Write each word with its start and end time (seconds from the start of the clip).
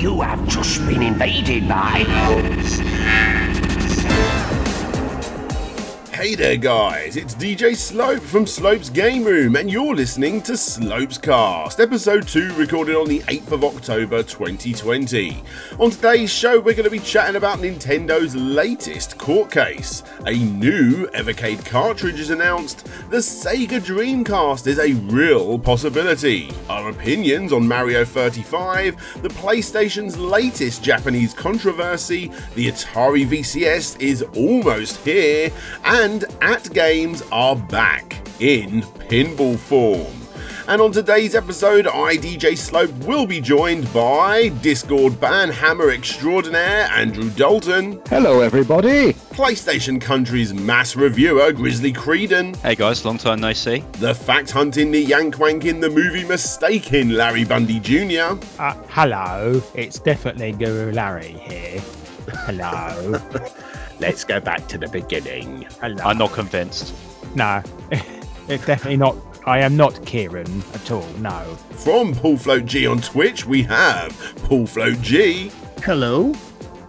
You 0.00 0.22
have 0.22 0.48
just 0.48 0.86
been 0.86 1.02
invaded 1.02 1.68
by. 1.68 2.06
Hey 6.20 6.34
there, 6.34 6.58
guys, 6.58 7.16
it's 7.16 7.34
DJ 7.34 7.74
Slope 7.74 8.20
from 8.20 8.46
Slope's 8.46 8.90
Game 8.90 9.24
Room, 9.24 9.56
and 9.56 9.72
you're 9.72 9.94
listening 9.94 10.42
to 10.42 10.54
Slope's 10.54 11.16
Cast, 11.16 11.80
episode 11.80 12.28
2, 12.28 12.56
recorded 12.56 12.94
on 12.94 13.08
the 13.08 13.20
8th 13.20 13.52
of 13.52 13.64
October 13.64 14.22
2020. 14.22 15.42
On 15.78 15.90
today's 15.90 16.30
show, 16.30 16.60
we're 16.60 16.74
going 16.74 16.84
to 16.84 16.90
be 16.90 16.98
chatting 16.98 17.36
about 17.36 17.60
Nintendo's 17.60 18.36
latest 18.36 19.16
court 19.16 19.50
case. 19.50 20.02
A 20.26 20.34
new 20.34 21.06
Evercade 21.14 21.64
cartridge 21.64 22.20
is 22.20 22.28
announced, 22.28 22.84
the 23.08 23.16
Sega 23.16 23.80
Dreamcast 23.80 24.66
is 24.66 24.78
a 24.78 24.92
real 25.10 25.58
possibility, 25.58 26.50
our 26.68 26.90
opinions 26.90 27.50
on 27.50 27.66
Mario 27.66 28.04
35, 28.04 29.22
the 29.22 29.28
PlayStation's 29.30 30.18
latest 30.18 30.84
Japanese 30.84 31.32
controversy, 31.32 32.30
the 32.56 32.66
Atari 32.66 33.26
VCS 33.26 33.98
is 34.02 34.20
almost 34.34 34.98
here, 34.98 35.50
and 35.82 36.09
AtGames 36.18 37.26
are 37.30 37.54
back 37.54 38.14
in 38.40 38.82
pinball 39.08 39.56
form. 39.56 40.16
And 40.68 40.80
on 40.80 40.92
today's 40.92 41.34
episode, 41.34 41.86
I, 41.86 42.16
DJ 42.16 42.56
Slope, 42.56 42.92
will 43.04 43.26
be 43.26 43.40
joined 43.40 43.92
by 43.92 44.48
Discord 44.60 45.18
ban 45.20 45.48
hammer 45.48 45.90
extraordinaire 45.90 46.86
Andrew 46.92 47.30
Dalton, 47.30 48.00
Hello, 48.08 48.40
everybody. 48.40 49.12
PlayStation 49.32 50.00
Country's 50.00 50.52
mass 50.54 50.94
reviewer 50.96 51.50
Grizzly 51.52 51.92
Creedon, 51.92 52.54
Hey 52.56 52.74
guys, 52.76 53.04
long 53.04 53.18
time 53.18 53.40
no 53.40 53.52
see. 53.52 53.80
the 53.94 54.14
fact 54.14 54.50
hunting, 54.50 54.90
the 54.92 55.00
yank 55.00 55.36
wanking, 55.36 55.80
the 55.80 55.90
movie 55.90 56.24
mistaken 56.24 57.14
Larry 57.16 57.44
Bundy 57.44 57.80
Jr., 57.80 58.38
Uh, 58.60 58.74
hello, 58.88 59.62
it's 59.74 59.98
definitely 59.98 60.52
Guru 60.52 60.92
Larry 60.92 61.32
here. 61.48 61.80
Hello. 62.46 63.20
Let's 64.00 64.24
go 64.24 64.40
back 64.40 64.66
to 64.68 64.78
the 64.78 64.88
beginning. 64.88 65.66
Hello. 65.78 66.02
I'm 66.02 66.16
not 66.16 66.32
convinced. 66.32 66.94
No, 67.34 67.62
it's 68.48 68.64
definitely 68.64 68.96
not. 68.96 69.14
I 69.44 69.58
am 69.58 69.76
not 69.76 70.04
Kieran 70.06 70.62
at 70.72 70.90
all. 70.90 71.06
No. 71.18 71.42
From 71.72 72.14
Paul 72.14 72.38
Float 72.38 72.64
G 72.64 72.86
on 72.86 73.02
Twitch, 73.02 73.44
we 73.44 73.62
have 73.64 74.10
Paul 74.44 74.66
Float 74.66 75.02
G. 75.02 75.52
Hello. 75.82 76.34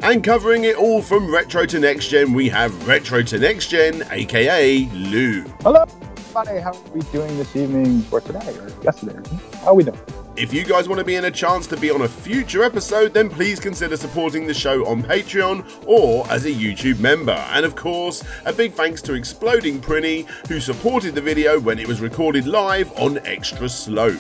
And 0.04 0.24
covering 0.24 0.64
it 0.64 0.78
all 0.78 1.02
from 1.02 1.30
Retro 1.32 1.66
to 1.66 1.80
Next 1.80 2.08
Gen, 2.08 2.34
we 2.34 2.48
have 2.48 2.88
Retro 2.88 3.22
to 3.24 3.38
Next 3.38 3.68
Gen, 3.68 4.04
aka 4.10 4.86
Lou. 4.94 5.44
Hello, 5.64 5.84
everybody. 5.84 6.60
How 6.60 6.72
are 6.72 6.92
we 6.94 7.02
doing 7.12 7.38
this 7.38 7.54
evening 7.58 8.06
or 8.10 8.22
today 8.22 8.58
or 8.58 8.70
yesterday? 8.84 9.20
How 9.64 9.76
we 9.76 9.84
doing? 9.84 10.00
If 10.36 10.52
you 10.52 10.64
guys 10.64 10.88
want 10.90 10.98
to 10.98 11.06
be 11.06 11.18
in 11.18 11.26
a 11.26 11.32
chance 11.32 11.68
to 11.68 11.78
be 11.78 11.92
on 11.92 12.02
a 12.02 12.08
future 12.08 12.64
episode, 12.64 13.14
then 13.14 13.30
please 13.30 13.60
consider 13.60 13.96
supporting 13.96 14.48
the 14.48 14.56
show 14.56 14.88
on 14.88 15.04
Patreon 15.04 15.86
or 15.86 16.28
as 16.32 16.46
a 16.46 16.52
YouTube 16.52 17.00
member. 17.00 17.34
And 17.52 17.64
of 17.64 17.76
course, 17.76 18.24
a 18.46 18.54
big 18.54 18.74
thanks 18.74 19.04
to 19.04 19.14
Exploding 19.14 19.80
Prinny, 19.80 20.28
who 20.48 20.60
supported 20.60 21.14
the 21.14 21.22
video 21.22 21.60
when 21.60 21.78
it 21.78 21.88
was 21.88 22.02
recorded 22.02 22.48
live 22.48 22.92
on 22.98 23.20
Extra 23.20 23.70
Slope. 23.70 24.20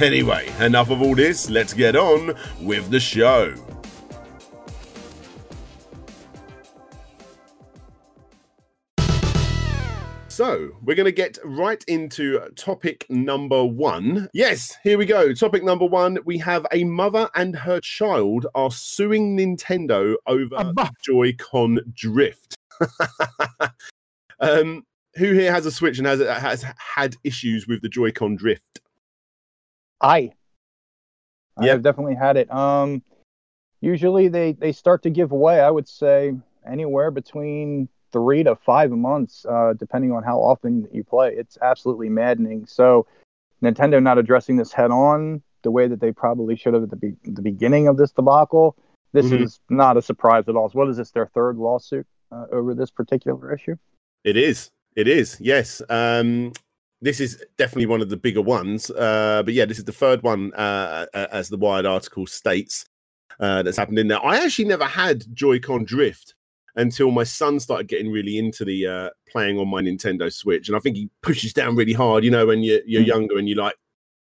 Anyway, 0.00 0.50
enough 0.58 0.88
of 0.88 1.02
all 1.02 1.14
this, 1.14 1.50
let's 1.50 1.74
get 1.74 1.94
on 1.94 2.34
with 2.62 2.88
the 2.90 3.00
show. 3.00 3.52
So, 10.38 10.70
we're 10.84 10.94
going 10.94 11.04
to 11.04 11.10
get 11.10 11.36
right 11.42 11.82
into 11.88 12.38
topic 12.54 13.04
number 13.08 13.64
one. 13.64 14.28
Yes, 14.32 14.76
here 14.84 14.96
we 14.96 15.04
go. 15.04 15.34
Topic 15.34 15.64
number 15.64 15.84
one 15.84 16.16
we 16.24 16.38
have 16.38 16.64
a 16.70 16.84
mother 16.84 17.28
and 17.34 17.56
her 17.56 17.80
child 17.80 18.46
are 18.54 18.70
suing 18.70 19.36
Nintendo 19.36 20.14
over. 20.28 20.72
Joy-Con 21.02 21.80
drift. 21.92 22.54
um, 24.38 24.86
who 25.16 25.32
here 25.32 25.50
has 25.50 25.66
a 25.66 25.72
Switch 25.72 25.98
and 25.98 26.06
has, 26.06 26.20
has 26.20 26.64
had 26.78 27.16
issues 27.24 27.66
with 27.66 27.82
the 27.82 27.88
Joy-Con 27.88 28.36
drift? 28.36 28.80
I. 30.00 30.30
I 31.56 31.64
Yep. 31.64 31.72
have 31.72 31.82
definitely 31.82 32.14
had 32.14 32.36
it. 32.36 32.48
Um, 32.52 33.02
usually 33.80 34.28
they 34.28 34.52
they 34.52 34.70
start 34.70 35.02
to 35.02 35.10
give 35.10 35.32
away. 35.32 35.58
I 35.58 35.70
would 35.72 35.88
say 35.88 36.32
anywhere 36.64 37.10
between 37.10 37.88
three 38.12 38.42
to 38.42 38.56
five 38.56 38.90
months, 38.90 39.44
uh, 39.48 39.74
depending 39.78 40.12
on 40.12 40.22
how 40.22 40.38
often 40.38 40.88
you 40.92 41.04
play. 41.04 41.34
It's 41.34 41.58
absolutely 41.62 42.08
maddening. 42.08 42.66
So, 42.66 43.06
Nintendo 43.62 44.02
not 44.02 44.18
addressing 44.18 44.56
this 44.56 44.72
head 44.72 44.90
on 44.90 45.42
the 45.62 45.70
way 45.70 45.88
that 45.88 46.00
they 46.00 46.12
probably 46.12 46.56
should 46.56 46.74
have 46.74 46.84
at 46.84 46.90
the, 46.90 46.96
be- 46.96 47.16
the 47.24 47.42
beginning 47.42 47.88
of 47.88 47.96
this 47.96 48.12
debacle. 48.12 48.76
This 49.12 49.26
Mhm. 49.26 49.42
is 49.42 49.60
not 49.68 49.96
a 49.96 50.02
surprise 50.02 50.44
at 50.48 50.54
all. 50.54 50.68
What 50.70 50.88
is 50.88 50.96
this? 50.96 51.10
Their 51.10 51.26
third 51.26 51.56
lawsuit 51.56 52.06
uh, 52.30 52.46
over 52.52 52.74
this 52.74 52.90
particular 52.90 53.52
issue? 53.52 53.74
It 54.24 54.36
is. 54.36 54.70
It 54.96 55.08
is. 55.08 55.36
Yes. 55.40 55.82
Um, 55.88 56.52
this 57.00 57.20
is 57.20 57.44
definitely 57.56 57.86
one 57.86 58.02
of 58.02 58.10
the 58.10 58.16
bigger 58.16 58.42
ones. 58.42 58.90
Uh, 58.90 59.42
but 59.44 59.54
yeah, 59.54 59.64
this 59.64 59.78
is 59.78 59.84
the 59.84 59.92
third 59.92 60.22
one, 60.22 60.52
uh, 60.54 61.06
as 61.14 61.48
the 61.48 61.56
Wired 61.56 61.86
article 61.86 62.26
states, 62.26 62.84
uh, 63.40 63.62
that's 63.62 63.76
happened 63.76 63.98
in 63.98 64.08
there. 64.08 64.24
I 64.24 64.38
actually 64.44 64.66
never 64.66 64.84
had 64.84 65.24
Joy-Con 65.34 65.84
drift 65.84 66.34
until 66.76 67.10
my 67.10 67.24
son 67.24 67.58
started 67.60 67.88
getting 67.88 68.10
really 68.10 68.38
into 68.38 68.64
the 68.64 68.86
uh, 68.86 69.10
playing 69.28 69.58
on 69.58 69.68
my 69.68 69.82
Nintendo 69.82 70.32
Switch, 70.32 70.68
and 70.68 70.76
I 70.76 70.80
think 70.80 70.96
he 70.96 71.10
pushes 71.22 71.52
down 71.52 71.76
really 71.76 71.92
hard. 71.92 72.24
You 72.24 72.30
know, 72.30 72.46
when 72.46 72.62
you're, 72.62 72.80
you're 72.86 73.02
Mm. 73.02 73.06
younger 73.06 73.38
and 73.38 73.48
you 73.48 73.54
like. 73.54 73.74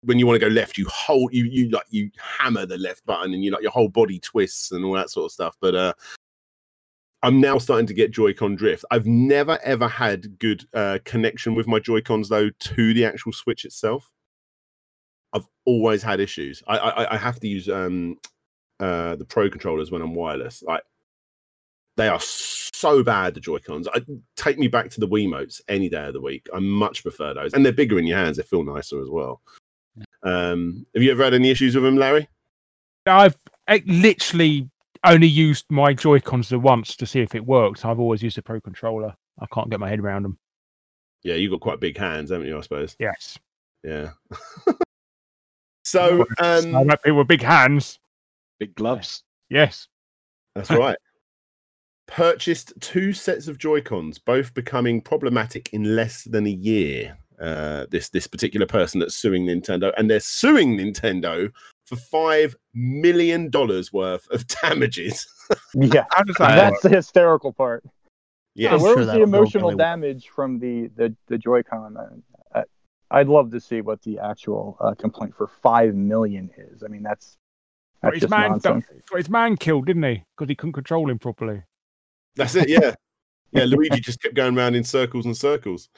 When 0.03 0.19
you 0.19 0.27
want 0.27 0.39
to 0.39 0.47
go 0.47 0.53
left, 0.53 0.77
you 0.77 0.85
hold 0.87 1.33
you 1.33 1.45
you 1.45 1.69
like 1.69 1.85
you 1.89 2.11
hammer 2.19 2.67
the 2.67 2.77
left 2.77 3.03
button 3.07 3.33
and 3.33 3.43
you 3.43 3.49
like 3.49 3.63
your 3.63 3.71
whole 3.71 3.89
body 3.89 4.19
twists 4.19 4.71
and 4.71 4.85
all 4.85 4.93
that 4.93 5.09
sort 5.09 5.25
of 5.25 5.31
stuff. 5.31 5.55
But 5.59 5.73
uh 5.73 5.93
I'm 7.23 7.41
now 7.41 7.57
starting 7.57 7.87
to 7.87 7.93
get 7.95 8.11
Joy-Con 8.11 8.55
drift. 8.55 8.85
I've 8.91 9.07
never 9.07 9.57
ever 9.63 9.87
had 9.87 10.37
good 10.37 10.63
uh, 10.75 10.99
connection 11.05 11.55
with 11.55 11.65
my 11.65 11.79
Joy-Cons 11.79 12.29
though 12.29 12.51
to 12.51 12.93
the 12.93 13.03
actual 13.03 13.33
Switch 13.33 13.65
itself. 13.65 14.13
I've 15.33 15.47
always 15.65 16.03
had 16.03 16.19
issues. 16.19 16.61
I 16.67 16.77
I, 16.77 17.13
I 17.15 17.17
have 17.17 17.39
to 17.39 17.47
use 17.47 17.67
um 17.67 18.17
uh 18.79 19.15
the 19.15 19.25
Pro 19.25 19.49
controllers 19.49 19.89
when 19.89 20.03
I'm 20.03 20.13
wireless. 20.13 20.61
Like 20.61 20.83
they 21.97 22.07
are 22.07 22.19
so 22.19 23.03
bad. 23.03 23.33
The 23.33 23.39
Joy-Cons. 23.39 23.87
I, 23.93 24.01
take 24.35 24.57
me 24.57 24.67
back 24.67 24.89
to 24.91 24.99
the 24.99 25.07
Wiimotes 25.07 25.61
any 25.67 25.89
day 25.89 26.07
of 26.07 26.13
the 26.13 26.21
week. 26.21 26.47
I 26.53 26.59
much 26.59 27.03
prefer 27.03 27.33
those, 27.33 27.53
and 27.53 27.65
they're 27.65 27.73
bigger 27.73 27.99
in 27.99 28.07
your 28.07 28.17
hands. 28.17 28.37
They 28.37 28.43
feel 28.43 28.63
nicer 28.63 29.01
as 29.01 29.09
well. 29.09 29.41
Um, 30.23 30.85
have 30.93 31.03
you 31.03 31.11
ever 31.11 31.23
had 31.23 31.33
any 31.33 31.49
issues 31.49 31.75
with 31.75 31.83
them, 31.83 31.97
Larry? 31.97 32.27
I've 33.05 33.37
eh, 33.67 33.79
literally 33.85 34.69
only 35.05 35.27
used 35.27 35.65
my 35.69 35.93
Joy 35.93 36.19
Cons 36.19 36.49
the 36.49 36.59
once 36.59 36.95
to 36.97 37.05
see 37.05 37.21
if 37.21 37.35
it 37.35 37.45
works. 37.45 37.85
I've 37.85 37.99
always 37.99 38.23
used 38.23 38.37
a 38.37 38.41
Pro 38.41 38.59
controller. 38.59 39.15
I 39.39 39.45
can't 39.53 39.69
get 39.69 39.79
my 39.79 39.89
head 39.89 39.99
around 39.99 40.23
them. 40.23 40.37
Yeah, 41.23 41.35
you've 41.35 41.51
got 41.51 41.61
quite 41.61 41.79
big 41.79 41.97
hands, 41.97 42.31
haven't 42.31 42.47
you? 42.47 42.57
I 42.57 42.61
suppose. 42.61 42.95
Yes. 42.99 43.37
Yeah. 43.83 44.11
so 45.83 46.25
I 46.39 46.57
um, 46.57 46.71
like 46.71 47.03
people 47.03 47.19
with 47.19 47.27
big 47.27 47.41
hands. 47.41 47.99
Big 48.59 48.75
gloves. 48.75 49.23
Yes. 49.49 49.87
That's 50.55 50.71
right. 50.71 50.97
Purchased 52.07 52.73
two 52.81 53.13
sets 53.13 53.47
of 53.47 53.57
Joy 53.57 53.81
Cons, 53.81 54.19
both 54.19 54.53
becoming 54.53 55.01
problematic 55.01 55.73
in 55.73 55.95
less 55.95 56.23
than 56.23 56.45
a 56.45 56.51
year. 56.51 57.17
Uh, 57.39 57.85
this 57.91 58.09
this 58.09 58.27
particular 58.27 58.65
person 58.65 58.99
that's 58.99 59.15
suing 59.15 59.45
Nintendo, 59.45 59.91
and 59.97 60.09
they're 60.09 60.19
suing 60.21 60.77
Nintendo 60.77 61.51
for 61.85 61.95
five 61.97 62.55
million 62.73 63.49
dollars 63.49 63.91
worth 63.91 64.27
of 64.29 64.45
damages. 64.61 65.27
Yeah, 65.73 66.05
How 66.11 66.23
does 66.23 66.35
that 66.37 66.55
that's 66.55 66.81
the 66.81 66.89
hysterical 66.89 67.51
part. 67.51 67.83
yeah, 68.53 68.69
So 68.69 68.75
I'm 68.75 68.81
where 68.81 68.89
sure 68.91 68.97
was 68.97 69.05
the 69.07 69.11
that'll 69.13 69.23
emotional 69.27 69.75
damage 69.75 70.29
from 70.29 70.59
the 70.59 70.89
the, 70.95 71.13
the 71.27 71.37
Joy-Con? 71.37 71.97
Uh, 72.53 72.61
I'd 73.11 73.27
love 73.27 73.51
to 73.51 73.59
see 73.59 73.81
what 73.81 74.01
the 74.03 74.17
actual 74.19 74.77
uh, 74.79 74.93
complaint 74.93 75.35
for 75.35 75.47
five 75.47 75.93
million 75.93 76.49
is. 76.57 76.83
I 76.83 76.87
mean, 76.87 77.03
that's 77.03 77.37
that's 78.01 78.15
his 78.15 78.21
just 78.21 78.31
man, 78.31 78.51
nonsense. 78.51 78.85
his 79.13 79.29
man 79.29 79.57
killed, 79.57 79.87
didn't 79.87 80.03
he? 80.03 80.23
Because 80.37 80.49
he 80.49 80.55
couldn't 80.55 80.73
control 80.73 81.09
him 81.09 81.19
properly. 81.19 81.63
That's 82.35 82.55
it. 82.55 82.69
Yeah, 82.69 82.93
yeah. 83.51 83.65
Luigi 83.65 83.99
just 83.99 84.21
kept 84.21 84.35
going 84.35 84.57
around 84.57 84.75
in 84.75 84.83
circles 84.83 85.25
and 85.25 85.35
circles. 85.35 85.89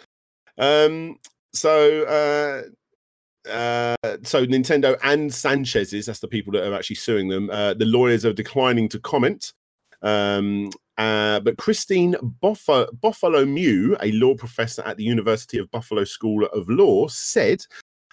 Um, 0.57 1.17
so 1.53 2.03
uh, 2.03 3.49
uh, 3.49 3.95
so 4.23 4.45
Nintendo 4.45 4.97
and 5.03 5.33
Sanchez's, 5.33 6.05
that's 6.05 6.19
the 6.19 6.27
people 6.27 6.53
that 6.53 6.67
are 6.67 6.75
actually 6.75 6.97
suing 6.97 7.27
them. 7.27 7.49
Uh, 7.49 7.73
the 7.73 7.85
lawyers 7.85 8.25
are 8.25 8.33
declining 8.33 8.89
to 8.89 8.99
comment. 8.99 9.53
Um, 10.01 10.69
uh, 10.97 11.39
but 11.39 11.57
Christine 11.57 12.15
Boff- 12.41 12.89
Bartholomew, 13.01 13.95
a 14.01 14.11
law 14.13 14.35
professor 14.35 14.81
at 14.83 14.97
the 14.97 15.03
University 15.03 15.57
of 15.57 15.69
Buffalo 15.71 16.03
School 16.03 16.45
of 16.45 16.69
Law, 16.69 17.07
said 17.07 17.65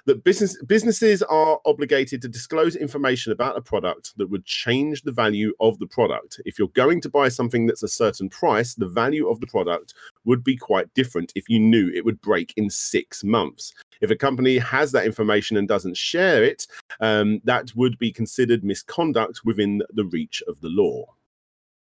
that 0.06 0.25
business 0.25 0.61
businesses 0.65 1.23
are 1.23 1.61
obligated 1.65 2.21
to 2.23 2.29
disclose 2.29 2.77
information 2.77 3.33
about 3.33 3.56
a 3.56 3.62
product 3.62 4.17
that 4.19 4.29
would 4.29 4.45
change 4.45 5.03
the 5.03 5.12
value 5.12 5.53
of 5.61 5.79
the 5.79 5.87
product. 5.87 6.41
If 6.45 6.59
you're 6.59 6.69
going 6.69 7.01
to 7.03 7.09
buy 7.09 7.29
something 7.29 7.67
that's 7.67 7.83
a 7.83 7.89
certain 7.89 8.29
price, 8.29 8.75
the 8.75 8.89
value 8.89 9.29
of 9.29 9.41
the 9.41 9.47
product 9.47 9.95
would 10.25 10.45
be 10.45 10.56
quite 10.56 10.93
different 10.95 11.33
if 11.35 11.49
you 11.49 11.59
knew 11.59 11.91
it 11.95 12.05
would 12.05 12.21
break 12.21 12.53
in 12.56 12.69
six 12.69 13.25
months. 13.25 13.73
If 14.01 14.11
a 14.11 14.17
company 14.17 14.59
has 14.59 14.93
that 14.93 15.06
information 15.06 15.56
and 15.56 15.67
doesn't 15.67 15.97
share 15.97 16.45
it, 16.45 16.67
um, 17.00 17.41
that 17.45 17.75
would 17.75 17.99
be 17.99 18.12
considered 18.12 18.65
misconduct 18.65 19.41
within 19.45 19.83
the 19.95 20.05
reach 20.05 20.43
of 20.47 20.61
the 20.61 20.69
law. 20.69 21.07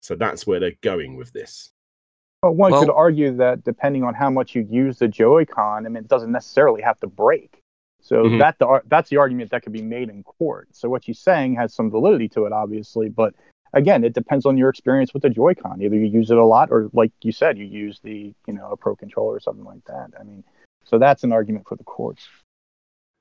So 0.01 0.17
that's 0.17 0.47
where 0.47 0.59
they're 0.59 0.73
going 0.81 1.17
with 1.17 1.33
this. 1.33 1.71
But 2.43 2.53
one 2.53 2.73
Well- 2.73 2.81
could 2.81 2.91
argue 2.91 3.37
that 3.37 3.65
depending 3.65 4.03
on 4.03 4.15
how 4.15 4.31
much 4.31 4.55
you 4.55 4.67
use 4.69 4.99
the 4.99 5.09
Joy-Con, 5.09 5.85
I 5.85 5.89
mean, 5.89 6.05
it 6.05 6.09
doesn't 6.09 6.33
necessarily 6.33 6.81
have 6.81 6.99
to 7.01 7.07
break. 7.07 7.60
So 8.01 8.25
Mhm. 8.25 8.39
that 8.39 8.59
the 8.59 8.83
that's 8.89 9.11
the 9.11 9.19
argument 9.19 9.51
that 9.51 9.63
could 9.63 9.73
be 9.73 9.83
made 9.83 10.09
in 10.09 10.23
court. 10.23 10.69
So 10.73 10.89
what 10.89 11.07
you're 11.07 11.15
saying 11.15 11.57
has 11.57 11.75
some 11.75 11.91
validity 11.91 12.29
to 12.31 12.47
it, 12.47 12.53
obviously, 12.53 13.09
but 13.09 13.35
again, 13.73 14.05
it 14.05 14.15
depends 14.15 14.47
on 14.47 14.57
your 14.57 14.69
experience 14.69 15.15
with 15.15 15.23
the 15.23 15.31
Joy-Con. 15.31 15.81
Either 15.81 15.97
you 15.97 16.07
use 16.07 16.31
it 16.31 16.39
a 16.39 16.45
lot, 16.45 16.71
or 16.71 16.91
like 16.93 17.13
you 17.23 17.33
said, 17.33 17.59
you 17.59 17.65
use 17.65 18.01
the 18.03 18.35
you 18.47 18.55
know 18.55 18.71
a 18.71 18.77
Pro 18.77 18.97
controller 18.97 19.37
or 19.37 19.41
something 19.41 19.65
like 19.65 19.85
that. 19.87 20.11
I 20.19 20.25
mean, 20.25 20.45
so 20.85 20.99
that's 20.99 21.25
an 21.25 21.33
argument 21.33 21.69
for 21.69 21.77
the 21.77 21.85
courts. 21.85 22.27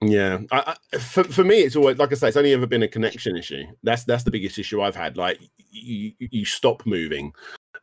Yeah, 0.02 0.40
I, 0.52 0.76
I, 0.94 0.98
for 0.98 1.26
for 1.26 1.44
me, 1.44 1.60
it's 1.60 1.76
always 1.76 1.98
like 1.98 2.12
I 2.12 2.16
say, 2.16 2.30
it's 2.30 2.38
only 2.38 2.54
ever 2.54 2.66
been 2.66 2.84
a 2.84 2.88
connection 2.88 3.36
issue. 3.36 3.66
That's 3.84 4.06
that's 4.06 4.24
the 4.24 4.32
biggest 4.32 4.58
issue 4.58 4.82
I've 4.82 4.96
had. 4.96 5.18
Like 5.18 5.40
you, 5.72 6.14
you 6.20 6.46
stop 6.46 6.86
moving, 6.86 7.34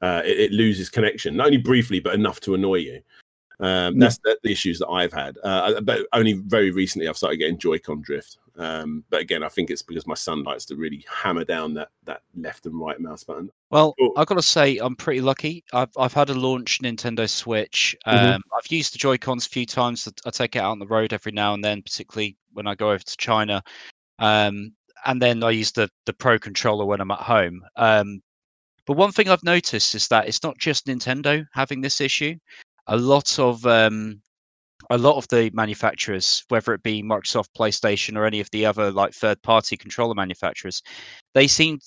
uh, 0.01 0.23
it, 0.25 0.41
it 0.41 0.53
loses 0.53 0.89
connection, 0.89 1.37
not 1.37 1.47
only 1.47 1.59
briefly 1.59 2.01
but 2.01 2.15
enough 2.15 2.41
to 2.41 2.55
annoy 2.55 2.77
you. 2.77 3.03
Um, 3.59 3.99
that's 3.99 4.19
the, 4.19 4.39
the 4.43 4.53
issues 4.53 4.79
that 4.81 4.89
I've 4.89 5.13
had. 5.13 5.39
Uh, 5.43 5.81
but 5.81 6.07
only 6.13 6.35
very 6.35 6.71
recently 6.71 7.09
I've 7.09 7.17
started 7.17 7.39
getting 7.39 7.59
Joy-Con 7.59 8.03
drift. 8.03 8.39
Um, 8.59 9.05
but 9.11 9.21
again, 9.21 9.43
I 9.43 9.49
think 9.49 9.71
it's 9.71 9.83
because 9.83 10.07
my 10.07 10.15
son 10.15 10.43
likes 10.43 10.65
to 10.67 10.77
really 10.77 11.05
hammer 11.13 11.45
down 11.45 11.75
that 11.75 11.91
that 12.05 12.23
left 12.35 12.65
and 12.67 12.79
right 12.79 12.99
mouse 12.99 13.23
button. 13.25 13.51
Well, 13.71 13.95
Cool. 13.99 14.13
I've 14.17 14.27
got 14.27 14.37
to 14.37 14.43
say, 14.43 14.79
I'm 14.79 14.97
pretty 14.97 15.21
lucky. 15.21 15.63
I've 15.73 15.91
I've 15.99 16.15
had 16.15 16.31
a 16.31 16.35
launch 16.35 16.81
Nintendo 16.81 17.29
Switch. 17.29 17.95
Um, 18.07 18.19
Mhm. 18.19 18.41
I've 18.57 18.71
used 18.71 18.95
the 18.95 18.99
Joy 18.99 19.19
Cons 19.19 19.47
a 19.47 19.51
few 19.51 19.67
times. 19.67 20.09
I 20.25 20.31
take 20.31 20.57
it 20.57 20.61
out 20.61 20.71
on 20.71 20.79
the 20.79 20.87
road 20.87 21.13
every 21.13 21.33
now 21.33 21.53
and 21.55 21.63
then, 21.65 21.83
particularly 21.83 22.37
when 22.53 22.67
I 22.67 22.75
go 22.75 22.91
over 22.91 23.03
to 23.03 23.17
China. 23.19 23.63
Um, 24.19 24.73
and 25.05 25.21
then 25.21 25.43
I 25.43 25.51
use 25.51 25.73
the 25.73 25.91
the 26.07 26.15
Pro 26.15 26.39
controller 26.39 26.87
when 26.87 27.01
I'm 27.01 27.11
at 27.11 27.21
home. 27.21 27.63
Um, 27.77 28.23
but 28.87 28.97
one 28.97 29.13
thing 29.13 29.29
I've 29.29 29.45
noticed 29.45 29.95
is 29.95 30.09
that 30.09 30.29
it's 30.29 30.43
not 30.43 30.57
just 30.59 30.87
Nintendo 30.87 31.45
having 31.53 31.81
this 31.83 32.01
issue. 32.01 32.37
A 32.89 32.97
lot 32.97 33.39
of 33.39 33.65
um, 33.67 34.21
a 34.91 34.99
lot 34.99 35.17
of 35.17 35.27
the 35.29 35.51
manufacturers, 35.53 36.45
whether 36.49 36.73
it 36.73 36.83
be 36.83 37.03
Microsoft, 37.03 37.49
PlayStation, 37.59 38.17
or 38.17 38.25
any 38.25 38.41
of 38.41 38.51
the 38.51 38.65
other 38.65 38.91
like 38.93 39.13
third 39.13 39.43
party 39.43 39.77
controller 39.77 40.15
manufacturers, 40.15 40.83
they 41.35 41.47
seem 41.49 41.79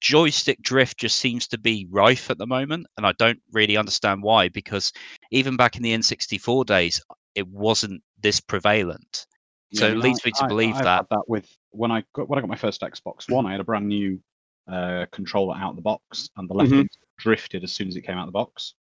joystick 0.00 0.60
drift 0.62 0.98
just 0.98 1.18
seems 1.18 1.48
to 1.48 1.58
be 1.58 1.86
rife 1.90 2.30
at 2.30 2.38
the 2.38 2.46
moment, 2.46 2.86
and 2.96 3.06
I 3.06 3.12
don't 3.18 3.40
really 3.52 3.76
understand 3.76 4.22
why. 4.22 4.48
Because 4.48 4.92
even 5.32 5.56
back 5.56 5.76
in 5.76 5.82
the 5.82 5.92
N64 5.92 6.64
days, 6.66 7.00
it 7.34 7.48
wasn't 7.48 8.02
this 8.20 8.40
prevalent. 8.40 9.26
So 9.74 9.88
it 9.88 9.96
leads 9.96 10.20
I- 10.24 10.28
me 10.28 10.32
to 10.38 10.44
I- 10.44 10.48
believe 10.48 10.76
I've 10.76 10.84
that. 10.84 11.06
that 11.10 11.28
with 11.28 11.48
when 11.70 11.90
I 11.90 12.04
got 12.12 12.28
when 12.28 12.38
I 12.38 12.42
got 12.42 12.48
my 12.48 12.56
first 12.56 12.82
Xbox 12.82 13.28
One, 13.28 13.46
I 13.46 13.50
had 13.52 13.60
a 13.60 13.64
brand 13.64 13.88
new 13.88 14.20
uh, 14.68 15.06
controller 15.12 15.56
out 15.56 15.70
of 15.70 15.76
the 15.76 15.82
box, 15.82 16.28
and 16.36 16.48
the 16.50 16.54
left 16.54 16.70
Mhm. 16.70 16.88
drifted 17.18 17.62
as 17.64 17.72
soon 17.72 17.88
as 17.88 17.96
it 17.96 18.02
came 18.02 18.16
out 18.16 18.22
of 18.22 18.26
the 18.28 18.32
box. 18.32 18.74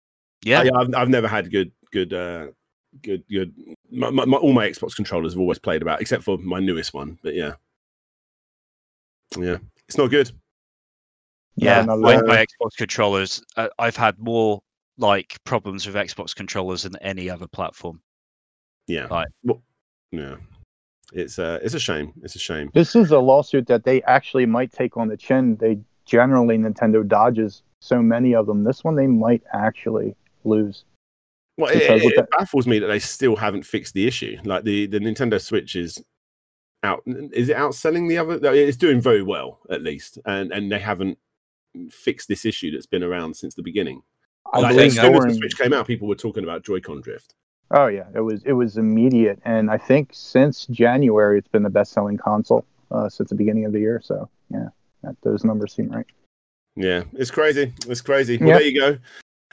Yeah, 0.45 0.63
yeah, 0.63 0.71
I've, 0.77 0.95
I've 0.95 1.09
never 1.09 1.29
had 1.29 1.51
good 1.51 1.73
good 1.93 2.13
uh, 2.13 2.49
good 3.03 3.23
good. 3.31 3.55
My, 3.91 4.11
my, 4.11 4.25
my, 4.25 4.37
all 4.37 4.53
my 4.53 4.69
Xbox 4.69 4.97
controllers 4.97 5.35
have 5.35 5.41
always 5.41 5.59
played 5.59 5.83
about, 5.83 6.01
except 6.01 6.25
for 6.25 6.39
my 6.39 6.61
newest 6.61 6.95
one. 6.95 7.19
But 7.23 7.35
yeah, 7.35 7.55
yeah, 9.39 9.59
it's 9.89 9.99
not 9.99 10.11
good. 10.11 10.31
yeah. 11.57 11.83
no, 11.83 11.97
my, 11.97 12.17
no, 12.17 12.27
my 12.27 12.45
Xbox 12.45 12.77
controllers, 12.77 13.43
uh, 13.57 13.69
I've 13.79 13.97
had 13.97 14.19
more 14.19 14.63
like 14.99 15.39
problems 15.45 15.87
with 15.87 15.95
Xbox 15.95 16.35
controllers 16.35 16.83
than 16.83 16.97
any 16.97 17.31
other 17.31 17.47
platform. 17.47 18.01
Yeah, 18.87 19.07
Right. 19.07 19.29
Well, 19.45 19.63
yeah, 20.11 20.37
it's 21.13 21.39
uh, 21.39 21.61
it's 21.63 21.75
a 21.75 21.81
shame. 21.81 22.13
It's 22.23 22.35
a 22.35 22.41
shame. 22.41 22.71
This 22.75 22.97
is 22.97 23.11
a 23.11 23.19
lawsuit 23.19 23.67
that 23.69 23.85
they 23.85 24.03
actually 24.03 24.47
might 24.47 24.73
take 24.73 24.97
on 24.97 25.09
the 25.09 25.17
chin. 25.17 25.57
They 25.57 25.79
generally 26.05 26.59
Nintendo 26.59 27.07
dodges 27.07 27.63
so 27.81 28.03
many 28.03 28.35
of 28.35 28.47
them. 28.47 28.65
This 28.65 28.85
one 28.85 28.97
they 28.97 29.07
might 29.07 29.43
actually 29.53 30.15
lose. 30.45 30.85
Well, 31.59 31.71
it, 31.71 31.83
it, 31.83 32.19
it 32.19 32.31
baffles 32.31 32.67
me 32.67 32.79
that 32.79 32.87
they 32.87 32.99
still 32.99 33.37
haven't 33.37 33.65
fixed 33.65 33.95
the 33.95 34.07
issue. 34.07 34.39
Like 34.45 34.65
the 34.65 34.87
the 34.87 34.99
Nintendo 34.99 35.41
Switch 35.41 35.77
is 35.77 36.03
out. 36.83 37.03
Is 37.07 37.49
it 37.49 37.57
outselling 37.57 38.09
the 38.09 38.19
other? 38.19 38.39
It's 38.55 38.77
doing 38.77 39.01
very 39.01 39.23
well, 39.23 39.61
at 39.71 39.83
least, 39.83 40.19
and 40.25 40.51
and 40.53 40.73
they 40.73 40.79
haven't 40.79 41.19
fixed 41.91 42.29
this 42.29 42.45
issue 42.45 42.71
that's 42.71 42.87
been 42.87 43.03
around 43.03 43.35
since 43.37 43.55
the 43.55 43.63
beginning. 43.63 44.03
I 44.53 44.61
Like, 44.61 44.75
believe 44.77 44.87
as 44.89 44.95
soon 44.97 45.15
as 45.15 45.25
the 45.25 45.35
Switch 45.35 45.57
came 45.57 45.73
out, 45.73 45.87
people 45.87 46.09
were 46.09 46.15
talking 46.15 46.45
about 46.45 46.65
Joy-Con 46.65 47.01
drift. 47.01 47.35
Oh 47.71 47.87
yeah, 47.87 48.05
it 48.15 48.21
was 48.21 48.43
it 48.45 48.53
was 48.53 48.77
immediate, 48.77 49.39
and 49.45 49.71
I 49.71 49.79
think 49.79 50.11
since 50.13 50.67
January 50.67 51.39
it's 51.39 51.49
been 51.49 51.63
the 51.63 51.71
best 51.71 51.93
selling 51.93 52.19
console 52.19 52.65
uh, 52.91 53.09
since 53.09 53.31
the 53.31 53.35
beginning 53.35 53.65
of 53.65 53.73
the 53.73 53.81
year. 53.81 54.01
So 54.05 54.29
yeah, 54.51 54.69
that, 55.03 55.17
those 55.23 55.45
numbers 55.45 55.75
seem 55.75 55.89
right. 55.91 56.07
Yeah, 56.77 57.05
it's 57.13 57.31
crazy. 57.31 57.73
It's 57.87 58.01
crazy. 58.01 58.39
Well, 58.39 58.49
Yep. 58.49 58.59
there 58.59 58.69
you 58.69 58.81
go. 58.81 58.99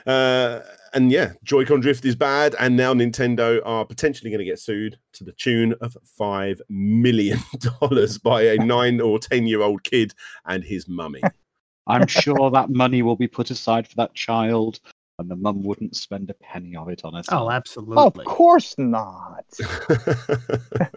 Uh, 0.09 0.61
and 0.93 1.11
yeah, 1.11 1.33
Joy-Con 1.43 1.81
drift 1.81 2.03
is 2.03 2.15
bad, 2.15 2.55
and 2.59 2.75
now 2.75 2.95
Nintendo 2.95 3.61
are 3.63 3.85
potentially 3.85 4.31
going 4.31 4.39
to 4.39 4.45
get 4.45 4.59
sued 4.59 4.97
to 5.13 5.23
the 5.23 5.33
tune 5.33 5.75
of 5.81 5.95
five 6.03 6.59
million 6.67 7.37
dollars 7.79 8.17
by 8.17 8.41
a 8.41 8.57
nine 8.57 8.99
or 8.99 9.19
ten 9.19 9.45
year 9.45 9.61
old 9.61 9.83
kid 9.83 10.15
and 10.45 10.63
his 10.63 10.87
mummy. 10.87 11.21
I'm 11.87 12.07
sure 12.07 12.49
that 12.49 12.71
money 12.71 13.03
will 13.03 13.15
be 13.15 13.27
put 13.27 13.51
aside 13.51 13.87
for 13.87 13.95
that 13.97 14.15
child, 14.15 14.79
and 15.19 15.29
the 15.29 15.35
mum 15.35 15.63
wouldn't 15.63 15.95
spend 15.95 16.31
a 16.31 16.33
penny 16.33 16.75
of 16.75 16.89
it 16.89 17.05
on 17.05 17.15
it. 17.15 17.27
Oh, 17.31 17.51
absolutely. 17.51 18.03
Of 18.03 18.13
course 18.25 18.73
not. 18.79 19.45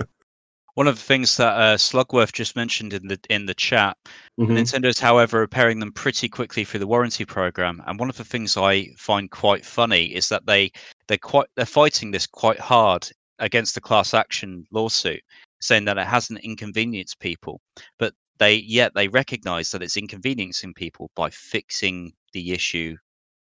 One 0.75 0.89
of 0.89 0.97
the 0.97 1.03
things 1.03 1.37
that 1.37 1.53
uh, 1.55 1.77
Slugworth 1.77 2.33
just 2.33 2.57
mentioned 2.57 2.95
in 2.95 3.07
the 3.07 3.19
in 3.29 3.45
the 3.47 3.55
chat 3.55 3.97
Mhm. 4.41 4.49
Nintendo's, 4.57 4.99
however, 4.99 5.41
repairing 5.41 5.79
them 5.81 5.93
pretty 5.93 6.29
quickly 6.29 6.65
through 6.65 6.81
the 6.81 6.87
warranty 6.87 7.25
program. 7.27 7.83
And 7.87 7.99
one 8.01 8.09
of 8.09 8.17
the 8.17 8.25
things 8.25 8.57
I 8.57 8.89
find 8.97 9.31
quite 9.31 9.67
funny 9.67 10.07
is 10.15 10.29
that 10.31 10.47
they 10.47 10.71
they're 11.09 11.19
quite 11.19 11.49
they're 11.57 11.67
fighting 11.67 12.11
this 12.11 12.27
quite 12.27 12.59
hard 12.59 13.07
against 13.39 13.75
the 13.75 13.81
class 13.83 14.15
action 14.15 14.65
lawsuit, 14.71 15.21
saying 15.61 15.85
that 15.85 15.99
it 15.99 16.07
hasn't 16.07 16.41
inconvenienced 16.41 17.19
people. 17.21 17.61
But 17.99 18.15
they 18.39 18.55
yet 18.57 18.93
they 18.95 19.09
recognise 19.09 19.71
that 19.73 19.83
it's 19.83 19.97
inconveniencing 19.99 20.73
people 20.75 21.11
by 21.15 21.29
fixing 21.31 22.13
the 22.33 22.53
issue, 22.53 22.97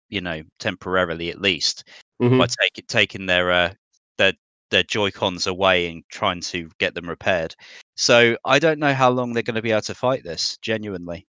you 0.09 0.19
know, 0.19 0.41
temporarily 0.59 1.29
at 1.29 1.39
least 1.41 1.85
Mhm. 2.21 2.39
by 2.39 2.47
taking 2.61 2.85
taking 2.87 3.25
their 3.25 3.51
uh, 3.51 3.73
their 4.71 4.81
their 4.81 4.83
Joy 4.83 5.11
Cons 5.11 5.47
away 5.47 5.89
and 5.89 6.03
trying 6.09 6.41
to 6.41 6.69
get 6.79 6.95
them 6.95 7.07
repaired. 7.07 7.55
So 7.95 8.37
I 8.43 8.59
don't 8.59 8.79
know 8.79 8.93
how 8.93 9.11
long 9.11 9.33
they're 9.33 9.43
going 9.43 9.55
to 9.55 9.61
be 9.61 9.71
able 9.71 9.81
to 9.83 9.93
fight 9.93 10.23
this. 10.23 10.57
Genuinely, 10.57 11.27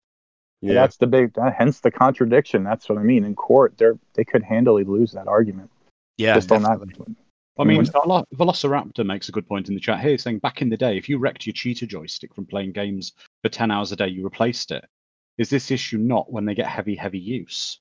And 0.62 0.70
Yeah. 0.70 0.74
That's 0.74 0.96
the 0.96 1.06
big. 1.06 1.38
Uh, 1.38 1.50
hence 1.50 1.80
the 1.80 1.90
contradiction. 1.90 2.64
That's 2.64 2.88
what 2.88 2.98
I 2.98 3.02
mean. 3.02 3.24
In 3.24 3.34
court, 3.34 3.76
they 3.76 3.86
are 3.86 3.98
they 4.14 4.24
could 4.24 4.42
handily 4.42 4.84
lose 4.84 5.12
that 5.12 5.28
argument 5.28 5.70
yeah. 6.16 6.34
just 6.34 6.50
on 6.52 6.62
that. 6.62 6.78
definitely. 6.78 7.16
I 7.56 7.62
mean, 7.62 7.76
What's 7.76 7.90
Velo- 7.90 8.24
Velociraptor 8.34 9.06
makes 9.06 9.28
a 9.28 9.32
good 9.32 9.46
point 9.46 9.68
in 9.68 9.74
the 9.74 9.80
chat 9.80 10.00
here, 10.00 10.18
saying 10.18 10.40
back 10.40 10.60
in 10.60 10.70
the 10.70 10.76
day, 10.76 10.96
if 10.96 11.08
you 11.08 11.18
wrecked 11.18 11.46
your 11.46 11.52
Cheetah 11.52 11.86
joystick 11.86 12.34
from 12.34 12.46
playing 12.46 12.72
games 12.72 13.12
for 13.42 13.48
10 13.48 13.70
hours 13.70 13.92
a 13.92 13.96
day, 13.96 14.08
you 14.08 14.24
replaced 14.24 14.72
it. 14.72 14.84
Is 15.38 15.50
this 15.50 15.70
issue 15.70 15.98
not 15.98 16.32
when 16.32 16.46
they 16.46 16.54
get 16.54 16.66
heavy, 16.66 16.96
heavy 16.96 17.20
use? 17.20 17.78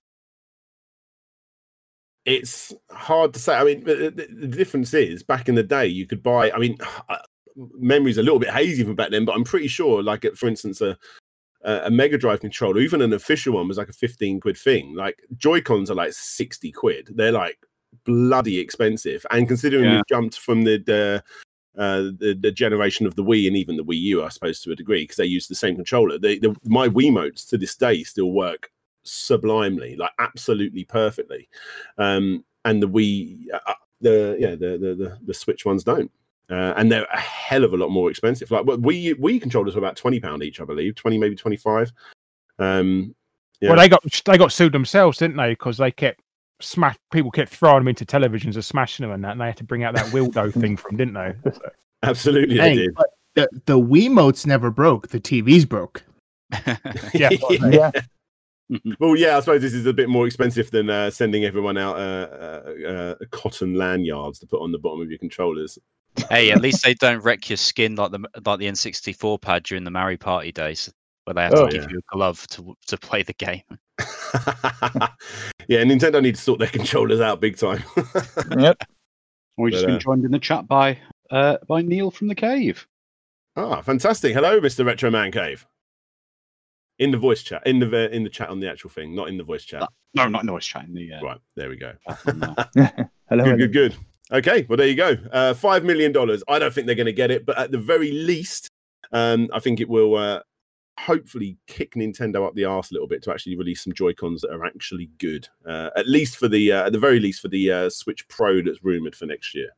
It's 2.26 2.74
hard 2.92 3.34
to 3.34 3.40
say. 3.40 3.56
I 3.56 3.64
mean, 3.64 3.84
the, 3.84 4.12
the, 4.12 4.48
difference 4.48 4.94
is 4.94 5.24
back 5.24 5.50
in 5.50 5.56
the 5.56 5.64
day, 5.64 5.88
you 5.88 6.06
could 6.06 6.24
buy. 6.24 6.52
I 6.52 6.58
mean, 6.58 6.78
uh, 7.10 7.18
memory's 7.56 8.18
a 8.18 8.24
little 8.24 8.40
bit 8.40 8.50
hazy 8.50 8.84
from 8.84 8.96
back 8.96 9.12
then, 9.12 9.26
but 9.26 9.36
I'm 9.36 9.44
pretty 9.44 9.68
sure, 9.68 10.02
like, 10.02 10.26
for 10.36 10.48
instance, 10.48 10.82
a 10.82 10.98
a 11.64 11.90
Mega 11.90 12.18
Drive 12.18 12.42
controller, 12.42 12.80
even 12.80 13.02
an 13.02 13.14
official 13.14 13.54
one, 13.54 13.68
was 13.68 13.78
like 13.78 13.90
a 13.90 13.94
15 13.94 14.42
quid 14.42 14.58
thing. 14.58 14.96
Like 14.96 15.22
Joy 15.38 15.62
Cons 15.62 15.90
are 15.90 15.96
like 15.96 16.14
60 16.14 16.72
quid. 16.72 17.12
They're 17.16 17.32
like 17.32 17.58
bloody 18.06 18.60
expensive. 18.60 19.26
And 19.32 19.48
considering 19.48 19.86
Yeah. 19.86 19.96
we've 19.96 20.08
jumped 20.10 20.38
from 20.38 20.64
the, 20.64 20.78
the 20.78 21.24
uh, 21.76 22.12
the, 22.20 22.38
the 22.40 22.52
generation 22.52 23.08
of 23.08 23.16
the 23.16 23.24
Wii 23.24 23.48
and 23.48 23.58
even 23.58 23.78
the 23.78 23.84
Wii 23.84 24.00
U, 24.02 24.24
I 24.24 24.30
suppose, 24.30 24.60
to 24.62 24.72
a 24.72 24.76
degree, 24.76 25.04
because 25.04 25.16
they 25.16 25.26
use 25.26 25.48
the 25.48 25.56
same 25.56 25.76
controller. 25.76 26.20
They, 26.20 26.38
the, 26.38 26.56
my 26.66 26.88
Wiimotes 26.88 27.48
to 27.50 27.58
this 27.58 27.76
day 27.76 28.04
still 28.04 28.32
work 28.32 28.70
sublimely, 29.04 29.96
like 29.96 30.12
absolutely 30.20 30.84
perfectly. 30.86 31.48
Um, 31.98 32.44
and 32.66 32.82
the 32.82 32.88
Wii, 32.88 33.46
uh, 33.54 33.60
uh, 33.68 33.74
the 34.02 34.38
yeah, 34.40 34.52
the, 34.52 34.78
the 34.78 34.96
the 34.96 35.18
the 35.26 35.34
Switch 35.34 35.66
ones 35.66 35.84
don't. 35.84 36.12
Uh, 36.50 36.74
and 36.76 36.92
they're 36.92 37.06
a 37.06 37.20
hell 37.20 37.64
of 37.64 37.74
a 37.74 37.78
lot 37.78 37.90
more 37.90 38.10
expensive. 38.10 38.52
Like 38.52 38.66
we 38.66 38.76
we 39.14 39.14
Wii 39.16 39.42
controllers 39.42 39.76
are 39.76 39.80
about 39.80 39.96
twenty 39.96 40.20
pound 40.20 40.44
each, 40.44 40.60
I 40.60 40.66
believe, 40.66 40.96
twenty 40.96 41.18
maybe 41.18 41.36
twenty 41.36 41.58
five. 41.58 41.92
Um, 42.60 43.16
Yeah. 43.62 43.70
Well, 43.70 43.80
they 43.80 43.90
got 43.90 44.04
they 44.26 44.38
got 44.38 44.52
sued 44.52 44.74
themselves, 44.74 45.18
didn't 45.18 45.38
they? 45.38 45.52
Because 45.52 45.78
they 45.78 45.92
kept 45.92 46.20
smash 46.62 46.96
people 47.12 47.32
kept 47.32 47.54
throwing 47.54 47.80
them 47.80 47.88
into 47.90 48.06
televisions 48.06 48.54
and 48.56 48.64
smashing 48.64 49.04
them 49.04 49.12
and 49.12 49.24
that, 49.24 49.32
and 49.32 49.42
they 49.42 49.48
had 49.48 49.58
to 49.58 49.64
bring 49.64 49.84
out 49.84 49.96
that 49.96 50.06
Wildo 50.08 50.54
thing 50.62 50.78
from, 50.78 50.98
didn't 50.98 51.14
they? 51.16 51.34
So- 51.52 51.60
absolutely, 52.04 52.58
they 52.58 52.76
did. 52.76 52.94
but 52.96 53.08
the 53.36 53.48
the 53.66 53.80
Wiimotes 53.80 54.46
never 54.46 54.70
broke. 54.70 55.08
The 55.10 55.20
TVs 55.20 55.68
broke. 55.68 56.04
Yeah. 57.14 57.30
Yeah, 57.50 57.92
Well, 59.00 59.16
yeah, 59.16 59.38
I 59.38 59.40
suppose 59.42 59.62
this 59.62 59.74
is 59.74 59.86
a 59.86 59.94
bit 59.94 60.10
more 60.10 60.26
expensive 60.26 60.72
than 60.72 60.90
uh, 60.90 61.12
sending 61.12 61.44
everyone 61.46 61.78
out 61.78 61.98
uh, 61.98 62.28
uh, 62.32 62.88
uh, 62.88 63.16
cotton 63.32 63.76
lanyards 63.76 64.40
to 64.40 64.48
put 64.48 64.62
on 64.62 64.72
the 64.72 64.80
bottom 64.80 65.02
of 65.02 65.10
your 65.10 65.20
controllers. 65.20 65.78
hey, 66.30 66.52
at 66.52 66.62
least 66.62 66.84
they 66.84 66.94
don't 66.96 67.22
wreck 67.24 67.50
your 67.50 67.58
skin 67.58 67.96
like 67.96 68.12
the 68.12 68.20
like 68.46 68.60
the 68.60 68.66
N64 68.68 69.42
pad 69.42 69.64
during 69.64 69.84
the 69.84 69.92
Mario 69.92 70.18
Party 70.18 70.52
days, 70.52 70.92
where 71.26 71.34
they 71.34 71.44
have 71.44 71.54
Oh, 71.54 71.66
to 71.68 71.72
give 71.72 71.84
yeah. 71.84 71.90
you 71.92 72.00
a 72.00 72.16
glove 72.16 72.48
to 72.48 72.76
to 72.88 72.98
play 72.98 73.22
the 73.22 73.34
game. 73.34 73.62
yeah, 75.68 75.84
Nintendo 75.84 76.22
need 76.22 76.36
to 76.36 76.42
sort 76.42 76.60
their 76.60 76.68
controllers 76.70 77.22
out 77.22 77.40
big 77.42 77.58
time. 77.58 77.84
Yep. 78.58 78.78
We've 79.58 79.72
just 79.74 79.86
been 79.86 79.96
uh, 79.96 80.00
joined 80.00 80.26
in 80.26 80.32
the 80.32 80.40
chat 80.40 80.68
by 80.68 80.98
uh, 81.30 81.58
by 81.68 81.82
Neil 81.84 82.10
from 82.10 82.28
the 82.28 82.36
cave. 82.36 82.88
ah, 83.56 83.82
fantastic! 83.82 84.34
Hello, 84.34 84.60
Mister 84.60 84.84
Retro 84.84 85.12
Man 85.12 85.32
Cave. 85.32 85.68
In 87.00 87.12
the 87.12 87.18
voice 87.18 87.42
chat, 87.42 87.66
in 87.66 87.80
the 87.80 88.14
in 88.14 88.24
the 88.24 88.30
chat 88.30 88.50
on 88.50 88.60
the 88.60 88.70
actual 88.70 88.90
thing, 88.90 89.16
not 89.16 89.28
in 89.28 89.38
the 89.38 89.44
voice 89.44 89.66
chat. 89.66 89.88
No, 90.14 90.28
not 90.28 90.46
the 90.46 90.52
voice 90.52 90.66
chat 90.66 90.86
in 90.86 90.94
the 90.94 91.14
uh, 91.14 91.22
Right, 91.22 91.40
there 91.56 91.70
we 91.70 91.76
go. 91.76 91.94
Hello. 93.30 93.44
Good, 93.44 93.58
good, 93.58 93.74
good. 93.74 93.96
Okay, 94.32 94.66
well 94.70 94.78
there 94.78 94.88
you 94.88 94.96
go. 94.96 95.18
Uh, 95.32 95.54
Five 95.54 95.84
million 95.84 96.12
dollars. 96.12 96.44
I 96.48 96.60
don't 96.60 96.74
think 96.74 96.86
they're 96.86 96.96
going 96.96 97.08
to 97.08 97.14
get 97.14 97.32
it, 97.32 97.46
but 97.46 97.58
at 97.58 97.72
the 97.72 97.80
very 97.80 98.12
least, 98.12 98.70
um, 99.12 99.50
I 99.54 99.60
think 99.60 99.80
it 99.80 99.90
will 99.90 100.16
uh, 100.16 100.42
hopefully 101.00 101.58
kick 101.68 101.96
Nintendo 101.96 102.46
up 102.48 102.56
the 102.56 102.66
arse 102.66 102.92
a 102.92 102.94
little 102.94 103.08
bit 103.08 103.24
to 103.24 103.32
actually 103.32 103.58
release 103.58 103.84
some 103.84 103.94
Joy 103.94 104.14
Cons 104.14 104.42
that 104.42 104.52
are 104.52 104.66
actually 104.66 105.10
good. 105.18 105.48
Uh, 105.66 105.90
at 105.96 106.08
least 106.08 106.38
for 106.38 106.48
the, 106.48 106.72
uh, 106.72 106.86
at 106.86 106.94
the 106.94 107.00
very 107.00 107.20
least 107.20 107.42
for 107.42 107.48
the 107.48 107.72
uh, 107.72 107.90
Switch 107.90 108.28
Pro 108.28 108.62
that's 108.62 108.84
rumored 108.84 109.16
for 109.16 109.26
next 109.26 109.56
year. 109.56 109.70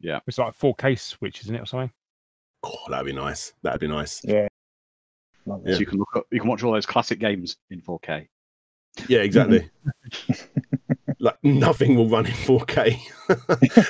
Yeah, 0.00 0.20
it's 0.26 0.38
like 0.38 0.56
4K 0.58 0.98
switch, 0.98 1.40
isn't 1.42 1.54
it, 1.54 1.62
or 1.62 1.66
something? 1.66 1.92
Oh, 2.62 2.90
that'd 2.90 3.06
be 3.06 3.12
nice. 3.12 3.52
That'd 3.62 3.80
be 3.80 3.88
nice. 3.88 4.22
Yeah. 4.24 4.48
Love 5.46 5.62
Yeah. 5.64 5.74
So 5.74 5.80
you 5.80 5.86
can 5.86 5.98
look 5.98 6.16
up, 6.16 6.26
you 6.30 6.40
can 6.40 6.48
watch 6.48 6.62
all 6.62 6.72
those 6.72 6.86
classic 6.86 7.18
games 7.18 7.56
in 7.70 7.80
4K. 7.80 8.26
Yeah, 9.08 9.20
exactly. 9.20 9.68
like 11.20 11.36
nothing 11.42 11.96
will 11.96 12.08
run 12.08 12.26
in 12.26 12.32
4K 12.32 12.98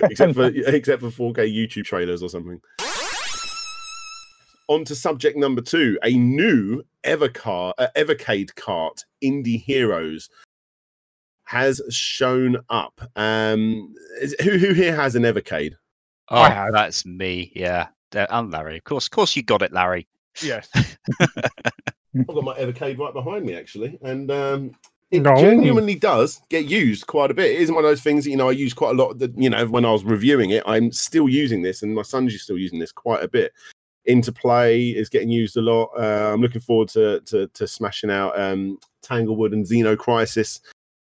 except 0.11 0.35
for 0.35 0.47
except 0.67 1.03
for 1.03 1.09
4K 1.11 1.53
YouTube 1.53 1.85
trailers 1.85 2.23
or 2.23 2.29
something. 2.29 2.61
On 4.69 4.85
to 4.85 4.97
subject 4.97 5.37
number 5.37 5.63
two: 5.63 5.97
a 6.03 6.11
new 6.11 6.83
Evercar, 7.05 7.73
uh, 7.79 7.87
Evercade 7.97 8.53
cart, 8.57 9.05
Indie 9.23 9.63
Heroes, 9.63 10.29
has 11.45 11.81
shown 11.89 12.57
up. 12.69 13.01
Um, 13.15 13.95
is, 14.21 14.35
who 14.43 14.59
who 14.59 14.73
here 14.73 14.95
has 14.95 15.15
an 15.15 15.23
Evercade? 15.23 15.75
Oh, 16.31 16.41
I 16.41 16.51
have. 16.51 16.73
that's 16.73 17.07
me. 17.07 17.53
Yeah, 17.55 17.87
Uh, 18.13 18.27
and 18.29 18.51
Larry. 18.51 18.79
Of 18.79 18.85
course, 18.85 19.07
of 19.07 19.13
course, 19.13 19.37
you 19.37 19.45
got 19.45 19.63
it, 19.63 19.73
Larry. 19.73 20.09
Yes. 20.43 20.69
I've 20.75 22.27
got 22.27 22.45
my 22.45 22.57
Evercade 22.59 22.99
right 22.99 23.13
behind 23.13 23.45
me 23.45 23.55
actually, 23.55 23.99
and 24.03 24.31
um, 24.31 24.73
it 25.11 25.21
No. 25.21 25.37
genuinely 25.37 25.95
does 25.95 26.41
get 26.49 26.65
used 26.65 27.07
quite 27.07 27.31
a 27.31 27.35
bit. 27.35 27.53
It 27.53 27.61
isn't 27.61 27.75
one 27.75 27.85
of 27.85 27.91
those 27.91 28.03
things 28.03 28.25
that 28.25 28.31
you 28.31 28.37
know 28.37 28.49
I 28.49 28.53
use 28.53 28.75
quite 28.75 28.91
a 28.91 29.03
lot. 29.03 29.19
That 29.19 29.37
you 29.37 29.51
know 29.51 29.67
when 29.67 29.85
I 29.85 29.93
was 29.93 30.05
reviewing 30.05 30.51
it, 30.51 30.63
I'm 30.67 30.93
still 30.93 31.29
using 31.29 31.63
this, 31.63 31.83
and 31.83 31.95
my 31.95 32.03
son's 32.03 32.41
still 32.41 32.59
using 32.59 32.79
this 32.79 32.93
quite 32.93 33.23
a 33.23 33.29
bit. 33.29 33.53
Interplay 34.07 34.91
is 34.91 35.09
getting 35.09 35.29
used 35.29 35.57
a 35.57 35.63
lot. 35.63 35.91
Uh, 35.99 36.33
I'm 36.33 36.41
looking 36.41 36.61
forward 36.61 36.89
to 36.91 37.21
to, 37.21 37.49
to 37.49 37.67
smashing 37.67 38.11
out 38.11 38.39
um, 38.39 38.79
Tanglewood 39.03 39.53
and 39.53 39.67
Xeno 39.67 39.97
Crisis 39.99 40.61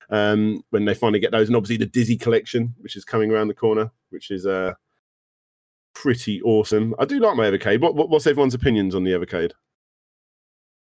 um, 0.10 0.64
when 0.72 0.86
they 0.86 0.94
finally 0.94 1.20
get 1.20 1.32
those, 1.32 1.48
and 1.48 1.56
obviously 1.56 1.78
the 1.78 1.86
Dizzy 1.86 2.18
collection, 2.18 2.74
which 2.80 2.96
is 2.96 3.06
coming 3.06 3.32
around 3.32 3.50
the 3.50 3.54
corner, 3.54 3.92
which 4.10 4.32
is 4.32 4.46
uh, 4.46 4.74
pretty 6.04 6.42
awesome. 6.42 6.94
I 7.00 7.06
do 7.06 7.18
like 7.22 7.38
my 7.38 7.50
Evercade. 7.50 7.80
What, 7.80 7.96
what 7.96 8.10
what's 8.10 8.28
everyone's 8.28 8.54
opinions 8.54 8.94
on 8.94 9.06
the 9.06 9.12
Evercade? 9.12 9.52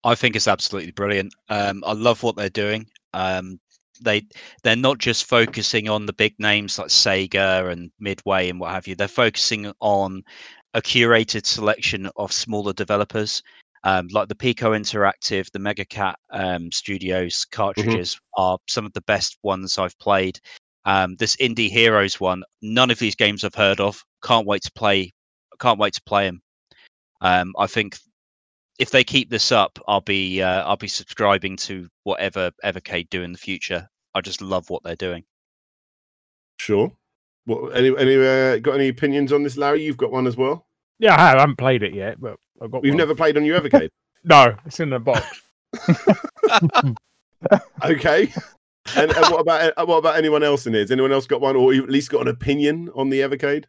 I 0.05 0.15
think 0.15 0.37
it's 0.37 0.47
absolutely 0.47 0.93
brilliant. 0.93 1.35
Um, 1.49 1.83
I 1.87 1.95
love 1.95 2.23
what 2.23 2.37
they're 2.37 2.51
doing. 2.51 2.87
Um, 3.15 3.59
they 4.03 4.27
they're 4.63 4.77
not 4.77 4.99
just 4.99 5.25
focusing 5.25 5.89
on 5.89 6.05
the 6.05 6.13
big 6.13 6.35
names 6.39 6.79
like 6.79 6.89
Sega 6.89 7.73
and 7.73 7.91
Midway 7.99 8.51
and 8.51 8.61
what 8.61 8.73
have 8.73 8.87
you. 8.87 8.95
They're 8.95 9.09
focusing 9.09 9.73
on 9.81 10.23
a 10.75 10.83
curated 10.83 11.47
selection 11.47 12.11
of 12.17 12.31
smaller 12.31 12.75
developers, 12.75 13.43
um, 13.85 14.09
like 14.13 14.29
the 14.29 14.35
Piko 14.35 14.79
Interactive, 14.79 15.51
the 15.51 15.59
Mega 15.59 15.87
Cat 15.87 16.19
um, 16.31 16.71
Studios 16.71 17.47
cartridges 17.47 18.21
are 18.37 18.59
some 18.69 18.85
of 18.85 18.93
the 18.93 19.01
best 19.03 19.39
ones 19.43 19.79
I've 19.79 19.99
played. 19.99 20.39
Um, 20.89 21.17
this 21.17 21.37
Indie 21.37 21.69
Heroes 21.69 22.19
one, 22.19 22.43
none 22.63 22.91
of 22.91 22.99
these 22.99 23.15
games 23.15 23.45
I've 23.45 23.55
heard 23.55 23.79
of. 23.79 24.03
Can't 24.25 24.47
wait 24.47 24.63
to 24.63 24.73
play. 24.73 25.13
Can't 25.61 25.79
wait 25.79 25.93
to 25.93 26.03
play 26.07 26.25
them. 26.25 26.41
Um, 27.21 27.53
I 27.59 27.67
think 27.67 27.99
if 28.79 28.91
they 28.91 29.05
keep 29.05 29.29
this 29.29 29.53
up, 29.53 29.79
I'll 29.87 30.01
be 30.01 30.41
uh, 30.41 30.63
I'll 30.65 30.79
be 30.79 30.89
subscribing 30.89 31.59
to 31.59 31.89
whatever 32.05 32.51
Evercade 32.65 33.11
do 33.11 33.23
in 33.23 33.33
the 33.33 33.39
future. 33.39 33.87
I 34.15 34.23
just 34.23 34.41
love 34.41 34.71
what 34.71 34.83
they're 34.83 34.97
doing. 34.97 35.25
Sure. 36.59 36.91
What 37.45 37.77
any 37.77 37.95
any 37.99 38.17
uh, 38.17 38.57
got 38.57 38.77
any 38.77 38.89
opinions 38.89 39.31
on 39.31 39.43
this, 39.43 39.59
Larry? 39.59 39.83
You've 39.83 39.99
got 39.99 40.11
one 40.11 40.27
as 40.27 40.39
well. 40.39 40.69
Yeah, 40.99 41.15
I 41.17 41.21
have. 41.21 41.37
I 41.37 41.41
haven't 41.41 41.57
played 41.57 41.83
it 41.83 41.93
yet, 41.93 42.19
but 42.19 42.37
I've 42.63 42.71
got 42.71 42.83
We've 42.83 42.93
one. 42.93 42.99
never 42.99 43.15
played 43.15 43.37
on 43.37 43.45
your 43.45 43.61
Evercade. 43.61 43.91
No, 44.25 44.57
it's 44.65 44.81
in 44.81 44.89
the 44.89 44.99
box. 44.99 45.43
okay. 47.85 48.33
And, 48.97 49.11
and 49.11 49.27
what 49.31 49.41
about 49.41 49.73
uh, 49.77 49.87
what 49.87 49.99
about 49.99 50.17
anyone 50.17 50.43
else 50.43 50.67
in 50.67 50.73
here? 50.73 50.83
Has 50.83 50.91
anyone 50.91 51.13
else 51.13 51.27
got 51.27 51.41
one, 51.41 51.57
or 51.57 51.73
at 51.75 51.89
least 51.91 52.11
got 52.11 52.23
an 52.23 52.29
opinion 52.29 52.89
on 52.95 53.11
the 53.11 53.21
Evercade? 53.21 53.65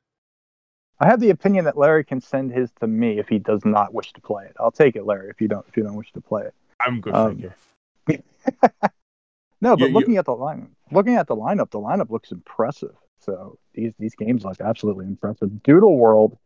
I 0.99 1.07
have 1.07 1.19
the 1.19 1.29
opinion 1.29 1.65
that 1.65 1.77
Larry 1.77 2.03
can 2.03 2.19
send 2.21 2.51
his 2.51 2.71
to 2.81 2.88
me 2.88 3.19
if 3.19 3.29
he 3.29 3.39
does 3.39 3.63
not 3.63 3.93
wish 3.93 4.11
to 4.13 4.21
play 4.21 4.45
it. 4.45 4.55
I'll 4.59 4.71
take 4.71 4.95
it, 4.95 5.05
Larry, 5.05 5.29
if 5.29 5.39
you 5.41 5.47
don't 5.47 5.65
if 5.67 5.77
you 5.77 5.83
don't 5.83 5.95
wish 5.95 6.11
to 6.13 6.21
play 6.21 6.43
it. 6.43 6.53
I'm 6.85 6.99
good, 7.01 7.13
Um, 7.13 7.38
thank 7.38 7.53
you. 8.07 8.23
No, 9.61 9.75
but 9.75 9.81
You- 9.81 9.88
you- 9.88 9.93
looking 9.93 10.17
at 10.17 10.23
the 10.25 10.35
line, 10.35 10.69
looking 10.91 11.15
at 11.15 11.27
the 11.27 11.35
lineup, 11.35 11.69
the 11.71 11.79
lineup 11.79 12.09
looks 12.09 12.31
impressive. 12.31 12.95
So 13.19 13.57
these 13.73 13.93
these 13.99 14.15
games 14.15 14.45
look 14.45 14.61
absolutely 14.61 15.05
impressive. 15.05 15.61
Doodle 15.63 15.97
World, 15.97 16.38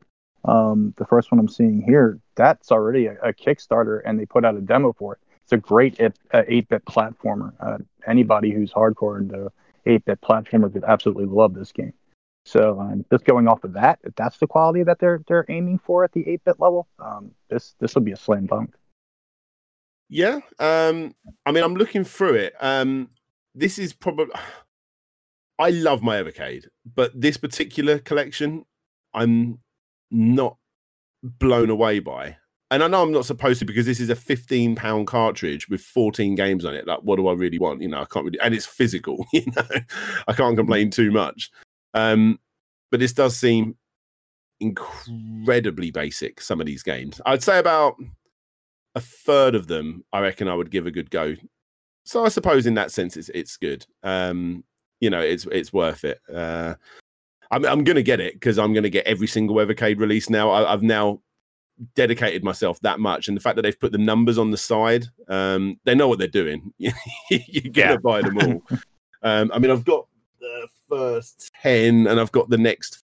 um, 0.46 0.96
the 0.98 1.06
first 1.06 1.32
one 1.32 1.38
I'm 1.40 1.48
seeing 1.48 1.82
here, 1.84 2.20
that's 2.36 2.72
already 2.72 3.06
a, 3.06 3.14
a 3.22 3.32
Kickstarter, 3.34 4.02
and 4.04 4.20
they 4.20 4.26
put 4.26 4.44
out 4.46 4.56
a 4.58 4.62
demo 4.62 4.94
for 4.94 5.14
it. 5.14 5.20
It's 5.44 5.52
a 5.52 5.58
great 5.58 6.00
eight 6.34 6.68
bit 6.70 6.86
platformer. 6.86 7.54
Uh, 7.60 7.78
anybody 8.08 8.52
who's 8.52 8.72
hardcore 8.72 9.20
into 9.20 9.52
eight 9.86 10.06
bit 10.06 10.22
platformers 10.22 10.74
would 10.74 10.84
absolutely 10.84 11.26
love 11.26 11.54
this 11.54 11.72
game. 11.72 11.94
So 12.46 12.80
um, 12.80 13.06
just 13.12 13.26
going 13.26 13.48
off 13.48 13.64
of 13.64 13.74
that, 13.74 14.00
if 14.04 14.16
that's 14.16 14.38
the 14.38 14.48
quality 14.48 14.84
that 14.84 15.00
they're 15.00 15.22
they're 15.28 15.46
aiming 15.50 15.80
for 15.80 16.04
at 16.04 16.12
the 16.12 16.28
eight 16.28 16.44
bit 16.44 16.60
level, 16.60 16.88
um, 17.00 17.32
this 17.50 17.76
this 17.80 17.96
will 17.96 18.02
be 18.02 18.12
a 18.12 18.18
slam 18.18 18.48
dunk. 18.48 18.76
Yeah. 20.10 20.40
Um. 20.60 21.16
I 21.46 21.52
mean, 21.52 21.64
I'm 21.64 21.76
looking 21.76 22.04
through 22.04 22.36
it. 22.36 22.54
Um. 22.60 23.10
This 23.56 23.80
is 23.80 23.94
probably. 23.94 24.34
I 25.60 25.70
love 25.70 26.02
my 26.02 26.22
Evercade, 26.22 26.66
but 26.96 27.12
this 27.20 27.38
particular 27.38 28.00
collection, 28.00 28.66
I'm 29.14 29.60
not 30.12 30.58
blown 31.24 31.70
away 31.70 32.00
by. 32.00 32.38
And 32.74 32.84
I 32.84 32.88
know 32.88 33.04
I'm 33.04 33.12
not 33.12 33.26
supposed 33.26 33.60
to 33.60 33.66
because 33.66 33.86
this 33.86 34.00
is 34.00 34.10
a 34.10 34.16
15 34.16 34.76
pound 34.76 35.06
cartridge 35.06 35.70
with 35.70 35.80
14 35.80 36.34
games 36.34 36.66
on 36.66 36.74
it. 36.74 36.88
Like, 36.88 37.02
what 37.04 37.18
do 37.18 37.28
I 37.28 37.34
really 37.34 37.60
want? 37.60 37.84
You 37.84 37.90
know, 37.90 38.02
I 38.02 38.06
can't 38.06 38.26
really, 38.26 38.40
and 38.40 38.56
it's 38.56 38.66
physical. 38.66 39.28
You 39.34 39.44
know, 39.56 39.68
I 40.28 40.34
can't 40.34 40.58
complain 40.58 40.90
too 40.90 41.12
much. 41.12 41.52
Um, 41.94 42.40
but 42.90 43.00
this 43.00 43.14
does 43.14 43.38
seem 43.38 43.76
incredibly 44.60 45.92
basic. 45.92 46.42
Some 46.42 46.60
of 46.60 46.66
these 46.66 46.82
games, 46.82 47.22
I'd 47.28 47.44
say 47.44 47.60
about 47.60 47.96
a 48.96 49.00
third 49.00 49.54
of 49.54 49.68
them, 49.68 50.04
I 50.12 50.22
reckon 50.22 50.48
I 50.48 50.56
would 50.56 50.72
give 50.72 50.88
a 50.88 50.92
good 50.92 51.12
go. 51.12 51.36
So 52.06 52.26
I 52.26 52.30
suppose 52.30 52.66
in 52.66 52.74
that 52.74 52.92
sense, 52.92 53.18
it's 53.18 53.30
it's 53.30 53.58
good. 53.58 53.86
Um, 54.02 54.64
you 55.00 55.12
know, 55.12 55.22
it's 55.22 55.46
it's 55.52 55.74
worth 55.74 56.04
it. 56.06 56.20
Uh, 56.34 56.74
I'm 57.52 57.66
I'm 57.66 57.84
gonna 57.84 58.02
get 58.02 58.20
it 58.20 58.34
because 58.34 58.58
I'm 58.58 58.74
gonna 58.74 58.90
get 58.90 59.06
every 59.06 59.28
single 59.28 59.58
Evercade 59.58 60.00
release 60.00 60.28
now. 60.28 60.50
I, 60.50 60.74
I've 60.74 60.84
now 60.84 61.22
dedicated 61.96 62.44
myself 62.44 62.80
that 62.82 63.00
much, 63.00 63.28
and 63.28 63.36
the 63.38 63.42
fact 63.42 63.56
that 63.56 63.62
they've 63.64 63.80
put 63.80 63.92
the 63.92 63.98
numbers 63.98 64.38
on 64.38 64.52
the 64.52 64.58
side, 64.58 65.06
um, 65.28 65.80
they 65.86 65.96
know 65.96 66.08
what 66.08 66.20
they're 66.20 66.28
doing. 66.28 66.74
You're 66.78 66.94
gonna 67.72 67.92
Yeah. 67.92 67.98
buy 67.98 68.22
them 68.22 68.38
all. 68.38 68.64
um, 69.24 69.52
I 69.54 69.60
mean, 69.60 69.72
I've 69.72 69.86
got 69.86 70.08
the 70.40 70.68
first 70.90 71.52
ten, 71.62 72.08
and 72.08 72.20
I've 72.20 72.32
got 72.32 72.50
the 72.50 72.58
next. 72.58 73.04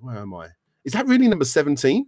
Where 0.00 0.18
am 0.18 0.34
I? 0.34 0.48
Is 0.84 0.92
that 0.92 1.06
really 1.06 1.28
number 1.28 1.44
seventeen? 1.44 2.06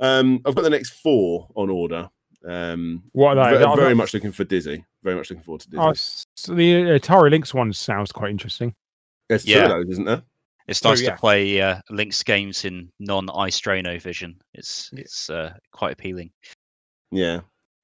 Um, 0.00 0.40
I've 0.44 0.54
got 0.54 0.62
the 0.62 0.70
next 0.70 0.90
four 1.00 1.48
on 1.54 1.70
order. 1.70 2.08
Um, 2.48 3.02
What 3.12 3.36
are 3.36 3.50
they? 3.50 3.64
ve- 3.64 3.76
very 3.76 3.94
much 3.94 4.14
looking 4.14 4.30
for 4.32 4.44
Dizzy. 4.44 4.84
Very 5.02 5.16
much 5.16 5.28
looking 5.30 5.42
forward 5.42 5.60
to 5.62 5.70
Dizzy. 5.70 5.80
Oh, 5.82 5.92
so 6.36 6.54
the 6.54 6.72
Atari 7.00 7.30
Lynx 7.30 7.52
one 7.52 7.72
sounds 7.72 8.12
quite 8.12 8.30
interesting. 8.30 8.74
There's 9.28 9.44
two 9.44 9.52
yeah. 9.52 9.64
of 9.64 9.70
those, 9.70 9.88
isn't 9.90 10.04
there? 10.04 10.22
It's 10.68 10.84
Oh, 10.84 10.90
nice 10.90 11.00
yeah. 11.00 11.10
to 11.12 11.16
play 11.16 11.60
uh, 11.60 11.80
Lynx 11.90 12.22
games 12.22 12.64
in 12.64 12.90
non-Istrano 13.00 14.00
vision. 14.00 14.36
It's 14.54 14.90
it's 14.92 15.30
uh, 15.30 15.54
quite 15.72 15.92
appealing. 15.92 16.30
Yeah. 17.10 17.40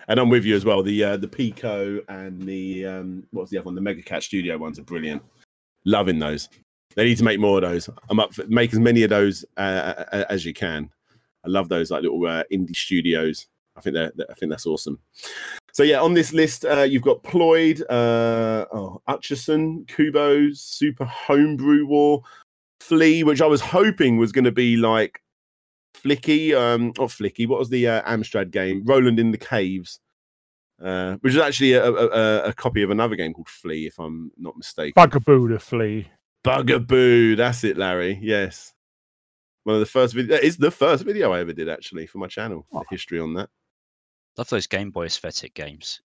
And 0.07 0.21
I'm 0.21 0.29
with 0.29 0.45
you 0.45 0.55
as 0.55 0.67
well. 0.67 0.83
The 0.83 1.03
uh, 1.03 1.17
the 1.17 1.27
Piko 1.27 2.01
and 2.09 2.43
the 2.43 2.85
um, 2.87 3.27
what's 3.31 3.51
the 3.51 3.57
other 3.59 3.65
one? 3.65 3.75
The 3.75 3.81
Mega 3.81 4.03
Cat 4.03 4.23
Studio 4.23 4.59
ones 4.59 4.79
are 4.79 4.85
brilliant. 4.85 5.23
Loving 5.87 6.19
those. 6.19 6.51
They 6.95 7.05
need 7.07 7.17
to 7.19 7.25
make 7.25 7.41
more 7.41 7.57
of 7.57 7.63
those. 7.63 7.89
I'm 8.11 8.21
up 8.21 8.35
for 8.35 8.47
make 8.49 8.73
as 8.73 8.79
many 8.79 9.03
of 9.03 9.11
those 9.11 9.45
uh, 9.57 10.05
as 10.29 10.45
you 10.45 10.53
can. 10.53 10.91
I 11.45 11.49
love 11.49 11.69
those 11.71 11.91
like 11.91 12.03
little 12.03 12.25
uh, 12.27 12.45
indie 12.53 12.77
studios. 12.77 13.47
I 13.77 13.81
think 13.81 13.95
that 13.95 14.13
I 14.31 14.35
think 14.35 14.51
that's 14.51 14.67
awesome. 14.67 14.99
So 15.73 15.83
yeah, 15.83 16.01
on 16.01 16.13
this 16.15 16.33
list 16.35 16.65
uh, 16.67 16.83
you've 16.83 17.03
got 17.03 17.23
Ployd, 17.25 17.81
uh, 17.89 18.67
oh, 18.73 19.01
Atchison, 19.09 19.85
Kubo, 19.89 20.53
Super 20.53 21.05
Homebrew 21.05 21.87
War, 21.87 22.23
Flea, 22.81 23.23
which 23.25 23.41
I 23.41 23.47
was 23.47 23.61
hoping 23.61 24.17
was 24.17 24.33
going 24.33 24.45
to 24.45 24.53
be 24.53 24.77
like 24.77 25.21
Flicky, 25.97 26.55
um, 26.55 26.93
not 26.99 27.09
Flicky. 27.09 27.49
What 27.49 27.59
was 27.59 27.71
the 27.71 27.89
uh, 27.89 28.03
Amstrad 28.03 28.51
game? 28.51 28.83
Roland 28.85 29.19
in 29.19 29.31
the 29.31 29.39
Caves, 29.39 30.01
uh, 30.83 31.17
which 31.21 31.35
is 31.35 31.41
actually 31.41 31.73
a, 31.73 31.85
a, 31.85 32.07
a, 32.07 32.43
a 32.49 32.53
copy 32.53 32.83
of 32.83 32.91
another 32.91 33.17
game 33.17 33.33
called 33.33 33.49
Flea, 33.49 33.87
if 33.87 33.99
I'm 33.99 34.31
not 34.37 34.57
mistaken. 34.57 34.93
Bugaboo 34.97 35.49
the 35.49 35.59
flea. 35.59 36.09
Bugaboo, 36.43 37.37
that's 37.37 37.65
it, 37.65 37.79
Larry. 37.79 38.19
Yes, 38.21 38.75
one 39.63 39.75
of 39.75 39.81
the 39.81 39.87
first 39.87 40.15
video. 40.15 40.37
It's 40.37 40.57
the 40.57 40.71
first 40.71 41.05
video 41.05 41.33
I 41.33 41.41
ever 41.41 41.53
did 41.53 41.69
actually 41.69 42.07
for 42.07 42.19
my 42.19 42.27
channel. 42.27 42.67
The 42.71 42.85
history 42.91 43.19
on 43.19 43.35
that. 43.35 43.49
Love 44.37 44.49
those 44.51 44.67
Game 44.67 44.91
Boy 44.91 45.07
aesthetic 45.07 45.55
games. 45.55 46.03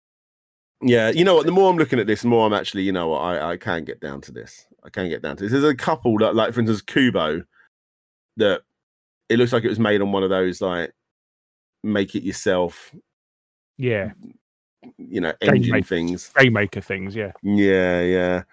Yeah, 0.82 1.10
you 1.10 1.26
know 1.26 1.36
what? 1.36 1.46
The 1.46 1.52
more 1.52 1.70
I'm 1.70 1.78
looking 1.78 2.00
at 2.00 2.08
this, 2.08 2.22
the 2.22 2.30
more 2.30 2.46
I'm 2.46 2.54
actually, 2.54 2.84
you 2.84 2.94
know 2.94 3.10
what? 3.10 3.20
I, 3.20 3.52
I 3.52 3.58
can 3.58 3.84
get 3.84 4.00
down 4.00 4.22
to 4.22 4.32
this. 4.32 4.66
I 4.84 4.90
can't 4.90 5.10
get 5.10 5.22
down 5.22 5.38
to 5.38 5.44
this. 5.44 5.52
There's 5.52 5.64
a 5.64 5.76
couple 5.76 6.18
that, 6.20 6.36
like, 6.36 6.54
for 6.54 6.60
instance, 6.60 6.82
Kubo, 6.82 7.44
that 8.38 8.62
it 9.30 9.38
looks 9.38 9.54
like 9.54 9.64
it 9.64 9.70
was 9.70 9.80
made 9.80 10.02
on 10.02 10.12
one 10.12 10.24
of 10.24 10.30
those, 10.30 10.62
like, 10.62 10.94
make 11.84 12.16
it 12.16 12.24
yourself, 12.24 12.94
Yeah, 13.78 14.12
you 14.98 15.22
know, 15.22 15.34
Game 15.42 15.56
engine 15.56 15.72
maker. 15.72 15.88
things. 15.88 16.32
game 16.38 16.54
maker 16.54 16.82
things. 16.82 17.16
Yeah, 17.16 17.32
Yeah, 17.44 18.02
yeah. 18.02 18.44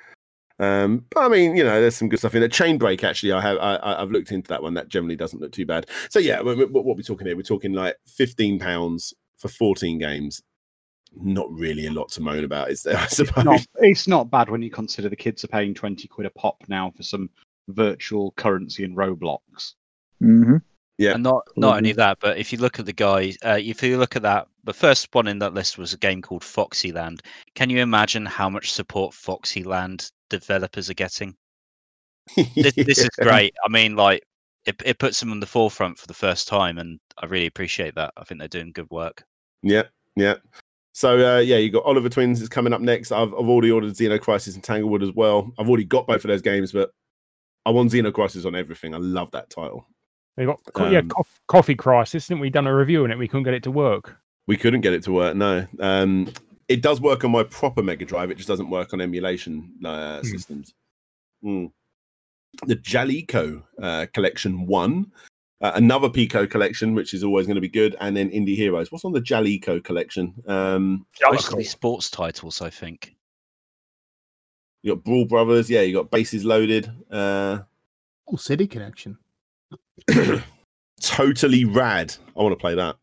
Um, 0.59 1.05
but 1.11 1.21
I 1.21 1.29
mean, 1.29 1.55
you 1.55 1.65
know, 1.65 1.81
there's 1.81 1.97
some 1.97 2.09
good 2.09 2.19
stuff 2.19 2.35
in 2.35 2.43
it. 2.43 2.51
Chain 2.51 2.79
break, 2.79 3.05
actually, 3.05 3.33
I 3.33 3.41
have, 3.43 3.59
I, 3.59 3.77
I've 3.83 4.11
looked 4.11 4.33
into 4.33 4.49
that 4.49 4.63
one. 4.63 4.75
That 4.75 4.89
generally 4.89 5.17
doesn't 5.17 5.41
look 5.41 5.53
too 5.53 5.67
bad. 5.67 5.87
So 6.09 6.19
yeah, 6.19 6.41
what, 6.41 6.57
we're 6.57 7.03
talking 7.03 7.27
here, 7.27 7.37
we're 7.37 7.43
talking 7.43 7.73
like 7.73 7.97
15 8.07 8.59
pounds 8.59 9.13
for 9.37 9.49
14 9.49 9.99
games. 9.99 10.43
Not 11.21 11.51
really 11.53 11.87
a 11.87 11.91
lot 11.93 12.11
to 12.13 12.21
moan 12.21 12.45
about, 12.45 12.71
is 12.71 12.83
there? 12.83 12.97
I 12.97 13.07
suppose. 13.07 13.45
Not, 13.45 13.67
it's 13.77 14.07
not 14.07 14.31
bad 14.31 14.51
when 14.51 14.63
you 14.63 14.71
consider 14.71 15.09
the 15.09 15.17
kids 15.17 15.45
are 15.45 15.49
paying 15.49 15.75
20 15.75 16.07
quid 16.09 16.27
a 16.27 16.31
pop 16.31 16.63
now 16.69 16.93
for 16.97 17.03
some 17.03 17.31
virtual 17.69 18.33
currency 18.33 18.85
in 18.85 18.95
Roblox. 18.95 19.75
hmm 20.21 20.57
Yeah. 20.99 21.15
And 21.15 21.23
not 21.23 21.43
not 21.57 21.79
only 21.79 21.93
Mhm. 21.93 21.97
that, 21.97 22.19
but 22.21 22.39
if 22.39 22.53
you 22.53 22.59
look 22.59 22.79
at 22.79 22.87
the 22.87 22.93
guy, 22.93 23.35
uh, 23.45 23.59
if 23.61 23.83
you 23.83 23.99
look 23.99 24.17
at 24.17 24.23
that, 24.23 24.49
the 24.65 24.73
first 24.73 25.09
one 25.15 25.27
in 25.27 25.39
that 25.41 25.55
list 25.55 25.79
was 25.79 25.93
a 25.93 25.99
game 25.99 26.23
called 26.23 26.43
Foxyland. 26.43 27.21
Can 27.55 27.71
you 27.71 27.79
imagine 27.79 28.25
how 28.27 28.49
much 28.49 28.73
support 28.73 29.15
Foxyland 29.15 30.11
developers 30.31 30.89
are 30.91 30.95
getting? 30.95 31.35
This, 32.57 32.75
this 32.75 32.99
is 32.99 33.11
great. 33.21 33.55
I 33.65 33.69
mean, 33.69 33.95
like 33.97 34.23
it, 34.67 34.81
it 34.85 34.99
puts 34.99 35.21
them 35.21 35.31
on 35.31 35.41
the 35.41 35.47
forefront 35.47 35.99
for 35.99 36.07
the 36.09 36.15
first 36.15 36.49
time, 36.49 36.79
and 36.79 36.99
I 37.19 37.27
really 37.27 37.47
appreciate 37.47 37.95
that. 37.95 38.13
I 38.17 38.25
think 38.25 38.41
they're 38.41 38.49
doing 38.49 38.73
good 38.73 38.91
work. 38.91 39.23
Yeah, 39.63 39.85
yeah. 40.17 40.35
So 40.97 41.37
uh, 41.37 41.41
yeah, 41.41 41.59
you 41.59 41.69
got 41.71 41.85
Oliver 41.85 42.09
Twins 42.09 42.41
is 42.41 42.49
coming 42.49 42.73
up 42.73 42.81
next. 42.81 43.13
I've 43.13 43.29
I've 43.35 43.49
already 43.51 43.71
ordered 43.71 43.93
Xeno 43.93 44.19
Crisis 44.19 44.55
and 44.55 44.65
Tanglewood 44.65 45.03
as 45.03 45.13
well. 45.13 45.53
I've 45.59 45.69
already 45.69 45.85
got 45.85 46.07
both 46.07 46.25
of 46.25 46.29
those 46.29 46.41
games, 46.41 46.73
but 46.73 46.91
I 47.67 47.71
want 47.71 47.93
Xeno 47.93 48.11
Crisis 48.15 48.47
on 48.47 48.55
everything. 48.55 48.95
I 48.95 48.97
love 48.97 49.31
that 49.33 49.51
title. 49.51 49.87
they 50.39 50.47
got 50.47 50.59
co- 50.73 50.89
yeah 50.89 51.01
Um, 51.01 51.09
cof- 51.11 51.39
coffee 51.49 51.75
crisis. 51.75 52.27
Didn't 52.29 52.41
we 52.41 52.49
done 52.49 52.67
a 52.67 52.75
review 52.75 53.05
on 53.05 53.11
it? 53.11 53.19
We 53.19 53.29
couldn't 53.29 53.43
get 53.45 53.53
it 53.53 53.63
to 53.65 53.71
work. 53.71 54.17
We 54.47 54.57
couldn't 54.57 54.81
get 54.81 54.95
it 54.95 55.03
to 55.03 55.13
work. 55.13 55.37
No, 55.37 55.67
um, 55.81 56.33
it 56.69 56.81
does 56.81 56.99
work 56.99 57.25
on 57.25 57.31
my 57.31 57.43
proper 57.43 57.83
Mega 57.83 58.07
Drive. 58.07 58.31
It 58.31 58.37
just 58.37 58.49
doesn't 58.49 58.71
work 58.71 58.95
on 58.95 59.03
emulation 59.03 59.73
uh, 59.85 60.21
Hmm. 60.21 60.27
systems. 60.27 60.73
Mm. 61.45 61.73
The 62.67 62.77
Jaleco 62.77 63.63
uh, 63.83 64.07
Collection 64.15 64.67
One, 64.67 65.13
uh, 65.61 65.73
another 65.75 66.09
Piko 66.09 66.49
collection, 66.49 66.95
which 66.95 67.15
is 67.15 67.25
always 67.25 67.47
going 67.47 67.55
to 67.57 67.61
be 67.61 67.69
good, 67.69 67.97
and 68.01 68.17
then 68.17 68.31
Indie 68.31 68.57
Heroes. 68.57 68.93
What's 68.93 69.05
on 69.05 69.13
the 69.13 69.21
Jaleco 69.21 69.83
collection? 69.83 70.35
Um, 70.47 71.07
Mostly 71.23 71.65
sports 71.65 72.11
titles, 72.11 72.61
I 72.61 72.71
think. 72.71 73.15
you 74.83 74.95
got 74.95 75.05
Brawl 75.05 75.25
Brothers. 75.25 75.71
Yeah, 75.71 75.81
you 75.83 75.95
got 75.95 76.11
Bases 76.11 76.45
Loaded. 76.45 76.91
Uh, 77.11 77.61
Oh, 78.29 78.37
City 78.37 78.67
Connection. 78.67 79.17
totally 81.01 81.65
rad. 81.65 82.15
I 82.37 82.43
want 82.43 82.53
to 82.53 82.61
play 82.61 82.75
that. 82.75 82.97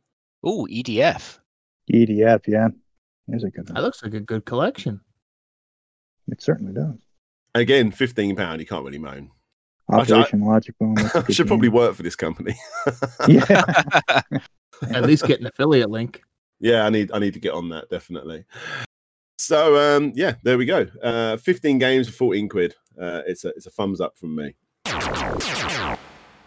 Oh, 0.43 0.67
EDF. 0.69 1.39
EDF, 1.91 2.41
yeah. 2.47 2.67
There's 3.27 3.43
a 3.45 3.49
good 3.49 3.67
That 3.67 3.81
looks 3.81 4.03
like 4.03 4.13
a 4.13 4.19
good 4.19 4.45
collection. 4.45 4.99
It 6.27 6.41
certainly 6.41 6.73
does. 6.73 6.97
Again, 7.55 7.91
fifteen 7.91 8.35
pound. 8.35 8.59
You 8.59 8.67
can't 8.67 8.83
really 8.83 8.97
moan. 8.97 9.31
I 9.89 10.03
should- 10.05 10.39
Logic 10.39 10.75
Boom. 10.79 10.95
that's 10.95 11.15
a 11.15 11.17
I 11.19 11.21
good 11.23 11.35
should 11.35 11.47
probably 11.47 11.69
work 11.69 11.95
for 11.95 12.03
this 12.03 12.15
company. 12.15 12.55
Yeah. 13.27 13.63
At 14.93 15.03
least 15.05 15.25
get 15.25 15.39
an 15.39 15.45
affiliate 15.47 15.89
link. 15.89 16.21
yeah, 16.59 16.85
I 16.85 16.89
need 16.89 17.11
I 17.13 17.19
need 17.19 17.33
to 17.35 17.39
get 17.39 17.53
on 17.53 17.69
that 17.69 17.89
definitely. 17.89 18.43
So 19.37 19.77
um, 19.97 20.11
yeah, 20.15 20.35
there 20.43 20.57
we 20.57 20.65
go. 20.65 20.87
Uh, 21.01 21.37
Fifteen 21.37 21.77
games 21.77 22.07
for 22.07 22.13
fourteen 22.15 22.49
quid. 22.49 22.75
Uh, 22.99 23.21
it's 23.27 23.45
a 23.45 23.49
it's 23.49 23.65
a 23.65 23.69
thumbs 23.69 24.01
up 24.01 24.17
from 24.17 24.35
me. 24.35 24.55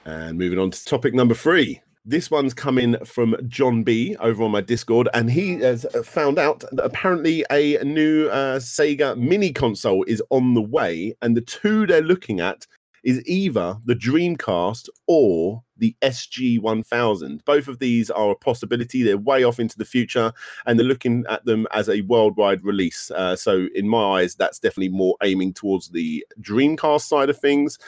And 0.05 0.39
moving 0.39 0.59
on 0.59 0.71
to 0.71 0.85
topic 0.85 1.15
number 1.15 1.35
three. 1.35 1.81
This 2.05 2.31
one's 2.31 2.55
coming 2.55 2.97
from 3.05 3.35
John 3.49 3.83
B 3.83 4.17
over 4.21 4.45
on 4.45 4.53
my 4.53 4.61
Discord, 4.61 5.09
and 5.15 5.29
he 5.29 5.55
has 5.61 5.85
uh, 5.87 6.03
found 6.05 6.39
out 6.39 6.61
that 6.61 6.85
apparently 6.85 7.45
a 7.51 7.83
new 7.83 8.29
uh, 8.29 8.61
Sega 8.61 9.17
mini 9.19 9.53
console 9.53 10.05
is 10.05 10.23
on 10.31 10.55
the 10.55 10.63
way, 10.63 11.17
and 11.23 11.37
the 11.37 11.41
two 11.41 11.85
they're 11.87 12.03
looking 12.03 12.39
at 12.39 12.65
is 13.07 13.23
either 13.25 13.79
the 13.85 13.95
Dreamcast 13.95 14.89
or 15.07 15.63
the 15.77 15.95
SG 16.03 16.61
1000. 16.61 17.45
Both 17.45 17.69
of 17.69 17.79
these 17.79 18.11
are 18.11 18.33
a 18.33 18.37
possibility. 18.37 19.05
They're 19.05 19.17
way 19.17 19.45
off 19.45 19.61
into 19.61 19.79
the 19.79 19.85
future, 19.85 20.33
and 20.67 20.77
they're 20.77 20.85
looking 20.85 21.25
at 21.29 21.45
them 21.45 21.69
as 21.73 21.89
a 21.89 22.01
worldwide 22.01 22.65
release. 22.65 23.13
Uh, 23.13 23.37
so, 23.37 23.69
in 23.77 23.89
my 23.89 24.19
eyes, 24.19 24.35
that's 24.35 24.59
definitely 24.59 24.89
more 24.89 25.17
aiming 25.23 25.53
towards 25.53 25.91
the 25.91 26.27
Dreamcast 26.41 27.03
side 27.03 27.31
of 27.31 27.39
things. 27.39 27.79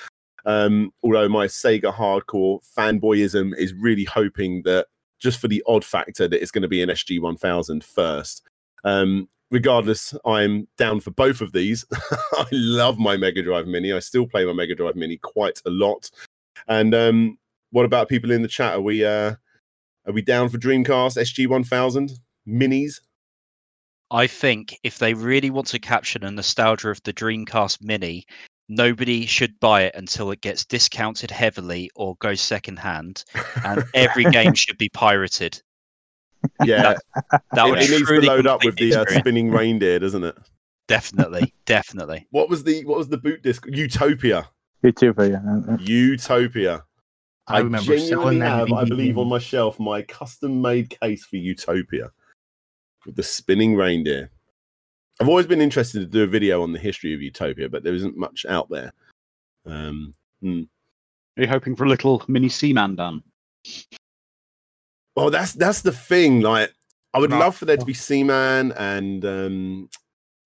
Um, 0.47 0.93
although 1.03 1.29
my 1.29 1.47
Sega 1.47 1.93
hardcore 1.93 2.61
fanboyism 2.79 3.57
is 3.59 3.75
really 3.75 4.05
hoping 4.05 4.63
that 4.63 4.87
just 5.19 5.41
for 5.41 5.49
the 5.49 5.65
odd 5.67 5.85
factor 5.85 6.29
that 6.29 6.41
it's 6.41 6.53
going 6.53 6.63
to 6.63 6.69
be 6.69 6.81
an 6.81 6.91
SG 6.91 7.21
1000 7.21 7.83
first. 7.83 8.47
Um, 8.85 9.29
regardless, 9.51 10.15
I'm 10.25 10.69
down 10.77 11.01
for 11.01 11.11
both 11.11 11.41
of 11.41 11.53
these. 11.53 11.85
I 11.93 12.47
love 12.53 12.99
my 12.99 13.17
Mega 13.17 13.43
Drive 13.43 13.67
Mini. 13.67 13.93
I 13.93 13.99
still 13.99 14.27
play 14.27 14.45
my 14.45 14.53
Mega 14.53 14.75
Drive 14.75 14.97
Mini 14.97 15.17
quite 15.19 15.61
a 15.67 15.71
lot. 15.71 16.11
And 16.67 16.95
um, 16.95 17.39
what 17.71 17.85
about 17.85 18.09
people 18.09 18.31
in 18.31 18.43
the 18.43 18.49
chat? 18.49 18.75
Are 18.75 18.81
we 18.81 19.05
uh, 19.05 19.35
are 20.07 20.13
we 20.13 20.23
down 20.23 20.49
for 20.49 20.59
Dreamcast 20.59 21.17
SG 21.19 21.47
1000 21.49 22.13
minis? 22.47 23.01
I 24.11 24.27
think 24.27 24.79
if 24.83 24.99
they 24.99 25.13
really 25.13 25.51
want 25.51 25.67
to 25.69 25.79
capture 25.79 26.19
the 26.19 26.31
nostalgia 26.31 26.89
of 26.89 27.03
the 27.03 27.13
Dreamcast 27.13 27.83
Mini, 27.83 28.25
nobody 28.69 29.27
should 29.27 29.61
buy 29.61 29.83
it 29.83 29.95
until 29.95 30.31
it 30.31 30.41
gets 30.41 30.65
discounted 30.65 31.31
heavily 31.31 31.91
or 31.95 32.17
goes 32.17 32.41
secondhand, 32.41 33.25
and 33.65 33.85
every 33.93 34.25
game 34.31 34.55
should 34.55 34.79
be 34.79 34.89
pirated. 34.91 35.61
Yeah, 36.65 36.95
That 37.31 37.43
it, 37.67 37.71
would 37.71 37.81
it 37.81 37.91
needs 37.91 38.09
to 38.09 38.21
load 38.21 38.47
up 38.47 38.65
with 38.65 38.77
the 38.77 38.95
uh, 38.95 39.05
spinning 39.09 39.51
reindeer, 39.51 39.99
doesn't 39.99 40.25
it? 40.25 40.37
Definitely, 40.87 41.55
definitely. 41.67 42.27
What 42.31 42.49
was 42.49 42.65
the 42.65 42.85
what 42.85 42.99
was 42.99 43.09
the 43.09 43.19
boot 43.19 43.43
disc? 43.43 43.67
Utopia. 43.69 44.49
You 44.83 44.93
too, 44.93 45.13
for 45.13 45.27
you. 45.27 45.37
Uh, 45.37 45.77
Utopia. 45.81 46.85
I 47.49 47.59
remember 47.59 47.97
genuinely 47.97 48.41
have, 48.41 48.73
I 48.73 48.85
believe, 48.85 49.17
on 49.17 49.29
my 49.29 49.39
shelf 49.39 49.81
my 49.81 50.03
custom-made 50.03 50.91
case 51.01 51.25
for 51.25 51.37
Utopia 51.37 52.11
with 53.07 53.17
the 53.17 53.23
spinning 53.23 53.75
reindeer. 53.75 54.31
I've 55.21 55.29
always 55.29 55.47
been 55.47 55.61
interested 55.61 56.01
to 56.01 56.07
do 56.07 56.23
a 56.23 56.27
video 56.27 56.63
on 56.63 56.73
the 56.73 56.79
history 56.79 57.15
of 57.15 57.23
Utopia, 57.23 57.69
but 57.69 57.83
there 57.83 57.95
isn't 57.95 58.17
much 58.17 58.45
out 58.49 58.69
there. 58.69 58.93
Um, 59.67 60.15
hmm. 60.43 60.63
Are 61.37 61.43
you 61.43 61.49
hoping 61.49 61.75
for 61.75 61.85
a 61.85 61.89
little 61.89 62.23
mini 62.29 62.49
Seaman, 62.49 62.97
Dan? 62.97 63.23
Well, 65.19 65.31
that's 65.31 65.53
that's 65.55 65.83
the 65.83 65.91
thing. 65.91 66.43
Like, 66.43 66.73
I 67.13 67.19
would 67.19 67.31
No. 67.31 67.41
love 67.41 67.57
for 67.57 67.65
there 67.65 67.77
to 67.77 67.85
be 67.85 67.93
Seaman 67.93 68.71
and 68.73 69.25
um, 69.25 69.91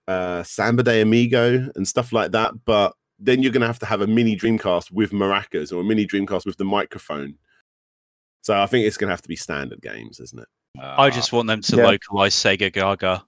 uh, 0.08 0.42
Samba 0.44 0.82
de 0.82 1.02
Amigo 1.02 1.70
and 1.76 1.87
stuff 1.87 2.11
like 2.11 2.32
that, 2.32 2.64
but 2.64 2.94
then 3.18 3.42
you're 3.42 3.52
going 3.52 3.61
to 3.61 3.66
have 3.66 3.78
to 3.80 3.87
have 3.87 4.00
a 4.00 4.06
mini 4.06 4.35
Dreamcast 4.35 4.90
with 4.90 5.11
maracas 5.12 5.74
or 5.74 5.82
a 5.82 5.85
mini 5.85 6.06
Dreamcast 6.06 6.46
with 6.46 6.56
the 6.56 6.64
microphone. 6.64 7.35
So 8.44 8.58
I 8.58 8.64
think 8.64 8.87
it's 8.87 8.96
going 8.96 9.08
to 9.08 9.12
have 9.12 9.20
to 9.20 9.28
be 9.28 9.37
standard 9.37 9.82
games, 9.82 10.20
isn't 10.20 10.40
it? 10.40 10.48
I 10.80 11.11
just 11.11 11.35
want 11.35 11.48
them 11.48 11.61
to 11.61 11.76
Yeah. 11.76 11.85
localize 11.85 12.35
Sega 12.35 12.72
Gaga. 12.72 13.22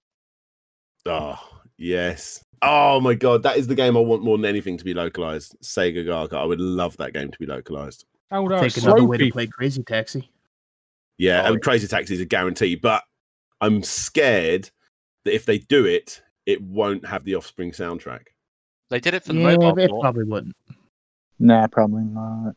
Oh, 1.05 1.39
yes. 1.77 2.43
Oh 2.63 3.01
my 3.01 3.13
god, 3.13 3.43
that 3.43 3.59
is 3.59 3.67
the 3.67 3.75
game 3.75 3.99
I 3.99 4.01
want 4.01 4.25
more 4.25 4.39
than 4.39 4.47
anything 4.47 4.79
to 4.79 4.85
be 4.85 4.95
localized. 4.95 5.55
Sega 5.63 6.07
Gaga. 6.07 6.39
I 6.39 6.45
would 6.45 6.61
love 6.61 6.97
that 6.97 7.13
game 7.13 7.31
to 7.31 7.39
be 7.39 7.45
localized. 7.45 8.07
Hold 8.33 8.53
on, 8.53 8.63
Take 8.63 8.79
another 8.79 9.05
way 9.05 9.19
to 9.19 9.31
play 9.31 9.47
Crazy 9.47 9.83
Taxi. 9.83 10.31
Yeah, 11.19 11.43
Oh, 11.47 11.53
and 11.53 11.63
Crazy 11.63 11.87
Taxi 11.87 12.15
is 12.15 12.21
a 12.21 12.25
guarantee, 12.25 12.75
but 12.75 13.03
I'm 13.61 13.83
scared 13.83 14.71
that 15.25 15.35
if 15.35 15.47
they 15.47 15.59
do 15.59 15.85
it, 15.87 16.21
it 16.47 16.61
won't 16.63 17.07
have 17.07 17.25
the 17.25 17.35
Offspring 17.37 17.71
soundtrack. 17.73 18.27
They 18.91 19.01
did 19.01 19.15
it 19.15 19.23
for 19.25 19.33
the 19.33 19.39
Yeah, 19.41 19.57
mobile 19.57 19.79
it 19.79 19.91
probably 20.01 20.25
wouldn't. 20.25 20.57
nah, 21.39 21.67
probably 21.69 22.05
not. 22.05 22.55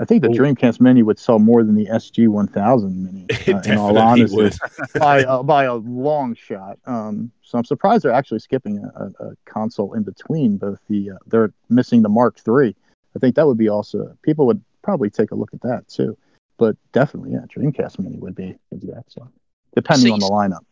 I 0.00 0.04
think 0.04 0.22
the 0.22 0.28
Oh. 0.28 0.32
Dreamcast 0.32 0.80
Mini 0.80 1.02
would 1.04 1.18
sell 1.20 1.38
more 1.38 1.62
than 1.62 1.76
the 1.76 1.86
SG 1.86 2.26
1000 2.26 3.04
Mini. 3.04 3.26
It 3.46 3.48
uh, 3.54 3.60
in 3.72 3.78
all 3.78 3.92
definitely 3.94 4.00
honesty, 4.22 4.36
would. 4.36 4.56
by 5.00 5.24
uh, 5.24 5.42
by 5.42 5.64
a 5.64 5.74
long 5.74 6.34
shot. 6.34 6.78
Um, 6.86 7.30
so 7.42 7.58
I'm 7.58 7.64
surprised 7.64 8.04
they're 8.04 8.10
actually 8.12 8.40
skipping 8.40 8.78
a, 8.78 9.04
a, 9.04 9.28
a 9.28 9.32
console 9.44 9.92
in 9.94 10.02
between 10.02 10.56
both 10.56 10.80
the. 10.88 11.10
Uh, 11.12 11.18
they're 11.26 11.52
missing 11.68 12.02
the 12.02 12.08
Mark 12.08 12.38
III. 12.48 12.74
I 13.14 13.18
think 13.20 13.36
that 13.36 13.46
would 13.46 13.58
be 13.58 13.68
also 13.68 14.16
people 14.22 14.46
would 14.46 14.60
probably 14.82 15.10
take 15.10 15.30
a 15.30 15.36
look 15.36 15.50
at 15.54 15.60
that 15.62 15.86
too. 15.88 16.16
But 16.56 16.76
definitely, 16.92 17.32
yeah, 17.32 17.46
Dreamcast 17.54 17.98
Mini 17.98 18.18
would 18.18 18.34
be 18.34 18.56
would 18.70 18.80
be 18.80 18.92
excellent, 18.96 19.32
depending 19.74 20.06
See, 20.06 20.12
on 20.12 20.20
the 20.20 20.26
lineup. 20.26 20.64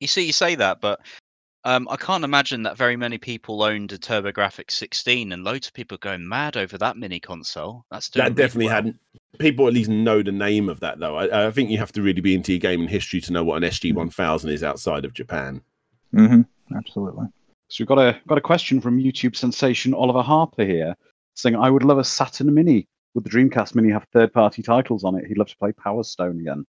You 0.00 0.06
see, 0.06 0.26
you 0.26 0.32
say 0.32 0.54
that, 0.54 0.80
but 0.80 1.00
um, 1.64 1.88
I 1.90 1.96
can't 1.96 2.24
imagine 2.24 2.62
that 2.62 2.76
very 2.76 2.96
many 2.96 3.18
people 3.18 3.62
owned 3.62 3.92
a 3.92 3.98
TurboGrafx 3.98 4.70
16, 4.70 5.32
and 5.32 5.44
loads 5.44 5.66
of 5.66 5.74
people 5.74 5.98
going 5.98 6.26
mad 6.26 6.56
over 6.56 6.78
that 6.78 6.96
mini 6.96 7.20
console. 7.20 7.84
That's 7.90 8.08
doing 8.08 8.24
That 8.24 8.30
really 8.30 8.36
definitely 8.36 8.66
well. 8.66 8.74
hadn't. 8.74 9.00
People 9.38 9.66
at 9.68 9.74
least 9.74 9.90
know 9.90 10.22
the 10.22 10.32
name 10.32 10.68
of 10.68 10.80
that 10.80 10.98
though. 10.98 11.16
I, 11.16 11.46
I 11.46 11.50
think 11.50 11.70
you 11.70 11.78
have 11.78 11.92
to 11.92 12.02
really 12.02 12.20
be 12.20 12.34
into 12.34 12.52
your 12.52 12.60
gaming 12.60 12.88
history 12.88 13.20
to 13.22 13.32
know 13.32 13.44
what 13.44 13.62
an 13.62 13.68
SG 13.68 13.94
1000 13.94 14.50
is 14.50 14.62
outside 14.62 15.04
of 15.04 15.14
Japan. 15.14 15.62
hmm 16.12 16.42
Absolutely. 16.74 17.26
So 17.68 17.82
we've 17.82 17.88
got 17.88 17.98
a 17.98 18.20
got 18.26 18.38
a 18.38 18.42
question 18.42 18.80
from 18.80 18.98
YouTube 18.98 19.36
sensation 19.36 19.94
Oliver 19.94 20.22
Harper 20.22 20.64
here, 20.64 20.94
saying, 21.34 21.56
"I 21.56 21.70
would 21.70 21.84
love 21.84 21.98
a 21.98 22.04
Saturn 22.04 22.52
Mini. 22.52 22.86
Would 23.14 23.24
the 23.24 23.30
Dreamcast 23.30 23.74
Mini 23.74 23.90
have 23.90 24.06
third-party 24.12 24.62
titles 24.62 25.04
on 25.04 25.16
it? 25.16 25.26
He'd 25.26 25.38
love 25.38 25.48
to 25.48 25.56
play 25.56 25.72
Power 25.72 26.02
Stone 26.02 26.40
again." 26.40 26.64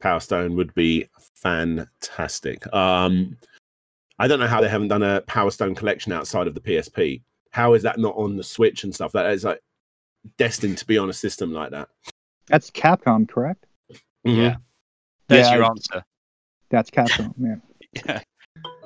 Power 0.00 0.20
Stone 0.20 0.56
would 0.56 0.74
be 0.74 1.08
fantastic. 1.34 2.66
Um, 2.74 3.36
I 4.18 4.28
don't 4.28 4.38
know 4.40 4.46
how 4.46 4.60
they 4.60 4.68
haven't 4.68 4.88
done 4.88 5.02
a 5.02 5.20
Power 5.22 5.50
Stone 5.50 5.74
collection 5.74 6.12
outside 6.12 6.46
of 6.46 6.54
the 6.54 6.60
PSP. 6.60 7.22
How 7.50 7.74
is 7.74 7.82
that 7.82 7.98
not 7.98 8.16
on 8.16 8.36
the 8.36 8.44
Switch 8.44 8.84
and 8.84 8.94
stuff? 8.94 9.12
That 9.12 9.30
is 9.32 9.44
like 9.44 9.60
destined 10.38 10.78
to 10.78 10.86
be 10.86 10.98
on 10.98 11.10
a 11.10 11.12
system 11.12 11.52
like 11.52 11.70
that. 11.70 11.88
That's 12.46 12.70
Capcom, 12.70 13.28
correct? 13.28 13.66
Yeah. 14.24 14.56
There's 15.28 15.48
Yeah, 15.48 15.54
your 15.54 15.64
answer. 15.64 16.04
That's 16.70 16.90
Capcom. 16.90 17.34
Yeah. 17.38 17.56
Yeah. 18.06 18.20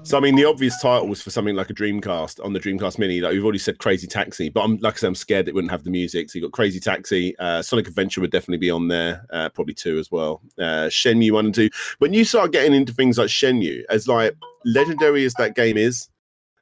So 0.04 0.16
I 0.16 0.20
mean, 0.20 0.36
the 0.36 0.46
obvious 0.46 0.80
titles 0.80 1.20
for 1.20 1.28
something 1.30 1.54
like 1.54 1.68
a 1.68 1.74
Dreamcast 1.74 2.42
on 2.42 2.54
the 2.54 2.60
Dreamcast 2.60 2.98
Mini, 2.98 3.20
like 3.20 3.32
we've 3.32 3.44
already 3.44 3.58
said, 3.58 3.78
Crazy 3.78 4.06
Taxi, 4.06 4.48
but 4.48 4.62
I'm 4.62 4.78
like 4.78 4.94
I 4.94 4.96
said, 4.96 5.08
I'm 5.08 5.14
scared 5.14 5.48
it 5.48 5.54
wouldn't 5.54 5.70
have 5.70 5.84
the 5.84 5.90
music. 5.90 6.30
So 6.30 6.38
you 6.38 6.44
got 6.44 6.52
Crazy 6.52 6.80
Taxi, 6.80 7.36
uh, 7.38 7.60
Sonic 7.60 7.88
Adventure 7.88 8.22
would 8.22 8.30
definitely 8.30 8.58
be 8.58 8.70
on 8.70 8.88
there, 8.88 9.26
uh, 9.30 9.50
probably 9.50 9.74
two 9.74 9.98
as 9.98 10.10
well. 10.10 10.40
Uh, 10.58 10.88
Shenmue 10.88 11.32
one 11.32 11.46
and 11.46 11.54
two. 11.54 11.68
When 11.98 12.14
you 12.14 12.24
start 12.24 12.52
getting 12.52 12.72
into 12.72 12.94
things 12.94 13.18
like 13.18 13.28
Shenmue, 13.28 13.82
as 13.90 14.08
like 14.08 14.34
legendary 14.64 15.26
as 15.26 15.34
that 15.34 15.54
game 15.54 15.76
is 15.76 16.08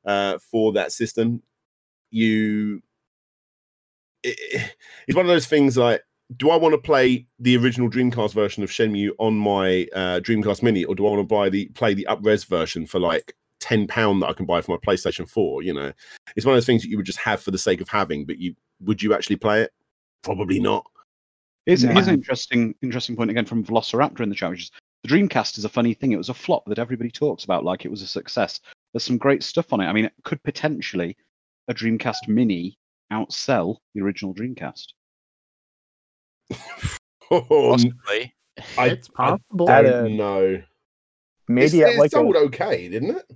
uh, 0.04 0.38
for 0.38 0.72
that 0.72 0.90
system, 0.90 1.40
you 2.10 2.82
it, 4.24 4.72
it's 5.06 5.14
one 5.14 5.24
of 5.24 5.30
those 5.30 5.46
things 5.46 5.76
like. 5.76 6.02
Do 6.36 6.50
I 6.50 6.56
want 6.56 6.72
to 6.72 6.78
play 6.78 7.26
the 7.38 7.56
original 7.56 7.88
Dreamcast 7.88 8.34
version 8.34 8.64
of 8.64 8.70
Shenmue 8.70 9.10
on 9.18 9.36
my 9.36 9.86
uh, 9.94 10.20
Dreamcast 10.20 10.62
Mini, 10.62 10.84
or 10.84 10.94
do 10.94 11.06
I 11.06 11.10
want 11.10 11.20
to 11.20 11.34
buy 11.34 11.48
the 11.48 11.66
play 11.68 11.94
the 11.94 12.06
upres 12.10 12.46
version 12.46 12.84
for 12.86 12.98
like 12.98 13.34
ten 13.60 13.86
pound 13.86 14.22
that 14.22 14.28
I 14.28 14.32
can 14.32 14.44
buy 14.46 14.60
for 14.60 14.72
my 14.72 14.78
PlayStation 14.78 15.28
Four? 15.28 15.62
You 15.62 15.74
know, 15.74 15.92
it's 16.34 16.44
one 16.44 16.54
of 16.54 16.56
those 16.56 16.66
things 16.66 16.82
that 16.82 16.88
you 16.88 16.96
would 16.96 17.06
just 17.06 17.20
have 17.20 17.40
for 17.40 17.52
the 17.52 17.58
sake 17.58 17.80
of 17.80 17.88
having, 17.88 18.24
but 18.24 18.38
you 18.38 18.54
would 18.80 19.02
you 19.02 19.14
actually 19.14 19.36
play 19.36 19.62
it? 19.62 19.72
Probably 20.22 20.58
not. 20.58 20.84
Here's, 21.66 21.84
No. 21.84 21.92
here's 21.92 22.08
an 22.08 22.14
interesting 22.14 22.74
interesting 22.82 23.16
point 23.16 23.30
again 23.30 23.44
from 23.44 23.64
Velociraptor 23.64 24.20
in 24.20 24.28
the 24.28 24.34
chat, 24.34 24.50
which 24.50 24.62
is 24.62 24.70
the 25.04 25.08
Dreamcast 25.08 25.58
is 25.58 25.64
a 25.64 25.68
funny 25.68 25.94
thing. 25.94 26.10
It 26.10 26.16
was 26.16 26.28
a 26.28 26.34
flop 26.34 26.64
that 26.66 26.80
everybody 26.80 27.10
talks 27.10 27.44
about 27.44 27.64
like 27.64 27.84
it 27.84 27.90
was 27.90 28.02
a 28.02 28.06
success. 28.06 28.60
There's 28.92 29.04
some 29.04 29.18
great 29.18 29.44
stuff 29.44 29.72
on 29.72 29.80
it. 29.80 29.86
I 29.86 29.92
mean, 29.92 30.06
it 30.06 30.12
could 30.24 30.42
potentially 30.42 31.16
a 31.68 31.74
Dreamcast 31.74 32.28
Mini 32.28 32.78
outsell 33.12 33.76
the 33.94 34.00
original 34.00 34.34
Dreamcast? 34.34 34.86
Oh, 37.28 37.72
Possibly. 37.72 38.32
I, 38.78 38.86
it's 38.90 39.08
possible. 39.08 39.68
I 39.68 39.82
don't 39.82 40.16
know. 40.16 40.62
Maybe 41.48 41.80
it's, 41.80 41.90
at 41.94 41.98
like 41.98 42.06
it 42.06 42.12
sold 42.12 42.36
a, 42.36 42.38
okay, 42.38 42.88
didn't 42.88 43.16
it? 43.16 43.30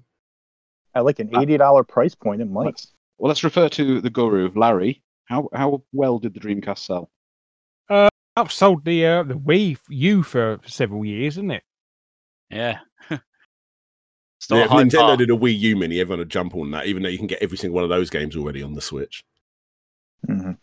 at 0.95 1.05
like 1.05 1.19
an 1.19 1.37
eighty 1.37 1.57
dollar 1.57 1.83
price 1.83 2.15
point, 2.15 2.41
it 2.41 2.49
might. 2.49 2.67
Let's, 2.67 2.93
well, 3.19 3.29
let's 3.29 3.43
refer 3.43 3.69
to 3.69 4.01
the 4.01 4.11
guru, 4.11 4.51
Larry. 4.55 5.03
How 5.25 5.49
how 5.53 5.83
well 5.93 6.21
did 6.21 6.35
the 6.35 6.41
Dreamcast 6.41 6.79
sell? 6.79 7.11
I've 8.37 8.53
sold 8.53 8.85
the 8.85 9.05
uh, 9.05 9.23
the 9.25 9.35
Wii 9.35 9.77
U 9.89 10.23
for 10.23 10.61
several 10.67 11.05
years, 11.05 11.35
isn't 11.35 11.51
it? 11.51 11.65
Yeah. 12.49 12.79
it's 13.11 13.21
Yeah, 14.49 14.65
if 14.65 14.71
Nintendo 14.71 14.99
bar. 14.99 15.17
did 15.17 15.31
a 15.31 15.37
Wii 15.37 15.59
U 15.59 15.77
Mini, 15.77 16.01
everyone 16.01 16.21
would 16.21 16.31
jump 16.31 16.55
on 16.55 16.71
that, 16.71 16.87
even 16.87 17.03
though 17.03 17.09
you 17.09 17.19
can 17.19 17.27
get 17.27 17.43
every 17.43 17.59
single 17.59 17.75
one 17.75 17.85
of 17.85 17.91
those 17.91 18.09
games 18.09 18.37
already 18.37 18.63
on 18.63 18.75
the 18.75 18.81
Switch. 18.81 19.25
Mhm. 20.29 20.57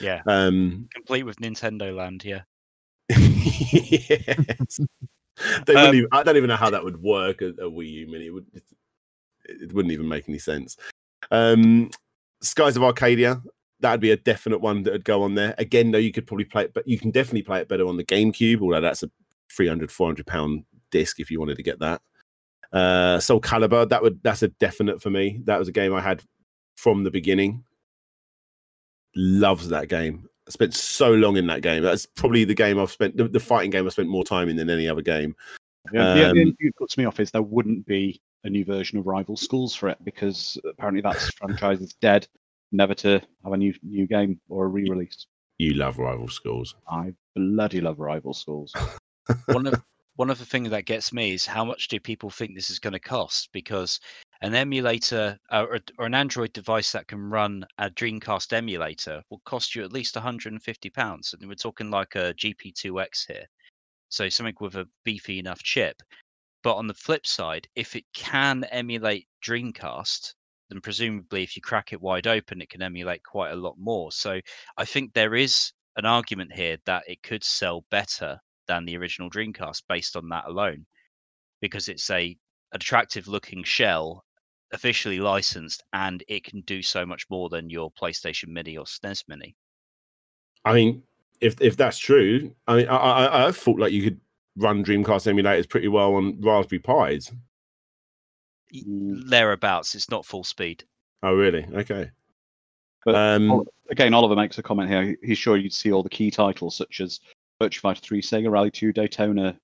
Yeah. 0.00 0.22
Um, 0.26 0.88
Complete 0.94 1.24
with 1.24 1.36
Nintendo 1.36 1.94
Land. 1.94 2.24
Yeah. 2.24 2.42
yes. 3.08 4.80
They 5.66 5.74
Um, 5.74 5.94
even, 5.94 6.08
I 6.12 6.22
don't 6.22 6.36
even 6.36 6.48
know 6.48 6.56
how 6.56 6.70
that 6.70 6.84
would 6.84 7.02
work. 7.02 7.42
A, 7.42 7.48
a 7.48 7.70
Wii 7.70 7.90
U 7.90 8.06
Mini 8.08 8.26
it 8.26 8.30
would. 8.30 8.46
It, 8.52 8.64
it 9.44 9.72
wouldn't 9.72 9.92
even 9.92 10.08
make 10.08 10.28
any 10.28 10.38
sense. 10.38 10.76
Um, 11.30 11.90
Skies 12.42 12.76
of 12.76 12.82
Arcadia. 12.82 13.42
That'd 13.80 14.00
be 14.00 14.10
a 14.10 14.16
definite 14.16 14.60
one 14.60 14.82
that 14.82 14.92
would 14.92 15.04
go 15.04 15.22
on 15.22 15.34
there. 15.34 15.54
Again, 15.56 15.90
though, 15.90 15.98
you 15.98 16.12
could 16.12 16.26
probably 16.26 16.44
play 16.44 16.64
it, 16.64 16.74
but 16.74 16.86
you 16.86 16.98
can 16.98 17.10
definitely 17.10 17.42
play 17.42 17.60
it 17.60 17.68
better 17.68 17.86
on 17.86 17.96
the 17.96 18.04
GameCube. 18.04 18.60
Although 18.60 18.82
that's 18.82 19.02
a 19.02 19.10
300, 19.50 19.90
400 19.90 20.26
pound 20.26 20.64
disc 20.90 21.18
if 21.18 21.30
you 21.30 21.40
wanted 21.40 21.56
to 21.56 21.62
get 21.62 21.78
that. 21.78 22.02
Uh, 22.72 23.18
Soul 23.18 23.40
Calibur. 23.40 23.88
That 23.88 24.02
would. 24.02 24.22
That's 24.22 24.42
a 24.42 24.48
definite 24.48 25.00
for 25.00 25.10
me. 25.10 25.40
That 25.44 25.58
was 25.58 25.68
a 25.68 25.72
game 25.72 25.94
I 25.94 26.00
had 26.02 26.22
from 26.76 27.04
the 27.04 27.10
beginning. 27.10 27.64
Loves 29.16 29.68
that 29.68 29.88
game. 29.88 30.28
I 30.48 30.50
spent 30.50 30.74
so 30.74 31.12
long 31.12 31.36
in 31.36 31.46
that 31.46 31.62
game. 31.62 31.82
That's 31.82 32.06
probably 32.06 32.44
the 32.44 32.54
game 32.54 32.78
I've 32.78 32.90
spent 32.90 33.16
the, 33.16 33.28
the 33.28 33.40
fighting 33.40 33.70
game 33.70 33.86
I've 33.86 33.92
spent 33.92 34.08
more 34.08 34.24
time 34.24 34.48
in 34.48 34.56
than 34.56 34.70
any 34.70 34.88
other 34.88 35.02
game. 35.02 35.34
Yeah, 35.92 36.14
the, 36.14 36.20
the 36.20 36.24
Um, 36.24 36.30
only 36.30 36.44
thing 36.44 36.56
that 36.60 36.76
puts 36.76 36.98
me 36.98 37.04
off 37.04 37.20
is 37.20 37.30
there 37.30 37.42
wouldn't 37.42 37.86
be 37.86 38.20
a 38.44 38.50
new 38.50 38.64
version 38.64 38.98
of 38.98 39.06
Rival 39.06 39.36
Schools 39.36 39.74
for 39.74 39.88
it 39.88 39.98
because 40.04 40.58
apparently 40.64 41.02
that 41.02 41.16
franchise 41.38 41.80
is 41.80 41.94
dead, 41.94 42.26
never 42.72 42.94
to 42.94 43.20
have 43.44 43.52
a 43.52 43.56
new 43.56 43.74
new 43.82 44.06
game 44.06 44.40
or 44.48 44.64
a 44.64 44.68
re-release. 44.68 45.26
You 45.58 45.74
love 45.74 45.98
rival 45.98 46.28
schools. 46.28 46.74
I 46.88 47.12
bloody 47.36 47.82
love 47.82 47.98
Rival 47.98 48.32
Schools. 48.32 48.74
one 49.46 49.66
of 49.66 49.82
one 50.20 50.28
of 50.28 50.38
the 50.38 50.44
things 50.44 50.68
that 50.68 50.84
gets 50.84 51.14
me 51.14 51.32
is 51.32 51.46
how 51.46 51.64
much 51.64 51.88
do 51.88 51.98
people 51.98 52.28
think 52.28 52.54
this 52.54 52.68
is 52.68 52.78
going 52.78 52.92
to 52.92 53.00
cost? 53.00 53.48
Because 53.54 53.98
an 54.42 54.54
emulator 54.54 55.38
uh, 55.50 55.64
or, 55.66 55.78
or 55.96 56.04
an 56.04 56.14
Android 56.14 56.52
device 56.52 56.92
that 56.92 57.06
can 57.06 57.30
run 57.30 57.64
a 57.78 57.88
Dreamcast 57.88 58.52
emulator 58.52 59.22
will 59.30 59.40
cost 59.46 59.74
you 59.74 59.82
at 59.82 59.94
least 59.94 60.16
150 60.16 60.90
pounds, 60.90 61.32
and 61.32 61.48
we're 61.48 61.54
talking 61.54 61.90
like 61.90 62.16
a 62.16 62.34
GP2X 62.34 63.28
here, 63.28 63.46
so 64.10 64.28
something 64.28 64.54
with 64.60 64.76
a 64.76 64.86
beefy 65.04 65.38
enough 65.38 65.62
chip. 65.62 66.02
But 66.62 66.76
on 66.76 66.86
the 66.86 66.92
flip 66.92 67.26
side, 67.26 67.66
if 67.74 67.96
it 67.96 68.04
can 68.12 68.64
emulate 68.64 69.26
Dreamcast, 69.42 70.34
then 70.68 70.82
presumably 70.82 71.44
if 71.44 71.56
you 71.56 71.62
crack 71.62 71.94
it 71.94 72.02
wide 72.02 72.26
open, 72.26 72.60
it 72.60 72.68
can 72.68 72.82
emulate 72.82 73.22
quite 73.24 73.52
a 73.52 73.56
lot 73.56 73.76
more. 73.78 74.12
So 74.12 74.38
I 74.76 74.84
think 74.84 75.14
there 75.14 75.34
is 75.34 75.72
an 75.96 76.04
argument 76.04 76.52
here 76.52 76.76
that 76.84 77.04
it 77.08 77.22
could 77.22 77.42
sell 77.42 77.86
better 77.90 78.38
than 78.70 78.84
the 78.84 78.96
original 78.96 79.28
Dreamcast 79.28 79.82
based 79.88 80.14
on 80.16 80.28
that 80.28 80.44
alone, 80.46 80.86
because 81.60 81.88
it's 81.88 82.08
a 82.10 82.36
attractive 82.70 83.26
looking 83.26 83.64
shell, 83.64 84.24
officially 84.72 85.18
licensed, 85.18 85.82
and 85.92 86.22
it 86.28 86.44
can 86.44 86.60
do 86.60 86.80
so 86.80 87.04
much 87.04 87.26
more 87.30 87.48
than 87.48 87.68
your 87.68 87.90
PlayStation 87.90 88.48
Mini 88.48 88.76
or 88.76 88.84
SNES 88.84 89.24
Mini. 89.26 89.56
I 90.64 90.74
mean, 90.74 91.02
if 91.40 91.60
if 91.60 91.76
that's 91.76 91.98
true, 91.98 92.54
I 92.68 92.76
mean, 92.76 92.88
I 92.88 92.96
I, 92.96 93.46
I 93.48 93.52
thought 93.52 93.80
like 93.80 93.92
you 93.92 94.04
could 94.04 94.20
run 94.56 94.84
Dreamcast 94.84 95.26
emulators 95.26 95.68
pretty 95.68 95.88
well 95.88 96.14
on 96.14 96.40
Raspberry 96.40 96.78
Pis. 96.78 97.32
Mm. 98.72 99.28
Thereabouts, 99.28 99.96
it's 99.96 100.10
not 100.10 100.24
full 100.24 100.44
speed. 100.44 100.84
Oh, 101.24 101.34
really? 101.34 101.66
Okay. 101.74 102.10
But 103.04 103.14
um, 103.16 103.64
Again, 103.90 104.14
Oliver 104.14 104.36
makes 104.36 104.58
a 104.58 104.62
comment 104.62 104.88
here. 104.88 105.16
He's 105.22 105.38
sure 105.38 105.56
you'd 105.56 105.72
see 105.72 105.90
all 105.90 106.04
the 106.04 106.08
key 106.08 106.30
titles 106.30 106.76
such 106.76 107.00
as 107.00 107.18
Virtua 107.60 107.80
Fighter 107.80 108.00
3, 108.00 108.22
Sega 108.22 108.50
Rally 108.50 108.70
2, 108.70 108.92
Daytona 108.92 109.56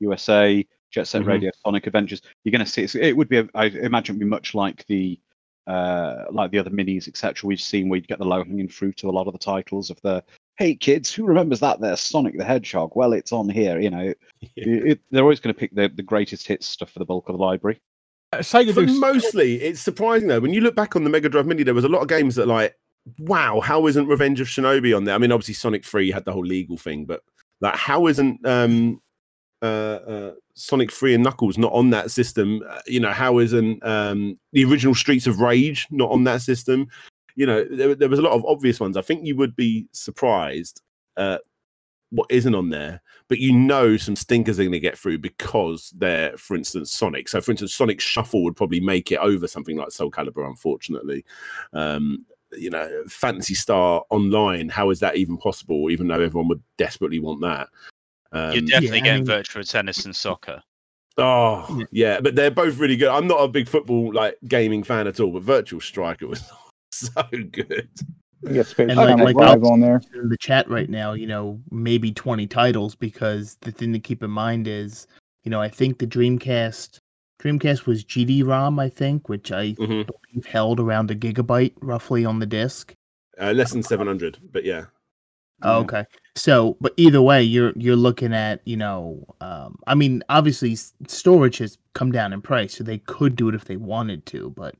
USA, 0.00 0.66
Jet 0.90 1.06
Set 1.06 1.22
Mhm. 1.22 1.26
Radio, 1.26 1.50
Sonic 1.64 1.86
Adventures. 1.86 2.20
You're 2.44 2.52
going 2.52 2.64
to 2.64 2.70
see 2.70 2.82
it's, 2.82 2.94
it 2.94 3.16
would 3.16 3.28
be, 3.28 3.38
a, 3.38 3.48
I 3.54 3.66
imagine, 3.66 4.18
be 4.18 4.24
much 4.24 4.54
like 4.54 4.84
the 4.86 5.18
uh, 5.66 6.26
like 6.30 6.50
the 6.50 6.58
other 6.58 6.68
minis, 6.68 7.08
etc. 7.08 7.48
We've 7.48 7.58
seen 7.60 7.88
where 7.88 7.96
you 7.98 8.02
get 8.06 8.18
the 8.18 8.24
low 8.26 8.44
hanging 8.44 8.68
fruit 8.68 8.98
to 8.98 9.08
a 9.08 9.10
lot 9.10 9.26
of 9.26 9.32
the 9.32 9.38
titles 9.38 9.88
of 9.88 9.98
the. 10.02 10.22
Hey 10.58 10.74
kids, 10.74 11.12
who 11.12 11.24
remembers 11.24 11.58
that? 11.60 11.80
There, 11.80 11.96
Sonic 11.96 12.36
the 12.36 12.44
Hedgehog. 12.44 12.92
Well, 12.94 13.14
it's 13.14 13.32
on 13.32 13.48
here. 13.48 13.80
You 13.80 13.88
know, 13.90 14.12
it, 14.42 14.52
it- 14.56 15.00
they're 15.10 15.22
always 15.22 15.40
going 15.40 15.54
to 15.54 15.58
pick 15.58 15.74
the, 15.74 15.88
the 15.88 16.02
greatest 16.02 16.46
hits 16.46 16.66
stuff 16.66 16.90
for 16.90 16.98
the 16.98 17.06
bulk 17.06 17.28
of 17.30 17.38
the 17.38 17.42
library. 17.42 17.80
Uh, 18.34 18.38
Sega 18.38 18.74
for 18.74 18.84
do 18.84 19.00
mostly, 19.00 19.54
it's 19.62 19.80
surprising 19.80 20.28
though. 20.28 20.40
When 20.40 20.52
you 20.52 20.60
look 20.60 20.74
back 20.76 20.96
on 20.96 21.04
the 21.04 21.08
Mega 21.10 21.30
Drive 21.30 21.46
Mini, 21.46 21.62
there 21.62 21.72
was 21.72 21.84
a 21.84 21.88
lot 21.88 22.02
of 22.02 22.08
games 22.08 22.34
that 22.34 22.46
like, 22.46 22.76
wow, 23.20 23.58
how 23.60 23.86
isn't 23.86 24.06
Revenge 24.06 24.40
of 24.40 24.48
Shinobi 24.48 24.94
on 24.94 25.04
there? 25.04 25.14
I 25.14 25.18
mean, 25.18 25.32
obviously 25.32 25.54
Sonic 25.54 25.84
Three 25.86 26.10
had 26.10 26.26
the 26.26 26.32
whole 26.32 26.44
legal 26.44 26.76
thing, 26.76 27.06
but 27.06 27.22
like, 27.60 27.76
how 27.76 28.06
isn't 28.06 28.44
um, 28.46 29.00
uh, 29.62 29.64
uh, 29.66 30.32
Sonic 30.54 30.92
Three 30.92 31.14
and 31.14 31.24
Knuckles 31.24 31.58
not 31.58 31.72
on 31.72 31.90
that 31.90 32.10
system? 32.10 32.62
Uh, 32.68 32.80
you 32.86 33.00
know, 33.00 33.12
how 33.12 33.38
isn't 33.38 33.84
um, 33.86 34.38
the 34.52 34.64
original 34.64 34.94
Streets 34.94 35.26
of 35.26 35.40
Rage 35.40 35.86
not 35.90 36.10
on 36.10 36.24
that 36.24 36.42
system? 36.42 36.88
you 37.36 37.46
know, 37.46 37.64
there, 37.64 37.94
there 37.94 38.08
was 38.08 38.18
a 38.18 38.22
lot 38.22 38.32
of 38.32 38.44
obvious 38.44 38.80
ones. 38.80 38.96
I 38.96 39.02
think 39.02 39.24
you 39.24 39.36
would 39.36 39.56
be 39.56 39.86
surprised 39.92 40.82
uh, 41.16 41.38
what 42.10 42.30
isn't 42.30 42.54
on 42.54 42.70
there, 42.70 43.02
but 43.28 43.38
you 43.38 43.52
know 43.52 43.96
some 43.96 44.16
stinkers 44.16 44.58
are 44.58 44.62
going 44.62 44.72
to 44.72 44.80
get 44.80 44.96
through 44.96 45.18
because 45.18 45.92
they're, 45.96 46.36
for 46.36 46.56
instance, 46.56 46.92
Sonic. 46.92 47.28
So, 47.28 47.40
for 47.40 47.50
instance, 47.50 47.74
Sonic 47.74 48.00
Shuffle 48.00 48.44
would 48.44 48.56
probably 48.56 48.80
make 48.80 49.10
it 49.10 49.18
over 49.18 49.48
something 49.48 49.76
like 49.76 49.90
Soul 49.90 50.10
Calibur, 50.10 50.46
unfortunately. 50.46 51.24
Um, 51.72 52.24
you 52.58 52.70
know, 52.70 52.88
Phantasy 53.08 53.54
Star 53.54 54.02
Online, 54.10 54.68
how 54.68 54.90
is 54.90 55.00
that 55.00 55.16
even 55.16 55.36
possible, 55.36 55.90
even 55.90 56.08
though 56.08 56.20
everyone 56.20 56.48
would 56.48 56.62
desperately 56.78 57.18
want 57.20 57.40
that? 57.42 57.68
Um, 58.32 58.52
You're 58.52 58.62
definitely 58.62 58.98
I 58.98 59.04
getting 59.04 59.20
mean- 59.20 59.26
virtual 59.26 59.62
tennis 59.64 60.04
and 60.04 60.14
soccer. 60.14 60.62
Oh 61.16 61.66
Yeah. 61.78 61.84
yeah, 61.92 62.20
but 62.20 62.34
they're 62.34 62.50
both 62.50 62.78
really 62.78 62.96
good. 62.96 63.08
I'm 63.08 63.28
not 63.28 63.36
a 63.42 63.46
big 63.48 63.68
football 63.68 64.12
like 64.12 64.36
gaming 64.48 64.82
fan 64.82 65.06
at 65.06 65.20
all, 65.20 65.30
but 65.30 65.42
Virtual 65.42 65.80
Striker 65.80 66.26
was 66.26 66.42
so 66.92 67.10
good. 67.52 67.88
You 68.42 68.52
get 68.54 68.66
Space 68.66 68.90
And 68.90 68.98
Jam 68.98 69.18
like- 69.20 69.34
like 69.34 69.36
Live 69.36 69.62
I'll- 69.64 69.72
on 69.74 69.80
there. 69.80 70.02
in 70.14 70.28
the 70.28 70.36
chat 70.38 70.68
right 70.68 70.90
now, 70.90 71.12
you 71.12 71.26
know, 71.28 71.60
maybe 71.70 72.12
20 72.12 72.46
titles 72.48 72.94
because 72.96 73.56
the 73.60 73.70
thing 73.70 73.92
to 73.92 74.00
keep 74.00 74.22
in 74.24 74.30
mind 74.30 74.66
is, 74.66 75.06
you 75.44 75.50
know, 75.50 75.60
I 75.60 75.68
think 75.68 75.98
the 75.98 76.06
Dreamcast 76.06 76.98
Dreamcast 77.44 77.86
was 77.86 78.04
GD-ROM, 78.04 78.78
I 78.78 78.88
think, 78.88 79.28
which 79.28 79.52
I 79.52 79.72
Mhm. 79.72 80.06
believe 80.06 80.46
held 80.46 80.80
around 80.80 81.10
a 81.10 81.14
gigabyte 81.14 81.74
roughly 81.82 82.24
on 82.24 82.38
the 82.38 82.46
disc. 82.46 82.94
Uh, 83.40 83.52
less 83.52 83.72
than 83.72 83.82
700, 83.82 84.38
but 84.52 84.64
yeah. 84.64 84.86
Oh, 85.62 85.80
okay. 85.80 86.04
So, 86.36 86.76
but 86.80 86.94
either 86.96 87.22
way, 87.22 87.42
you're 87.42 87.72
you're 87.76 87.96
looking 87.96 88.32
at, 88.34 88.60
you 88.64 88.76
know, 88.76 89.24
um, 89.40 89.76
I 89.86 89.94
mean, 89.94 90.22
obviously 90.28 90.76
storage 91.06 91.58
has 91.58 91.78
come 91.94 92.12
down 92.12 92.32
in 92.32 92.42
price, 92.42 92.74
so 92.74 92.84
they 92.84 92.98
could 92.98 93.36
do 93.36 93.48
it 93.48 93.54
if 93.54 93.64
they 93.66 93.76
wanted 93.76 94.26
to, 94.26 94.50
but 94.50 94.74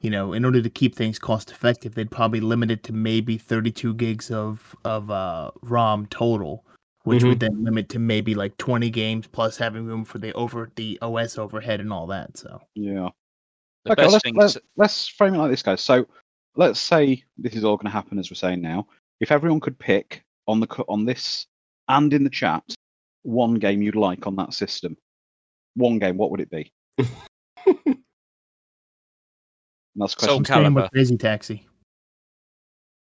you 0.00 0.08
know, 0.08 0.32
in 0.32 0.44
order 0.46 0.62
to 0.62 0.70
keep 0.70 0.94
things 0.94 1.18
cost 1.18 1.50
effective, 1.50 1.94
they'd 1.94 2.10
probably 2.10 2.40
limit 2.40 2.70
it 2.70 2.82
to 2.84 2.92
maybe 2.92 3.36
32 3.38 3.94
gigs 3.94 4.30
of 4.30 4.74
of 4.84 5.10
uh, 5.10 5.50
ROM 5.62 6.06
total, 6.06 6.64
which 7.04 7.24
would 7.24 7.38
mm-hmm. 7.38 7.54
then 7.54 7.64
limit 7.64 7.88
to 7.90 7.98
maybe 7.98 8.34
like 8.34 8.56
20 8.58 8.90
games 8.90 9.26
plus 9.26 9.56
having 9.56 9.86
room 9.86 10.04
for 10.04 10.18
the 10.18 10.32
over 10.34 10.70
the 10.76 10.98
OS 11.00 11.38
overhead 11.38 11.80
and 11.80 11.92
all 11.92 12.06
that. 12.08 12.36
So, 12.36 12.60
Yeah. 12.74 13.08
The 13.84 13.92
okay, 13.92 14.06
let's, 14.08 14.24
let's, 14.34 14.52
to- 14.54 14.62
let's 14.76 15.08
frame 15.08 15.34
it 15.34 15.38
like 15.38 15.50
this, 15.50 15.62
guys. 15.62 15.80
So 15.80 16.06
let's 16.56 16.78
say 16.78 17.24
this 17.38 17.54
is 17.54 17.64
all 17.64 17.76
going 17.76 17.86
to 17.86 17.90
happen 17.90 18.18
as 18.18 18.30
we're 18.30 18.34
saying 18.34 18.60
now. 18.60 18.86
If 19.20 19.32
everyone 19.32 19.60
could 19.60 19.78
pick 19.78 20.22
on 20.46 20.60
the 20.60 20.66
co- 20.66 20.84
on 20.88 21.06
this 21.06 21.46
and 21.88 22.12
in 22.12 22.24
the 22.24 22.30
chat 22.30 22.62
one 23.22 23.54
game 23.54 23.82
you'd 23.82 23.96
like 23.96 24.26
on 24.26 24.36
that 24.36 24.52
system, 24.52 24.96
one 25.74 25.98
game, 25.98 26.16
what 26.16 26.30
would 26.30 26.40
it 26.40 26.50
be? 26.50 26.72
And 29.94 30.02
that's 30.02 30.14
a 30.14 30.26
Soul 30.26 30.38
question. 30.38 30.54
I'm 30.54 30.62
staying 30.62 30.74
with 30.74 30.84
Calibur. 30.84 30.90
Crazy 30.92 31.16
Taxi. 31.16 31.66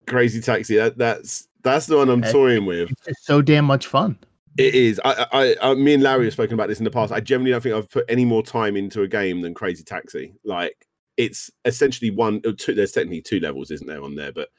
Crazy 0.07 0.41
Taxi. 0.41 0.77
That, 0.77 0.99
that's 0.99 1.49
that's 1.63 1.87
the 1.87 1.97
one 1.97 2.09
I'm 2.09 2.23
toying 2.23 2.67
with. 2.67 2.91
It's 2.91 3.07
just 3.07 3.25
so 3.25 3.43
damn 3.43 3.65
much 3.65 3.87
fun. 3.87 4.19
It 4.59 4.75
is. 4.75 5.01
I, 5.05 5.13
I, 5.13 5.27
I, 5.33 5.55
uh, 5.57 5.75
me 5.75 5.95
and 5.95 6.03
Larry 6.03 6.25
have 6.27 6.35
spoken 6.35 6.55
about 6.55 6.69
this 6.69 6.79
in 6.79 6.85
the 6.85 6.91
past. 6.91 7.13
I 7.13 7.21
generally 7.21 7.53
don't 7.53 7.63
think 7.63 7.75
I've 7.75 7.91
put 7.91 8.05
any 8.09 8.25
more 8.25 8.43
time 8.43 8.77
into 8.77 9.03
a 9.03 9.09
game 9.09 9.41
than 9.41 9.55
Crazy 9.55 9.83
Taxi. 9.83 10.35
Like 10.45 10.87
it's 11.17 11.51
essentially 11.65 12.11
one, 12.11 12.43
uh, 12.47 12.53
two. 12.59 12.75
There's 12.75 12.93
technically 12.93 13.23
two 13.23 13.41
levels, 13.41 13.71
isn't 13.71 13.87
there, 13.87 14.03
on 14.03 14.15
there? 14.15 14.33
But 14.33 14.51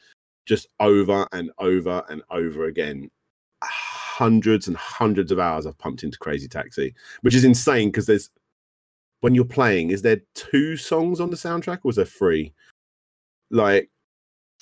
just 0.45 0.67
over 0.79 1.27
and 1.31 1.51
over 1.59 2.03
and 2.09 2.23
over 2.31 2.65
again, 2.65 3.11
hundreds 3.63 4.67
and 4.67 4.75
hundreds 4.75 5.31
of 5.31 5.39
hours 5.39 5.65
I've 5.65 5.77
pumped 5.77 6.03
into 6.03 6.17
Crazy 6.17 6.47
Taxi, 6.47 6.95
which 7.21 7.35
is 7.35 7.43
insane 7.43 7.89
because 7.89 8.07
there's 8.07 8.29
when 9.21 9.35
you're 9.35 9.45
playing, 9.45 9.91
is 9.91 10.01
there 10.01 10.21
two 10.35 10.75
songs 10.75 11.21
on 11.21 11.29
the 11.29 11.37
soundtrack 11.37 11.79
or 11.83 11.91
is 11.91 11.95
there 11.95 12.05
three? 12.05 12.53
Like 13.51 13.89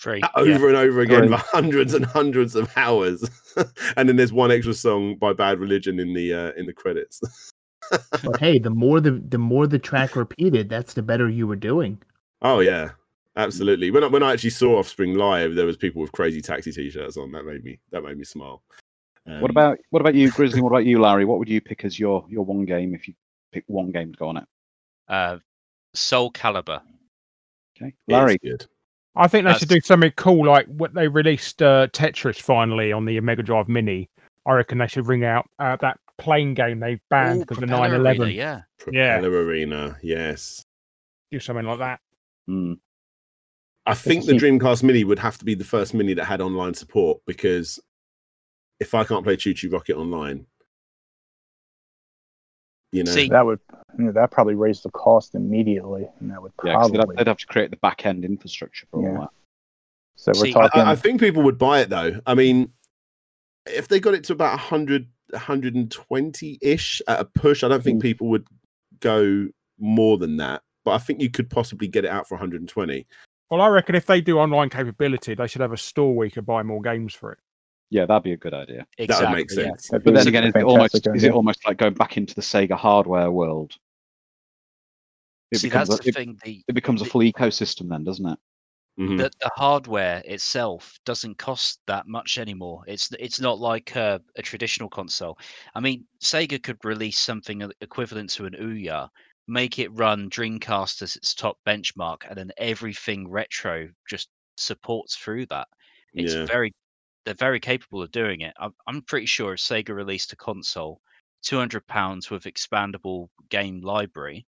Free. 0.02 0.20
over 0.36 0.50
yeah. 0.50 0.56
and 0.68 0.76
over 0.78 1.02
again 1.02 1.30
Right. 1.30 1.40
for 1.40 1.46
hundreds 1.56 1.94
and 1.94 2.04
hundreds 2.04 2.56
of 2.56 2.76
hours 2.76 3.24
and 3.98 4.10
then 4.10 4.16
there's 4.16 4.34
one 4.34 4.50
extra 4.52 4.74
song 4.74 5.16
by 5.16 5.32
bad 5.32 5.60
religion 5.60 6.00
in 6.00 6.14
the 6.16 6.34
uh 6.34 6.52
in 6.58 6.66
the 6.66 6.74
credits 6.74 7.22
But 8.24 8.40
hey, 8.40 8.58
the 8.58 8.70
more 8.72 9.00
the 9.00 9.12
the 9.12 9.38
more 9.38 9.68
the 9.68 9.78
track 9.80 10.16
repeated, 10.16 10.70
that's 10.70 10.94
the 10.94 11.02
better 11.04 11.30
you 11.30 11.46
were 11.46 11.56
doing. 11.56 12.02
oh 12.42 12.60
yeah 12.62 12.92
absolutely 13.36 13.92
when 13.92 14.04
I, 14.04 14.08
when 14.08 14.24
I 14.24 14.34
actually 14.34 14.50
saw 14.50 14.80
offspring 14.80 15.14
live 15.14 15.54
there 15.56 15.66
was 15.68 15.78
people 15.78 16.02
with 16.02 16.12
crazy 16.12 16.42
taxi 16.42 16.72
t-shirts 16.72 17.16
on 17.18 17.32
that 17.34 17.46
made 17.46 17.64
me 17.64 17.80
that 17.92 18.04
made 18.04 18.18
me 18.18 18.24
smile 18.26 18.64
What 19.26 19.36
Um, 19.36 19.50
about 19.52 19.78
what 19.92 20.00
about 20.02 20.16
you, 20.16 20.32
Grizzly? 20.32 20.62
What 20.62 20.70
about 20.72 20.86
you, 20.86 21.00
Larry? 21.00 21.26
What 21.26 21.38
would 21.40 21.48
you 21.50 21.62
pick 21.62 21.86
as 21.86 22.00
your 22.00 22.26
your 22.28 22.44
one 22.44 22.66
game 22.66 22.96
if 22.96 23.08
you 23.08 23.14
pick 23.52 23.66
one 23.68 23.92
game 23.92 24.12
to 24.14 24.18
go 24.18 24.30
on 24.30 24.38
it? 24.38 24.46
Uh, 25.08 25.38
Soul 25.94 26.32
Calibur. 26.32 26.82
Okay, 27.78 27.90
it's 27.90 27.98
Larry. 28.08 28.38
good 28.44 28.66
I 29.16 29.28
think 29.28 29.46
they 29.46 29.54
should 29.54 29.70
do 29.70 29.82
something 29.82 30.12
cool 30.16 30.46
like 30.46 30.68
what 30.68 30.94
they 30.94 31.08
released 31.08 31.62
uh, 31.62 31.88
Tetris 31.88 32.42
finally 32.42 32.92
on 32.92 33.06
the 33.06 33.20
Mega 33.20 33.44
Drive 33.44 33.68
Mini. 33.68 34.10
I 34.46 34.54
reckon 34.54 34.78
they 34.78 34.88
should 34.88 35.04
bring 35.04 35.26
out 35.26 35.48
uh, 35.60 35.76
that 35.82 36.00
plane 36.22 36.54
game 36.54 36.80
they 36.80 37.00
banned 37.10 37.40
Ooh, 37.40 37.42
because 37.42 37.58
the 37.58 37.68
Propeller 37.68 38.00
911. 38.00 38.22
Arena, 38.22 38.34
yeah. 38.34 38.62
Yeah. 38.92 39.20
Arena 39.20 39.98
yes 40.04 40.64
Do 41.32 41.40
something 41.40 41.66
like 41.66 41.80
that. 41.80 42.00
Hmm. 42.48 42.74
i 43.86 43.94
think 43.94 44.26
the 44.26 44.34
dreamcast 44.34 44.84
mini 44.84 45.04
would 45.04 45.20
have 45.20 45.38
to 45.38 45.46
be 45.46 45.56
the 45.56 45.64
first 45.64 45.94
mini 45.94 46.14
that 46.16 46.26
had 46.26 46.42
online 46.42 46.74
support 46.74 47.20
because 47.28 47.80
if 48.80 48.96
i 48.96 49.04
can't 49.04 49.24
play 49.24 49.38
ChuChu 49.38 49.72
Rocket 49.72 49.96
online 49.96 50.46
you 52.92 53.04
know 53.04 53.12
See, 53.12 53.30
That 53.30 53.46
would 53.46 53.60
you 53.98 54.06
know, 54.06 54.12
that 54.14 54.32
probably 54.32 54.56
raise 54.56 54.82
the 54.82 54.92
cost 54.92 55.36
immediately, 55.36 56.08
and 56.20 56.32
that 56.32 56.42
would 56.42 56.52
Yeah, 56.64 56.76
'cause 56.76 56.92
probably. 56.92 57.16
they'd, 57.16 57.20
they'd 57.26 57.28
have 57.30 57.38
to 57.40 57.48
create 57.48 57.70
the 57.72 57.78
back 57.78 58.06
end 58.06 58.24
infrastructure 58.24 58.86
for 58.90 58.98
all 59.00 59.04
Yeah. 59.14 59.20
that. 59.22 59.30
so 60.16 60.32
we're 60.36 60.46
See, 60.46 60.54
talking. 60.54 60.82
I, 60.82 60.92
I 60.92 60.96
think 60.96 61.20
people 61.20 61.44
would 61.44 61.58
buy 61.58 61.82
it 61.82 61.90
though. 61.90 62.20
I 62.26 62.36
mean, 62.36 62.72
if 63.66 63.88
they 63.88 64.00
got 64.00 64.14
it 64.14 64.24
to 64.26 64.34
about 64.34 64.54
100, 64.54 65.08
120 65.32 66.58
ish 66.62 67.02
at 67.08 67.20
a 67.20 67.26
push, 67.26 67.64
I 67.64 67.68
don't 67.68 67.84
think 67.84 68.00
Mm. 68.00 68.02
people 68.04 68.28
would 68.30 68.48
go 69.00 69.48
more 69.80 70.18
than 70.18 70.38
that. 70.38 70.62
But 70.84 70.92
I 70.92 70.98
think 71.00 71.22
you 71.22 71.30
could 71.30 71.50
possibly 71.50 71.88
get 71.88 72.06
it 72.06 72.10
out 72.12 72.28
for 72.28 72.36
120. 72.36 73.06
Well, 73.50 73.62
I 73.62 73.68
reckon 73.68 73.96
if 73.96 74.06
they 74.06 74.22
do 74.22 74.40
online 74.40 74.70
capability, 74.70 75.36
they 75.36 75.48
should 75.48 75.62
have 75.62 75.74
a 75.74 75.78
store 75.78 76.16
where 76.16 76.26
you 76.26 76.32
could 76.32 76.46
buy 76.46 76.64
more 76.64 76.82
games 76.82 77.14
for 77.14 77.32
it. 77.34 77.40
Yeah, 77.92 78.06
that'd 78.06 78.24
be 78.24 78.32
a 78.32 78.38
good 78.38 78.54
idea. 78.54 78.88
That 78.98 79.22
would 79.22 79.32
make 79.32 79.52
sense. 79.52 79.90
that'd 79.90 80.06
But 80.06 80.14
then 80.14 80.28
again, 80.28 80.46
is 80.46 80.56
it 80.56 80.64
almost 80.64 80.94
fantastic 80.94 81.16
is 81.16 81.24
it 81.26 81.34
almost 81.34 81.68
like 81.68 81.78
going 81.78 81.94
back 81.94 82.16
into 82.16 82.34
the 82.34 82.42
Sega 82.42 82.72
hardware 82.78 83.30
world? 83.30 83.74
It 85.52 85.58
See, 85.58 85.68
becomes 85.68 85.90
that's 85.90 86.00
a, 86.00 86.04
the 86.04 86.10
it, 86.10 86.16
thing. 86.16 86.40
The, 86.46 86.64
it 86.70 86.74
becomes 86.74 87.02
a 87.02 87.06
full 87.06 87.22
ecosystem 87.22 87.90
then, 87.90 88.06
doesn't 88.06 88.26
it? 88.26 88.40
Mhm. 89.00 89.18
the 89.18 89.32
the 89.42 89.52
hardware 89.56 90.22
itself 90.26 91.00
doesn't 91.06 91.38
cost 91.38 91.80
that 91.88 92.08
much 92.08 92.38
anymore. 92.38 92.84
It's 92.88 93.12
it's 93.20 93.42
not 93.42 93.60
like 93.60 93.96
a, 93.96 94.22
a 94.38 94.42
traditional 94.42 94.90
console. 94.90 95.38
I 95.76 95.82
mean, 95.82 96.06
Sega 96.22 96.64
could 96.64 96.78
release 96.86 97.20
something 97.20 97.70
equivalent 97.82 98.30
to 98.32 98.46
an 98.46 98.54
Ouya, 98.54 99.10
make 99.50 99.80
it 99.80 99.90
run 99.90 100.30
Dreamcast 100.30 101.02
as 101.02 101.18
its 101.18 101.34
top 101.34 101.58
benchmark, 101.68 102.24
and 102.30 102.38
then 102.38 102.52
everything 102.58 103.30
retro 103.30 103.90
just 104.10 104.30
supports 104.56 105.18
through 105.18 105.48
that. 105.48 105.68
It's 106.14 106.34
Yeah. 106.34 106.46
very 106.46 106.74
they're 107.26 107.34
very 107.36 107.60
capable 107.60 108.02
of 108.02 108.12
doing 108.12 108.42
it. 108.42 108.54
I'm 108.60 108.74
I'm 108.88 109.02
pretty 109.04 109.26
sure 109.26 109.54
if 109.54 109.60
Sega 109.60 109.96
released 109.96 110.34
a 110.34 110.36
console, 110.36 111.02
two 111.44 111.58
hundred 111.58 111.86
pounds 111.88 112.30
with 112.30 112.44
expandable 112.44 113.30
game 113.50 113.82
library, 113.82 114.46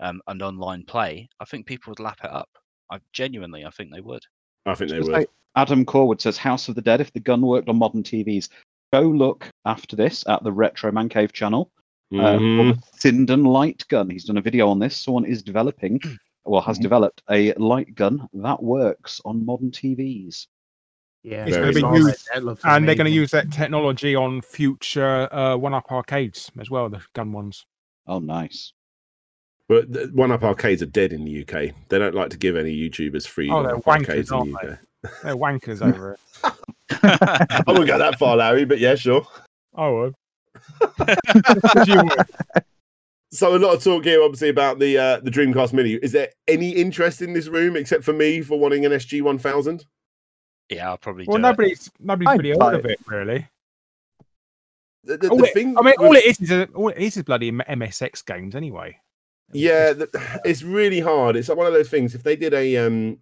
um, 0.00 0.20
and 0.26 0.42
online 0.42 0.84
play, 0.84 1.28
I 1.40 1.44
think 1.44 1.66
people 1.66 1.90
would 1.90 2.00
lap 2.00 2.18
it 2.24 2.30
up. 2.30 2.48
I 2.90 2.98
genuinely, 3.12 3.64
I 3.66 3.70
think 3.70 3.92
they 3.92 4.00
would. 4.00 4.22
I 4.66 4.74
think 4.74 4.90
they 4.90 4.96
Just 4.98 5.10
would. 5.10 5.18
like 5.18 5.30
Adam 5.56 5.84
Corwood 5.84 6.20
says, 6.20 6.38
House 6.38 6.68
of 6.68 6.74
the 6.74 6.82
Dead. 6.82 7.00
If 7.00 7.12
the 7.12 7.20
gun 7.20 7.42
worked 7.42 7.68
on 7.68 7.76
modern 7.76 8.02
TVs, 8.02 8.48
go 8.92 9.02
look 9.02 9.48
after 9.66 9.96
this 9.96 10.26
at 10.26 10.42
the 10.42 10.52
Retro 10.52 10.90
Man 10.92 11.08
Cave 11.08 11.32
channel. 11.32 11.70
Uh, 12.10 12.38
called 12.38 12.78
the 12.78 12.82
Sinden 12.98 13.46
light 13.46 13.84
gun. 13.88 14.08
He's 14.08 14.24
done 14.24 14.38
a 14.38 14.42
video 14.42 14.70
on 14.70 14.78
this. 14.78 14.96
Someone 14.96 15.26
is 15.26 15.42
developing, 15.42 16.00
well, 16.46 16.62
has 16.62 16.78
Mhm. 16.78 16.82
developed 16.82 17.22
a 17.30 17.52
light 17.54 17.94
gun 17.94 18.26
that 18.32 18.62
works 18.62 19.20
on 19.26 19.44
modern 19.44 19.70
TVs. 19.70 20.46
Yeah, 21.22 21.44
It's 21.46 21.56
gonna 21.56 21.72
be 21.72 21.80
saw 21.80 21.94
used- 21.94 22.28
that. 22.32 22.44
That 22.44 22.58
And 22.64 22.88
they're 22.88 22.94
going 22.94 23.06
to 23.06 23.10
use 23.10 23.30
that 23.32 23.50
technology 23.52 24.14
on 24.14 24.40
future 24.40 25.28
uh, 25.34 25.56
one 25.56 25.74
up 25.74 25.90
arcades 25.90 26.50
as 26.60 26.70
well, 26.70 26.88
the 26.88 27.00
gun 27.14 27.32
ones. 27.32 27.66
Oh, 28.06 28.18
nice. 28.20 28.72
But 29.68 29.92
the 29.92 30.10
One 30.14 30.32
Up 30.32 30.42
Arcades 30.44 30.80
are 30.80 30.86
dead 30.86 31.12
in 31.12 31.26
the 31.26 31.42
UK. 31.42 31.74
They 31.90 31.98
don't 31.98 32.14
like 32.14 32.30
to 32.30 32.38
give 32.38 32.56
any 32.56 32.74
YouTubers 32.74 33.26
free 33.28 33.50
Oh, 33.50 33.56
One 33.56 33.64
they're 33.66 33.76
Up 33.76 33.86
Arcades 33.86 34.30
wankers, 34.30 34.44
in 34.46 34.52
the 34.52 34.56
aren't 34.58 34.72
UK. 34.72 34.78
They're 35.22 35.36
wankers 35.36 35.82
over 35.86 36.12
it. 36.12 36.20
I 37.02 37.62
wouldn't 37.66 37.86
go 37.86 37.98
that 37.98 38.18
far, 38.18 38.36
Larry, 38.36 38.64
but 38.64 38.78
yeah, 38.78 38.94
sure. 38.94 39.26
I 39.74 39.88
would. 39.90 40.14
You 41.86 42.02
would. 42.02 42.64
So 43.30 43.54
a 43.54 43.58
lot 43.58 43.74
of 43.74 43.84
talk 43.84 44.04
here, 44.04 44.22
obviously, 44.22 44.48
about 44.48 44.78
the 44.78 44.96
uh, 44.96 45.20
the 45.20 45.30
Dreamcast 45.30 45.74
Mini. 45.74 45.92
Is 45.94 46.12
there 46.12 46.30
any 46.48 46.70
interest 46.70 47.20
in 47.20 47.34
this 47.34 47.48
room 47.48 47.76
except 47.76 48.02
for 48.04 48.14
me 48.14 48.40
for 48.40 48.58
wanting 48.58 48.86
an 48.86 48.92
SG 48.92 49.20
One 49.20 49.38
Thousand? 49.38 49.84
Yeah, 50.70 50.88
I'll 50.90 50.98
probably 50.98 51.24
Well, 51.26 51.36
do 51.38 51.40
it. 51.40 51.48
nobody's 51.50 51.90
nobody's 52.00 52.28
I'd 52.28 52.42
really 52.42 52.56
buy 52.58 52.70
heard 52.72 52.78
of 52.80 52.84
it. 52.86 52.90
it 52.92 53.06
really. 53.08 53.46
The, 55.04 55.16
the, 55.16 55.28
All 55.30 55.38
the 55.38 55.44
it- 55.44 55.54
thing, 55.54 55.76
I 55.78 55.82
mean, 55.82 55.94
all 55.98 56.14
it 56.14 56.24
is 56.24 56.40
is 56.40 56.50
a, 56.50 56.64
all 56.74 56.88
it 56.88 56.98
is 56.98 57.16
is 57.16 57.22
bloody 57.22 57.50
MSX 57.52 58.24
games 58.26 58.54
anyway. 58.54 58.96
yeah, 59.52 59.92
the, 59.92 60.40
it's 60.44 60.62
really 60.62 61.00
hard. 61.00 61.36
It's 61.36 61.48
like 61.48 61.56
one 61.58 61.66
of 61.66 61.72
those 61.72 61.88
things. 61.88 62.14
If 62.14 62.22
they 62.22 62.36
did 62.36 62.52
a 62.52 62.76
um 62.78 63.18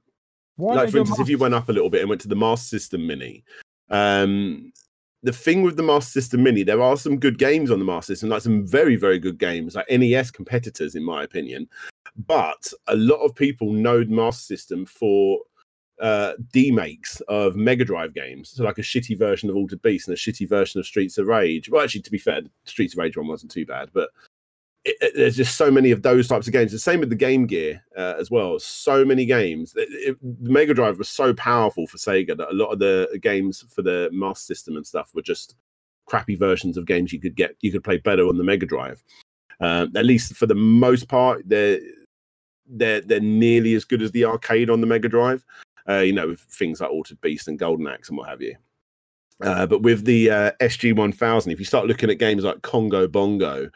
Why 0.56 0.74
like 0.74 0.90
for 0.90 0.98
instance, 0.98 1.20
if 1.20 1.28
you 1.28 1.38
went 1.38 1.54
up 1.54 1.68
a 1.68 1.72
little 1.72 1.90
bit 1.90 2.00
and 2.00 2.08
went 2.08 2.20
to 2.22 2.28
the 2.28 2.34
Master 2.36 2.66
System 2.66 3.06
Mini, 3.06 3.44
um, 3.90 4.72
the 5.22 5.32
thing 5.32 5.62
with 5.62 5.76
the 5.76 5.82
Master 5.82 6.10
System 6.20 6.42
Mini, 6.42 6.62
there 6.64 6.82
are 6.82 6.96
some 6.96 7.18
good 7.18 7.38
games 7.38 7.70
on 7.70 7.78
the 7.78 7.84
Master 7.84 8.14
System, 8.14 8.30
like 8.30 8.42
some 8.42 8.66
very 8.66 8.96
very 8.96 9.18
good 9.20 9.38
games, 9.38 9.76
like 9.76 9.88
NES 9.90 10.30
competitors, 10.32 10.94
in 10.96 11.04
my 11.04 11.22
opinion. 11.22 11.68
But 12.26 12.72
a 12.88 12.96
lot 12.96 13.18
of 13.22 13.34
people 13.34 13.72
know 13.72 14.02
the 14.02 14.10
Master 14.14 14.42
System 14.56 14.86
for 14.86 15.40
uh 16.00 16.32
demakes 16.52 17.20
of 17.28 17.56
Mega 17.56 17.84
Drive 17.84 18.14
games, 18.14 18.50
so 18.50 18.64
like 18.64 18.78
a 18.78 18.82
shitty 18.82 19.18
version 19.18 19.48
of 19.50 19.56
Altered 19.56 19.80
Beast 19.82 20.08
and 20.08 20.16
a 20.16 20.18
shitty 20.20 20.48
version 20.48 20.78
of 20.78 20.86
Streets 20.86 21.18
of 21.18 21.26
Rage. 21.26 21.68
Well, 21.70 21.82
actually, 21.82 22.02
to 22.02 22.10
be 22.10 22.18
fair, 22.18 22.42
Streets 22.64 22.94
of 22.94 22.98
Rage 22.98 23.16
one 23.16 23.28
wasn't 23.28 23.52
too 23.52 23.64
bad, 23.66 23.90
but 23.92 24.10
it, 24.84 24.96
it- 25.00 25.12
there's 25.16 25.36
just 25.36 25.56
so 25.56 25.70
many 25.70 25.90
of 25.90 26.02
those 26.02 26.28
types 26.28 26.46
of 26.46 26.52
games. 26.52 26.70
The 26.72 26.78
same 26.78 27.00
with 27.00 27.08
the 27.10 27.16
Game 27.16 27.46
Gear 27.46 27.82
uh, 27.96 28.14
as 28.18 28.30
well. 28.30 28.58
So 28.58 29.04
many 29.04 29.24
games. 29.24 29.72
It- 29.76 30.18
the 30.22 30.50
Mega 30.50 30.74
Drive 30.74 30.98
was 30.98 31.08
so 31.08 31.32
powerful 31.34 31.86
for 31.86 31.96
Sega 31.96 32.36
that 32.36 32.50
a 32.50 32.54
lot 32.54 32.72
of 32.72 32.78
the 32.78 33.18
games 33.22 33.64
for 33.70 33.82
the 33.82 34.08
Master 34.12 34.54
System 34.54 34.76
and 34.76 34.86
stuff 34.86 35.10
were 35.14 35.22
just 35.22 35.56
crappy 36.06 36.36
versions 36.36 36.76
of 36.76 36.86
games 36.86 37.12
you 37.12 37.20
could 37.20 37.34
get. 37.36 37.56
You 37.62 37.72
could 37.72 37.82
play 37.84 37.96
better 37.96 38.28
on 38.28 38.36
the 38.38 38.44
Mega 38.44 38.66
Drive. 38.66 39.02
Um, 39.60 39.90
at 39.96 40.04
least 40.04 40.34
for 40.36 40.44
the 40.46 40.54
most 40.54 41.08
part, 41.08 41.42
they're 41.46 41.80
they're 42.68 43.00
they're 43.00 43.20
nearly 43.20 43.74
as 43.74 43.84
good 43.84 44.02
as 44.02 44.10
the 44.12 44.24
arcade 44.24 44.68
on 44.70 44.80
the 44.80 44.86
Mega 44.86 45.08
Drive. 45.08 45.44
Uh, 45.88 45.98
you 45.98 46.12
know, 46.12 46.28
with 46.28 46.40
things 46.40 46.80
like 46.80 46.90
Altered 46.90 47.20
Beast 47.20 47.48
and 47.48 47.58
Golden 47.58 47.86
Axe 47.86 48.08
and 48.08 48.18
what 48.18 48.28
have 48.28 48.42
you. 48.42 48.56
Uh, 49.42 49.66
but 49.66 49.82
with 49.82 50.04
the 50.04 50.30
uh, 50.30 50.52
SG 50.60 50.96
1000, 50.96 51.52
if 51.52 51.58
you 51.58 51.64
start 51.64 51.86
looking 51.86 52.10
at 52.10 52.18
games 52.18 52.42
like 52.42 52.62
Congo 52.62 53.06
Bongo, 53.06 53.70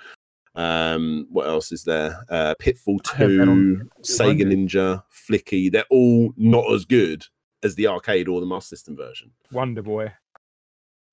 um, 0.54 1.26
what 1.30 1.46
else 1.46 1.70
is 1.70 1.84
there? 1.84 2.24
Uh, 2.28 2.54
Pitfall 2.58 2.98
I 3.12 3.16
have 3.16 3.30
that 3.30 3.48
on 3.48 3.90
2, 4.02 4.12
Sega 4.12 4.42
Ninja, 4.42 5.02
Flicky, 5.12 5.70
they're 5.70 5.84
all 5.90 6.32
not 6.36 6.72
as 6.72 6.84
good 6.84 7.24
as 7.62 7.74
the 7.74 7.86
arcade 7.86 8.26
or 8.26 8.40
the 8.40 8.46
Master 8.46 8.74
System 8.74 8.96
version. 8.96 9.30
Wonder 9.52 9.82
Boy. 9.82 10.12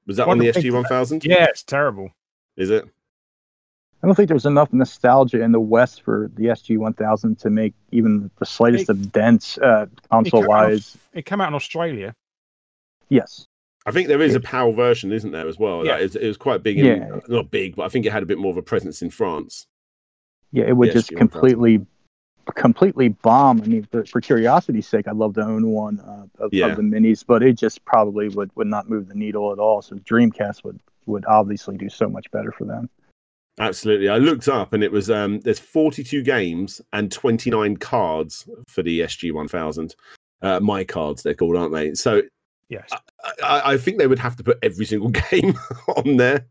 Was 0.06 0.18
that 0.18 0.28
on 0.28 0.38
the 0.38 0.48
SG 0.48 0.72
1000? 0.72 1.26
Yeah, 1.26 1.46
it's 1.46 1.64
terrible. 1.64 2.10
Is 2.56 2.70
it? 2.70 2.86
I 4.04 4.08
don't 4.08 4.16
think 4.16 4.30
there's 4.30 4.46
enough 4.46 4.72
nostalgia 4.72 5.42
in 5.42 5.52
the 5.52 5.60
West 5.60 6.04
for 6.04 6.30
the 6.36 6.46
SG 6.46 6.78
1000 6.78 7.40
to 7.40 7.50
make 7.50 7.74
even 7.92 8.30
the 8.38 8.46
slightest 8.46 8.84
It- 8.84 8.90
of 8.90 9.12
dents 9.12 9.58
uh, 9.58 9.88
console 10.12 10.48
wise. 10.48 10.98
It 11.14 11.26
came 11.26 11.42
out 11.42 11.48
in 11.48 11.56
Australia. 11.56 12.14
Yes. 13.10 13.48
I 13.86 13.92
think 13.92 14.08
there 14.10 14.22
is 14.22 14.36
a 14.36 14.40
PAL 14.42 14.74
version, 14.74 15.12
isn't 15.14 15.32
there, 15.32 15.48
as 15.48 15.58
well? 15.58 15.86
Yeah. 15.86 15.94
Like, 15.94 16.02
it, 16.04 16.16
it 16.18 16.28
was 16.28 16.38
quite 16.38 16.62
big. 16.62 16.78
In, 16.78 16.86
Yeah. 16.86 17.20
Not 17.28 17.50
big, 17.50 17.76
but 17.76 17.84
I 17.84 17.90
think 17.90 18.06
it 18.06 18.12
had 18.12 18.22
a 18.22 18.26
bit 18.26 18.38
more 18.38 18.52
of 18.52 18.58
a 18.58 18.62
presence 18.62 19.02
in 19.02 19.10
France. 19.10 19.66
Yeah, 20.52 20.66
it 20.66 20.74
would 20.78 20.92
just 20.92 21.10
SG 21.10 21.16
1000. 21.16 21.18
completely, 21.30 21.86
completely 22.56 23.08
bomb. 23.10 23.62
I 23.62 23.66
mean, 23.66 23.88
for, 23.92 24.06
for 24.06 24.22
curiosity's 24.22 24.88
sake, 24.88 25.08
I'd 25.08 25.16
love 25.16 25.34
to 25.36 25.42
own 25.42 25.70
one 25.70 26.00
uh, 26.02 26.26
of, 26.44 26.54
Yeah. 26.54 26.68
of 26.68 26.76
the 26.78 26.84
minis, 26.84 27.24
but 27.26 27.42
it 27.42 27.54
just 27.54 27.84
probably 27.86 28.28
would, 28.30 28.52
would 28.56 28.68
not 28.68 28.90
move 28.90 29.08
the 29.08 29.16
needle 29.16 29.52
at 29.54 29.60
all. 29.60 29.82
So 29.82 29.96
Dreamcast 29.96 30.64
would 30.64 30.80
would 31.06 31.24
obviously 31.26 31.78
do 31.78 31.88
so 31.88 32.10
much 32.10 32.30
better 32.32 32.52
for 32.52 32.66
them. 32.66 32.90
Absolutely. 33.60 34.10
I 34.10 34.18
looked 34.18 34.48
up 34.48 34.74
and 34.74 34.84
it 34.84 34.92
was 34.92 35.10
um 35.10 35.40
there's 35.42 35.60
42 35.60 36.22
games 36.24 36.80
and 36.94 37.12
29 37.12 37.78
cards 37.78 38.48
for 38.68 38.84
the 38.84 39.02
SG 39.02 39.32
1000. 39.34 39.96
Uh, 40.42 40.60
my 40.60 40.84
cards 40.84 41.24
they're 41.24 41.34
called, 41.34 41.56
aren't 41.56 41.74
they? 41.74 41.94
So 41.96 42.22
Yes. 42.70 42.90
I, 42.92 43.32
I, 43.44 43.74
I 43.74 43.78
think 43.78 43.98
they 43.98 44.08
would 44.08 44.20
have 44.20 44.36
to 44.36 44.44
put 44.44 44.60
every 44.62 44.86
single 44.86 45.10
game 45.32 45.58
on 45.96 46.18
there. 46.18 46.46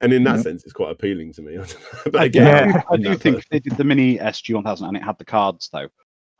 And 0.00 0.12
in 0.12 0.24
that 0.24 0.36
Yeah. 0.36 0.42
sense, 0.42 0.64
it's 0.64 0.72
quite 0.72 0.90
appealing 0.92 1.32
to 1.34 1.42
me. 1.42 1.56
but 2.04 2.16
I, 2.16 2.24
again, 2.26 2.70
Yeah. 2.70 2.82
I 2.90 2.94
I'm 2.94 3.02
do 3.02 3.16
think 3.16 3.38
if 3.38 3.48
they 3.50 3.58
did 3.60 3.76
the 3.76 3.84
mini 3.84 4.18
SG 4.18 4.54
1000 4.54 4.86
and 4.86 4.96
it 4.96 5.02
had 5.02 5.18
the 5.18 5.24
cards, 5.24 5.68
though, 5.72 5.88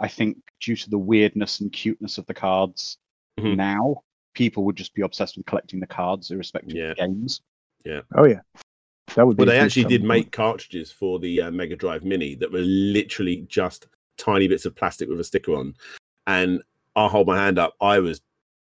I 0.01 0.09
think 0.09 0.39
due 0.61 0.77
to 0.77 0.91
the 0.91 0.99
weirdness 0.99 1.61
and 1.61 1.73
cuteness 1.73 2.19
of 2.19 2.27
the 2.27 2.35
cards 2.35 2.99
Mhm. 3.39 3.57
now, 3.57 4.03
people 4.35 4.65
would 4.65 4.77
just 4.77 4.95
be 4.95 5.03
obsessed 5.03 5.37
with 5.37 5.47
collecting 5.47 5.79
the 5.81 5.87
cards, 5.87 6.31
irrespective 6.31 6.77
Yeah. 6.77 6.91
of 6.91 6.97
the 6.97 7.03
games. 7.03 7.43
Yeah. 7.85 8.01
Oh 8.17 8.27
yeah, 8.27 8.41
that 9.15 9.27
would 9.27 9.37
be. 9.37 9.45
Well, 9.45 9.53
they 9.53 9.59
actually 9.59 9.85
did 9.85 10.03
point. 10.03 10.09
make 10.09 10.33
cartridges 10.33 10.91
for 10.91 11.19
the 11.19 11.43
uh, 11.43 11.51
Mega 11.51 11.77
Drive 11.77 12.05
Mini 12.05 12.35
that 12.37 12.51
were 12.51 12.61
literally 12.61 13.45
just 13.49 13.87
tiny 14.19 14.49
bits 14.49 14.65
of 14.65 14.75
plastic 14.75 15.09
with 15.09 15.21
a 15.21 15.25
sticker 15.25 15.55
on. 15.55 15.75
And 16.27 16.63
I'll 16.97 17.09
hold 17.09 17.27
my 17.27 17.37
hand 17.37 17.59
up. 17.59 17.75
I 17.81 17.99
was 17.99 18.21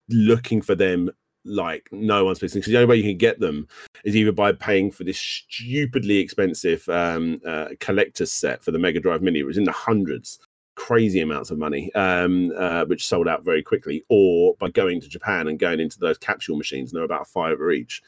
looking 0.10 0.62
for 0.62 0.76
them 0.76 1.12
like 1.46 1.90
no 1.92 2.24
one's 2.24 2.40
business 2.40 2.62
because 2.62 2.72
the 2.72 2.78
only 2.78 2.90
way 2.90 2.96
you 2.96 3.04
can 3.04 3.18
get 3.18 3.40
them 3.40 3.68
is 4.06 4.16
either 4.16 4.32
by 4.32 4.52
paying 4.52 4.92
for 4.92 5.04
this 5.04 5.20
stupidly 5.20 6.18
expensive 6.18 6.88
um, 6.90 7.42
uh, 7.46 7.68
collector's 7.80 8.32
set 8.32 8.64
for 8.64 8.72
the 8.72 8.80
Mega 8.80 9.00
Drive 9.00 9.22
Mini. 9.22 9.40
It 9.40 9.46
was 9.46 9.58
in 9.58 9.66
the 9.66 9.72
hundreds, 9.72 10.40
crazy 10.76 11.20
amounts 11.20 11.52
of 11.52 11.58
money, 11.58 11.94
um, 11.96 12.52
uh, 12.58 12.86
which 12.86 13.06
sold 13.06 13.28
out 13.28 13.44
very 13.44 13.62
quickly, 13.62 14.04
or 14.10 14.56
by 14.60 14.70
going 14.70 15.02
to 15.02 15.10
Japan 15.10 15.48
and 15.48 15.60
going 15.60 15.80
into 15.80 16.00
those 16.00 16.18
capsule 16.18 16.58
machines. 16.58 16.92
And 16.92 16.98
they're 16.98 17.06
about 17.06 17.28
five 17.28 17.60
or 17.60 17.72
each 17.72 18.02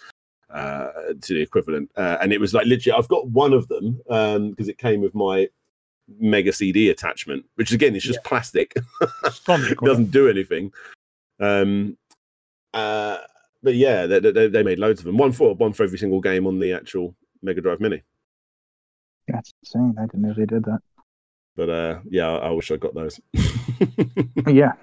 uh, 0.56 1.14
to 1.22 1.34
the 1.34 1.42
equivalent. 1.42 1.92
Uh, 1.96 2.18
and 2.22 2.32
it 2.32 2.40
was 2.40 2.54
like 2.54 2.66
literally, 2.66 2.98
I've 2.98 3.10
got 3.10 3.28
one 3.28 3.54
of 3.54 3.68
them 3.68 4.00
because 4.50 4.70
it 4.70 4.78
came 4.78 5.02
with 5.02 5.14
my 5.14 5.50
Mega 6.20 6.54
CD 6.54 6.90
attachment, 6.90 7.46
which 7.56 7.72
again 7.72 7.96
is 7.96 8.04
just 8.04 8.24
plastic. 8.24 8.74
It 9.48 9.80
doesn't 9.80 10.12
do 10.12 10.30
anything. 10.30 10.72
Um, 11.40 11.98
uh, 12.74 13.18
but 13.62 13.76
yeah, 13.76 14.06
they, 14.06 14.20
they, 14.20 14.48
they 14.48 14.64
made 14.64 14.80
loads 14.80 15.00
of 15.00 15.06
them. 15.06 15.18
One 15.18 15.32
for 15.32 15.56
one 15.56 15.74
for 15.74 15.84
every 15.84 15.98
single 15.98 16.22
game 16.22 16.48
on 16.48 16.60
the 16.60 16.74
actual 16.74 17.16
Mega 17.42 17.62
Drive 17.62 17.80
Mini. 17.80 18.02
That's 19.28 19.54
insane. 19.64 19.96
I 19.98 20.04
didn't 20.04 20.22
know 20.22 20.34
they 20.34 20.46
did 20.46 20.64
that. 20.66 20.80
But 21.56 21.70
uh, 21.70 22.00
yeah, 22.10 22.30
I, 22.30 22.48
I 22.48 22.50
wish 22.52 22.72
I 22.72 22.78
got 22.78 22.94
those. 22.94 23.20
Yeah, 24.48 24.74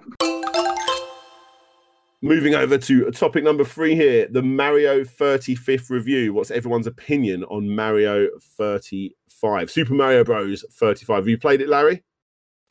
Moving 2.25 2.55
over 2.55 2.79
to 2.79 3.11
topic 3.11 3.43
number 3.43 3.65
three 3.65 3.97
here 3.97 4.29
the 4.31 4.43
Mario 4.43 5.03
35th 5.03 5.91
review. 5.91 6.33
What's 6.33 6.53
everyone's 6.53 6.87
opinion 6.87 7.43
on 7.45 7.69
Mario 7.69 8.29
35? 8.57 9.71
Super 9.71 9.95
Mario 9.95 10.23
Bros. 10.23 10.65
35. 10.71 11.17
Have 11.17 11.29
you 11.29 11.37
played 11.37 11.61
it, 11.61 11.69
Larry? 11.69 12.05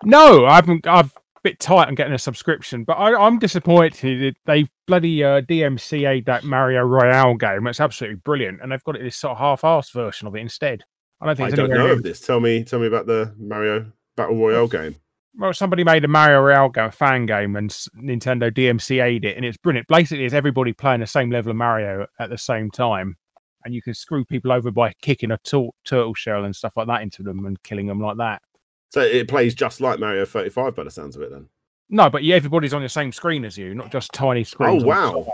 No, 0.04 0.46
I 0.46 0.56
haven't. 0.56 0.88
I've 0.88 1.14
a 1.42 1.50
bit 1.50 1.60
tight 1.60 1.88
on 1.88 1.96
getting 1.96 2.14
a 2.14 2.20
subscription, 2.20 2.84
but 2.84 2.94
I, 2.94 3.14
I'm 3.14 3.40
disappointed. 3.40 4.36
They 4.46 4.68
bloody 4.88 5.24
uh, 5.24 5.42
DMCA 5.42 6.26
that 6.26 6.44
Mario 6.44 6.84
Royale 6.84 7.36
game. 7.36 7.68
It's 7.68 7.80
absolutely 7.80 8.22
brilliant, 8.24 8.62
and 8.62 8.72
they've 8.72 8.84
got 8.84 8.96
it 8.96 9.04
this 9.04 9.18
sort 9.18 9.32
of 9.32 9.40
half-assed 9.40 9.92
version 9.92 10.28
of 10.28 10.36
it 10.36 10.40
instead. 10.40 10.84
I 11.20 11.26
don't 11.26 11.36
think 11.36 11.54
I 11.54 11.56
don't 11.56 11.70
know 11.70 11.88
of 11.88 12.04
this. 12.04 12.20
Tell 12.20 12.40
me, 12.40 12.64
tell 12.64 12.80
me 12.80 12.88
about 12.88 13.06
the 13.06 13.34
Mario 13.38 13.92
Battle 14.16 14.38
Royale 14.38 14.68
game. 14.68 14.96
Well, 15.38 15.54
somebody 15.54 15.84
made 15.84 16.04
a 16.04 16.08
Mario 16.10 16.42
Royale 16.42 16.70
game, 16.70 16.92
fan 16.92 17.26
game, 17.26 17.56
and 17.56 17.70
Nintendo 17.98 18.52
DMCA'd 18.52 19.24
it, 19.24 19.38
and 19.38 19.46
it's 19.46 19.58
brilliant. 19.58 19.88
Basically, 19.88 20.26
it's 20.26 20.34
everybody 20.34 20.74
playing 20.74 21.00
the 21.00 21.08
same 21.08 21.32
level 21.32 21.52
of 21.52 21.56
Mario 21.56 22.06
at 22.20 22.30
the 22.30 22.38
same 22.38 22.70
time, 22.70 23.16
and 23.64 23.74
you 23.74 23.82
can 23.82 23.94
screw 23.94 24.26
people 24.26 24.52
over 24.52 24.72
by 24.72 24.94
kicking 25.02 25.32
a 25.32 25.38
tur- 25.40 25.70
turtle 25.86 26.14
shell 26.14 26.44
and 26.44 26.56
stuff 26.56 26.76
like 26.76 26.88
that 26.88 27.02
into 27.02 27.24
them 27.24 27.46
and 27.46 27.62
killing 27.64 27.88
them 27.88 28.02
like 28.02 28.18
that. 28.18 28.42
So 28.90 29.00
it 29.00 29.30
plays 29.30 29.56
just 29.56 29.80
like 29.80 30.00
Mario 30.00 30.26
35 30.26 30.76
by 30.76 30.84
the 30.84 30.92
sounds 30.92 31.16
of 31.16 31.22
it, 31.22 31.32
then. 31.32 31.48
No, 31.90 32.10
but 32.10 32.24
yeah, 32.24 32.36
everybody's 32.36 32.74
on 32.74 32.82
the 32.82 32.90
same 32.90 33.14
screen 33.14 33.46
as 33.46 33.58
you, 33.58 33.74
not 33.74 33.92
just 33.92 34.12
tiny 34.12 34.44
screens. 34.44 34.84
Oh, 34.84 34.92
on 34.92 35.14
the 35.14 35.20
wow. 35.20 35.28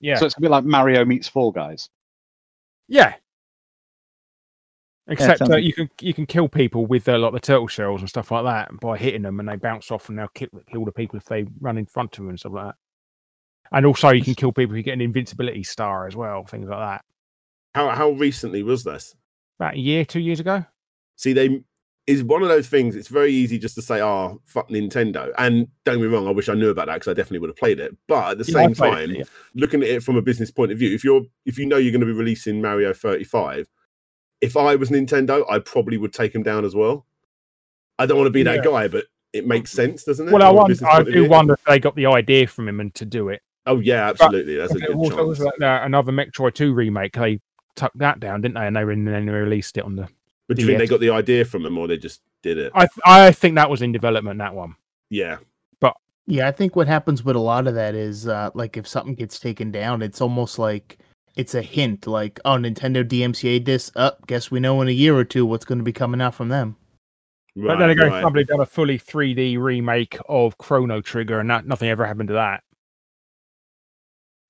Yeah, 0.00 0.16
So 0.16 0.24
it's 0.26 0.34
gonna 0.34 0.48
be 0.48 0.50
like 0.50 0.64
Mario 0.64 1.04
meets 1.04 1.28
Fall 1.28 1.50
Guys. 1.50 1.90
yeah. 2.88 3.14
Except 5.06 5.40
sounds 5.40 5.50
that 5.50 5.62
you 5.62 5.72
can 5.74 5.90
you 6.00 6.14
can 6.14 6.24
kill 6.24 6.48
people 6.48 6.86
with 6.86 7.06
uh, 7.08 7.18
like 7.18 7.32
the 7.34 7.40
turtle 7.40 7.68
shells 7.68 8.00
and 8.00 8.08
stuff 8.08 8.30
like 8.30 8.44
that 8.44 8.80
by 8.80 8.96
hitting 8.96 9.22
them, 9.22 9.38
and 9.38 9.48
they 9.48 9.56
bounce 9.56 9.90
off 9.90 10.08
and 10.08 10.18
they'll 10.18 10.28
kill, 10.28 10.48
kill 10.70 10.84
the 10.84 10.92
people 10.92 11.18
if 11.18 11.26
they 11.26 11.44
run 11.60 11.76
in 11.76 11.84
front 11.84 12.14
of 12.14 12.24
them 12.24 12.30
and 12.30 12.40
stuff 12.40 12.52
like 12.52 12.66
that. 12.66 12.74
And 13.72 13.84
also, 13.84 14.10
you 14.10 14.22
can 14.22 14.34
kill 14.34 14.52
people 14.52 14.74
who 14.74 14.82
get 14.82 14.94
an 14.94 15.00
invincibility 15.02 15.62
star 15.62 16.06
as 16.06 16.16
well, 16.16 16.44
things 16.44 16.68
like 16.68 16.78
that. 16.78 17.04
How 17.74 17.90
how 17.90 18.10
recently 18.10 18.62
was 18.62 18.82
this? 18.84 19.14
About 19.58 19.74
a 19.74 19.78
year, 19.78 20.04
two 20.06 20.20
years 20.20 20.40
ago. 20.40 20.64
See, 21.16 21.34
they 21.34 21.62
is 22.06 22.22
one 22.22 22.42
of 22.42 22.48
those 22.48 22.68
things. 22.68 22.96
It's 22.96 23.08
very 23.08 23.32
easy 23.32 23.58
just 23.58 23.74
to 23.74 23.82
say, 23.82 24.00
"Oh, 24.00 24.40
fuck 24.44 24.68
Nintendo." 24.70 25.32
And 25.36 25.68
don't 25.84 26.00
be 26.00 26.06
wrong, 26.06 26.26
I 26.26 26.30
wish 26.30 26.48
I 26.48 26.54
knew 26.54 26.70
about 26.70 26.86
that 26.86 26.94
because 26.94 27.08
I 27.08 27.14
definitely 27.14 27.40
would 27.40 27.50
have 27.50 27.56
played 27.56 27.80
it. 27.80 27.96
But 28.08 28.32
at 28.32 28.38
the 28.38 28.44
Yeah, 28.44 28.52
same 28.52 28.74
time, 28.74 29.10
it, 29.10 29.18
yeah. 29.18 29.24
looking 29.54 29.82
at 29.82 29.88
it 29.88 30.02
from 30.02 30.16
a 30.16 30.22
business 30.22 30.50
point 30.50 30.72
of 30.72 30.78
view, 30.78 30.94
if 30.94 31.04
you're 31.04 31.22
if 31.44 31.58
you 31.58 31.66
know 31.66 31.76
you're 31.76 31.92
going 31.92 32.00
to 32.00 32.06
be 32.06 32.12
releasing 32.12 32.62
Mario 32.62 32.92
35, 32.92 33.68
if 34.44 34.56
I 34.58 34.76
was 34.76 34.90
Nintendo, 34.90 35.42
I 35.50 35.58
probably 35.58 35.96
would 35.96 36.12
take 36.12 36.34
them 36.34 36.42
down 36.42 36.64
as 36.66 36.74
well. 36.74 37.06
I 37.98 38.04
don't 38.04 38.18
want 38.18 38.26
to 38.26 38.30
be 38.32 38.42
that 38.42 38.56
Yeah. 38.56 38.70
guy, 38.70 38.88
but 38.88 39.06
it 39.32 39.46
makes 39.46 39.70
sense, 39.72 40.04
doesn't 40.04 40.28
it? 40.28 40.32
Well, 40.32 40.42
I, 40.42 40.48
from 40.48 40.56
wonder, 40.56 40.86
I 40.86 41.02
do 41.02 41.28
wonder 41.28 41.54
if 41.54 41.64
they 41.64 41.78
got 41.78 41.96
the 41.96 42.06
idea 42.06 42.46
from 42.46 42.68
him 42.68 42.80
and 42.80 42.94
to 42.96 43.06
do 43.06 43.30
it. 43.30 43.40
Oh 43.66 43.80
yeah, 43.80 44.08
absolutely. 44.10 44.56
That's 44.56 44.74
a 44.74 44.78
good 44.80 44.94
also 44.94 45.16
chance. 45.16 45.26
was 45.26 45.40
like, 45.40 45.62
uh, 45.62 45.80
another 45.82 46.12
Metroid 46.12 46.52
2 46.54 46.74
remake. 46.74 47.14
They 47.14 47.40
took 47.74 47.92
that 47.94 48.20
down, 48.20 48.42
didn't 48.42 48.56
they? 48.56 48.66
And 48.66 48.76
they 48.76 48.84
re- 48.84 48.92
and 48.94 49.08
then 49.08 49.24
they 49.24 49.32
released 49.32 49.78
it 49.78 49.84
on 49.84 49.96
the. 49.96 50.06
But 50.46 50.58
do 50.58 50.62
you 50.62 50.68
think 50.68 50.78
they 50.78 50.86
got 50.86 51.00
the 51.00 51.08
idea 51.10 51.46
from 51.46 51.62
them, 51.62 51.78
or 51.78 51.88
they 51.88 51.96
just 51.96 52.20
did 52.42 52.58
it? 52.58 52.70
I 52.74 52.80
th- 52.80 53.00
I 53.06 53.32
think 53.32 53.54
that 53.54 53.70
was 53.70 53.80
in 53.80 53.92
development. 53.92 54.38
That 54.38 54.54
one. 54.54 54.76
Yeah, 55.08 55.38
But 55.80 55.94
Yeah, 56.26 56.46
I 56.48 56.52
think 56.52 56.76
what 56.76 56.86
happens 56.86 57.24
with 57.24 57.36
a 57.36 57.40
lot 57.40 57.66
of 57.66 57.74
that 57.76 57.94
is 57.94 58.28
uh, 58.28 58.50
like 58.54 58.76
if 58.76 58.86
something 58.86 59.14
gets 59.14 59.40
taken 59.40 59.70
down, 59.70 60.02
it's 60.02 60.20
almost 60.20 60.58
like 60.58 60.98
it's 61.36 61.54
a 61.54 61.62
hint, 61.62 62.06
like 62.06 62.40
oh, 62.44 62.56
Nintendo 62.56 63.04
DMCA 63.04 63.64
this 63.64 63.90
up. 63.96 64.26
guess 64.26 64.50
we 64.50 64.60
know 64.60 64.80
in 64.80 64.88
a 64.88 64.92
year 64.92 65.16
or 65.16 65.24
two 65.24 65.46
what's 65.46 65.64
going 65.64 65.78
to 65.78 65.84
be 65.84 65.92
coming 65.92 66.20
out 66.20 66.34
from 66.34 66.48
them. 66.48 66.76
but 67.56 67.78
then 67.78 67.90
again, 67.90 68.10
right. 68.10 68.22
somebody 68.22 68.44
done 68.44 68.60
a 68.60 68.66
fully 68.66 68.98
3D 68.98 69.58
remake 69.58 70.18
of 70.28 70.58
Chrono 70.58 71.00
Trigger, 71.00 71.40
and 71.40 71.50
that 71.50 71.66
nothing 71.66 71.88
ever 71.88 72.06
happened 72.06 72.28
to 72.28 72.34
that. 72.34 72.62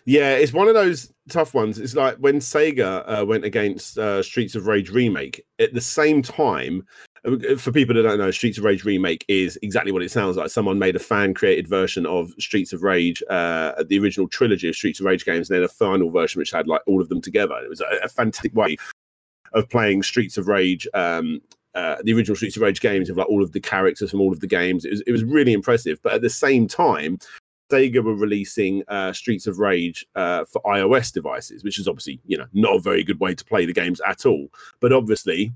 Yeah, 0.07 0.33
it's 0.33 0.53
one 0.53 0.69
of 0.69 0.75
those 0.75 1.13
tough 1.31 1.55
ones. 1.55 1.79
It's 1.79 1.95
like 1.95 2.17
when 2.17 2.39
Sega 2.39 3.21
uh, 3.21 3.25
went 3.25 3.45
against 3.45 3.97
uh, 3.99 4.23
Streets 4.23 4.55
of 4.55 4.67
Rage 4.67 4.91
remake. 4.91 5.45
At 5.59 5.73
the 5.73 5.81
same 5.81 6.21
time, 6.21 6.87
for 7.57 7.73
people 7.73 7.95
that 7.95 8.03
don't 8.03 8.19
know, 8.19 8.31
Streets 8.31 8.59
of 8.59 8.65
Rage 8.65 8.85
remake 8.85 9.25
is 9.29 9.59
exactly 9.63 9.93
what 9.93 10.03
it 10.03 10.11
sounds 10.11 10.37
like. 10.37 10.51
Someone 10.51 10.79
made 10.79 10.95
a 10.95 10.99
fan-created 11.01 11.67
version 11.67 12.05
of 12.05 12.33
Streets 12.39 12.73
of 12.75 12.83
Rage, 12.83 13.23
uh, 13.31 13.83
the 13.89 13.99
original 13.99 14.29
trilogy 14.29 14.69
of 14.69 14.75
Streets 14.75 15.01
of 15.01 15.07
Rage 15.07 15.25
games, 15.25 15.49
and 15.49 15.57
then 15.57 15.65
a 15.65 15.69
final 15.69 16.11
version 16.11 16.39
which 16.39 16.51
had 16.51 16.69
like 16.69 16.83
all 16.87 17.01
of 17.01 17.09
them 17.09 17.23
together. 17.23 17.55
It 17.65 17.71
was 17.71 17.81
a, 17.81 17.87
a 18.03 18.09
fantastic 18.09 18.55
way 18.55 18.77
of 19.55 19.71
playing 19.71 20.03
Streets 20.03 20.37
of 20.37 20.49
Rage. 20.49 20.87
Um, 20.93 21.41
uh, 21.75 21.97
the 22.05 22.13
original 22.13 22.37
Streets 22.37 22.57
of 22.57 22.63
Rage 22.63 22.81
games 22.81 23.09
of 23.09 23.17
like 23.17 23.29
all 23.29 23.43
of 23.43 23.53
the 23.53 23.61
characters 23.61 24.11
from 24.11 24.21
all 24.21 24.33
of 24.33 24.41
the 24.41 24.47
games. 24.47 24.85
It 24.85 24.91
was 24.91 25.01
it 25.07 25.13
was 25.13 25.25
really 25.25 25.55
impressive. 25.55 25.99
But 26.03 26.13
at 26.13 26.21
the 26.21 26.31
same 26.31 26.69
time, 26.69 27.19
Sega 27.73 28.05
were 28.05 28.15
releasing 28.15 28.83
uh, 28.89 29.13
Streets 29.15 29.47
of 29.47 29.59
Rage 29.59 30.07
uh, 30.15 30.45
for 30.45 30.61
iOS 30.63 31.13
devices, 31.13 31.65
which 31.65 31.79
is 31.79 31.89
obviously 31.89 32.21
you 32.27 32.37
know 32.37 32.47
not 32.53 32.77
a 32.77 32.81
very 32.81 33.03
good 33.03 33.19
way 33.19 33.35
to 33.35 33.45
play 33.45 33.65
the 33.65 33.73
games 33.73 34.01
at 34.07 34.27
all. 34.27 34.49
But 34.81 34.93
obviously, 34.93 35.53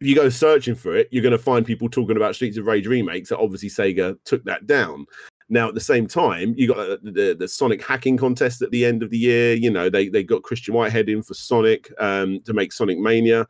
if 0.00 0.06
you 0.06 0.14
go 0.14 0.28
searching 0.28 0.74
for 0.74 0.96
it, 0.96 1.08
you're 1.10 1.22
going 1.22 1.32
to 1.32 1.38
find 1.38 1.66
people 1.66 1.88
talking 1.88 2.16
about 2.16 2.34
Streets 2.34 2.56
of 2.56 2.66
Rage 2.66 2.86
remakes. 2.86 3.28
So 3.28 3.36
obviously, 3.38 3.68
Sega 3.68 4.16
took 4.24 4.42
that 4.44 4.66
down. 4.66 5.06
Now, 5.50 5.68
at 5.68 5.74
the 5.74 5.80
same 5.80 6.06
time, 6.06 6.54
you 6.56 6.68
got 6.68 7.02
the, 7.02 7.10
the, 7.10 7.36
the, 7.38 7.48
Sonic 7.48 7.84
hacking 7.84 8.16
contest 8.16 8.62
at 8.62 8.70
the 8.70 8.84
end 8.84 9.02
of 9.02 9.10
the 9.10 9.18
year. 9.18 9.54
You 9.54 9.70
know, 9.70 9.90
they 9.90 10.08
they 10.08 10.22
got 10.22 10.42
Christian 10.42 10.74
Whitehead 10.74 11.08
in 11.08 11.22
for 11.22 11.34
Sonic 11.34 11.92
um, 11.98 12.40
to 12.44 12.52
make 12.52 12.72
Sonic 12.72 12.98
Mania. 12.98 13.46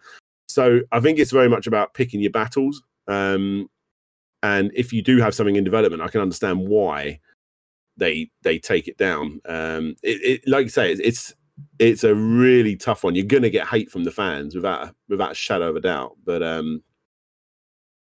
So 0.48 0.80
I 0.90 1.00
think 1.00 1.18
it's 1.18 1.30
very 1.30 1.48
much 1.48 1.66
about 1.66 1.94
picking 1.94 2.20
your 2.20 2.32
battles. 2.32 2.82
Um, 3.06 3.68
and 4.42 4.72
if 4.74 4.92
you 4.92 5.02
do 5.02 5.18
have 5.18 5.34
something 5.34 5.56
in 5.56 5.64
development, 5.64 6.02
I 6.02 6.08
can 6.08 6.22
understand 6.22 6.66
why 6.66 7.20
they 7.96 8.30
they 8.42 8.58
take 8.58 8.88
it 8.88 8.96
down. 8.96 9.40
Um, 9.44 9.94
it, 10.02 10.42
it 10.42 10.48
like 10.48 10.64
you 10.64 10.70
say, 10.70 10.90
it's, 10.90 11.00
it's 11.00 11.34
it's 11.80 12.04
a 12.04 12.14
really 12.14 12.76
tough 12.76 13.02
one. 13.02 13.14
You're 13.14 13.24
gonna 13.24 13.50
get 13.50 13.66
hate 13.66 13.90
from 13.90 14.04
the 14.04 14.10
fans 14.10 14.54
without 14.54 14.88
a, 14.88 14.94
without 15.08 15.32
a 15.32 15.34
shadow 15.34 15.70
of 15.70 15.76
a 15.76 15.80
doubt. 15.80 16.16
But 16.24 16.42
um, 16.42 16.82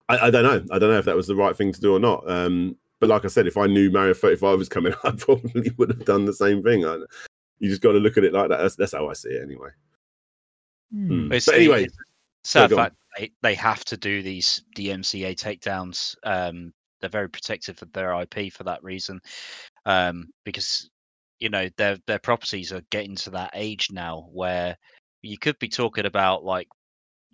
I, 0.08 0.28
I 0.28 0.30
don't 0.32 0.44
know. 0.44 0.76
I 0.76 0.80
don't 0.80 0.92
know 0.92 1.00
if 1.00 1.06
that 1.06 1.16
was 1.16 1.28
the 1.28 1.36
right 1.36 1.56
thing 1.56 1.74
to 1.74 1.82
do 1.82 1.96
or 1.96 2.00
not. 2.00 2.30
Um, 2.30 2.78
but 3.00 3.10
like 3.10 3.26
I 3.26 3.28
said, 3.28 3.48
if 3.48 3.58
I 3.58 3.66
knew 3.66 3.92
Mario 3.92 4.14
35 4.14 4.58
was 4.58 4.70
coming, 4.70 4.94
I 5.04 5.12
probably 5.12 5.72
would 5.78 5.90
have 5.90 6.06
done 6.06 6.26
the 6.26 6.34
same 6.34 6.64
thing. 6.64 6.86
I, 6.86 7.00
you 7.60 7.70
just 7.70 7.82
got 7.82 7.94
to 7.94 8.00
look 8.00 8.18
at 8.18 8.24
it 8.24 8.34
like 8.34 8.50
that. 8.50 8.58
That's, 8.58 8.76
that's 8.76 8.94
how 8.94 9.10
I 9.10 9.14
see 9.14 9.30
it, 9.30 9.44
anyway. 9.44 9.70
Hmm. 10.94 11.32
It's 11.32 11.46
But 11.48 11.56
anyway, 11.56 11.88
sad 12.44 12.70
go 12.70 12.78
on. 12.78 12.84
fact 12.86 12.96
they, 13.18 13.32
they 13.42 13.56
have 13.56 13.84
to 13.86 13.98
do 13.98 14.22
these 14.22 14.64
DMCA 14.78 15.36
takedowns. 15.36 16.16
Um, 16.24 16.74
they're 17.00 17.10
very 17.10 17.30
protective 17.30 17.82
of 17.82 17.92
their 17.94 18.14
IP 18.22 18.54
for 18.54 18.64
that 18.64 18.84
reason, 18.84 19.20
um, 19.86 20.28
because 20.44 20.90
you 21.46 21.50
know 21.50 21.70
their 21.78 21.96
their 22.08 22.18
properties 22.18 22.74
are 22.74 22.82
getting 22.90 23.16
to 23.16 23.30
that 23.30 23.52
age 23.54 23.90
now 23.92 24.28
where 24.34 24.76
you 25.22 25.38
could 25.38 25.58
be 25.60 25.68
talking 25.68 26.08
about 26.08 26.44
like 26.44 26.68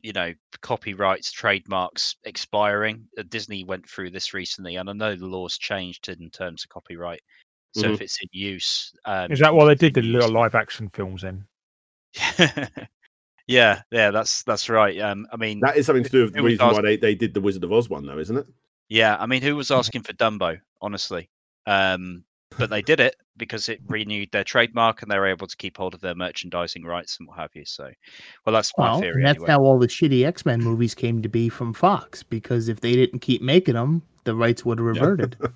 you 0.01 0.11
know 0.11 0.33
copyrights 0.61 1.31
trademarks 1.31 2.17
expiring. 2.25 3.07
Uh, 3.17 3.23
disney 3.29 3.63
went 3.63 3.89
through 3.89 4.09
this 4.11 4.33
recently 4.33 4.75
and 4.75 4.89
i 4.89 4.93
know 4.93 5.15
the 5.15 5.25
laws 5.25 5.57
changed 5.57 6.09
in 6.09 6.29
terms 6.29 6.65
of 6.65 6.69
copyright. 6.69 7.21
So 7.71 7.87
Mhm. 7.87 7.93
if 7.93 8.01
it's 8.01 8.21
in 8.21 8.27
use 8.33 8.91
um, 9.05 9.31
Is 9.31 9.39
that 9.39 9.53
why 9.53 9.65
they 9.65 9.75
did 9.75 9.93
the 9.93 10.01
little 10.01 10.29
live 10.29 10.55
action 10.55 10.89
films 10.89 11.23
in 11.23 11.45
yeah 13.47 13.81
yeah 13.91 14.11
that's 14.11 14.43
that's 14.43 14.67
right. 14.67 14.99
Um 14.99 15.25
i 15.31 15.37
mean 15.37 15.61
that 15.61 15.77
is 15.77 15.85
something 15.85 16.03
to 16.03 16.09
do 16.09 16.23
with 16.23 16.33
the 16.33 16.39
It 16.39 16.41
was 16.41 16.51
reason 16.51 16.67
why 16.67 16.81
they, 16.81 16.97
they 16.97 17.15
did 17.15 17.33
the 17.33 17.39
Wizard 17.39 17.63
of 17.63 17.71
Oz 17.71 17.89
one, 17.89 18.05
though, 18.05 18.19
isn't 18.19 18.35
it? 18.35 18.45
yeah 18.89 19.15
i 19.21 19.25
mean 19.25 19.41
who 19.41 19.55
was 19.55 19.71
asking 19.71 20.03
for 20.03 20.11
dumbo 20.13 20.59
honestly? 20.81 21.29
Um 21.65 22.25
but 22.57 22.69
they 22.69 22.81
did 22.81 22.99
it 22.99 23.15
because 23.37 23.69
it 23.69 23.79
renewed 23.87 24.29
their 24.31 24.43
trademark 24.43 25.01
and 25.01 25.09
they 25.11 25.17
were 25.17 25.27
able 25.27 25.47
to 25.47 25.57
keep 25.57 25.77
hold 25.77 25.93
of 25.93 26.01
their 26.01 26.15
merchandising 26.15 26.83
rights 26.83 27.17
and 27.19 27.27
what 27.27 27.37
have 27.39 27.49
you 27.55 27.65
so 27.65 27.89
well 28.45 28.53
that's 28.53 28.71
my 28.77 28.91
Well, 28.91 28.99
theory 28.99 29.21
and 29.21 29.25
that's 29.25 29.37
anyway. 29.37 29.51
how 29.51 29.61
all 29.63 29.79
the 29.79 29.87
shitty 29.87 30.25
X 30.25 30.45
Men 30.45 30.61
movies 30.61 30.93
came 30.93 31.21
to 31.21 31.29
be 31.29 31.49
from 31.49 31.73
Fox 31.73 32.23
because 32.23 32.67
if 32.69 32.81
they 32.81 32.93
didn't 32.93 33.19
keep 33.19 33.41
making 33.41 33.75
them, 33.75 34.01
the 34.25 34.35
rights 34.35 34.63
would 34.65 34.79
have 34.79 34.85
reverted. 34.87 35.37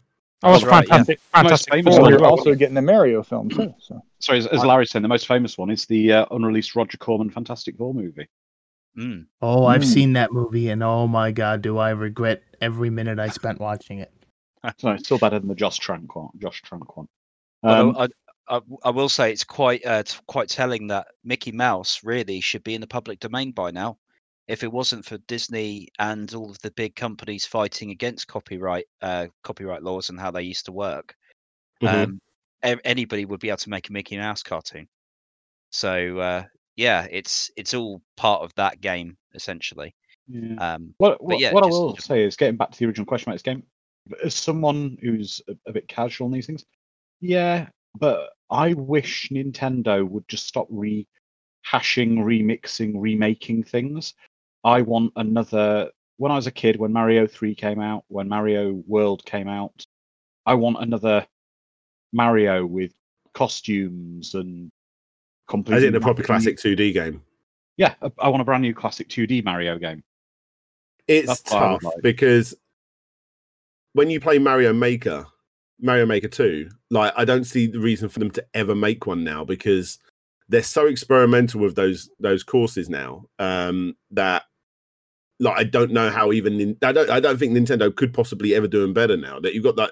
Oh, 0.43 0.51
That's 0.51 0.63
it's 0.63 0.71
right, 0.71 0.87
yeah. 0.87 0.97
fantastic! 0.97 1.19
Most 1.33 1.41
Fantastic. 1.41 1.73
famous 1.73 1.95
Four 1.95 2.01
one 2.03 2.11
you're 2.11 2.25
also 2.25 2.53
getting 2.53 2.75
the 2.75 2.81
Mario 2.81 3.23
film 3.23 3.49
too. 3.49 3.73
So 3.79 3.99
Sorry, 4.19 4.37
as, 4.37 4.45
as 4.47 4.61
I- 4.63 4.67
Larry's 4.67 4.91
saying, 4.91 5.01
the 5.01 5.07
most 5.07 5.27
famous 5.27 5.57
one 5.57 5.71
is 5.71 5.85
the 5.87 6.11
uh, 6.11 6.25
unreleased 6.29 6.75
Roger 6.75 6.97
Corman 6.97 7.31
Fantastic 7.31 7.77
Four 7.77 7.95
movie. 7.95 8.27
Mm. 8.99 9.25
Oh, 9.41 9.65
I've 9.65 9.81
Hmm. 9.83 9.89
seen 9.89 10.13
that 10.13 10.31
movie, 10.33 10.69
and 10.69 10.83
oh 10.83 11.07
my 11.07 11.31
god, 11.31 11.61
do 11.63 11.77
I 11.79 11.91
regret 11.91 12.43
every 12.61 12.91
minute 12.91 13.17
I 13.17 13.29
spent 13.29 13.59
watching 13.59 13.99
it. 13.99 14.11
It's 14.83 15.05
still 15.05 15.17
better 15.19 15.39
than 15.39 15.47
the 15.47 15.55
Josh 15.55 15.77
Trank 15.79 16.15
one. 16.15 16.29
Josh 16.37 16.61
Trank 16.61 16.95
one. 16.97 17.07
Um, 17.63 17.95
I, 17.97 18.07
I, 18.47 18.59
I 18.83 18.89
will 18.91 19.09
say 19.09 19.31
it's 19.31 19.43
quite 19.43 19.85
uh, 19.85 20.03
quite 20.27 20.49
telling 20.49 20.87
that 20.87 21.07
Mickey 21.23 21.51
Mouse 21.51 22.01
really 22.03 22.39
should 22.41 22.63
be 22.63 22.75
in 22.75 22.81
the 22.81 22.87
public 22.87 23.19
domain 23.19 23.51
by 23.51 23.71
now. 23.71 23.97
If 24.47 24.63
it 24.63 24.71
wasn't 24.71 25.03
for 25.05 25.17
Disney 25.19 25.87
and 25.97 26.31
all 26.35 26.51
of 26.51 26.59
the 26.59 26.69
big 26.71 26.95
companies 26.95 27.45
fighting 27.45 27.89
against 27.89 28.27
copyright 28.27 28.85
uh, 29.01 29.27
copyright 29.43 29.81
laws 29.83 30.09
and 30.09 30.19
how 30.19 30.29
they 30.31 30.43
used 30.43 30.65
to 30.65 30.71
work, 30.71 31.15
Mhm. 31.81 32.03
um, 32.03 32.21
a- 32.63 32.87
anybody 32.87 33.25
would 33.25 33.39
be 33.39 33.49
able 33.49 33.57
to 33.57 33.69
make 33.71 33.89
a 33.89 33.93
Mickey 33.93 34.17
Mouse 34.17 34.43
cartoon. 34.43 34.87
So 35.71 36.19
uh, 36.19 36.43
yeah, 36.75 37.07
it's 37.09 37.49
it's 37.57 37.73
all 37.73 38.01
part 38.17 38.43
of 38.43 38.53
that 38.55 38.81
game 38.81 39.17
essentially. 39.33 39.95
yeah. 40.27 40.75
Um, 40.75 40.93
What, 40.97 41.23
what, 41.23 41.39
yeah, 41.39 41.51
what 41.51 41.63
I 41.63 41.67
just- 41.67 41.79
will 41.79 41.97
say 41.97 42.23
is 42.23 42.35
getting 42.35 42.55
back 42.57 42.71
to 42.71 42.77
the 42.79 42.85
original 42.85 43.05
question 43.07 43.29
about 43.29 43.35
this 43.35 43.41
game, 43.41 43.63
as 44.23 44.35
someone 44.35 44.97
who's 45.01 45.41
a, 45.47 45.55
a 45.67 45.73
bit 45.73 45.87
casual 45.87 46.25
on 46.25 46.31
these 46.31 46.45
things, 46.47 46.65
yeah, 47.21 47.67
but 47.97 48.29
I 48.49 48.73
wish 48.73 49.29
Nintendo 49.31 50.07
would 50.07 50.27
just 50.27 50.47
stop 50.47 50.69
rehashing, 50.69 51.05
remixing, 51.73 52.93
remaking 52.95 53.63
things. 53.63 54.13
I 54.63 54.81
want 54.81 55.13
another. 55.15 55.89
When 56.17 56.31
I 56.31 56.35
was 56.35 56.47
a 56.47 56.51
kid, 56.51 56.77
when 56.77 56.93
Mario 56.93 57.27
3 57.27 57.55
came 57.55 57.79
out, 57.81 58.03
when 58.07 58.29
Mario 58.29 58.81
World 58.87 59.25
came 59.25 59.47
out, 59.47 59.85
I 60.45 60.53
want 60.53 60.77
another 60.79 61.25
Mario 62.13 62.65
with 62.65 62.93
costumes 63.33 64.33
and 64.35 64.71
completely. 65.49 65.77
As 65.77 65.83
in 65.83 65.93
the 65.93 65.99
proper 65.99 66.23
classic 66.23 66.57
2D 66.57 66.93
game. 66.93 67.21
Yeah, 67.77 67.95
I- 68.01 68.11
I 68.19 68.29
want 68.29 68.41
a 68.41 68.45
brand 68.45 68.61
new 68.61 68.73
classic 68.73 69.09
2D 69.09 69.43
Mario 69.43 69.77
game. 69.77 70.03
It's 71.07 71.27
That's 71.27 71.51
what 71.51 71.61
I 71.61 71.71
would 71.73 71.81
tough 71.81 71.93
like. 71.95 72.01
because 72.01 72.55
when 73.95 74.09
you 74.09 74.19
play 74.19 74.37
Mario 74.37 74.73
Maker, 74.73 75.25
Mario 75.79 76.05
Maker 76.05 76.27
2, 76.27 76.69
like 76.91 77.13
I 77.15 77.23
don't 77.23 77.45
see 77.45 77.65
the 77.65 77.79
reason 77.79 78.09
for 78.09 78.19
them 78.19 78.29
to 78.31 78.45
ever 78.53 78.75
make 78.75 79.07
one 79.07 79.23
now 79.23 79.45
because 79.45 79.99
they're 80.49 80.63
so 80.63 80.85
experimental 80.87 81.61
with 81.61 81.75
those 81.75 82.09
those 82.19 82.43
courses 82.43 82.89
now 82.89 83.23
um 83.39 83.95
that 84.11 84.43
like 85.39 85.57
I 85.57 85.63
don't 85.63 85.91
know 85.91 86.09
how 86.09 86.33
even 86.33 86.77
I 86.83 86.91
don't 86.91 87.09
I 87.09 87.21
don't 87.21 87.37
think 87.37 87.53
Nintendo 87.53 87.95
could 87.95 88.13
possibly 88.13 88.53
ever 88.53 88.67
do 88.67 88.81
them 88.81 88.93
better 88.93 89.15
now 89.15 89.39
that 89.39 89.53
you've 89.53 89.63
got 89.63 89.77
that 89.77 89.91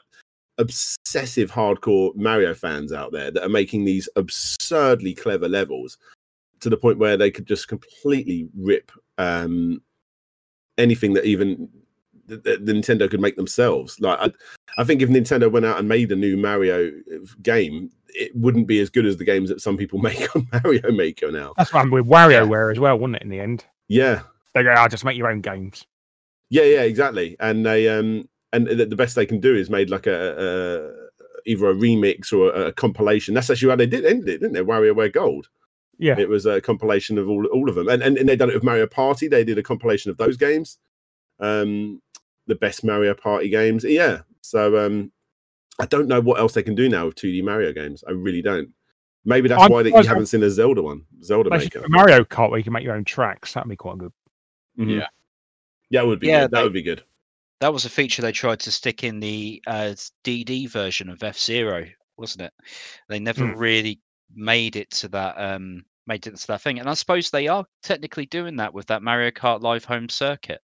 obsessive 0.58 1.50
hardcore 1.50 2.14
Mario 2.14 2.54
fans 2.54 2.92
out 2.92 3.14
there 3.14 3.32
that 3.32 3.44
are 3.44 3.50
making 3.50 3.86
these 3.86 4.10
absurdly 4.18 5.14
clever 5.14 5.48
levels 5.48 5.98
to 6.60 6.70
the 6.70 6.78
point 6.78 7.00
where 7.00 7.16
they 7.16 7.32
could 7.32 7.48
just 7.48 7.70
completely 7.70 8.50
rip 8.54 8.92
um 9.18 9.82
anything 10.78 11.14
that 11.14 11.24
even 11.24 11.70
the 12.28 12.38
Nintendo 12.38 13.10
could 13.10 13.22
make 13.22 13.36
themselves. 13.36 14.00
Like 14.00 14.20
I, 14.20 14.32
I 14.82 14.84
think 14.84 15.02
if 15.02 15.10
Nintendo 15.10 15.52
went 15.52 15.66
out 15.66 15.80
and 15.80 15.88
made 15.88 16.12
a 16.12 16.16
new 16.16 16.38
Mario 16.38 16.88
uh, 16.88 17.18
game, 17.42 17.92
it 18.10 18.36
wouldn't 18.36 18.68
be 18.68 18.80
as 18.80 18.90
good 18.90 19.06
as 19.06 19.18
the 19.18 19.26
games 19.26 19.50
that 19.50 19.62
some 19.62 19.78
people 19.78 20.00
make 20.02 20.36
on 20.36 20.48
Mario 20.52 20.92
Maker 20.92 21.32
now. 21.32 21.54
That's 21.58 21.74
what 21.74 21.80
happened 21.80 21.94
with 21.94 22.06
WarioWare 22.06 22.72
as 22.72 22.80
well, 22.80 22.98
wasn't 22.98 23.18
it? 23.18 23.24
In 23.24 23.30
the 23.30 23.40
end, 23.40 23.66
Yeah, 23.88 24.22
they 24.54 24.64
go, 24.64 24.70
"I'll 24.72 24.90
just 24.90 25.06
make 25.06 25.18
your 25.18 25.30
own 25.30 25.42
games." 25.42 25.86
yeah, 26.50 26.64
yeah, 26.64 26.82
exactly. 26.82 27.36
And 27.40 27.66
they 27.66 27.90
um 27.90 28.28
and 28.52 28.68
the, 28.68 28.96
best 28.96 29.16
they 29.16 29.26
can 29.26 29.40
do 29.40 29.56
is 29.56 29.72
made 29.72 29.90
like 29.90 30.06
a, 30.06 30.36
a 30.38 31.50
either 31.50 31.70
a 31.70 31.74
remix 31.74 32.32
or 32.32 32.54
a, 32.54 32.68
a 32.68 32.72
compilation. 32.72 33.34
That's 33.34 33.50
actually 33.50 33.72
how 33.72 33.76
they 33.76 33.88
did 33.88 34.06
ended 34.06 34.30
it, 34.30 34.38
didn't 34.40 34.54
they? 34.54 34.62
WarioWare 34.62 35.12
Gold. 35.12 35.50
Yeah, 35.98 36.18
It 36.18 36.30
was 36.30 36.46
a 36.46 36.60
compilation 36.62 37.18
of 37.18 37.30
all 37.30 37.46
all 37.48 37.70
of 37.70 37.76
them, 37.76 37.88
and 37.88 38.02
and, 38.02 38.18
and 38.18 38.28
they 38.28 38.36
done 38.36 38.50
it 38.50 38.56
with 38.56 38.64
Mario 38.64 38.88
Party. 38.88 39.28
They 39.28 39.44
did 39.44 39.58
a 39.58 39.64
compilation 39.64 40.12
of 40.12 40.18
those 40.18 40.38
games, 40.38 40.78
um, 41.40 42.02
the 42.48 42.56
best 42.56 42.84
Mario 42.84 43.14
Party 43.14 43.50
games. 43.50 43.84
Yeah, 43.84 44.22
so 44.42 44.86
um, 44.86 45.12
I 45.80 45.86
don't 45.86 46.08
know 46.08 46.22
what 46.22 46.40
else 46.40 46.54
they 46.54 46.64
can 46.64 46.76
do 46.76 46.90
now 46.90 47.06
with 47.06 47.16
2D 47.16 47.44
Mario 47.44 47.72
games. 47.74 48.04
I 48.08 48.12
really 48.12 48.42
don't. 48.42 48.70
Maybe 49.26 49.48
that's 49.48 49.62
I'm 49.64 49.72
why 49.72 49.84
that 49.84 49.90
you 49.90 49.94
surprised 49.94 50.08
haven't 50.10 50.26
seen 50.28 50.44
a 50.44 50.50
Zelda 50.50 50.82
one, 50.82 51.06
Zelda 51.24 51.50
Maker. 51.50 51.84
Mario 51.88 52.24
Kart 52.26 52.50
where 52.50 52.58
you 52.60 52.64
can 52.64 52.74
make 52.74 52.84
your 52.84 52.96
own 52.96 53.06
tracks. 53.06 53.54
That'd 53.54 53.70
be 53.70 53.76
quite 53.78 53.98
good. 53.98 54.12
Mhm. 54.78 55.00
Yeah. 55.00 55.08
yeah, 55.90 56.02
it 56.02 56.08
would 56.08 56.20
be. 56.20 56.28
Yeah, 56.28 56.42
good. 56.42 56.52
that 56.52 56.64
would 56.64 56.74
be 56.74 56.82
good. 56.82 57.04
that 57.62 57.72
was 57.72 57.86
a 57.86 57.90
feature 57.90 58.22
they 58.22 58.34
tried 58.34 58.60
to 58.60 58.72
stick 58.72 59.06
in 59.06 59.22
the 59.22 59.64
uh, 59.68 59.94
DD 60.26 60.68
version 60.70 61.10
of 61.10 61.24
F 61.24 61.40
Zero, 61.40 61.86
wasn't 62.18 62.42
it? 62.42 62.54
They 63.08 63.20
never 63.20 63.46
Mm. 63.46 63.58
really 63.58 64.02
made 64.36 64.76
it 64.76 64.90
to 64.90 65.08
that 65.10 65.36
um 65.38 65.86
made 66.06 66.28
it 66.28 66.36
to 66.36 66.48
that 66.48 66.62
thing, 66.62 66.80
and 66.80 66.90
I 66.90 66.94
suppose 66.96 67.30
they 67.30 67.48
are 67.48 67.64
technically 67.84 68.26
doing 68.26 68.58
that 68.58 68.74
with 68.74 68.88
that 68.88 69.02
Mario 69.04 69.32
Kart 69.32 69.62
Live 69.62 69.86
Home 69.86 70.10
Circuit. 70.10 70.60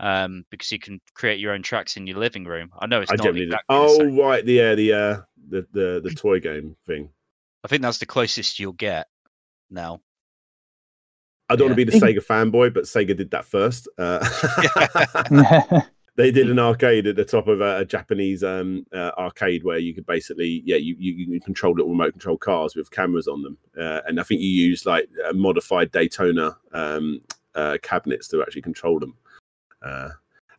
Um, 0.00 0.44
because 0.50 0.70
you 0.72 0.78
can 0.78 1.00
create 1.14 1.40
your 1.40 1.52
own 1.52 1.62
tracks 1.62 1.96
in 1.96 2.06
your 2.06 2.18
living 2.18 2.44
room. 2.44 2.70
I 2.78 2.86
know 2.86 3.00
it's 3.00 3.10
I 3.10 3.16
not 3.16 3.28
exactly. 3.28 3.46
the 3.46 3.60
Oh 3.68 3.98
same. 3.98 4.18
right, 4.18 4.44
the 4.44 4.52
yeah, 4.52 4.74
the 4.74 4.92
uh, 4.92 5.20
the 5.48 5.66
the 5.72 6.00
the 6.04 6.14
toy 6.16 6.40
game 6.40 6.76
thing. 6.86 7.10
I 7.64 7.68
think 7.68 7.82
that's 7.82 7.98
the 7.98 8.06
closest 8.06 8.58
you'll 8.58 8.72
get 8.72 9.06
now. 9.70 10.00
I 11.48 11.56
don't 11.56 11.68
want 11.68 11.78
to 11.78 11.84
be 11.84 11.90
the 11.90 11.98
Sega 11.98 12.24
fanboy, 12.24 12.72
but 12.72 12.84
Sega 12.84 13.16
did 13.16 13.30
that 13.32 13.44
first. 13.44 13.88
Uh, 13.98 14.20
they 16.16 16.30
did 16.30 16.48
an 16.48 16.58
arcade 16.58 17.06
at 17.06 17.16
the 17.16 17.24
top 17.24 17.48
of 17.48 17.60
a, 17.60 17.78
a 17.78 17.84
Japanese 17.84 18.42
um, 18.42 18.86
uh, 18.92 19.10
arcade 19.18 19.64
where 19.64 19.78
you 19.78 19.94
could 19.94 20.06
basically, 20.06 20.62
yeah, 20.64 20.76
you, 20.76 20.96
you, 20.98 21.12
you 21.12 21.40
control 21.40 21.74
little 21.74 21.90
remote 21.90 22.12
control 22.12 22.38
cars 22.38 22.76
with 22.76 22.90
cameras 22.90 23.28
on 23.28 23.42
them, 23.42 23.58
uh, 23.78 24.00
and 24.06 24.20
I 24.20 24.22
think 24.22 24.40
you 24.40 24.48
use 24.48 24.86
like 24.86 25.08
uh, 25.26 25.32
modified 25.32 25.90
Daytona 25.92 26.56
um, 26.72 27.20
uh, 27.54 27.78
cabinets 27.82 28.28
to 28.28 28.42
actually 28.42 28.62
control 28.62 28.98
them. 28.98 29.14
Uh, 29.84 30.08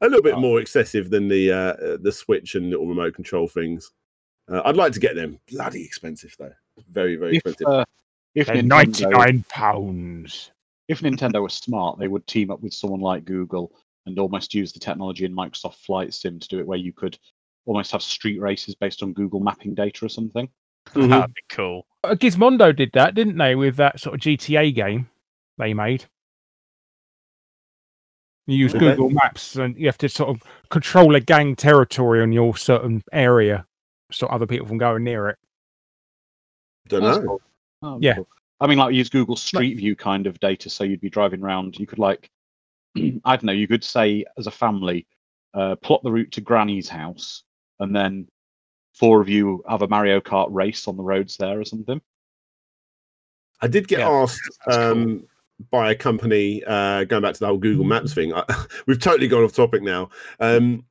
a 0.02 0.08
little 0.08 0.22
bit 0.24 0.36
Oh. 0.36 0.40
more 0.40 0.60
excessive 0.60 1.10
than 1.10 1.28
the 1.28 1.52
uh, 1.52 1.56
uh, 1.58 1.98
the 2.02 2.12
Switch 2.12 2.56
and 2.56 2.70
little 2.70 2.86
remote 2.88 3.14
control 3.16 3.48
things. 3.48 3.92
Uh, 4.48 4.62
I'd 4.66 4.76
like 4.76 4.94
to 4.94 5.00
get 5.00 5.16
them. 5.16 5.40
Bloody 5.50 5.84
expensive 5.84 6.36
though. 6.38 6.54
Very 6.92 7.16
very 7.16 7.38
If, 7.38 7.46
expensive. 7.46 7.68
uh, 7.68 7.86
if 8.36 8.48
They're 8.48 8.58
Nintendo, 8.58 8.68
ninety 8.68 9.06
nine 9.08 9.46
pounds. 9.50 10.52
if 10.88 11.00
Nintendo 11.02 11.42
was 11.42 11.54
smart, 11.54 11.98
they 11.98 12.08
would 12.08 12.28
team 12.28 12.52
up 12.52 12.62
with 12.62 12.74
someone 12.74 13.00
like 13.02 13.26
Google 13.26 13.72
and 14.06 14.20
almost 14.20 14.54
use 14.54 14.72
the 14.72 14.80
technology 14.80 15.26
in 15.26 15.34
Microsoft 15.34 15.76
Flight 15.78 16.14
Sim 16.14 16.40
to 16.40 16.48
do 16.48 16.60
it, 16.60 16.68
where 16.68 16.78
you 16.78 16.94
could 16.94 17.18
almost 17.66 17.92
have 17.92 18.04
street 18.04 18.40
races 18.40 18.76
based 18.76 19.02
on 19.02 19.14
Google 19.14 19.40
mapping 19.40 19.74
data 19.74 20.06
or 20.06 20.10
something. 20.10 20.48
Mhm. 20.90 21.10
That'd 21.10 21.34
be 21.34 21.42
cool. 21.50 21.88
Uh, 22.04 22.14
Gizmondo 22.14 22.76
did 22.76 22.92
that, 22.94 23.16
didn't 23.16 23.38
they, 23.38 23.56
with 23.56 23.78
that 23.78 24.00
sort 24.00 24.14
of 24.14 24.22
GTA 24.22 24.72
game 24.76 25.10
they 25.58 25.74
made? 25.74 26.06
You 28.48 28.58
use 28.58 28.76
Okay. 28.76 28.92
Google 28.92 29.10
Maps 29.10 29.56
and 29.56 29.76
you 29.78 29.88
have 29.88 29.98
to 30.00 30.10
sort 30.10 30.30
of 30.30 30.42
control 30.70 31.16
a 31.16 31.20
gang 31.20 31.56
territory 31.56 32.22
on 32.22 32.32
your 32.32 32.56
certain 32.56 33.04
area, 33.12 33.66
stop 34.12 34.32
other 34.32 34.46
people 34.46 34.68
from 34.68 34.78
going 34.78 35.04
near 35.04 35.30
it. 35.30 35.38
Don't 36.88 37.04
That's 37.04 37.18
know. 37.18 37.24
cool. 37.28 37.42
Oh, 37.82 37.98
Yeah. 38.00 38.16
cool. 38.16 38.28
I 38.62 38.68
mean, 38.68 38.78
like 38.78 38.94
use 38.94 39.10
Google 39.10 39.36
Street 39.36 39.76
View 39.76 39.96
kind 39.96 40.28
of 40.28 40.40
data, 40.40 40.70
so 40.70 40.84
you'd 40.84 41.02
be 41.02 41.10
driving 41.10 41.42
around. 41.42 41.78
You 41.80 41.88
could 41.88 42.00
like, 42.00 42.30
I 42.96 43.10
don't 43.36 43.44
know, 43.46 43.52
you 43.52 43.68
could 43.68 43.84
say 43.84 44.24
as 44.38 44.48
a 44.48 44.52
family, 44.52 45.08
uh, 45.54 45.76
plot 45.78 46.04
the 46.04 46.12
route 46.12 46.32
to 46.34 46.42
Granny's 46.42 46.88
house, 46.88 47.44
and 47.80 47.96
then 47.96 48.28
four 48.94 49.22
of 49.22 49.28
you 49.28 49.64
have 49.68 49.82
a 49.82 49.88
Mario 49.88 50.22
Kart 50.22 50.48
race 50.52 50.88
on 50.88 50.98
the 50.98 51.04
roads 51.04 51.36
there 51.36 51.60
or 51.60 51.66
something. 51.66 52.00
I 53.62 53.68
did 53.68 53.88
get 53.88 54.00
Yeah, 54.00 54.10
asked 54.10 54.40
that's 54.66 54.78
cool. 54.78 55.22
By 55.72 55.92
a 55.92 55.96
company 55.96 56.64
uh, 56.66 57.04
going 57.06 57.22
back 57.22 57.34
to 57.34 57.40
the 57.40 57.48
whole 57.48 57.58
Google 57.58 57.86
Maps 57.86 58.14
thing. 58.14 58.34
I, 58.34 58.44
we've 58.88 59.00
totally 59.00 59.28
gone 59.28 59.44
off 59.44 59.54
topic 59.54 59.82
now. 59.82 60.10
Um, 60.40 60.86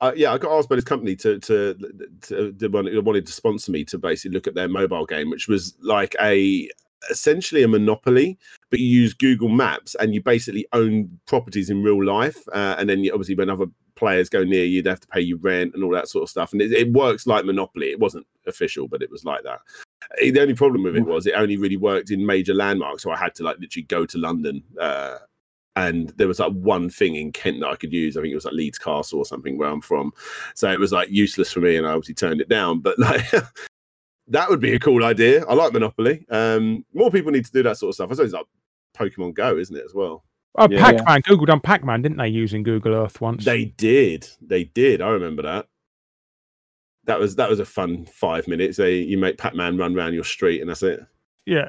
uh, 0.00 0.12
yeah, 0.16 0.32
I 0.32 0.38
got 0.38 0.56
asked 0.56 0.68
by 0.68 0.76
this 0.76 0.84
company 0.84 1.16
to 1.16 1.38
to, 1.40 1.74
to, 2.22 2.52
to 2.52 2.68
wanted 2.68 3.04
wanted 3.04 3.26
to 3.26 3.32
sponsor 3.32 3.72
me 3.72 3.84
to 3.86 3.98
basically 3.98 4.34
look 4.34 4.46
at 4.46 4.54
their 4.54 4.68
mobile 4.68 5.06
game, 5.06 5.30
which 5.30 5.48
was 5.48 5.74
like 5.80 6.14
a 6.20 6.68
essentially 7.10 7.62
a 7.62 7.68
monopoly, 7.68 8.38
but 8.70 8.80
you 8.80 8.86
use 8.86 9.14
Google 9.14 9.48
Maps 9.48 9.94
and 9.96 10.14
you 10.14 10.22
basically 10.22 10.66
own 10.72 11.18
properties 11.26 11.70
in 11.70 11.82
real 11.82 12.02
life, 12.04 12.46
uh, 12.52 12.76
and 12.78 12.88
then 12.88 13.04
you, 13.04 13.12
obviously 13.12 13.34
when 13.34 13.50
other 13.50 13.66
players 13.94 14.28
go 14.28 14.44
near 14.44 14.64
you, 14.64 14.82
they 14.82 14.90
have 14.90 15.00
to 15.00 15.08
pay 15.08 15.20
you 15.20 15.36
rent 15.36 15.74
and 15.74 15.84
all 15.84 15.92
that 15.92 16.08
sort 16.08 16.22
of 16.22 16.28
stuff. 16.28 16.52
And 16.52 16.60
it, 16.60 16.72
it 16.72 16.92
works 16.92 17.26
like 17.26 17.44
Monopoly. 17.44 17.90
It 17.90 18.00
wasn't 18.00 18.26
official, 18.46 18.88
but 18.88 19.02
it 19.02 19.10
was 19.10 19.24
like 19.24 19.42
that. 19.44 19.60
Eh, 20.20 20.30
The 20.30 20.40
only 20.40 20.54
problem 20.54 20.82
with 20.84 20.96
it 20.96 21.04
was 21.04 21.26
it 21.26 21.34
only 21.36 21.56
really 21.56 21.76
worked 21.76 22.10
in 22.10 22.24
major 22.24 22.54
landmarks, 22.54 23.02
so 23.02 23.10
I 23.10 23.16
had 23.16 23.34
to 23.36 23.42
like 23.42 23.58
literally 23.58 23.84
go 23.84 24.06
to 24.06 24.18
London. 24.18 24.62
Uh, 24.80 25.16
and 25.76 26.10
there 26.16 26.28
was 26.28 26.38
like 26.38 26.52
one 26.52 26.88
thing 26.88 27.16
in 27.16 27.32
Kent 27.32 27.60
that 27.60 27.68
I 27.68 27.76
could 27.76 27.92
use. 27.92 28.16
I 28.16 28.20
think 28.20 28.30
it 28.30 28.36
was 28.36 28.44
like 28.44 28.54
Leeds 28.54 28.78
Castle 28.78 29.18
or 29.18 29.24
something 29.24 29.58
where 29.58 29.68
I'm 29.68 29.80
from. 29.80 30.12
So 30.54 30.70
it 30.70 30.78
was 30.78 30.92
like 30.92 31.10
useless 31.10 31.52
for 31.52 31.60
me, 31.60 31.76
and 31.76 31.86
I 31.86 31.90
obviously 31.90 32.14
turned 32.14 32.40
it 32.40 32.48
down. 32.48 32.80
But 32.80 32.98
like 33.00 33.24
that 34.28 34.48
would 34.48 34.60
be 34.60 34.74
a 34.74 34.78
cool 34.78 35.04
idea. 35.04 35.44
I 35.46 35.54
like 35.54 35.72
Monopoly. 35.72 36.24
Um, 36.30 36.84
more 36.94 37.10
people 37.10 37.32
need 37.32 37.44
to 37.44 37.52
do 37.52 37.62
that 37.64 37.76
sort 37.76 37.90
of 37.90 37.94
stuff. 37.94 38.10
I 38.10 38.14
suppose 38.14 38.32
it's 38.32 38.34
like 38.34 38.46
Pokemon 38.96 39.34
Go, 39.34 39.56
isn't 39.58 39.76
it 39.76 39.84
as 39.84 39.94
well? 39.94 40.24
Oh, 40.56 40.68
Yeah. 40.70 40.92
Pac 40.92 41.04
Man, 41.04 41.20
Google 41.22 41.46
done 41.46 41.60
Pac 41.60 41.84
Man, 41.84 42.00
didn't 42.00 42.18
they, 42.18 42.28
using 42.28 42.62
Google 42.62 42.94
Earth 42.94 43.20
once? 43.20 43.44
They 43.44 43.64
did. 43.64 44.28
They 44.40 44.64
did. 44.64 45.02
I 45.02 45.08
remember 45.08 45.42
that. 45.42 45.66
That 47.06 47.18
was 47.18 47.36
that 47.36 47.50
was 47.50 47.60
a 47.60 47.64
fun 47.64 48.06
five 48.06 48.48
minutes. 48.48 48.76
They 48.78 48.96
you 48.96 49.18
make 49.18 49.38
Pac 49.38 49.54
Man 49.54 49.76
run 49.76 49.96
around 49.96 50.14
your 50.14 50.24
street, 50.24 50.60
and 50.60 50.70
that's 50.70 50.82
it. 50.82 51.00
yeah. 51.46 51.68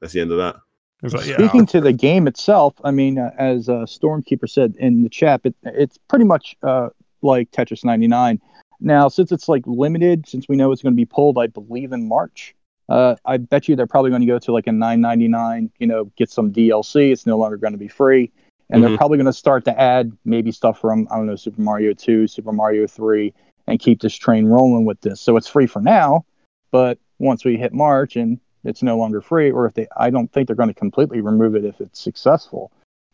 That's 0.00 0.12
the 0.12 0.20
end 0.20 0.30
of 0.30 0.36
that. 0.36 0.56
It 0.56 1.04
was 1.04 1.14
like, 1.14 1.26
yeah. 1.26 1.36
Speaking 1.38 1.64
to 1.66 1.80
the 1.80 1.92
game 1.92 2.26
itself, 2.26 2.74
I 2.84 2.90
mean, 2.90 3.18
uh, 3.18 3.30
as 3.38 3.68
uh, 3.70 3.86
Stormkeeper 3.86 4.48
said 4.48 4.76
in 4.78 5.02
the 5.02 5.08
chat, 5.08 5.40
it, 5.44 5.54
it's 5.64 5.96
pretty 6.08 6.26
much 6.26 6.54
uh, 6.62 6.90
like 7.22 7.50
Tetris 7.50 7.82
99. 7.82 8.38
Now, 8.80 9.08
since 9.08 9.32
it's 9.32 9.48
like 9.48 9.62
limited, 9.66 10.28
since 10.28 10.46
we 10.50 10.56
know 10.56 10.70
it's 10.70 10.82
going 10.82 10.92
to 10.92 10.96
be 10.96 11.06
pulled, 11.06 11.38
I 11.38 11.46
believe 11.46 11.92
in 11.92 12.06
March. 12.06 12.54
Uh, 12.90 13.16
I 13.24 13.38
bet 13.38 13.68
you 13.68 13.74
they're 13.76 13.86
probably 13.86 14.10
going 14.10 14.20
to 14.20 14.26
go 14.26 14.38
to 14.38 14.52
like 14.52 14.66
a 14.66 14.70
9.99. 14.70 15.70
You 15.78 15.86
know, 15.86 16.04
get 16.16 16.30
some 16.30 16.52
DLC. 16.52 17.10
It's 17.10 17.24
no 17.26 17.38
longer 17.38 17.56
going 17.56 17.72
to 17.72 17.78
be 17.78 17.88
free, 17.88 18.30
and 18.68 18.82
Mhm. 18.82 18.88
they're 18.88 18.96
probably 18.98 19.16
going 19.16 19.24
to 19.26 19.32
start 19.32 19.64
to 19.64 19.80
add 19.80 20.12
maybe 20.26 20.52
stuff 20.52 20.78
from 20.78 21.08
I 21.10 21.16
don't 21.16 21.26
know 21.26 21.36
Super 21.36 21.62
Mario 21.62 21.94
2, 21.94 22.26
Super 22.26 22.52
Mario 22.52 22.86
3, 22.86 23.32
and 23.66 23.78
keep 23.78 24.00
this 24.00 24.14
train 24.14 24.46
rolling 24.46 24.84
with 24.84 25.00
this. 25.00 25.20
So 25.20 25.36
it's 25.36 25.48
free 25.48 25.66
for 25.66 25.80
now, 25.82 26.24
but 26.70 26.98
once 27.18 27.44
we 27.44 27.56
hit 27.56 27.72
March 27.72 28.16
and 28.16 28.38
it's 28.64 28.82
no 28.82 28.96
longer 28.96 29.20
free, 29.20 29.50
or 29.50 29.66
if 29.66 29.74
they, 29.74 29.86
I 29.96 30.10
don't 30.10 30.30
think 30.32 30.46
they're 30.46 30.56
going 30.56 30.68
to 30.68 30.74
completely 30.74 31.20
remove 31.20 31.54
it 31.54 31.64
if 31.64 31.80
it's 31.80 32.00
successful. 32.00 32.72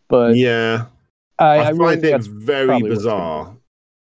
But 0.08 0.36
yeah, 0.36 0.86
I, 1.38 1.44
I, 1.44 1.56
I 1.56 1.68
really 1.70 1.78
find 1.78 2.00
think 2.02 2.04
it 2.04 2.10
that's 2.18 2.26
very 2.26 2.80
bizarre. 2.82 3.54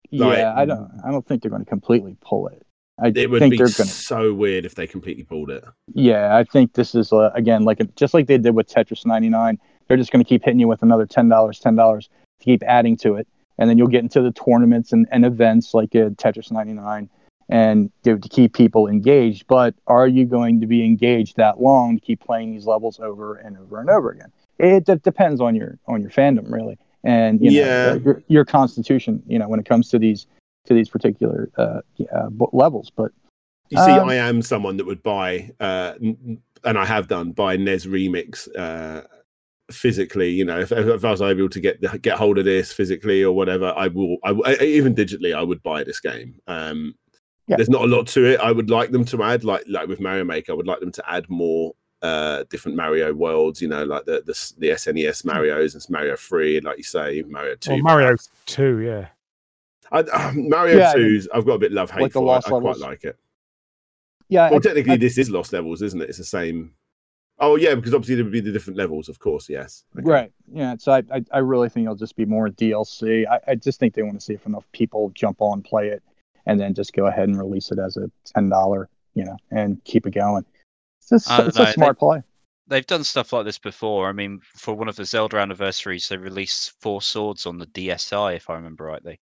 yeah. 0.09 0.25
like- 0.25 0.39
I 0.45 0.65
don't, 0.65 0.91
I 1.05 1.11
don't 1.11 1.25
think 1.25 1.41
they're 1.41 1.51
going 1.51 1.63
to 1.63 1.69
completely 1.69 2.15
pull 2.21 2.47
it. 2.47 2.65
I 3.01 3.13
It 3.15 3.29
would 3.29 3.39
think 3.39 3.51
be 3.51 3.57
they're 3.57 3.67
to. 3.67 3.85
so 3.85 4.33
weird 4.33 4.65
if 4.65 4.75
they 4.75 4.85
completely 4.85 5.23
pulled 5.23 5.49
it. 5.49 5.63
Yeah, 5.93 6.35
I 6.35 6.43
think 6.43 6.73
this 6.73 6.93
is 6.95 7.13
uh, 7.13 7.31
again 7.33 7.63
like 7.63 7.79
just 7.95 8.13
like 8.13 8.27
they 8.27 8.37
did 8.37 8.53
with 8.53 8.67
Tetris 8.69 9.05
99. 9.05 9.57
They're 9.87 9.95
just 9.95 10.11
going 10.11 10.21
to 10.23 10.27
keep 10.27 10.43
hitting 10.43 10.59
you 10.59 10.67
with 10.67 10.83
another 10.83 11.05
ten 11.05 11.29
dollars, 11.29 11.59
ten 11.59 11.75
dollars 11.77 12.09
to 12.39 12.43
keep 12.45 12.61
adding 12.63 12.97
to 12.97 13.15
it, 13.15 13.25
and 13.59 13.69
then 13.69 13.77
you'll 13.77 13.87
get 13.87 14.01
into 14.01 14.21
the 14.21 14.31
tournaments 14.31 14.91
and, 14.91 15.05
and 15.11 15.25
events 15.25 15.73
like 15.75 15.93
uh, 15.95 16.09
Tetris 16.11 16.51
99, 16.51 17.09
and 17.49 17.91
to, 18.03 18.17
to 18.17 18.29
keep 18.29 18.53
people 18.53 18.87
engaged. 18.87 19.45
But 19.47 19.75
are 19.85 20.07
you 20.07 20.25
going 20.25 20.61
to 20.61 20.65
be 20.67 20.83
engaged 20.83 21.37
that 21.37 21.61
long 21.61 21.99
to 21.99 22.01
keep 22.03 22.21
playing 22.21 22.51
these 22.53 22.65
levels 22.65 22.99
over 22.99 23.35
and 23.35 23.57
over 23.57 23.79
and 23.79 23.89
over 23.89 24.09
again? 24.11 24.31
It 24.57 24.85
d- 24.85 24.95
depends 24.95 25.39
on 25.41 25.55
your 25.55 25.77
on 25.87 26.01
your 26.01 26.09
fandom 26.09 26.51
really, 26.51 26.77
and 27.03 27.39
you 27.43 27.51
know, 27.51 27.57
Yeah. 27.59 27.93
your, 27.95 28.23
your 28.27 28.45
constitution. 28.45 29.21
You 29.27 29.37
know 29.37 29.47
when 29.47 29.59
it 29.59 29.65
comes 29.65 29.89
to 29.89 29.99
these 29.99 30.25
to 30.65 30.73
these 30.73 30.89
particular 30.89 31.49
uh, 31.57 31.81
uh, 32.13 32.29
levels, 32.51 32.91
but. 32.95 33.11
You 33.71 33.77
see, 33.77 33.99
Um, 33.99 34.09
I 34.09 34.15
am 34.15 34.41
someone 34.41 34.77
that 34.77 34.85
would 34.87 35.03
buy, 35.03 35.51
uh, 35.59 35.93
and 35.99 36.39
I 36.63 36.85
have 36.85 37.07
done 37.07 37.33
buy 37.33 37.55
NES 37.55 37.85
Remix 37.85 38.47
uh, 38.57 39.03
physically. 39.71 40.29
You 40.31 40.45
know, 40.45 40.59
if, 40.59 40.71
if 40.71 41.03
I 41.05 41.11
was 41.11 41.21
able 41.21 41.49
to 41.49 41.59
get 41.59 41.81
the- 41.81 41.97
get 41.99 42.17
hold 42.17 42.37
of 42.37 42.45
this 42.45 42.71
physically 42.73 43.23
or 43.23 43.33
whatever, 43.35 43.73
I 43.75 43.87
will. 43.87 44.17
I, 44.23 44.31
I- 44.45 44.63
even 44.63 44.95
digitally, 44.95 45.35
I 45.35 45.41
would 45.43 45.61
buy 45.63 45.83
this 45.83 45.99
game. 45.99 46.35
Um, 46.47 46.95
Yeah. 47.47 47.55
There's 47.57 47.69
not 47.69 47.81
a 47.83 47.87
lot 47.87 48.05
to 48.09 48.25
it. 48.25 48.39
I 48.39 48.51
would 48.51 48.69
like 48.69 48.91
them 48.91 49.05
to 49.05 49.23
add, 49.23 49.43
like 49.43 49.63
like 49.67 49.87
with 49.87 49.99
Mario 49.99 50.23
Maker, 50.23 50.51
I 50.51 50.55
would 50.55 50.67
like 50.67 50.79
them 50.81 50.91
to 50.91 51.03
add 51.11 51.29
more 51.29 51.73
uh 52.01 52.43
different 52.49 52.77
Mario 52.77 53.11
worlds. 53.13 53.61
You 53.61 53.67
know, 53.69 53.83
like 53.83 54.05
the 54.05 54.21
the, 54.25 54.53
the 54.59 54.69
SNES 54.75 55.25
Mario's 55.25 55.73
and 55.75 55.83
Mario 55.89 56.15
Three, 56.15 56.59
like 56.61 56.77
you 56.77 56.83
say, 56.83 57.23
Mario 57.27 57.55
Two. 57.55 57.71
Well, 57.71 57.81
Mario 57.81 58.15
2, 58.45 58.79
yeah. 58.81 59.07
I, 59.91 59.99
uh, 60.01 60.31
Mario 60.35 60.77
Yeah, 60.77 60.91
I 60.91 60.95
mean, 60.97 61.05
2's, 61.15 61.27
I've 61.33 61.45
got 61.45 61.53
a 61.53 61.59
bit 61.59 61.71
love 61.71 61.89
hate 61.89 62.03
like 62.03 62.11
for. 62.13 62.23
Lost 62.23 62.45
I, 62.45 62.49
I 62.49 62.51
quite 62.51 62.63
Levels. 62.77 62.81
like 62.81 63.03
it. 63.03 63.17
Yeah, 64.29 64.49
Well, 64.51 64.59
I- 64.59 64.61
technically, 64.61 64.93
I- 64.93 64.97
this 64.97 65.17
is 65.17 65.31
Lost 65.31 65.51
Levels, 65.51 65.81
isn't 65.81 65.99
it? 66.01 66.09
It's 66.09 66.19
the 66.19 66.23
same. 66.23 66.73
Oh, 67.41 67.55
yeah, 67.55 67.75
because 67.75 67.93
obviously 67.93 68.15
there 68.15 68.25
would 68.25 68.33
be 68.33 68.41
the 68.41 68.51
different 68.51 68.77
levels, 68.77 69.07
of 69.07 69.19
course. 69.19 69.47
Yes. 69.49 69.85
Okay. 69.97 70.05
Right. 70.05 70.31
Yeah. 70.51 70.75
So 70.77 70.91
I, 70.91 71.03
I, 71.13 71.23
I 71.31 71.37
really 71.39 71.69
think 71.69 71.85
it'll 71.85 71.95
just 71.95 72.15
be 72.15 72.25
more 72.25 72.49
DLC. 72.49 73.25
I, 73.27 73.39
I 73.51 73.55
just 73.55 73.79
think 73.79 73.93
they 73.93 74.03
want 74.03 74.19
to 74.19 74.25
see 74.25 74.33
if 74.33 74.45
enough 74.45 74.65
people 74.73 75.11
jump 75.15 75.37
on, 75.41 75.61
play 75.61 75.87
it, 75.87 76.03
and 76.45 76.59
then 76.59 76.73
just 76.73 76.93
go 76.93 77.07
ahead 77.07 77.29
and 77.29 77.37
release 77.37 77.71
it 77.71 77.79
as 77.79 77.95
a 77.97 78.11
ten 78.25 78.49
dollar, 78.49 78.89
you 79.13 79.23
know, 79.23 79.37
and 79.51 79.81
keep 79.85 80.05
it 80.05 80.11
going. 80.11 80.43
It's, 80.99 81.09
just, 81.09 81.31
it's 81.31 81.57
know, 81.57 81.63
a 81.63 81.65
they- 81.67 81.71
smart 81.73 81.99
play. 81.99 82.21
They've 82.67 82.85
done 82.85 83.03
stuff 83.03 83.33
like 83.33 83.45
this 83.45 83.57
before. 83.57 84.09
I 84.09 84.11
mean, 84.11 84.41
for 84.43 84.75
one 84.75 84.87
of 84.87 84.95
the 84.95 85.03
Zelda 85.03 85.37
anniversaries, 85.37 86.07
they 86.07 86.17
released 86.17 86.73
Four 86.81 87.01
Swords 87.01 87.47
on 87.47 87.57
the 87.57 87.65
DSi, 87.65 88.35
if 88.35 88.47
I 88.47 88.53
remember 88.53 88.83
rightly. 88.85 89.19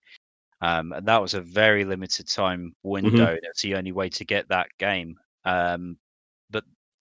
Um, 0.59 0.91
and 0.91 1.05
that 1.07 1.22
was 1.22 1.34
a 1.34 1.39
very 1.39 1.86
limited 1.86 2.28
time 2.28 2.76
window. 2.84 3.38
That's 3.41 3.61
the 3.61 3.76
only 3.76 3.93
way 3.93 4.09
to 4.09 4.26
get 4.26 4.49
that 4.49 4.68
game. 4.80 5.15
Um, 5.45 5.97
but 5.97 6.07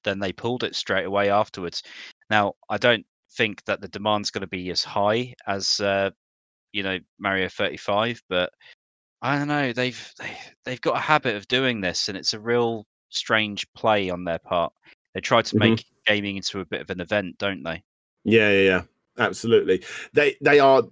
then 0.07 0.18
they 0.18 0.32
pulled 0.32 0.64
it 0.64 0.74
straight 0.74 1.04
away 1.04 1.28
afterwards. 1.28 1.82
Now, 2.30 2.54
I 2.70 2.78
don't 2.78 3.04
think 3.32 3.62
that 3.66 3.82
the 3.82 3.88
demand's 3.88 4.30
going 4.30 4.40
to 4.40 4.46
be 4.46 4.70
as 4.70 4.82
high 4.82 5.34
as 5.46 5.78
uh, 5.80 6.11
you 6.72 6.82
know 6.82 6.98
Mario 7.18 7.50
35, 7.50 8.22
but 8.30 8.50
I 9.20 9.38
don't 9.38 9.48
know. 9.48 9.72
They've 9.74 10.12
they, 10.18 10.38
they've 10.64 10.80
got 10.80 10.96
a 10.96 11.00
habit 11.00 11.36
of 11.36 11.48
doing 11.48 11.82
this, 11.82 12.09
and 12.09 12.16
it's 12.16 12.32
a 12.32 12.40
real 12.40 12.86
strange 13.11 13.66
play 13.74 14.09
on 14.09 14.24
their 14.24 14.38
part. 14.38 14.72
They 15.14 15.20
try 15.20 15.42
to 15.42 15.54
Mhm. 15.57 15.59
make 15.59 15.84
gaming 16.07 16.36
into 16.36 16.61
a 16.61 16.64
bit 16.66 16.80
of 16.80 16.90
an 16.90 17.00
event, 17.00 17.36
don't 17.38 17.62
they? 17.62 17.82
Yeah, 18.24 18.50
yeah, 18.50 18.62
yeah. 18.62 18.82
Absolutely. 19.18 19.84
They 20.12 20.36
they 20.40 20.59
are 20.61 20.82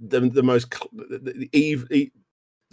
the 0.00 0.20
the 0.20 0.42
most 0.42 0.70
the, 0.92 1.18
the, 1.18 1.50
Eve, 1.52 1.86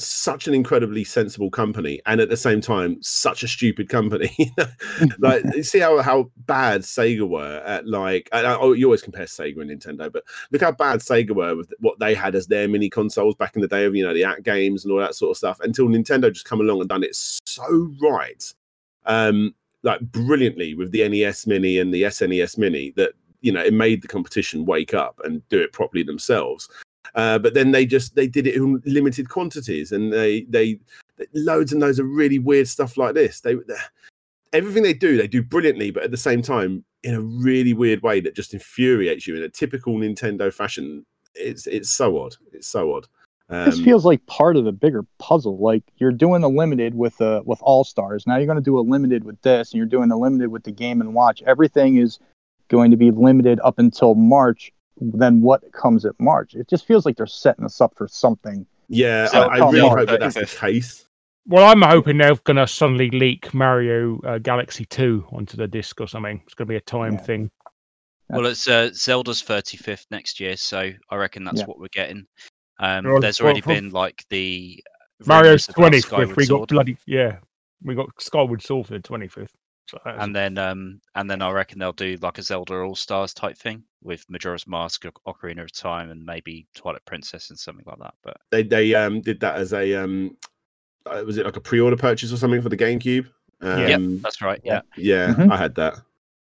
such 0.02 0.48
an 0.48 0.54
incredibly 0.54 1.04
sensible 1.04 1.50
company, 1.50 2.02
and 2.06 2.22
at 2.22 2.30
the 2.30 2.38
same 2.38 2.62
time, 2.62 3.02
such 3.02 3.44
a 3.44 3.48
stupid 3.48 3.90
company. 3.90 4.36
like, 5.20 5.44
you 5.56 5.64
see 5.64 5.80
how 5.80 6.02
how 6.02 6.32
bad 6.38 6.82
Sega 6.82 7.28
were 7.28 7.62
at 7.66 7.88
like. 7.88 8.30
I, 8.32 8.42
I, 8.42 8.58
oh, 8.60 8.74
you 8.74 8.86
always 8.86 9.02
compare 9.02 9.26
Sega 9.26 9.62
and 9.62 9.70
Nintendo, 9.70 10.12
but 10.12 10.24
look 10.52 10.62
how 10.62 10.72
bad 10.72 11.00
Sega 11.00 11.32
were 11.32 11.56
with 11.56 11.74
what 11.80 12.00
they 12.00 12.14
had 12.14 12.36
as 12.36 12.48
their 12.48 12.68
mini 12.68 12.90
consoles 12.90 13.36
back 13.36 13.56
in 13.56 13.62
the 13.62 13.68
day 13.68 13.86
of 13.86 13.96
you 13.96 14.04
know 14.04 14.14
the 14.14 14.22
AtGames 14.22 14.84
and 14.84 14.92
all 14.92 15.00
that 15.00 15.16
sort 15.16 15.32
of 15.32 15.38
stuff. 15.38 15.60
Until 15.62 15.88
Nintendo 15.88 16.32
just 16.32 16.46
come 16.46 16.62
along 16.62 16.80
and 16.80 16.90
done 16.90 17.04
it 17.04 17.16
so 17.16 17.92
right, 18.02 18.54
um, 19.06 19.54
like 19.84 20.02
brilliantly 20.02 20.76
with 20.76 20.92
the 20.92 21.08
NES 21.08 21.48
Mini 21.48 21.80
and 21.80 21.94
the 21.94 22.04
SNES 22.04 22.58
Mini 22.58 22.94
that 22.96 23.14
you 23.42 23.52
know 23.52 23.64
it 23.64 23.74
made 23.74 24.02
the 24.02 24.08
competition 24.08 24.66
wake 24.66 24.94
up 24.94 25.20
and 25.24 25.48
do 25.50 25.60
it 25.60 25.74
properly 25.74 26.04
themselves. 26.04 26.70
Uh, 27.16 27.40
but 27.40 27.54
then 27.54 27.72
they 27.72 27.86
just 27.86 28.16
they 28.16 28.28
did 28.28 28.48
it 28.48 28.56
in 28.56 28.82
limited 28.86 29.30
quantities, 29.30 29.92
and 29.92 30.14
they 30.14 30.42
they 30.50 30.80
loads 31.34 31.72
and 31.72 31.82
loads 31.82 32.00
of 32.00 32.08
really 32.08 32.40
weird 32.40 32.68
stuff 32.68 32.98
like 32.98 33.16
this. 33.16 33.42
They 33.42 33.56
everything 34.54 34.84
they 34.84 34.94
do, 34.94 35.18
they 35.18 35.28
do 35.28 35.44
brilliantly, 35.44 35.92
but 35.92 36.04
at 36.04 36.12
the 36.12 36.18
same 36.18 36.42
time, 36.42 36.84
in 37.04 37.14
a 37.14 37.22
really 37.22 37.74
weird 37.74 38.02
way 38.02 38.20
that 38.20 38.36
just 38.36 38.54
infuriates 38.54 39.28
you 39.28 39.36
in 39.36 39.44
a 39.44 39.50
typical 39.50 39.94
Nintendo 39.96 40.54
fashion. 40.54 41.06
It's 41.36 41.68
it's 41.68 41.90
so 41.90 42.20
odd. 42.20 42.36
It's 42.52 42.68
so 42.68 42.96
odd. 42.96 43.08
this 43.50 43.78
Um, 43.78 43.84
feels 43.84 44.06
like 44.06 44.26
part 44.26 44.58
of 44.58 44.66
the 44.66 44.72
bigger 44.72 45.04
puzzle. 45.18 45.58
Like 45.58 45.84
you're 45.98 46.12
doing 46.12 46.44
a 46.44 46.48
limited 46.50 46.96
with 46.96 47.20
uh 47.22 47.42
with 47.46 47.60
All 47.62 47.84
Stars. 47.84 48.26
Now 48.28 48.38
you're 48.38 48.48
going 48.48 48.58
to 48.58 48.62
do 48.62 48.80
a 48.80 48.82
limited 48.82 49.24
with 49.24 49.42
this, 49.42 49.72
and 49.72 49.78
you're 49.78 49.88
doing 49.88 50.12
a 50.12 50.18
limited 50.18 50.50
with 50.50 50.64
the 50.64 50.72
Game 50.72 51.02
and 51.02 51.14
Watch. 51.14 51.42
Everything 51.44 51.98
is 51.98 52.20
going 52.68 52.92
to 52.92 52.98
be 52.98 53.12
limited 53.12 53.60
up 53.64 53.80
until 53.80 54.16
March. 54.16 54.72
Then 55.00 55.42
what 55.42 55.72
comes 55.72 56.06
at 56.06 56.20
March? 56.20 56.56
It 56.56 56.68
just 56.70 56.86
feels 56.86 57.06
like 57.06 57.16
they're 57.18 57.26
setting 57.26 57.66
us 57.66 57.82
up 57.82 57.94
for 57.96 58.08
something. 58.08 58.66
yeah, 58.88 59.28
So- 59.28 59.42
I, 59.44 59.58
I 59.58 59.70
really 59.70 59.82
on, 59.82 59.98
hope 59.98 60.08
that 60.10 60.20
that's 60.20 60.36
the 60.36 60.46
case. 60.46 61.06
Well, 61.48 61.66
I'm 61.66 61.82
hoping 61.82 62.18
they're 62.18 62.36
going 62.36 62.58
to 62.58 62.68
suddenly 62.68 63.10
leak 63.10 63.54
Mario 63.54 64.20
uh, 64.22 64.38
Galaxy 64.38 64.86
2 64.86 65.26
onto 65.32 65.58
the 65.58 65.68
disc 65.68 66.00
or 66.00 66.08
something. 66.08 66.42
It's 66.46 66.54
going 66.54 66.68
to 66.68 66.70
be 66.70 66.76
a 66.76 66.82
time 66.82 67.14
Yeah. 67.14 67.22
thing. 67.22 67.52
Well, 68.30 68.46
it's 68.46 68.68
uh, 68.68 68.92
Zelda's 68.94 69.42
35th 69.42 70.06
next 70.12 70.40
year, 70.40 70.56
so 70.58 70.92
I 71.10 71.16
reckon 71.16 71.44
that's 71.44 71.62
Yeah. 71.62 71.66
what 71.66 71.80
we're 71.80 71.88
getting. 71.88 72.28
Um, 72.80 73.06
Well, 73.06 73.20
there's 73.20 73.42
already 73.42 73.62
from- 73.62 73.74
been 73.74 73.90
like 73.90 74.24
the 74.30 74.84
Mario's 75.26 75.66
25th. 75.66 76.36
We 76.36 76.46
got 76.46 76.58
Sword, 76.58 76.70
bloody, 76.70 76.98
yeah. 77.08 77.38
We 77.84 77.96
got 77.96 78.10
Skyward 78.22 78.62
Sword 78.62 78.86
for 78.88 78.94
the 78.94 79.00
25th. 79.00 79.50
So 79.90 80.00
and 80.06 80.36
then 80.36 80.58
um, 80.58 81.02
and 81.16 81.30
then 81.30 81.42
I 81.42 81.52
reckon 81.52 81.80
they'll 81.80 81.92
do 81.94 82.18
like 82.22 82.38
a 82.38 82.44
Zelda 82.44 82.76
All 82.80 82.96
Stars 82.96 83.34
type 83.34 83.58
thing 83.58 83.84
with 84.04 84.24
Majora's 84.30 84.68
Mask, 84.68 85.06
Oc- 85.06 85.22
Ocarina 85.28 85.64
of 85.64 85.72
Time, 85.74 86.12
and 86.12 86.24
maybe 86.26 86.68
Twilight 86.76 87.04
Princess 87.06 87.50
and 87.50 87.58
something 87.58 87.86
like 87.88 88.00
that. 88.00 88.14
But 88.24 88.38
They 88.52 88.64
they 88.64 88.94
um 88.96 89.22
did 89.22 89.40
that 89.40 89.56
as 89.56 89.74
a 89.74 89.96
um 89.96 90.38
uh, 91.06 91.24
was 91.26 91.38
it 91.38 91.46
like 91.46 91.56
a 91.58 91.62
pre-order 91.62 91.96
purchase 91.98 92.32
or 92.32 92.38
something 92.38 92.62
for 92.62 92.70
the 92.70 92.78
GameCube? 92.78 93.28
Um, 93.62 93.80
Yep. 93.88 94.02
that's 94.22 94.42
right. 94.42 94.62
Yeah, 94.64 94.82
Yeah, 94.96 95.34
Mhm. 95.34 95.52
I 95.52 95.58
had 95.58 95.76
that. 95.76 95.96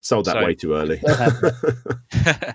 Sold 0.01 0.25
that 0.25 0.33
So- 0.33 0.43
way 0.43 0.55
too 0.55 0.73
early. 0.73 0.99
I, 1.05 2.53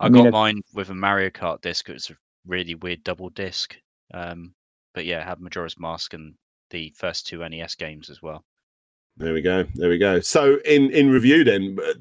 I 0.00 0.08
mean, 0.08 0.24
got 0.24 0.32
mine 0.32 0.62
with 0.74 0.90
a 0.90 0.94
Mario 0.94 1.30
Kart 1.30 1.60
disc. 1.60 1.88
It 1.88 1.94
was 1.94 2.10
a 2.10 2.16
really 2.46 2.74
weird 2.76 3.02
double 3.04 3.28
disc. 3.30 3.76
Um, 4.14 4.54
but 4.94 5.04
yeah, 5.04 5.20
it 5.20 5.26
had 5.26 5.40
Majora's 5.40 5.78
Mask 5.78 6.14
and 6.14 6.34
the 6.70 6.92
first 6.96 7.26
two 7.26 7.46
NES 7.48 7.74
games 7.74 8.08
as 8.10 8.22
well. 8.22 8.44
There 9.16 9.32
we 9.34 9.40
go. 9.42 9.64
There 9.74 9.88
we 9.88 9.98
go. 9.98 10.20
So 10.20 10.58
in 10.64 10.90
in 10.90 11.10
review 11.10 11.44
then, 11.44 11.78
uh, 11.84 11.92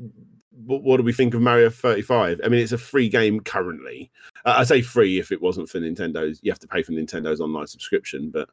what, 0.65 0.83
what 0.83 0.97
do 0.97 1.03
we 1.03 1.13
think 1.13 1.33
of 1.33 1.41
Mario 1.41 1.69
35? 1.69 2.41
I 2.43 2.47
mean, 2.47 2.59
it's 2.61 2.71
a 2.71 2.77
free 2.77 3.07
game 3.09 3.39
currently. 3.39 4.11
Uh, 4.45 4.55
I 4.57 4.63
say 4.63 4.81
free 4.81 5.19
if 5.19 5.31
it 5.31 5.41
wasn't 5.41 5.69
for 5.69 5.79
Nintendo's. 5.79 6.39
You 6.43 6.51
have 6.51 6.59
to 6.59 6.67
pay 6.67 6.81
for 6.81 6.91
Nintendo's 6.91 7.39
online 7.41 7.67
subscription, 7.67 8.29
but 8.31 8.49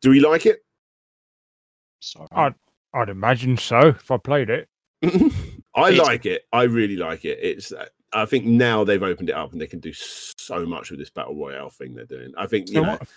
do 0.00 0.10
we 0.10 0.20
like 0.20 0.46
it? 0.46 0.64
Sorry. 2.00 2.28
I'd, 2.32 2.54
I'd 2.94 3.08
imagine 3.08 3.56
so 3.56 3.78
if 3.88 4.10
I 4.10 4.16
played 4.16 4.50
it. 4.50 4.68
I 5.74 5.90
It's- 5.90 5.98
like 5.98 6.26
it. 6.26 6.42
I 6.52 6.64
really 6.64 6.96
like 6.96 7.24
it. 7.24 7.38
It's. 7.42 7.72
uh, 7.72 7.86
I 8.14 8.26
think 8.26 8.44
now 8.44 8.84
they've 8.84 9.02
opened 9.02 9.30
it 9.30 9.34
up 9.34 9.52
and 9.52 9.60
they 9.60 9.66
can 9.66 9.80
do 9.80 9.92
so 9.94 10.66
much 10.66 10.90
with 10.90 11.00
this 11.00 11.08
battle 11.08 11.34
royale 11.34 11.70
thing 11.70 11.94
they're 11.94 12.04
doing. 12.04 12.30
I 12.36 12.46
think 12.46 12.68
you 12.68 12.74
So 12.74 12.82
know. 12.82 12.90
what- 12.90 13.08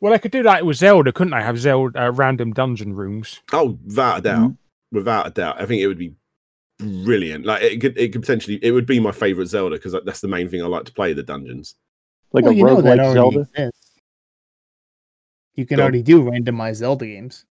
Well, 0.00 0.12
I 0.12 0.18
could 0.18 0.32
do 0.32 0.42
that 0.44 0.64
with 0.64 0.78
Zelda, 0.78 1.12
couldn't 1.12 1.34
I? 1.34 1.42
Have 1.42 1.58
Zelda 1.58 2.06
uh, 2.06 2.10
random 2.12 2.52
dungeon 2.52 2.94
rooms. 2.94 3.40
Oh, 3.52 3.78
without 3.84 4.18
a 4.18 4.22
doubt, 4.22 4.52
without 4.92 5.26
a 5.26 5.30
doubt, 5.30 5.60
I 5.60 5.66
think 5.66 5.82
it 5.82 5.86
would 5.86 5.98
be 5.98 6.14
brilliant. 6.78 7.44
Like 7.44 7.62
it 7.62 7.80
could, 7.80 7.98
it 7.98 8.12
could 8.12 8.22
potentially, 8.22 8.58
it 8.62 8.70
would 8.70 8.86
be 8.86 8.98
my 8.98 9.12
favorite 9.12 9.46
Zelda 9.46 9.76
because 9.76 9.94
that's 10.04 10.20
the 10.20 10.28
main 10.28 10.48
thing 10.48 10.62
I 10.62 10.66
like 10.66 10.84
to 10.84 10.92
play 10.92 11.12
the 11.12 11.22
dungeons. 11.22 11.74
Like 12.32 12.44
well, 12.44 12.52
a 12.52 12.56
you 12.56 12.64
know 12.64 12.80
that 12.80 12.98
roguelike 12.98 13.04
already 13.04 13.14
Zelda. 13.14 13.40
exists. 13.40 13.90
You 15.56 15.66
can 15.66 15.76
Go 15.76 15.82
already 15.82 16.02
do 16.02 16.22
randomized 16.22 16.76
Zelda 16.76 17.06
games. 17.06 17.44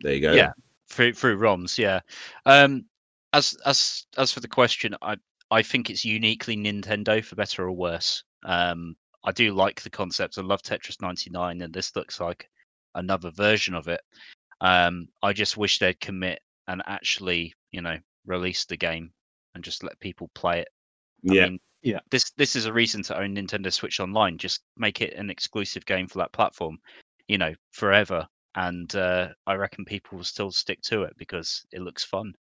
There 0.00 0.14
you 0.14 0.20
go. 0.20 0.32
Yeah. 0.32 0.52
through 0.88 1.12
through 1.12 1.38
ROMs. 1.38 1.78
Yeah. 1.78 2.00
Um, 2.46 2.84
as 3.32 3.56
as 3.64 4.06
as 4.16 4.32
for 4.32 4.40
the 4.40 4.48
question, 4.48 4.96
I 5.02 5.16
I 5.50 5.62
think 5.62 5.90
it's 5.90 6.04
uniquely 6.04 6.56
Nintendo 6.56 7.24
for 7.24 7.36
better 7.36 7.64
or 7.64 7.72
worse. 7.72 8.24
Um, 8.44 8.96
I 9.24 9.32
do 9.32 9.52
like 9.52 9.82
the 9.82 9.90
concept. 9.90 10.38
I 10.38 10.42
love 10.42 10.62
Tetris 10.62 11.02
99, 11.02 11.62
and 11.62 11.72
this 11.72 11.94
looks 11.96 12.20
like 12.20 12.48
another 12.94 13.30
version 13.30 13.74
of 13.74 13.88
it. 13.88 14.00
Um, 14.60 15.08
I 15.22 15.32
just 15.32 15.56
wish 15.56 15.78
they'd 15.78 16.00
commit 16.00 16.40
and 16.66 16.82
actually, 16.86 17.54
you 17.70 17.80
know, 17.80 17.96
release 18.26 18.64
the 18.64 18.76
game 18.76 19.10
and 19.54 19.64
just 19.64 19.82
let 19.82 19.98
people 20.00 20.30
play 20.34 20.60
it. 20.60 20.68
I 21.28 21.34
yeah. 21.34 21.44
mean, 21.44 21.60
Yeah. 21.82 22.00
This 22.10 22.30
this 22.36 22.56
is 22.56 22.66
a 22.66 22.72
reason 22.72 23.02
to 23.04 23.18
own 23.18 23.34
Nintendo 23.34 23.72
Switch 23.72 24.00
Online. 24.00 24.38
Just 24.38 24.62
make 24.76 25.00
it 25.00 25.14
an 25.14 25.30
exclusive 25.30 25.84
game 25.86 26.06
for 26.06 26.18
that 26.18 26.32
platform, 26.32 26.78
you 27.28 27.38
know, 27.38 27.54
forever. 27.72 28.26
And 28.54 28.94
uh, 28.96 29.28
I 29.46 29.54
reckon 29.54 29.84
people 29.84 30.18
will 30.18 30.24
still 30.24 30.50
stick 30.50 30.80
to 30.82 31.02
it 31.02 31.14
because 31.16 31.64
it 31.72 31.80
looks 31.80 32.04
fun. 32.04 32.34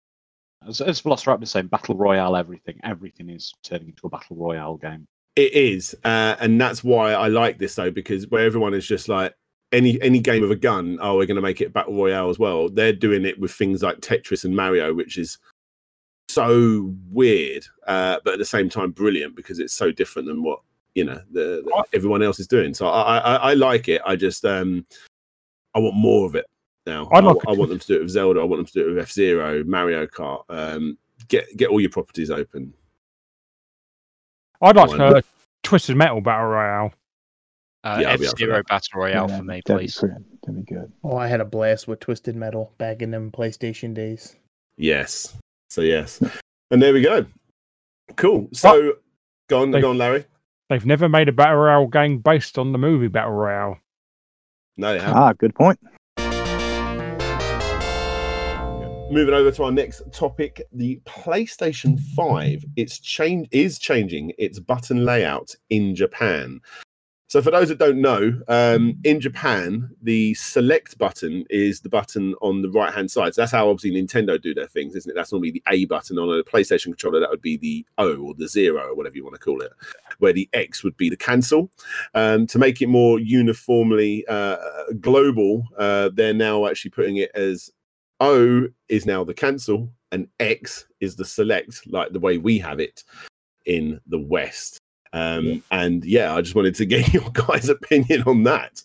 As, 0.66 0.80
as 0.80 1.02
Velociraptor 1.02 1.40
was 1.40 1.50
saying, 1.50 1.66
battle 1.66 1.96
royale, 1.96 2.36
everything, 2.36 2.78
everything 2.84 3.28
is 3.30 3.52
turning 3.62 3.88
into 3.88 4.06
a 4.06 4.10
battle 4.10 4.36
royale 4.36 4.76
game. 4.76 5.06
It 5.36 5.52
is, 5.52 5.96
uh, 6.04 6.36
and 6.38 6.60
that's 6.60 6.84
why 6.84 7.12
I 7.12 7.26
like 7.28 7.58
this 7.58 7.74
though, 7.74 7.90
because 7.90 8.28
where 8.28 8.44
everyone 8.46 8.72
is 8.72 8.86
just 8.86 9.08
like 9.08 9.34
any 9.72 10.00
any 10.00 10.20
game 10.20 10.42
with 10.42 10.52
a 10.52 10.56
gun, 10.56 10.98
oh, 11.02 11.16
we're 11.16 11.26
going 11.26 11.34
to 11.36 11.42
make 11.42 11.60
it 11.60 11.72
battle 11.72 11.94
royale 11.94 12.30
as 12.30 12.38
well. 12.38 12.68
They're 12.68 12.92
doing 12.92 13.24
it 13.24 13.40
with 13.40 13.50
things 13.50 13.82
like 13.82 13.98
Tetris 13.98 14.44
and 14.44 14.54
Mario, 14.54 14.94
which 14.94 15.18
is 15.18 15.38
so 16.28 16.94
weird, 17.10 17.66
uh, 17.86 18.18
but 18.24 18.34
at 18.34 18.38
the 18.38 18.44
same 18.44 18.68
time 18.68 18.92
brilliant 18.92 19.34
because 19.34 19.58
it's 19.58 19.72
so 19.74 19.90
different 19.90 20.28
than 20.28 20.42
what 20.42 20.60
you 20.94 21.04
know 21.04 21.20
the, 21.32 21.62
the- 21.64 21.84
everyone 21.92 22.22
else 22.22 22.38
is 22.38 22.46
doing. 22.46 22.72
So 22.72 22.86
I, 22.86 23.18
I 23.18 23.34
I 23.36 23.54
like 23.54 23.88
it. 23.88 24.00
I 24.06 24.14
just 24.14 24.44
um 24.44 24.86
I 25.74 25.80
want 25.80 25.96
more 25.96 26.26
of 26.26 26.36
it 26.36 26.46
now. 26.86 27.08
I, 27.12 27.18
like 27.18 27.36
I 27.48 27.52
want 27.52 27.70
them 27.70 27.80
to 27.80 27.86
do 27.88 27.96
it 27.96 28.02
with 28.02 28.10
Zelda. 28.10 28.40
I 28.40 28.44
want 28.44 28.60
them 28.60 28.66
to 28.66 28.72
do 28.72 28.86
it 28.86 28.90
with 28.94 29.02
F 29.02 29.10
Zero, 29.10 29.64
Mario 29.64 30.06
Kart. 30.06 30.44
Um, 30.48 30.96
get 31.26 31.48
get 31.56 31.70
all 31.70 31.80
your 31.80 31.90
properties 31.90 32.30
open. 32.30 32.72
I'd 34.62 34.76
like 34.76 34.90
Why 34.90 34.96
to 34.96 35.10
not? 35.14 35.24
Twisted 35.62 35.96
Metal 35.96 36.20
Battle 36.20 36.46
Royale. 36.46 36.92
Uh, 37.82 37.98
Yeah, 38.00 38.08
I'll 38.08 38.14
F 38.14 38.20
be 38.20 38.26
up 38.26 38.30
for 38.32 38.36
Zero. 38.38 38.62
Battle 38.68 39.00
Royale 39.00 39.28
Yeah, 39.30 39.36
for 39.38 39.42
me, 39.44 39.62
that'd 39.66 39.78
be 39.80 39.84
please. 39.84 39.98
pretty- 39.98 40.14
That'd 40.42 40.66
be 40.66 40.74
good. 40.74 40.92
Oh, 41.02 41.16
I 41.16 41.26
had 41.26 41.40
a 41.40 41.44
blast 41.44 41.88
with 41.88 42.00
Twisted 42.00 42.36
Metal 42.36 42.72
back 42.78 43.00
in 43.02 43.10
them 43.10 43.30
PlayStation 43.30 43.94
days. 43.94 44.36
Yes. 44.76 45.36
So 45.70 45.80
yes, 45.80 46.22
and 46.70 46.80
there 46.82 46.92
we 46.92 47.00
go. 47.02 47.26
Cool. 48.16 48.48
So 48.52 48.94
go 49.48 49.62
on, 49.62 49.70
They- 49.70 49.80
go 49.80 49.90
on, 49.90 49.98
Larry. 49.98 50.24
They've 50.70 50.84
never 50.86 51.08
made 51.08 51.28
a 51.28 51.32
Battle 51.32 51.56
Royale 51.58 51.86
game 51.86 52.18
based 52.18 52.58
on 52.58 52.72
the 52.72 52.78
movie 52.78 53.08
Battle 53.08 53.32
Royale. 53.32 53.78
No, 54.76 54.92
they 54.92 54.98
haven't. 55.00 55.16
Ah, 55.16 55.32
good 55.32 55.54
point. 55.54 55.78
Moving 59.14 59.34
over 59.34 59.52
to 59.52 59.62
our 59.62 59.70
next 59.70 60.02
topic, 60.10 60.66
the 60.72 61.00
PlayStation 61.06 62.00
5. 62.00 62.64
It's 62.74 62.98
change 62.98 63.46
is 63.52 63.78
changing 63.78 64.32
its 64.38 64.58
button 64.58 65.04
layout 65.04 65.54
in 65.70 65.94
Japan. 65.94 66.60
So 67.28 67.40
for 67.40 67.52
those 67.52 67.68
that 67.68 67.78
don't 67.78 68.00
know, 68.00 68.42
um, 68.48 68.98
in 69.04 69.20
Japan, 69.20 69.88
the 70.02 70.34
select 70.34 70.98
button 70.98 71.44
is 71.48 71.80
the 71.80 71.88
button 71.88 72.34
on 72.42 72.62
the 72.62 72.70
right 72.70 72.92
hand 72.92 73.08
side. 73.08 73.36
So 73.36 73.42
that's 73.42 73.52
how 73.52 73.70
obviously 73.70 73.92
Nintendo 73.92 74.40
do 74.40 74.52
their 74.52 74.66
things, 74.66 74.96
isn't 74.96 75.12
it? 75.12 75.14
That's 75.14 75.30
normally 75.30 75.52
the 75.52 75.62
A 75.68 75.84
button 75.84 76.18
on 76.18 76.36
a 76.36 76.42
PlayStation 76.42 76.86
controller. 76.86 77.20
That 77.20 77.30
would 77.30 77.40
be 77.40 77.56
the 77.56 77.86
O 77.98 78.16
or 78.16 78.34
the 78.34 78.48
zero 78.48 78.88
or 78.88 78.96
whatever 78.96 79.14
you 79.14 79.22
want 79.22 79.36
to 79.36 79.40
call 79.40 79.62
it, 79.62 79.70
where 80.18 80.32
the 80.32 80.48
X 80.52 80.82
would 80.82 80.96
be 80.96 81.08
the 81.08 81.16
cancel. 81.16 81.70
Um, 82.14 82.48
to 82.48 82.58
make 82.58 82.82
it 82.82 82.88
more 82.88 83.20
uniformly 83.20 84.26
uh, 84.26 84.56
global, 85.00 85.68
uh, 85.78 86.10
they're 86.12 86.34
now 86.34 86.66
actually 86.66 86.90
putting 86.90 87.18
it 87.18 87.30
as 87.36 87.70
O 88.20 88.66
is 88.88 89.06
now 89.06 89.24
the 89.24 89.34
cancel 89.34 89.90
and 90.12 90.28
X 90.40 90.86
is 91.00 91.16
the 91.16 91.24
select, 91.24 91.86
like 91.86 92.12
the 92.12 92.20
way 92.20 92.38
we 92.38 92.58
have 92.58 92.80
it 92.80 93.02
in 93.66 94.00
the 94.06 94.18
West. 94.18 94.78
Um, 95.12 95.62
and 95.70 96.04
yeah, 96.04 96.34
I 96.34 96.40
just 96.40 96.54
wanted 96.54 96.74
to 96.76 96.86
get 96.86 97.12
your 97.12 97.30
guys' 97.30 97.68
opinion 97.68 98.22
on 98.26 98.42
that. 98.44 98.82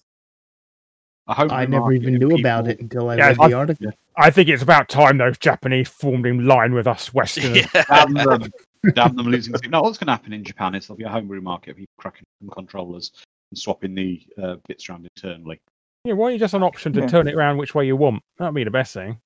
I 1.28 1.34
hope 1.36 1.52
I 1.52 1.66
never 1.66 1.92
even 1.92 2.16
of 2.16 2.22
knew 2.22 2.36
about 2.38 2.68
it 2.68 2.80
until 2.80 3.10
I 3.10 3.16
Yeah, 3.18 3.28
read 3.28 3.38
I- 3.40 3.48
the 3.50 3.54
article. 3.56 3.92
I 4.22 4.32
think 4.32 4.50
it's 4.50 4.64
about 4.64 4.90
time 4.90 5.18
those 5.18 5.38
Japanese 5.38 5.88
formed 5.88 6.26
in 6.26 6.46
line 6.46 6.74
with 6.74 6.88
us 6.88 7.14
Westerners. 7.14 7.66
Yeah. 7.74 7.86
And, 7.90 8.18
um, 8.20 8.52
Damn 8.94 9.16
them 9.16 9.28
losing. 9.28 9.54
to- 9.54 9.70
No, 9.70 9.82
what's 9.82 9.98
going 9.98 10.08
to 10.08 10.12
happen 10.14 10.34
in 10.34 10.44
Japan 10.44 10.76
is 10.76 10.88
there'll 10.88 10.98
be 10.98 11.04
a 11.06 11.10
homebrew 11.10 11.40
market 11.40 11.72
of 11.72 11.78
people 11.78 11.94
cracking 11.98 12.26
some 12.42 12.50
controllers 12.50 13.12
and 13.52 13.58
swapping 13.58 13.96
the 13.96 14.22
uh, 14.42 14.56
bits 14.68 14.90
around 14.90 15.08
internally. 15.16 15.62
Yeah, 16.04 16.14
why 16.14 16.28
don't 16.28 16.34
you 16.34 16.39
just 16.39 16.54
an 16.54 16.64
option 16.64 16.93
to 16.93 17.02
Yeah. 17.02 17.08
turn 17.08 17.28
it 17.28 17.36
around 17.36 17.58
which 17.58 17.76
way 17.76 17.86
you 17.86 17.95
want? 17.95 18.24
That'd 18.38 18.56
be 18.56 18.64
the 18.64 18.72
best 18.72 18.93
thing. 18.93 19.20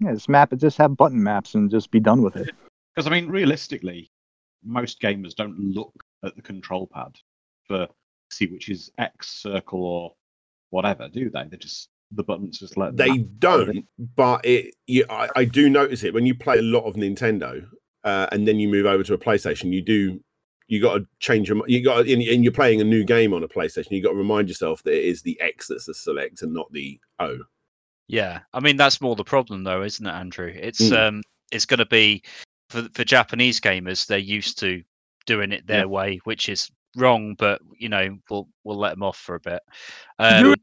Yeah, 0.00 0.12
just 0.12 0.28
map 0.28 0.52
it. 0.52 0.56
Just 0.56 0.78
have 0.78 0.96
button 0.96 1.22
maps 1.22 1.54
and 1.54 1.70
just 1.70 1.90
be 1.90 2.00
done 2.00 2.22
with 2.22 2.36
it. 2.36 2.50
Because 2.94 3.06
I 3.06 3.10
mean, 3.10 3.28
realistically, 3.28 4.10
most 4.64 5.00
gamers 5.00 5.32
don't 5.32 5.56
look 5.56 5.92
at 6.24 6.34
the 6.34 6.42
control 6.42 6.88
pad 6.92 7.14
for 7.68 7.86
see 8.32 8.46
which 8.46 8.68
is 8.68 8.90
X, 8.98 9.28
circle, 9.28 9.84
or 9.84 10.14
whatever, 10.70 11.08
do 11.08 11.30
they? 11.30 11.44
They 11.48 11.56
just 11.58 11.90
the 12.10 12.24
buttons 12.24 12.58
just 12.58 12.76
let 12.76 12.96
They 12.96 13.18
don't, 13.18 13.86
but 14.16 14.44
it. 14.44 14.74
You, 14.88 15.04
I, 15.08 15.28
I 15.36 15.44
do 15.44 15.70
notice 15.70 16.02
it 16.02 16.12
when 16.12 16.26
you 16.26 16.34
play 16.34 16.58
a 16.58 16.62
lot 16.62 16.86
of 16.86 16.96
Nintendo, 16.96 17.64
uh, 18.02 18.26
and 18.32 18.48
then 18.48 18.58
you 18.58 18.66
move 18.66 18.86
over 18.86 19.04
to 19.04 19.14
a 19.14 19.18
PlayStation. 19.18 19.72
You 19.72 19.82
do. 19.82 20.20
You 20.68 20.80
got 20.82 20.98
to 20.98 21.06
change 21.18 21.48
your. 21.48 21.66
You 21.66 21.82
got, 21.82 22.06
and 22.06 22.22
and 22.22 22.44
you're 22.44 22.52
playing 22.52 22.80
a 22.80 22.84
new 22.84 23.02
game 23.04 23.32
on 23.32 23.42
a 23.42 23.48
PlayStation. 23.48 23.90
You 23.92 24.02
got 24.02 24.10
to 24.10 24.16
remind 24.16 24.48
yourself 24.48 24.82
that 24.84 24.92
it 24.92 25.04
is 25.04 25.22
the 25.22 25.40
X 25.40 25.66
that's 25.68 25.86
the 25.86 25.94
select 25.94 26.42
and 26.42 26.52
not 26.52 26.70
the 26.72 27.00
O. 27.20 27.38
Yeah, 28.08 28.40
I 28.54 28.60
mean 28.60 28.76
that's 28.76 29.00
more 29.00 29.16
the 29.16 29.24
problem 29.24 29.64
though, 29.64 29.82
isn't 29.82 30.06
it, 30.06 30.10
Andrew? 30.10 30.52
It's 30.54 30.80
Mm. 30.90 31.08
um, 31.08 31.22
it's 31.52 31.64
going 31.66 31.78
to 31.78 31.86
be 31.86 32.22
for 32.70 32.86
for 32.94 33.04
Japanese 33.04 33.60
gamers. 33.60 34.06
They're 34.06 34.18
used 34.18 34.58
to 34.60 34.82
doing 35.26 35.52
it 35.52 35.66
their 35.66 35.80
Yeah. 35.80 35.86
way, 35.86 36.20
which 36.24 36.48
is 36.48 36.70
wrong, 36.96 37.34
but 37.38 37.60
you 37.78 37.88
know 37.88 38.18
we'll 38.30 38.48
we'll 38.64 38.78
let 38.78 38.90
them 38.90 39.02
off 39.02 39.16
for 39.18 39.34
a 39.36 39.40
bit. 39.40 39.62
Um, 40.18 40.54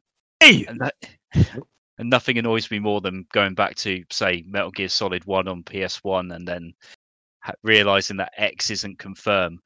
and, 0.41 0.79
that, 0.81 0.93
and 1.97 2.09
nothing 2.09 2.37
annoys 2.37 2.69
me 2.69 2.77
more 2.79 3.01
than 3.01 3.25
going 3.33 3.55
back 3.55 3.75
to 3.77 4.03
say 4.11 4.43
Metal 4.47 4.69
Gear 4.71 4.89
Solid 4.89 5.25
One 5.25 5.47
on 5.47 5.63
PS 5.63 6.03
One 6.03 6.31
and 6.31 6.47
then 6.47 6.73
realizing 7.63 8.17
that 8.17 8.33
X 8.37 8.69
isn't 8.71 8.99
confirmed. 8.99 9.59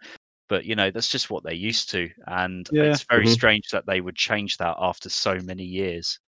But 0.49 0.65
you 0.65 0.75
know 0.75 0.91
that's 0.91 1.09
just 1.09 1.29
what 1.29 1.43
they're 1.43 1.53
used 1.53 1.89
to, 1.91 2.09
and 2.27 2.67
Yeah. 2.71 2.91
it's 2.91 3.03
very 3.03 3.25
Mhm. 3.25 3.33
strange 3.33 3.69
that 3.69 3.85
they 3.85 4.01
would 4.01 4.15
change 4.15 4.57
that 4.57 4.75
after 4.79 5.07
so 5.07 5.35
many 5.39 5.63
years. 5.63 6.19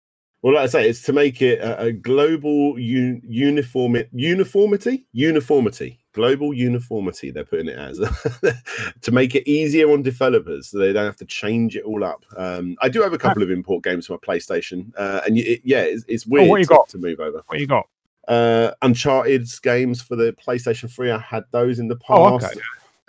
Well, 0.43 0.55
like 0.55 0.63
I 0.65 0.67
say, 0.69 0.89
it's 0.89 1.03
to 1.03 1.13
make 1.13 1.43
it 1.43 1.59
a, 1.61 1.79
a 1.87 1.93
global 1.93 2.75
un, 2.77 3.21
uniform 3.25 3.97
uniformity, 4.13 5.07
uniformity, 5.13 5.99
global 6.15 6.55
uniformity. 6.55 7.31
They're 7.31 7.45
putting 7.45 7.69
it 7.69 7.79
as 7.79 7.99
to 9.03 9.11
make 9.13 9.35
it 9.35 9.47
easier 9.49 9.91
on 9.91 10.03
developers, 10.03 10.69
so 10.69 10.79
they 10.79 10.93
don't 10.95 11.05
have 11.05 11.17
to 11.17 11.27
change 11.27 11.77
it 11.77 11.85
all 11.85 12.05
up. 12.05 12.25
Um, 12.37 12.77
I 12.81 12.89
do 12.89 13.03
have 13.03 13.13
a 13.13 13.19
couple 13.19 13.43
of 13.43 13.51
import 13.51 13.85
games 13.85 14.07
for 14.07 14.15
my 14.15 14.19
PlayStation, 14.35 14.93
uh, 14.97 15.21
and 15.27 15.37
it, 15.39 15.61
yeah, 15.65 15.83
it's, 15.83 16.05
it's 16.09 16.27
weird 16.27 16.49
what 16.49 16.61
you 16.61 16.67
got? 16.67 16.89
to 16.91 16.99
move 16.99 17.21
over. 17.21 17.43
What 17.47 17.61
you 17.61 17.67
got? 17.67 17.87
Uh, 18.29 18.71
Uncharted 18.83 19.47
games 19.63 20.01
for 20.01 20.17
the 20.17 20.33
PlayStation 20.35 20.91
Three. 20.91 21.11
I 21.11 21.19
had 21.19 21.45
those 21.51 21.79
in 21.79 21.89
the 21.89 21.99
Oh, 22.09 22.39
past. 22.39 22.53
okay. 22.53 22.61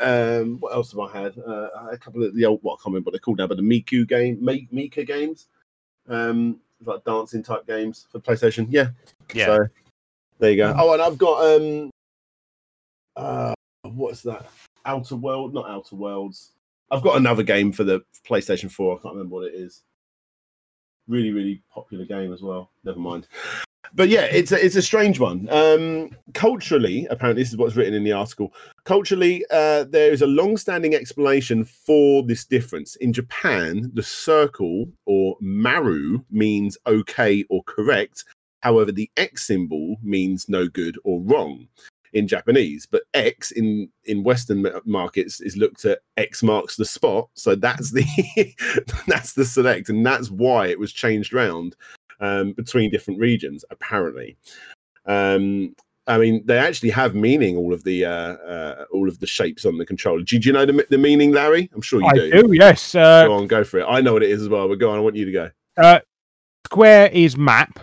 Um, 0.02 0.60
what 0.60 0.74
else 0.74 0.92
have 0.92 1.00
I 1.00 1.12
had? 1.12 1.38
Uh, 1.38 1.70
a 1.92 1.98
couple 1.98 2.24
of 2.24 2.36
the 2.36 2.46
old 2.46 2.60
what 2.64 2.74
I 2.74 2.78
can't 2.78 2.88
remember 2.88 3.08
what 3.08 3.12
they're 3.14 3.20
called 3.20 3.38
now, 3.38 3.48
but 3.48 3.58
the 3.58 3.64
Miku 3.64 4.08
game, 4.08 4.44
Mi- 4.44 4.68
Mika 4.72 5.04
games, 5.04 5.48
um, 6.10 6.60
like 6.84 7.04
dancing 7.04 7.44
type 7.44 7.68
games 7.68 8.08
for 8.12 8.20
PlayStation. 8.20 8.68
Yeah, 8.70 8.90
Yeah. 9.34 9.46
So 9.46 9.68
there 10.40 10.52
you 10.52 10.58
go. 10.58 10.74
Oh, 10.78 10.94
and 10.94 11.02
I've 11.02 11.18
got 11.18 11.46
um, 11.46 11.92
uh, 13.16 13.54
what's 13.84 14.22
that? 14.24 14.48
Outer 14.86 15.16
World, 15.16 15.54
not 15.54 15.70
Outer 15.70 15.96
Worlds. 15.96 16.52
I've 16.90 17.04
got 17.04 17.18
another 17.18 17.44
game 17.44 17.72
for 17.72 17.84
the 17.84 18.02
PlayStation 18.28 18.72
Four. 18.72 18.98
I 18.98 19.02
can't 19.02 19.16
remember 19.16 19.36
what 19.36 19.48
it 19.48 19.54
is. 19.54 19.84
Really, 21.08 21.32
really 21.32 21.62
popular 21.74 22.06
game 22.06 22.34
as 22.34 22.42
well. 22.42 22.72
Never 22.84 23.00
mind. 23.00 23.28
But 23.94 24.10
yeah, 24.10 24.24
it's 24.24 24.52
a, 24.52 24.64
it's 24.64 24.76
a 24.76 24.82
strange 24.82 25.20
one. 25.20 25.50
Um, 25.50 26.12
culturally, 26.34 27.08
apparently, 27.10 27.44
this 27.44 27.52
is 27.52 27.58
what's 27.58 27.76
written 27.76 27.94
in 27.94 28.04
the 28.04 28.12
article. 28.14 28.54
Culturally, 28.86 29.44
uh, 29.52 29.84
there 29.86 30.12
is 30.12 30.22
a 30.22 30.28
long-standing 30.28 30.96
explanation 30.96 31.66
for 31.66 32.24
this 32.24 32.46
difference. 32.46 32.96
In 32.98 33.12
Japan, 33.12 33.92
the 33.94 34.04
circle 34.04 34.88
or 35.06 35.36
maru 35.42 36.24
means 36.32 36.78
okay 36.88 37.44
or 37.50 37.64
correct. 37.64 38.26
However, 38.62 38.92
the 38.92 39.10
X 39.18 39.48
symbol 39.48 39.98
means 40.02 40.48
no 40.48 40.68
good 40.68 40.98
or 41.04 41.22
wrong 41.22 41.68
in 42.14 42.28
Japanese. 42.28 42.86
But 42.90 43.04
X 43.14 43.52
in 43.52 43.90
in 44.06 44.24
Western 44.24 44.66
markets 44.86 45.42
is 45.42 45.58
looked 45.58 45.86
at 45.86 46.00
X 46.18 46.44
marks 46.44 46.76
the 46.76 46.86
spot. 46.86 47.30
So 47.34 47.56
that's 47.56 47.92
the 47.92 48.06
that's 49.08 49.34
the 49.34 49.46
select, 49.46 49.90
and 49.90 50.06
that's 50.06 50.30
why 50.30 50.68
it 50.68 50.80
was 50.80 50.94
changed 50.94 51.34
round 51.34 51.76
um, 52.22 52.54
between 52.54 52.90
different 52.90 53.20
regions. 53.20 53.66
Apparently, 53.72 54.38
um, 55.06 55.76
I 56.08 56.18
mean 56.18 56.42
they 56.46 56.58
actually 56.58 56.90
have 56.92 57.14
meaning. 57.16 57.58
All 57.58 57.74
of 57.74 57.84
the 57.84 58.06
uh, 58.06 58.12
uh, 58.38 58.86
all 58.94 59.10
of 59.10 59.20
the 59.20 59.28
shapes 59.28 59.66
on 59.66 59.78
the 59.78 59.86
controller. 59.86 60.22
Do, 60.24 60.40
do 60.40 60.48
you 60.50 60.54
know 60.54 60.66
the, 60.66 60.86
the 60.90 60.98
meaning, 60.98 61.32
Larry? 61.32 61.70
I'm 61.76 61.82
sure 61.82 62.00
you 62.02 62.08
I 62.08 62.14
do. 62.14 62.32
do, 62.44 62.54
yes. 62.54 62.96
Uh, 62.96 63.26
Go 63.28 63.34
on, 63.34 63.48
go 63.48 63.64
for 63.64 63.80
it. 63.80 63.86
I 63.88 64.00
know 64.02 64.14
what 64.14 64.24
it 64.24 64.30
is 64.30 64.42
as 64.42 64.48
well. 64.50 64.68
But 64.70 64.80
go 64.80 64.90
on, 64.92 64.98
I 64.98 65.02
want 65.02 65.16
you 65.18 65.26
to 65.26 65.32
go. 65.32 65.52
uh, 65.78 66.00
square 66.66 67.08
is 67.12 67.36
map. 67.36 67.80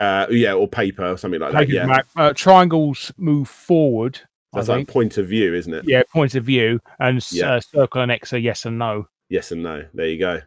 Uh, 0.00 0.26
yeah, 0.30 0.52
or 0.52 0.68
paper 0.68 1.06
or 1.06 1.16
something 1.16 1.40
like 1.40 1.52
that. 1.52 1.68
Yeah, 1.68 1.86
map. 1.86 2.06
Uh, 2.16 2.32
triangles 2.34 3.12
move 3.16 3.48
forward. 3.48 4.20
I 4.52 4.58
that's 4.58 4.68
like 4.68 4.78
think. 4.78 4.88
point 4.88 5.18
of 5.18 5.26
view, 5.28 5.54
isn't 5.54 5.72
it? 5.72 5.84
Yeah, 5.86 6.02
point 6.12 6.34
of 6.34 6.44
view. 6.44 6.80
And 7.00 7.24
Yeah. 7.32 7.54
uh, 7.54 7.60
circle 7.60 8.02
and 8.02 8.12
X 8.12 8.32
are 8.32 8.38
yes 8.38 8.66
and 8.66 8.78
no. 8.78 9.08
yes 9.30 9.50
and 9.52 9.62
no 9.62 9.84
there 9.94 10.06
you 10.08 10.18
go 10.18 10.38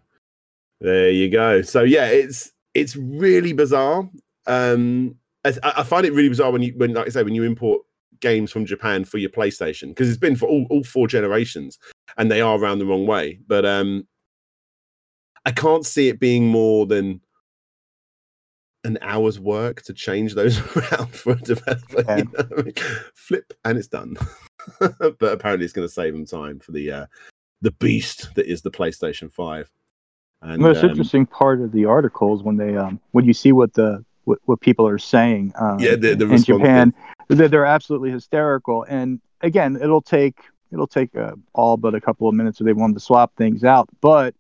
there 0.80 1.10
you 1.10 1.30
go 1.32 1.64
so 1.64 1.82
yeah 1.82 2.06
it's 2.06 2.54
it's 2.78 2.96
really 2.96 3.54
bizarre 3.54 4.10
um 4.48 5.16
as- 5.46 5.60
i, 5.64 5.74
I 5.78 5.84
find 5.84 6.06
it 6.06 6.14
really 6.14 6.30
bizarre 6.30 6.52
when 6.52 6.62
you 6.62 6.74
when 6.78 6.94
like 6.94 7.08
i 7.08 7.10
say 7.10 7.24
when 7.24 7.36
you 7.36 7.44
import 7.44 7.82
games 8.20 8.52
from 8.52 8.66
japan 8.66 9.04
for 9.06 9.18
your 9.18 9.30
playstation 9.30 9.90
because 9.90 10.10
it's 10.10 10.18
been 10.18 10.36
for 10.36 10.48
all, 10.48 10.66
all 10.70 10.84
four 10.84 11.08
generations 11.08 11.78
and 12.18 12.32
they 12.32 12.42
are 12.42 12.58
around 12.58 12.80
the 12.80 12.86
wrong 12.86 13.06
way 13.06 13.40
but 13.48 13.66
um 13.66 14.08
i 15.46 15.52
can't 15.52 15.86
see 15.86 16.08
it 16.08 16.20
being 16.20 16.48
more 16.48 16.86
than 16.86 17.22
an 18.84 18.98
hour's 19.02 19.40
work 19.40 19.82
to 19.84 19.94
change 19.94 20.34
those 20.34 20.60
around 20.78 21.14
for 21.14 21.34
a 21.34 21.36
developer 21.42 22.04
Yeah. 22.08 22.18
you 22.18 22.24
know 22.34 22.48
I 22.58 22.62
mean? 22.62 22.74
flip 23.16 23.54
and 23.66 23.78
it's 23.78 23.88
done 23.88 24.18
but 24.80 25.22
apparently 25.32 25.66
it's 25.66 25.74
going 25.74 25.88
to 25.88 25.94
save 25.94 26.14
them 26.14 26.26
time 26.26 26.60
for 26.60 26.72
the 26.72 26.92
uh 26.92 27.06
the 27.62 27.72
beast 27.72 28.30
that 28.36 28.46
is 28.46 28.62
the 28.62 28.70
PlayStation 28.70 29.32
Five. 29.34 29.72
And 30.42 30.54
the 30.64 30.68
most 30.68 30.84
um, 30.84 30.90
interesting 30.90 31.26
part 31.26 31.62
of 31.62 31.72
the 31.72 31.86
article 31.86 32.36
is 32.36 32.44
when 32.44 32.58
they 32.58 32.76
um 32.78 33.00
when 33.12 33.26
you 33.26 33.34
see 33.34 33.52
what 33.52 33.74
the 33.74 34.04
what, 34.26 34.40
what 34.46 34.60
people 34.60 34.88
are 34.88 34.98
saying 35.00 35.54
um, 35.60 35.80
Yeah, 35.80 35.96
the- 35.96 36.16
the 36.16 36.28
in 36.34 36.44
Japan 36.44 36.94
they're, 37.30 37.48
they're 37.48 37.66
absolutely 37.66 38.12
hysterical 38.12 38.84
and 38.88 39.20
again 39.42 39.78
it'll 39.82 40.02
take 40.02 40.38
it'll 40.72 40.88
take 40.88 41.16
uh, 41.16 41.34
all 41.54 41.78
but 41.78 41.96
a 41.96 42.02
couple 42.02 42.28
of 42.28 42.36
minutes 42.36 42.60
if 42.60 42.66
they 42.66 42.74
want 42.74 42.94
to 42.96 43.00
swap 43.00 43.36
things 43.36 43.64
out 43.64 43.88
but 44.02 44.36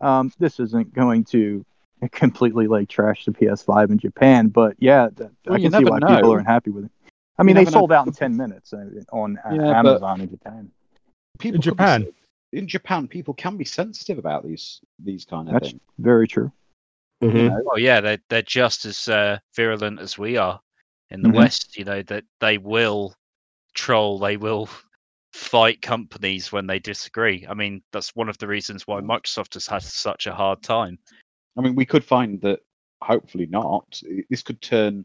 um, 0.00 0.30
this 0.38 0.60
isn't 0.60 0.92
going 0.94 1.24
to 1.24 1.64
completely 2.12 2.66
like 2.66 2.88
trash 2.88 3.24
the 3.24 3.32
PS5 3.32 3.90
in 3.90 3.98
Japan 3.98 4.48
but 4.48 4.76
yeah 4.78 5.08
that, 5.16 5.30
Well, 5.46 5.56
I 5.56 5.60
can 5.60 5.72
see 5.72 5.84
why 5.84 5.98
know. 5.98 6.16
people 6.16 6.30
aren't 6.32 6.46
happy 6.46 6.70
with 6.70 6.84
it 6.84 6.90
I 7.38 7.42
mean 7.42 7.54
You 7.54 7.54
they 7.54 7.60
never 7.62 7.70
know. 7.70 7.80
sold 7.80 7.92
out 7.92 8.06
in 8.06 8.12
10 8.12 8.36
minutes 8.36 8.72
uh, 8.72 8.84
on 9.12 9.38
uh, 9.44 9.54
Yeah, 9.54 9.78
Amazon 9.78 10.20
in 10.20 10.30
Japan 10.30 10.70
People 11.38 11.56
In 11.56 11.62
could 11.62 11.76
be 11.76 11.84
Japan? 11.84 12.06
Sen- 12.52 12.58
in 12.58 12.68
Japan, 12.68 13.08
people 13.08 13.34
can 13.34 13.56
be 13.56 13.64
sensitive 13.64 14.18
about 14.18 14.44
these 14.44 14.80
these 14.98 15.24
kind 15.24 15.48
of 15.48 15.54
That's- 15.54 15.72
things. 15.72 15.82
very 15.98 16.26
true 16.28 16.50
you 17.20 17.28
mhm. 17.30 17.48
know? 17.48 17.62
Oh 17.72 17.76
yeah, 17.78 18.00
they're 18.00 18.18
they're 18.28 18.42
just 18.42 18.84
as 18.84 19.08
uh, 19.08 19.38
virulent 19.56 19.98
as 20.00 20.16
we 20.18 20.36
are 20.36 20.60
in 21.10 21.20
the 21.22 21.28
Mhm. 21.30 21.34
West. 21.34 21.76
You 21.76 21.84
know 21.84 22.02
that 22.02 22.24
they 22.40 22.58
will 22.58 23.14
troll, 23.74 24.18
they 24.20 24.36
will 24.36 24.68
fight 25.32 25.82
companies 25.82 26.52
when 26.52 26.66
they 26.68 26.78
disagree. 26.78 27.44
I 27.48 27.54
mean, 27.54 27.82
that's 27.92 28.14
one 28.14 28.28
of 28.28 28.38
the 28.38 28.46
reasons 28.46 28.86
why 28.86 29.00
Microsoft 29.00 29.54
has 29.54 29.66
had 29.66 29.82
such 29.82 30.26
a 30.28 30.34
hard 30.34 30.62
time. 30.62 30.98
I 31.56 31.60
mean, 31.60 31.74
we 31.74 31.84
could 31.86 32.04
find 32.04 32.40
that. 32.42 32.60
Hopefully 33.00 33.46
not. 33.46 34.00
This 34.28 34.42
could 34.42 34.60
turn 34.60 35.04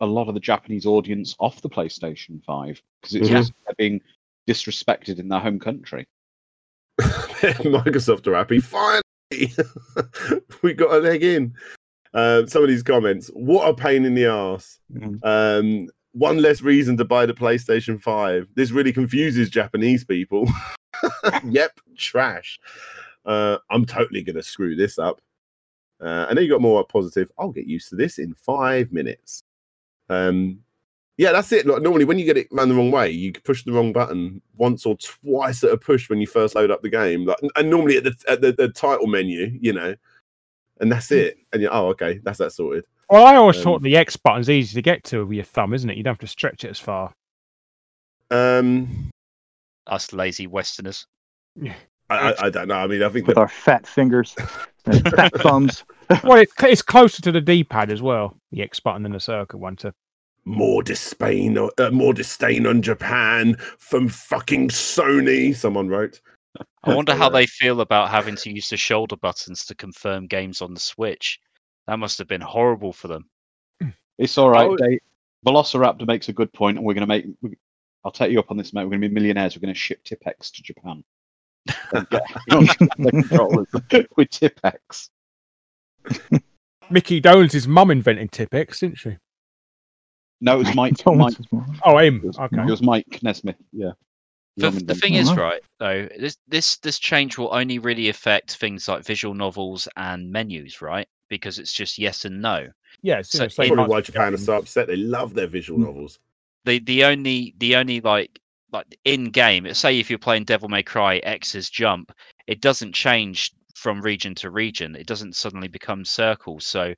a 0.00 0.06
lot 0.06 0.28
of 0.28 0.34
the 0.34 0.40
Japanese 0.40 0.86
audience 0.86 1.36
off 1.38 1.60
the 1.60 1.68
PlayStation 1.68 2.42
Five 2.44 2.82
because 3.00 3.14
it's 3.14 3.28
Mhm. 3.28 3.32
just 3.32 3.52
they're 3.66 3.74
being 3.76 4.00
disrespected 4.48 5.18
in 5.18 5.28
their 5.28 5.40
home 5.40 5.58
country. 5.58 6.06
Microsoft 7.64 8.26
are 8.26 8.34
happy. 8.34 8.60
Finally, 8.60 9.02
we 10.62 10.74
got 10.74 10.92
a 10.94 10.98
leg 10.98 11.22
in. 11.22 11.54
Um, 12.14 12.46
some 12.46 12.62
of 12.62 12.68
these 12.68 12.82
comments. 12.82 13.28
What 13.34 13.68
a 13.68 13.74
pain 13.74 14.04
in 14.04 14.14
the 14.14 14.26
ass. 14.26 14.78
Mhm. 14.92 15.18
Um, 15.22 15.88
one 16.12 16.38
less 16.38 16.60
reason 16.60 16.96
to 16.98 17.04
buy 17.04 17.24
the 17.24 17.32
PlayStation 17.34 18.00
Five. 18.00 18.46
This 18.54 18.70
really 18.70 18.92
confuses 18.92 19.48
Japanese 19.48 20.04
people. 20.04 20.48
yep, 21.44 21.72
trash. 21.96 22.60
Uh, 23.24 23.58
I'm 23.70 23.86
totally 23.86 24.22
gonna 24.22 24.42
screw 24.42 24.76
this 24.76 24.98
up. 24.98 25.20
Uh, 26.00 26.26
and 26.28 26.36
then 26.36 26.44
you 26.44 26.50
got 26.50 26.60
more 26.60 26.84
positive. 26.84 27.30
I'll 27.38 27.52
get 27.52 27.66
used 27.66 27.88
to 27.90 27.96
this 27.96 28.18
in 28.18 28.34
five 28.34 28.92
minutes. 28.92 29.42
Um, 30.08 30.58
yeah, 31.18 31.32
that's 31.32 31.52
it. 31.52 31.66
Like, 31.66 31.82
normally, 31.82 32.04
when 32.04 32.18
you 32.18 32.24
get 32.24 32.36
it 32.38 32.52
man 32.52 32.68
the 32.68 32.74
wrong 32.74 32.90
way, 32.90 33.10
you 33.10 33.32
push 33.32 33.64
the 33.64 33.72
wrong 33.72 33.92
button 33.92 34.40
once 34.56 34.86
or 34.86 34.96
twice 34.96 35.62
at 35.62 35.70
a 35.70 35.76
push 35.76 36.08
when 36.08 36.20
you 36.20 36.26
first 36.26 36.54
load 36.54 36.70
up 36.70 36.82
the 36.82 36.88
game. 36.88 37.26
Like, 37.26 37.38
and 37.56 37.70
normally 37.70 37.96
at 37.96 38.04
the 38.04 38.14
at 38.28 38.40
the, 38.40 38.52
the 38.52 38.68
title 38.68 39.06
menu, 39.06 39.56
you 39.60 39.72
know, 39.72 39.94
and 40.80 40.90
that's 40.90 41.10
it. 41.12 41.36
And 41.52 41.60
you're 41.62 41.72
oh, 41.74 41.88
okay, 41.88 42.20
that's 42.22 42.38
that 42.38 42.52
sorted. 42.52 42.84
Well, 43.10 43.26
I 43.26 43.36
always 43.36 43.58
Um, 43.58 43.62
thought 43.64 43.82
the 43.82 43.96
X 43.96 44.16
button's 44.16 44.48
easy 44.48 44.74
to 44.74 44.82
get 44.82 45.04
to 45.04 45.26
with 45.26 45.36
your 45.36 45.44
thumb, 45.44 45.74
isn't 45.74 45.88
it? 45.90 45.96
You 45.98 46.02
don't 46.02 46.12
have 46.12 46.18
to 46.20 46.26
stretch 46.26 46.64
it 46.64 46.70
as 46.70 46.78
far. 46.78 47.12
Um, 48.30 49.10
Us 49.86 50.12
lazy 50.14 50.46
Westerners. 50.46 51.06
I, 51.62 51.74
I, 52.08 52.46
I 52.46 52.50
don't 52.50 52.68
know. 52.68 52.76
I 52.76 52.86
mean, 52.86 53.02
I 53.02 53.10
think 53.10 53.26
with 53.26 53.36
that 53.36 53.42
our 53.42 53.48
fat 53.48 53.86
fingers 53.86 54.34
and 54.86 55.02
fat 55.16 55.32
thumbs. 55.40 55.84
well, 56.24 56.38
it's, 56.38 56.52
it's 56.62 56.82
closer 56.82 57.20
to 57.22 57.32
the 57.32 57.40
D-pad 57.40 57.90
as 57.90 58.00
well. 58.00 58.36
The 58.50 58.62
X 58.62 58.80
button 58.80 59.02
than 59.02 59.12
the 59.12 59.20
circle 59.20 59.60
one. 59.60 59.76
To 59.76 59.92
more 60.44 60.82
disdain, 60.82 61.56
uh, 61.58 61.90
more 61.90 62.12
disdain 62.12 62.66
on 62.66 62.82
Japan 62.82 63.56
from 63.78 64.08
fucking 64.08 64.68
Sony. 64.68 65.54
Someone 65.54 65.88
wrote. 65.88 66.20
I 66.84 66.94
wonder 66.94 67.14
how 67.14 67.28
they 67.28 67.46
feel 67.46 67.80
about 67.80 68.10
having 68.10 68.36
to 68.36 68.52
use 68.52 68.68
the 68.68 68.76
shoulder 68.76 69.16
buttons 69.16 69.64
to 69.66 69.74
confirm 69.74 70.26
games 70.26 70.60
on 70.60 70.74
the 70.74 70.80
Switch. 70.80 71.40
That 71.86 71.98
must 71.98 72.18
have 72.18 72.28
been 72.28 72.40
horrible 72.40 72.92
for 72.92 73.08
them. 73.08 73.28
It's 74.18 74.38
all 74.38 74.50
right. 74.50 74.68
Oh. 74.68 74.76
Dave. 74.76 75.00
Velociraptor 75.44 76.06
makes 76.06 76.28
a 76.28 76.32
good 76.32 76.52
point, 76.52 76.76
and 76.76 76.86
we're 76.86 76.94
going 76.94 77.00
to 77.00 77.06
make. 77.08 77.26
we- 77.40 77.56
I'll 78.04 78.12
take 78.12 78.30
you 78.30 78.38
up 78.38 78.50
on 78.50 78.56
this, 78.56 78.72
mate. 78.72 78.82
We're 78.84 78.90
going 78.90 79.02
to 79.02 79.08
be 79.08 79.14
millionaires. 79.14 79.56
We're 79.56 79.60
going 79.60 79.74
to 79.74 79.78
ship 79.78 80.04
Tippex 80.04 80.52
to 80.52 80.62
Japan. 80.62 81.04
And 81.92 82.08
get 82.10 82.22
the 82.48 83.10
controllers 83.10 83.68
with 84.16 84.30
Tippex. 84.30 85.08
Mickey 86.90 87.20
Dolenz' 87.20 87.66
mum 87.66 87.90
invented 87.90 88.32
Tippex, 88.32 88.80
didn't 88.80 88.98
she? 88.98 89.16
No, 90.42 90.56
it 90.56 90.66
was 90.66 90.74
Mike. 90.74 90.96
Don't 90.98 91.16
Mike 91.18 91.34
Oh, 91.84 91.96
him. 91.98 92.16
it 92.16 92.24
was, 92.24 92.38
Okay. 92.38 92.60
it 92.62 92.70
was 92.70 92.82
Mike 92.82 93.20
Nesmith. 93.22 93.56
Yeah. 93.72 93.92
The, 94.58 94.70
the 94.70 94.94
thing 94.94 95.14
it. 95.14 95.20
is, 95.20 95.32
right 95.34 95.62
though, 95.78 96.06
this 96.18 96.36
this 96.46 96.76
this 96.78 96.98
change 96.98 97.38
will 97.38 97.54
only 97.54 97.78
really 97.78 98.10
affect 98.10 98.56
things 98.56 98.86
like 98.86 99.02
visual 99.02 99.32
novels 99.34 99.88
and 99.96 100.30
menus, 100.30 100.82
right? 100.82 101.08
Because 101.30 101.58
it's 101.58 101.72
just 101.72 101.96
yes 101.96 102.26
and 102.26 102.42
no. 102.42 102.68
Yeah, 103.00 103.20
it's 103.20 103.30
So 103.30 103.38
gonna 103.38 103.50
say 103.50 103.64
it- 103.64 103.72
Probably 103.72 103.90
why 103.90 104.00
to 104.02 104.12
Japan 104.12 104.32
go 104.32 104.34
are 104.34 104.38
so 104.38 104.56
upset. 104.58 104.88
They 104.88 104.96
love 104.96 105.32
their 105.32 105.46
visual 105.46 105.78
Mm. 105.80 105.84
novels. 105.86 106.18
The 106.66 106.80
the 106.80 107.04
only 107.04 107.54
the 107.58 107.76
only 107.76 108.02
like 108.02 108.38
like 108.72 108.98
in 109.06 109.30
game, 109.30 109.72
say 109.72 109.98
if 109.98 110.10
you're 110.10 110.18
playing 110.18 110.44
Devil 110.44 110.68
May 110.68 110.82
Cry 110.82 111.16
X's 111.18 111.70
jump, 111.70 112.12
it 112.46 112.60
doesn't 112.60 112.92
change 112.94 113.52
from 113.74 114.02
region 114.02 114.34
to 114.34 114.50
region. 114.50 114.94
It 114.96 115.06
doesn't 115.06 115.34
suddenly 115.34 115.68
become 115.68 116.04
circles. 116.04 116.66
So 116.66 116.94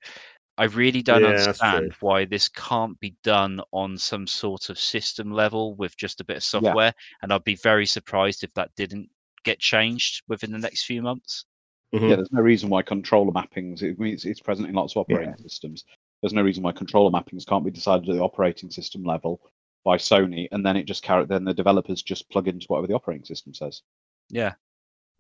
I 0.57 0.65
really 0.65 1.03
don't 1.03 1.23
Yeah, 1.23 1.29
understand 1.31 1.95
why 2.01 2.25
this 2.25 2.49
can't 2.49 2.99
be 3.01 3.17
done 3.25 3.61
on 3.73 3.99
some 3.99 4.27
sort 4.27 4.71
of 4.71 4.79
system 4.79 5.33
level 5.33 5.75
with 5.75 5.97
just 5.97 6.21
a 6.21 6.25
bit 6.25 6.37
of 6.37 6.45
software. 6.45 6.93
And 7.23 7.33
I'd 7.33 7.45
be 7.45 7.57
very 7.57 7.87
surprised 7.87 8.45
if 8.45 8.55
that 8.55 8.71
didn't 8.77 9.11
get 9.45 9.59
changed 9.59 10.23
within 10.29 10.53
the 10.53 10.59
next 10.59 10.85
few 10.85 11.03
months. 11.03 11.45
Mhm. 11.93 12.11
Yeah, 12.11 12.17
there's 12.17 12.33
no 12.33 12.41
reason 12.41 12.71
why 12.71 12.83
controller 12.83 13.33
mappings. 13.33 13.83
It, 13.83 13.97
I 13.99 14.03
mean, 14.03 14.15
it's, 14.15 14.25
it's 14.25 14.41
present 14.41 14.69
in 14.69 14.75
lots 14.75 14.95
of 14.95 15.01
operating 15.01 15.37
systems. 15.39 15.85
There's 16.23 16.33
no 16.33 16.43
reason 16.43 16.63
why 16.63 16.73
controller 16.73 17.11
mappings 17.11 17.47
can't 17.47 17.65
be 17.65 17.71
decided 17.71 18.09
at 18.09 18.15
the 18.15 18.23
operating 18.23 18.71
system 18.71 19.05
level 19.05 19.41
by 19.85 19.99
Sony, 19.99 20.49
and 20.51 20.65
then 20.65 20.77
it 20.77 20.85
just 20.85 21.03
carry. 21.03 21.27
Then 21.27 21.45
the 21.45 21.53
developers 21.53 22.03
just 22.03 22.31
plug 22.31 22.49
into 22.49 22.67
whatever 22.67 22.87
the 22.87 22.95
operating 22.95 23.25
system 23.25 23.55
says. 23.55 23.83
Yeah. 24.31 24.55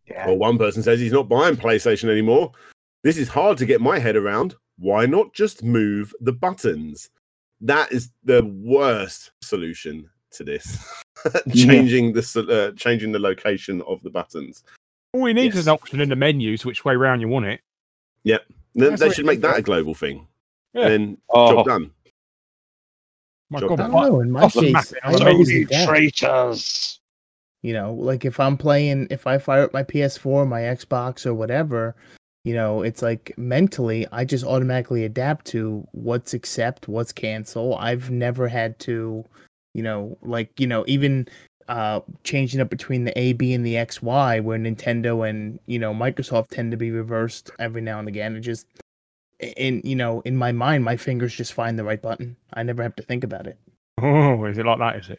Yeah. 0.06 0.26
Well, 0.26 0.38
one 0.38 0.58
person 0.58 0.82
says 0.82 1.00
he's 1.00 1.12
not 1.12 1.28
buying 1.28 1.56
PlayStation 1.56 2.08
anymore. 2.08 2.52
This 3.02 3.18
is 3.18 3.28
hard 3.28 3.58
to 3.58 3.66
get 3.66 3.80
my 3.80 3.98
head 3.98 4.16
around. 4.16 4.54
Why 4.78 5.06
not 5.06 5.32
just 5.32 5.62
move 5.62 6.12
the 6.20 6.32
buttons? 6.32 7.10
That 7.60 7.92
is 7.92 8.10
the 8.24 8.44
worst 8.62 9.30
solution 9.42 10.08
to 10.32 10.44
this. 10.44 10.78
changing 11.54 12.12
the 12.12 12.20
uh, 12.50 12.76
changing 12.76 13.12
the 13.12 13.18
location 13.18 13.80
of 13.82 14.02
the 14.02 14.10
buttons. 14.10 14.64
All 15.12 15.28
you 15.28 15.34
need 15.34 15.46
Yes. 15.46 15.56
is 15.56 15.66
an 15.68 15.72
option 15.74 16.00
in 16.00 16.08
the 16.08 16.16
menus 16.16 16.64
which 16.64 16.84
way 16.84 16.96
round 16.96 17.20
you 17.20 17.28
want 17.28 17.46
it. 17.46 17.60
Yep. 18.24 18.42
Then 18.74 18.96
they 18.96 19.10
should 19.10 19.26
make 19.26 19.40
that 19.42 19.56
a 19.58 19.62
global 19.62 19.94
thing. 19.94 20.26
Yeah. 20.72 20.82
And 20.86 20.90
then 20.90 21.18
Oh, 21.30 21.52
job 21.54 21.66
done. 21.66 21.90
My 23.50 23.60
Job 23.60 23.68
God, 23.70 23.76
done. 23.78 23.94
I 23.94 24.00
don't 24.00 24.10
know. 24.10 24.20
In 24.20 24.30
my 24.32 24.42
Off 24.42 24.54
case, 24.54 24.72
map, 24.72 24.84
I 25.04 25.12
it's 25.12 25.20
always 25.20 25.48
only 25.48 25.62
adapt. 25.62 25.88
traitors! 25.88 27.00
You 27.62 27.72
know, 27.74 27.94
like 27.94 28.24
if 28.24 28.40
I'm 28.40 28.56
playing, 28.56 29.06
if 29.10 29.26
I 29.26 29.38
fire 29.38 29.62
up 29.62 29.72
my 29.72 29.84
PS4, 29.84 30.48
my 30.48 30.62
Xbox, 30.62 31.24
or 31.24 31.34
whatever, 31.34 31.94
you 32.44 32.52
know, 32.54 32.82
it's 32.82 33.00
like 33.02 33.32
mentally, 33.38 34.06
I 34.12 34.24
just 34.24 34.44
automatically 34.44 35.04
adapt 35.04 35.46
to 35.46 35.86
what's 35.92 36.34
accept, 36.34 36.88
what's 36.88 37.12
cancel. 37.12 37.74
I've 37.76 38.10
never 38.10 38.48
had 38.48 38.78
to, 38.80 39.24
you 39.72 39.82
know, 39.82 40.18
like, 40.22 40.60
you 40.60 40.66
know, 40.66 40.84
even 40.86 41.26
uh 41.66 42.00
changing 42.24 42.60
up 42.60 42.68
between 42.68 43.04
the 43.04 43.18
A, 43.18 43.32
B, 43.32 43.54
and 43.54 43.64
the 43.64 43.78
X, 43.78 44.02
Y, 44.02 44.40
where 44.40 44.58
Nintendo 44.58 45.28
and, 45.28 45.58
you 45.66 45.78
know, 45.78 45.94
Microsoft 45.94 46.48
tend 46.50 46.70
to 46.72 46.76
be 46.76 46.90
reversed 46.90 47.50
every 47.58 47.80
now 47.80 47.98
and 47.98 48.08
again. 48.08 48.36
It 48.36 48.40
just, 48.40 48.66
in, 49.40 49.80
you 49.82 49.96
know, 49.96 50.20
in 50.26 50.36
my 50.36 50.52
mind, 50.52 50.84
my 50.84 50.98
fingers 50.98 51.34
just 51.34 51.54
find 51.54 51.78
the 51.78 51.84
right 51.84 52.00
button. 52.02 52.36
I 52.52 52.62
never 52.62 52.82
have 52.82 52.96
to 52.96 53.02
think 53.02 53.24
about 53.24 53.46
it. 53.46 53.58
Oh, 54.02 54.44
is 54.44 54.58
it 54.58 54.66
like 54.66 54.78
that? 54.78 54.96
Is 54.96 55.10
it? 55.10 55.18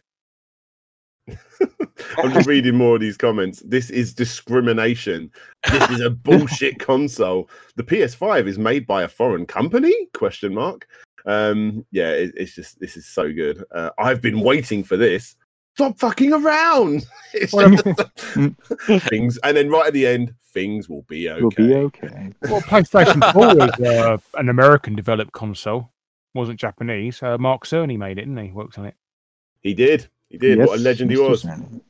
I'm 2.18 2.32
just 2.32 2.46
reading 2.46 2.76
more 2.76 2.96
of 2.96 3.00
these 3.00 3.16
comments. 3.16 3.62
This 3.64 3.90
is 3.90 4.12
discrimination. 4.14 5.30
This 5.70 5.90
is 5.90 6.00
a 6.00 6.10
bullshit 6.10 6.78
console. 6.80 7.50
The 7.76 7.84
PS5 7.84 8.46
is 8.46 8.58
made 8.58 8.86
by 8.86 9.02
a 9.02 9.08
foreign 9.08 9.46
company? 9.46 9.94
Question 10.14 10.54
mark. 10.54 10.86
Um, 11.24 11.84
yeah, 11.90 12.10
it, 12.10 12.32
it's 12.36 12.54
just 12.54 12.78
this 12.78 12.96
is 12.96 13.06
so 13.06 13.32
good. 13.32 13.64
Uh, 13.74 13.90
I've 13.98 14.20
been 14.20 14.40
waiting 14.40 14.84
for 14.84 14.96
this. 14.96 15.36
Stop 15.74 15.98
fucking 15.98 16.32
around. 16.32 17.06
It's 17.34 17.52
just 17.52 19.08
things, 19.08 19.38
and 19.44 19.54
then 19.54 19.68
right 19.68 19.88
at 19.88 19.92
the 19.92 20.06
end, 20.06 20.32
things 20.54 20.88
will 20.88 21.02
be 21.02 21.28
okay. 21.28 21.40
We'll 21.42 21.50
be 21.50 21.74
okay. 21.74 22.32
Well, 22.42 22.62
PlayStation 22.62 23.20
4 23.32 23.56
was 23.56 23.80
uh, 23.80 24.16
an 24.38 24.48
American 24.48 24.94
developed 24.94 25.32
console, 25.32 25.90
wasn't 26.32 26.58
Japanese. 26.58 27.22
Uh, 27.22 27.36
Mark 27.36 27.66
Cerny 27.66 27.98
made 27.98 28.12
it, 28.12 28.22
didn't 28.22 28.38
he? 28.38 28.52
Worked 28.52 28.78
on 28.78 28.86
it. 28.86 28.94
He 29.60 29.74
did. 29.74 30.08
He 30.30 30.38
did. 30.38 30.58
what 30.58 30.78
a 30.78 30.82
legend 30.82 31.10
he 31.10 31.16
was. 31.18 31.42
Zen. 31.42 31.80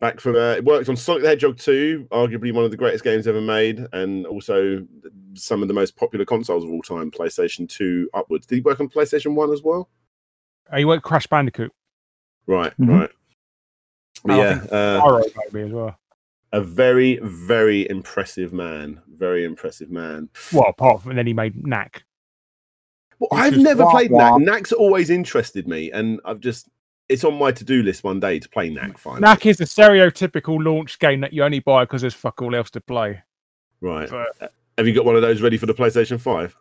back 0.00 0.20
from 0.20 0.36
uh, 0.36 0.52
it 0.52 0.64
worked 0.64 0.88
on 0.88 0.96
Sonic 0.96 1.22
the 1.22 1.28
Hedgehog 1.28 1.58
2, 1.58 2.08
arguably 2.10 2.52
one 2.52 2.64
of 2.64 2.70
the 2.70 2.76
greatest 2.76 3.04
games 3.04 3.26
ever 3.26 3.40
made, 3.40 3.86
and 3.92 4.26
also 4.26 4.86
some 5.34 5.62
of 5.62 5.68
the 5.68 5.74
most 5.74 5.96
popular 5.96 6.24
consoles 6.24 6.64
of 6.64 6.70
all 6.70 6.82
time, 6.82 7.10
PlayStation 7.10 7.68
2 7.68 8.10
upwards. 8.14 8.46
Did 8.46 8.56
he 8.56 8.60
work 8.62 8.80
on 8.80 8.88
PlayStation 8.88 9.34
1 9.34 9.52
as 9.52 9.62
well? 9.62 9.88
Uh, 10.72 10.78
he 10.78 10.84
worked 10.84 11.04
Crash 11.04 11.26
Bandicoot. 11.26 11.72
Right, 12.46 12.72
Mhm. 12.78 13.00
right. 13.00 13.10
But 14.24 14.32
Oh, 14.32 14.42
yeah, 14.42 14.58
think 14.60 14.72
uh, 14.72 15.00
Spyro 15.00 15.22
maybe 15.52 15.66
as 15.68 15.72
well. 15.72 15.98
a 16.52 16.60
very, 16.62 17.18
very 17.22 17.88
impressive 17.88 18.52
man. 18.52 19.00
Very 19.08 19.44
impressive 19.44 19.90
man. 19.90 20.28
Well, 20.52 20.68
apart 20.68 21.02
from 21.02 21.10
and 21.12 21.18
then 21.18 21.26
he 21.26 21.34
made 21.34 21.66
Knack. 21.66 22.04
Well, 23.18 23.28
I've 23.32 23.54
is 23.54 23.62
never 23.62 23.84
wah, 23.84 23.90
played 23.90 24.10
wah. 24.10 24.36
Knack. 24.38 24.46
Knack's 24.46 24.72
always 24.72 25.10
interested 25.10 25.68
me, 25.68 25.90
and 25.92 26.20
I've 26.24 26.40
just 26.40 26.68
it's 27.08 27.24
on 27.24 27.34
my 27.38 27.52
to-do 27.52 27.82
list 27.82 28.02
one 28.04 28.18
day 28.20 28.38
to 28.38 28.48
play 28.48 28.68
Knack 28.70 28.98
finally. 28.98 29.20
Knack 29.20 29.46
is 29.46 29.56
the 29.58 29.64
stereotypical 29.64 30.62
launch 30.64 30.98
game 30.98 31.20
that 31.20 31.32
you 31.32 31.44
only 31.44 31.60
buy 31.60 31.84
because 31.84 32.00
there's 32.00 32.14
fuck 32.14 32.42
all 32.42 32.54
else 32.54 32.70
to 32.70 32.80
play. 32.80 33.22
Right. 33.80 34.08
But 34.10 34.52
Have 34.78 34.86
you 34.86 34.92
got 34.94 35.04
one 35.04 35.16
of 35.16 35.22
those 35.22 35.40
ready 35.42 35.56
for 35.56 35.66
the 35.66 35.74
PlayStation 35.74 36.20
5? 36.20 36.56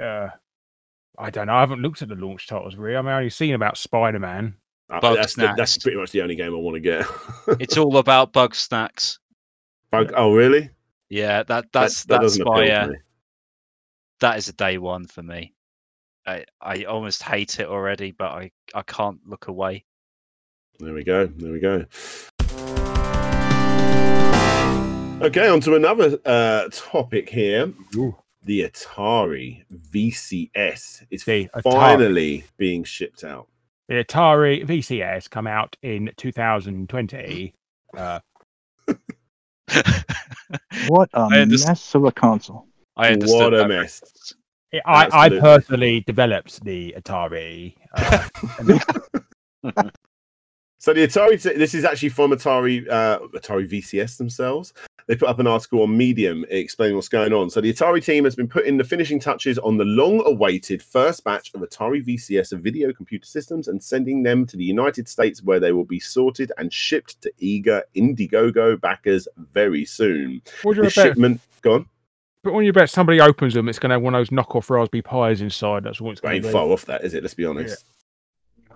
uh, 0.00 0.28
I 1.18 1.30
don't 1.30 1.46
know. 1.46 1.54
I 1.54 1.60
haven't 1.60 1.80
looked 1.80 2.02
at 2.02 2.08
the 2.08 2.14
launch 2.14 2.46
titles 2.46 2.76
really. 2.76 2.96
I 2.96 3.00
mean, 3.02 3.10
I've 3.10 3.16
only 3.18 3.30
seen 3.30 3.54
about 3.54 3.78
Spider 3.78 4.18
Man. 4.18 4.54
Uh, 4.90 5.00
Bug 5.00 5.16
that's, 5.16 5.34
the, 5.34 5.52
that's 5.56 5.78
pretty 5.78 5.96
much 5.98 6.10
the 6.12 6.20
only 6.22 6.36
game 6.36 6.52
I 6.54 6.58
want 6.58 6.74
to 6.74 6.80
get. 6.80 7.06
It's 7.60 7.76
all 7.78 7.96
about 7.96 8.32
Bugsnax. 8.32 9.18
Bug, 9.90 10.12
oh, 10.16 10.34
really? 10.34 10.70
Yeah, 11.08 11.38
that 11.44 11.46
That- 11.46 11.72
that's 11.72 12.04
that, 12.04 12.20
that's 12.20 12.36
doesn't 12.36 12.44
my 12.46 12.64
appeal 12.64 12.74
uh, 12.76 12.86
to 12.86 12.92
me. 12.92 12.98
that 14.20 14.36
is 14.38 14.48
a 14.48 14.52
day 14.52 14.76
one 14.78 15.06
for 15.06 15.22
me. 15.22 15.54
I 16.26 16.44
I 16.60 16.84
almost 16.84 17.22
hate 17.22 17.60
it 17.60 17.66
already, 17.68 18.10
but 18.10 18.32
I 18.32 18.50
I 18.74 18.82
can't 18.82 19.18
look 19.26 19.48
away. 19.48 19.84
There 20.78 20.92
we 20.94 21.04
go. 21.04 21.26
There 21.26 21.52
we 21.52 21.60
go. 21.60 21.84
Okay, 25.24 25.48
on 25.48 25.60
to 25.60 25.74
another 25.76 26.18
uh, 26.26 26.68
topic 26.70 27.28
here. 27.30 27.72
Ooh. 27.96 28.14
The 28.42 28.60
Atari 28.70 29.64
VCS 29.90 31.04
is 31.10 31.24
The 31.24 31.48
Atari. 31.48 31.62
finally 31.62 32.44
being 32.58 32.84
shipped 32.84 33.24
out. 33.24 33.48
The 33.88 34.04
Atari 34.04 34.64
VCS 34.64 35.28
come 35.30 35.46
out 35.48 35.76
in 35.82 36.10
2020. 36.16 37.54
Uh, 37.96 38.20
What 40.88 41.08
a 41.14 41.28
mess 41.46 41.94
of 41.94 42.04
a 42.04 42.12
console. 42.12 42.66
I 42.96 43.12
understood 43.12 43.52
What 43.52 43.54
a 43.54 43.56
that 43.58 43.68
mess. 43.68 44.32
I, 44.84 45.08
I 45.12 45.28
personally 45.28 46.00
developed 46.00 46.64
the 46.64 46.94
Atari. 46.98 47.74
Uh, 47.94 49.90
So 50.86 50.92
the 50.92 51.04
Atari, 51.04 51.42
this 51.42 51.74
is 51.74 51.84
actually 51.84 52.10
from 52.10 52.30
Atari, 52.30 52.88
uh, 52.88 53.18
Atari 53.34 53.68
VCS 53.68 54.18
themselves. 54.18 54.72
They 55.08 55.16
put 55.16 55.28
up 55.28 55.40
an 55.40 55.46
article 55.48 55.82
on 55.82 55.96
Medium 55.96 56.44
explaining 56.48 56.94
what's 56.94 57.08
going 57.08 57.32
on. 57.32 57.50
So 57.50 57.60
the 57.60 57.72
Atari 57.72 58.04
team 58.04 58.22
has 58.22 58.36
been 58.36 58.46
putting 58.46 58.76
the 58.76 58.84
finishing 58.84 59.18
touches 59.18 59.58
on 59.58 59.78
the 59.78 59.84
long-awaited 59.84 60.80
first 60.80 61.24
batch 61.24 61.52
of 61.54 61.62
Atari 61.62 62.06
VCS 62.06 62.56
video 62.60 62.92
computer 62.92 63.26
systems 63.26 63.66
and 63.66 63.82
sending 63.82 64.22
them 64.22 64.46
to 64.46 64.56
the 64.56 64.62
United 64.64 65.08
States, 65.08 65.42
where 65.42 65.58
they 65.58 65.72
will 65.72 65.84
be 65.84 65.98
sorted 65.98 66.52
and 66.56 66.72
shipped 66.72 67.20
to 67.22 67.32
eager 67.38 67.82
Indiegogo 67.96 68.80
backers 68.80 69.26
very 69.36 69.84
soon. 69.84 70.40
what 70.62 70.76
do 70.76 70.82
The 70.82 70.90
shipment, 70.90 71.40
gone. 71.62 71.88
But 72.46 72.54
when 72.54 72.64
you 72.64 72.72
bet 72.72 72.88
somebody 72.88 73.20
opens 73.20 73.54
them, 73.54 73.68
it's 73.68 73.80
going 73.80 73.90
to 73.90 73.94
have 73.94 74.02
one 74.02 74.14
of 74.14 74.20
those 74.20 74.28
knockoff 74.28 74.70
Raspberry 74.70 75.02
Pis 75.02 75.40
inside. 75.40 75.82
That's 75.82 76.00
what 76.00 76.12
it's 76.12 76.20
going 76.20 76.42
to 76.42 76.46
be. 76.46 76.52
far 76.52 76.66
off 76.66 76.84
that, 76.84 77.02
is 77.02 77.12
it? 77.12 77.24
Let's 77.24 77.34
be 77.34 77.44
honest. 77.44 77.84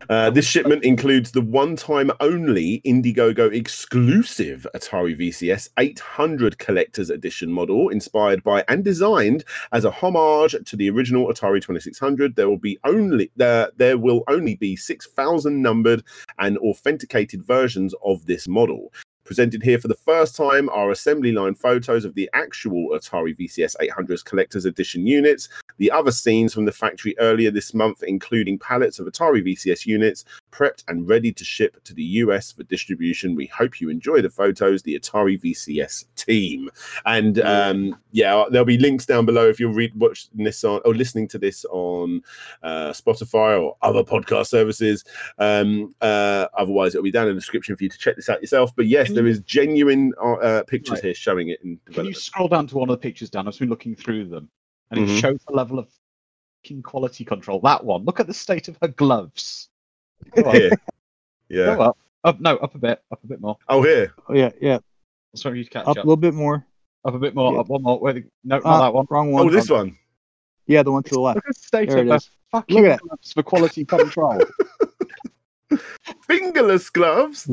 Uh, 0.08 0.28
this 0.28 0.44
shipment 0.44 0.82
includes 0.82 1.30
the 1.30 1.40
one-time 1.40 2.10
only 2.18 2.82
Indiegogo 2.84 3.54
exclusive 3.54 4.66
Atari 4.74 5.16
VCS 5.16 5.68
800 5.78 6.58
collector's 6.58 7.10
edition 7.10 7.52
model, 7.52 7.90
inspired 7.90 8.42
by 8.42 8.64
and 8.66 8.82
designed 8.82 9.44
as 9.70 9.84
a 9.84 9.90
homage 9.92 10.56
to 10.64 10.74
the 10.74 10.90
original 10.90 11.28
Atari 11.28 11.62
2600. 11.62 12.34
There 12.34 12.48
will 12.48 12.58
be 12.58 12.76
only 12.82 13.30
uh, 13.38 13.68
there 13.76 13.98
will 13.98 14.24
only 14.26 14.56
be 14.56 14.74
6,000 14.74 15.62
numbered 15.62 16.02
and 16.40 16.58
authenticated 16.58 17.44
versions 17.44 17.94
of 18.04 18.26
this 18.26 18.48
model. 18.48 18.92
Presented 19.30 19.62
here 19.62 19.78
for 19.78 19.86
the 19.86 19.94
first 19.94 20.34
time 20.34 20.68
are 20.70 20.90
assembly 20.90 21.30
line 21.30 21.54
photos 21.54 22.04
of 22.04 22.16
the 22.16 22.28
actual 22.32 22.88
Atari 22.88 23.38
VCS 23.38 23.76
800's 23.80 24.24
collector's 24.24 24.64
edition 24.64 25.06
units, 25.06 25.48
the 25.78 25.88
other 25.88 26.10
scenes 26.10 26.52
from 26.52 26.64
the 26.64 26.72
factory 26.72 27.14
earlier 27.20 27.52
this 27.52 27.72
month, 27.72 28.02
including 28.02 28.58
pallets 28.58 28.98
of 28.98 29.06
Atari 29.06 29.46
VCS 29.46 29.86
units 29.86 30.24
prepped 30.50 30.82
and 30.88 31.08
ready 31.08 31.32
to 31.32 31.44
ship 31.44 31.80
to 31.84 31.94
the 31.94 32.02
US 32.02 32.50
for 32.50 32.64
distribution. 32.64 33.36
We 33.36 33.46
hope 33.46 33.80
you 33.80 33.88
enjoy 33.88 34.20
the 34.20 34.30
photos, 34.30 34.82
the 34.82 34.98
Atari 34.98 35.40
VCS 35.40 36.06
team. 36.16 36.68
And 37.06 37.40
um, 37.40 37.96
yeah, 38.10 38.46
there'll 38.50 38.64
be 38.64 38.78
links 38.78 39.06
down 39.06 39.26
below 39.26 39.48
if 39.48 39.60
you're 39.60 39.72
read, 39.72 39.94
watching 39.94 40.42
this 40.42 40.64
on 40.64 40.80
or 40.84 40.92
listening 40.92 41.28
to 41.28 41.38
this 41.38 41.64
on 41.66 42.22
uh, 42.64 42.90
Spotify 42.90 43.62
or 43.62 43.76
other 43.80 44.02
podcast 44.02 44.48
services. 44.48 45.04
Um, 45.38 45.94
uh, 46.00 46.46
otherwise, 46.58 46.96
it'll 46.96 47.04
be 47.04 47.12
down 47.12 47.28
in 47.28 47.34
the 47.34 47.40
description 47.40 47.76
for 47.76 47.84
you 47.84 47.90
to 47.90 47.98
check 47.98 48.16
this 48.16 48.28
out 48.28 48.40
yourself. 48.40 48.74
But 48.74 48.88
yes, 48.88 49.19
there 49.20 49.26
you- 49.28 49.32
is 49.32 49.40
genuine 49.40 50.12
uh, 50.22 50.32
uh, 50.34 50.62
pictures 50.64 50.94
Right. 50.94 51.04
here 51.04 51.14
showing 51.14 51.48
it 51.48 51.60
in 51.62 51.78
Can 51.92 52.04
you 52.06 52.14
scroll 52.14 52.48
down 52.48 52.66
to 52.68 52.76
one 52.76 52.88
of 52.90 52.94
the 52.94 53.02
pictures, 53.02 53.30
Dan? 53.30 53.46
I've 53.48 53.58
been 53.58 53.68
looking 53.68 53.94
through 53.94 54.26
them, 54.26 54.50
and 54.90 55.00
it 55.00 55.08
Mhm. 55.08 55.20
shows 55.20 55.38
the 55.46 55.54
level 55.54 55.78
of 55.78 55.88
fucking 56.62 56.82
quality 56.82 57.24
control. 57.24 57.60
That 57.60 57.84
one. 57.84 58.04
Look 58.04 58.20
at 58.20 58.26
the 58.26 58.34
state 58.34 58.68
of 58.68 58.76
her 58.82 58.88
gloves. 58.88 59.68
Go 60.34 60.44
on, 60.44 60.54
Here. 60.54 60.70
go 60.70 60.76
Yeah. 61.48 61.78
up. 61.78 61.98
Up, 62.22 62.38
no, 62.40 62.56
up 62.58 62.74
a 62.74 62.78
bit. 62.78 63.02
Up 63.10 63.22
a 63.24 63.26
bit 63.26 63.40
more. 63.40 63.56
Oh, 63.68 63.82
here. 63.82 64.12
Oh, 64.28 64.34
yeah, 64.34 64.50
yeah. 64.60 64.78
Sorry, 65.34 65.58
you 65.60 65.64
catch 65.64 65.82
Up 65.84 65.90
up. 65.90 65.96
a 65.96 66.00
little 66.00 66.16
bit 66.16 66.34
more. 66.34 66.66
Up 67.06 67.14
a 67.14 67.18
bit 67.18 67.34
more. 67.34 67.54
Yeah. 67.54 67.60
Up 67.60 67.68
one 67.68 67.82
more. 67.82 67.98
Where 67.98 68.12
the... 68.12 68.24
No, 68.44 68.56
not 68.58 68.66
Uh, 68.66 68.80
that 68.82 68.92
one. 68.94 69.06
Wrong 69.08 69.32
one. 69.32 69.46
Oh, 69.46 69.50
this 69.50 69.70
one. 69.70 69.96
Yeah, 70.66 70.82
the 70.82 70.92
one 70.92 71.02
to 71.04 71.10
the 71.14 71.18
left. 71.20 71.36
Look 71.36 71.44
at 71.48 71.54
the 71.54 71.60
state 71.62 71.88
There 71.88 71.98
of 72.00 72.06
it 72.08 72.10
her 72.12 72.18
fucking 72.50 72.76
Look 72.82 72.92
at 72.92 73.00
gloves 73.00 73.32
for 73.32 73.42
quality 73.42 73.84
control. 73.86 74.38
Fingerless 76.26 76.90
gloves. 76.90 77.48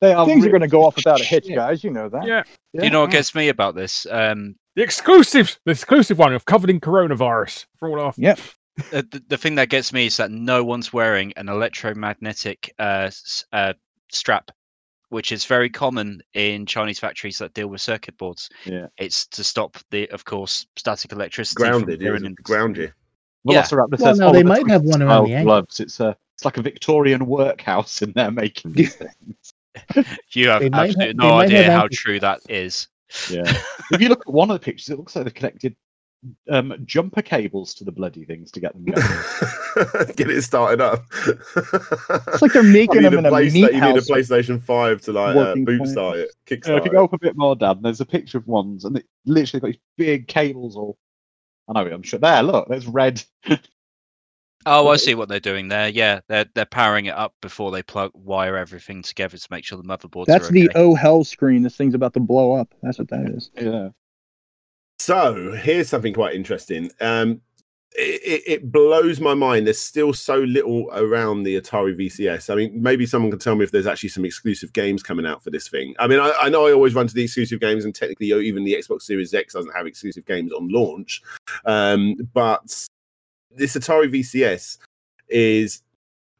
They 0.00 0.12
are 0.12 0.26
Things 0.26 0.44
are 0.44 0.50
going 0.50 0.60
to 0.62 0.68
go 0.68 0.84
off 0.84 0.96
without 0.96 1.20
a 1.20 1.24
hitch, 1.24 1.46
shit. 1.46 1.54
guys. 1.56 1.82
You 1.84 1.90
know 1.90 2.08
that. 2.08 2.26
Yeah. 2.26 2.42
Do 2.76 2.84
you 2.84 2.90
know 2.90 3.00
what 3.02 3.10
gets 3.10 3.34
me 3.34 3.48
about 3.48 3.74
this? 3.74 4.06
Um, 4.10 4.56
The 4.74 4.82
exclusive, 4.82 5.58
the 5.64 5.70
exclusive 5.72 6.18
one 6.18 6.34
of 6.34 6.44
covered 6.44 6.68
in 6.70 6.80
coronavirus 6.80 7.66
for 7.78 7.88
all 7.88 8.00
our 8.00 8.12
Yep. 8.16 8.38
the, 8.90 9.02
the- 9.10 9.22
the 9.28 9.36
thing 9.38 9.54
that 9.54 9.70
gets 9.70 9.92
me 9.92 10.06
is 10.06 10.16
that 10.18 10.30
no 10.30 10.62
one's 10.64 10.92
wearing 10.92 11.32
an 11.36 11.48
electromagnetic 11.48 12.74
uh, 12.78 13.06
s- 13.08 13.46
uh, 13.52 13.72
strap, 14.12 14.50
which 15.08 15.32
is 15.32 15.46
very 15.46 15.70
common 15.70 16.20
in 16.34 16.66
Chinese 16.66 16.98
factories 16.98 17.38
that 17.38 17.54
deal 17.54 17.68
with 17.68 17.80
circuit 17.80 18.18
boards. 18.18 18.50
Yeah. 18.66 18.88
It's 18.98 19.26
to 19.28 19.42
stop 19.42 19.78
the, 19.90 20.06
of 20.10 20.26
course, 20.26 20.66
static 20.76 21.12
electricity. 21.12 21.56
Grounded. 21.62 22.00
going 22.00 22.20
Yeah, 22.22 22.26
in- 22.28 22.34
ground 22.42 22.76
you. 22.76 22.90
Yeah. 23.48 23.64
Well, 23.70 23.88
says 23.96 24.18
no, 24.18 24.32
they 24.32 24.42
Oliver 24.42 24.48
might 24.48 24.68
have 24.70 24.82
one 24.82 25.00
around 25.02 25.24
the 25.24 25.30
style 25.30 25.44
gloves. 25.44 25.80
It's 25.80 26.00
a 26.00 26.16
it's 26.34 26.44
like 26.44 26.58
a 26.58 26.62
Victorian 26.62 27.24
workhouse 27.26 28.02
in 28.02 28.12
there 28.12 28.30
making 28.32 28.72
these 28.72 28.94
things. 28.96 29.54
You 30.32 30.48
have 30.48 30.60
They 30.62 30.70
absolutely 30.72 31.06
have- 31.06 31.16
no 31.16 31.38
idea 31.38 31.62
have 31.64 31.72
how 31.72 31.82
ankle- 31.82 31.88
true 31.96 32.20
that 32.20 32.40
is. 32.48 32.88
Yeah. 33.30 33.42
if 33.92 34.00
you 34.00 34.08
look 34.08 34.20
at 34.26 34.32
one 34.32 34.50
of 34.50 34.54
the 34.54 34.64
pictures, 34.64 34.88
it 34.90 34.98
looks 34.98 35.14
like 35.16 35.24
they've 35.24 35.34
connected 35.34 35.76
um, 36.50 36.74
jumper 36.84 37.22
cables 37.22 37.72
to 37.74 37.84
the 37.84 37.92
bloody 37.92 38.24
things 38.24 38.50
to 38.50 38.58
get 38.60 38.72
them 38.72 38.84
going. 38.84 39.06
Get 40.16 40.30
it 40.30 40.42
started 40.42 40.80
up. 40.80 41.04
It's 41.26 42.42
like 42.42 42.52
they're 42.52 42.62
making 42.64 43.02
them 43.02 43.18
in 43.18 43.26
a 43.26 43.30
Playsta- 43.30 43.52
meat 43.52 43.72
You 43.74 43.80
need 43.80 43.96
a. 43.96 44.00
PlayStation 44.00 44.60
5 44.60 45.00
to 45.02 45.12
like 45.12 45.36
uh, 45.36 45.38
working 45.38 45.64
boot 45.64 45.78
plan. 45.78 45.88
start 45.92 46.16
it, 46.18 46.30
Yeah, 46.50 46.56
kickstart 46.56 46.78
if 46.78 46.84
you 46.86 46.90
go 46.90 47.04
up 47.04 47.12
a 47.12 47.18
bit 47.18 47.36
more, 47.36 47.54
Dan, 47.54 47.80
there's 47.82 48.00
a 48.00 48.06
picture 48.06 48.38
of 48.38 48.46
ones, 48.48 48.84
and 48.84 48.96
it 48.96 49.06
literally 49.26 49.60
got 49.60 49.66
these 49.68 49.80
big 49.96 50.26
cables 50.26 50.76
all. 50.76 50.98
I 51.68 51.74
know, 51.74 51.88
I'm 51.92 52.02
sure. 52.02 52.18
There, 52.18 52.42
look, 52.42 52.68
there's 52.68 52.86
red. 52.86 53.22
Oh, 54.68 54.88
I 54.88 54.96
see 54.96 55.14
what 55.14 55.28
they're 55.28 55.38
doing 55.38 55.68
there. 55.68 55.88
Yeah, 55.88 56.20
they're 56.26 56.46
they're 56.54 56.66
powering 56.66 57.06
it 57.06 57.14
up 57.14 57.34
before 57.40 57.70
they 57.70 57.82
plug 57.82 58.10
wire 58.14 58.56
everything 58.56 59.02
together 59.02 59.38
to 59.38 59.48
make 59.48 59.64
sure 59.64 59.78
the 59.78 59.84
motherboard. 59.84 60.26
That's 60.26 60.50
are 60.50 60.52
the 60.52 60.68
okay. 60.68 60.78
oh 60.78 60.94
hell 60.94 61.22
screen. 61.22 61.62
This 61.62 61.76
thing's 61.76 61.94
about 61.94 62.14
to 62.14 62.20
blow 62.20 62.52
up. 62.52 62.74
That's 62.82 62.98
what 62.98 63.08
that 63.08 63.30
is. 63.30 63.50
Yeah. 63.54 63.90
So 64.98 65.52
here's 65.52 65.88
something 65.88 66.12
quite 66.14 66.34
interesting. 66.34 66.90
Um, 67.00 67.42
it, 67.92 68.22
it, 68.22 68.42
it 68.46 68.72
blows 68.72 69.20
my 69.20 69.34
mind. 69.34 69.66
There's 69.66 69.80
still 69.80 70.12
so 70.12 70.38
little 70.38 70.90
around 70.92 71.44
the 71.44 71.60
Atari 71.60 71.96
VCS. 71.96 72.50
I 72.50 72.56
mean, 72.56 72.82
maybe 72.82 73.06
someone 73.06 73.30
can 73.30 73.38
tell 73.38 73.54
me 73.54 73.64
if 73.64 73.70
there's 73.70 73.86
actually 73.86 74.08
some 74.10 74.24
exclusive 74.24 74.72
games 74.72 75.02
coming 75.02 75.26
out 75.26 75.42
for 75.42 75.50
this 75.50 75.68
thing. 75.68 75.94
I 75.98 76.06
mean, 76.06 76.18
I, 76.18 76.32
I 76.40 76.48
know 76.48 76.66
I 76.66 76.72
always 76.72 76.94
run 76.94 77.06
to 77.06 77.14
the 77.14 77.24
exclusive 77.24 77.60
games, 77.60 77.84
and 77.84 77.94
technically, 77.94 78.26
even 78.26 78.64
the 78.64 78.74
Xbox 78.74 79.02
Series 79.02 79.32
X 79.32 79.54
doesn't 79.54 79.74
have 79.76 79.86
exclusive 79.86 80.26
games 80.26 80.52
on 80.52 80.68
launch. 80.68 81.22
Um, 81.64 82.16
but 82.34 82.88
this 83.56 83.76
Atari 83.76 84.08
VCS 84.12 84.78
is 85.28 85.82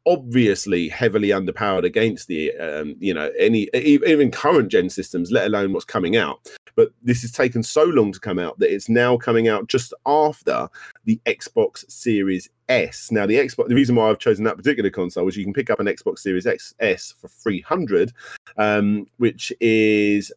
obviously 0.05 0.87
heavily 0.87 1.29
underpowered 1.29 1.83
against 1.83 2.27
the 2.29 2.53
um, 2.55 2.95
you 2.99 3.13
know 3.13 3.29
any 3.37 3.69
even 3.73 4.31
current 4.31 4.69
gen 4.69 4.89
systems 4.89 5.31
let 5.31 5.47
alone 5.47 5.73
what's 5.73 5.83
coming 5.83 6.15
out 6.15 6.39
but 6.77 6.91
this 7.01 7.23
has 7.23 7.31
taken 7.31 7.61
so 7.61 7.83
long 7.83 8.13
to 8.13 8.19
come 8.19 8.39
out 8.39 8.57
that 8.59 8.73
it's 8.73 8.87
now 8.87 9.17
coming 9.17 9.47
out 9.49 9.67
just 9.67 9.93
after 10.05 10.69
the 11.05 11.19
Xbox 11.25 11.89
Series 11.91 12.49
S. 12.69 13.11
Now, 13.11 13.25
the 13.25 13.35
Xbox, 13.35 13.67
the 13.67 13.75
reason 13.75 13.95
why 13.95 14.09
I've 14.09 14.19
chosen 14.19 14.45
that 14.45 14.57
particular 14.57 14.91
console 14.91 15.27
is 15.27 15.35
you 15.35 15.43
can 15.43 15.53
pick 15.53 15.71
up 15.71 15.79
an 15.79 15.87
Xbox 15.87 16.19
Series 16.19 16.45
X 16.45 16.75
S 16.79 17.15
for 17.19 17.29
300, 17.29 18.13
um, 18.57 19.07
which 19.17 19.51
is, 19.59 20.31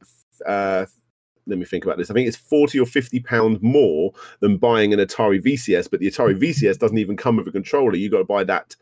uh, 0.47 0.87
let 1.51 1.59
me 1.59 1.65
think 1.65 1.85
about 1.85 1.99
this. 1.99 2.11
I 2.11 2.15
think 2.15 2.29
it's 2.29 2.37
40 2.37 2.81
or 2.81 2.87
50 2.87 3.21
pound 3.21 3.63
more 3.63 4.13
than 4.41 4.57
buying 4.57 4.93
an 4.95 5.01
Atari 5.01 5.43
VCS, 5.43 5.91
but 5.91 6.01
the 6.01 6.07
Atari 6.07 6.39
VCS 6.39 6.79
doesn't 6.79 6.99
even 6.99 7.17
come 7.17 7.37
with 7.37 7.49
a 7.49 7.53
controller. 7.53 7.97
You 7.97 8.11
got 8.11 8.19
to 8.19 8.25
buy 8.25 8.45
that 8.45 8.75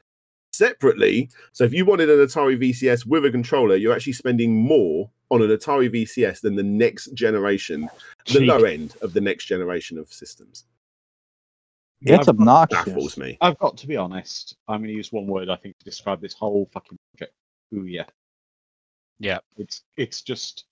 separately. 0.52 1.30
So 1.52 1.64
if 1.64 1.72
you 1.72 1.84
wanted 1.84 2.10
an 2.10 2.18
Atari 2.18 2.60
VCS 2.60 3.06
with 3.06 3.24
a 3.24 3.30
controller, 3.30 3.76
you're 3.76 3.94
actually 3.94 4.12
spending 4.12 4.54
more 4.54 5.10
on 5.30 5.42
an 5.42 5.48
Atari 5.48 5.92
VCS 5.92 6.40
than 6.40 6.56
the 6.56 6.62
next 6.62 7.12
generation, 7.14 7.88
the 8.26 8.40
low 8.40 8.62
end 8.62 8.94
of 9.02 9.12
the 9.12 9.20
next 9.20 9.46
generation 9.46 9.98
of 9.98 10.12
systems. 10.12 10.64
It's 12.00 12.28
obnoxious. 12.28 12.84
Baffles 12.84 13.16
me. 13.16 13.36
I've 13.40 13.58
got 13.58 13.76
to 13.78 13.86
be 13.86 13.96
honest. 13.96 14.56
I'm 14.68 14.80
going 14.80 14.88
to 14.88 14.94
use 14.94 15.12
one 15.12 15.26
word, 15.26 15.48
I 15.48 15.56
think, 15.56 15.76
to 15.78 15.84
describe 15.84 16.20
this 16.20 16.32
whole 16.34 16.68
fucking 16.72 16.98
project. 17.16 17.34
Ooh, 17.74 17.84
yeah. 17.84 18.04
Yeah. 19.18 19.38
It's 19.56 19.82
it's 19.96 20.22
just 20.22 20.64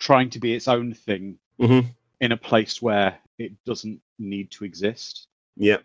trying 0.00 0.28
to 0.30 0.38
be 0.40 0.54
its 0.54 0.66
own 0.66 0.92
thing 0.94 1.38
Mhm. 1.60 1.86
in 2.20 2.32
a 2.32 2.36
place 2.36 2.82
where 2.82 3.16
it 3.38 3.52
doesn't 3.64 4.00
need 4.18 4.50
to 4.50 4.64
exist. 4.64 5.28
Yeah. 5.56 5.78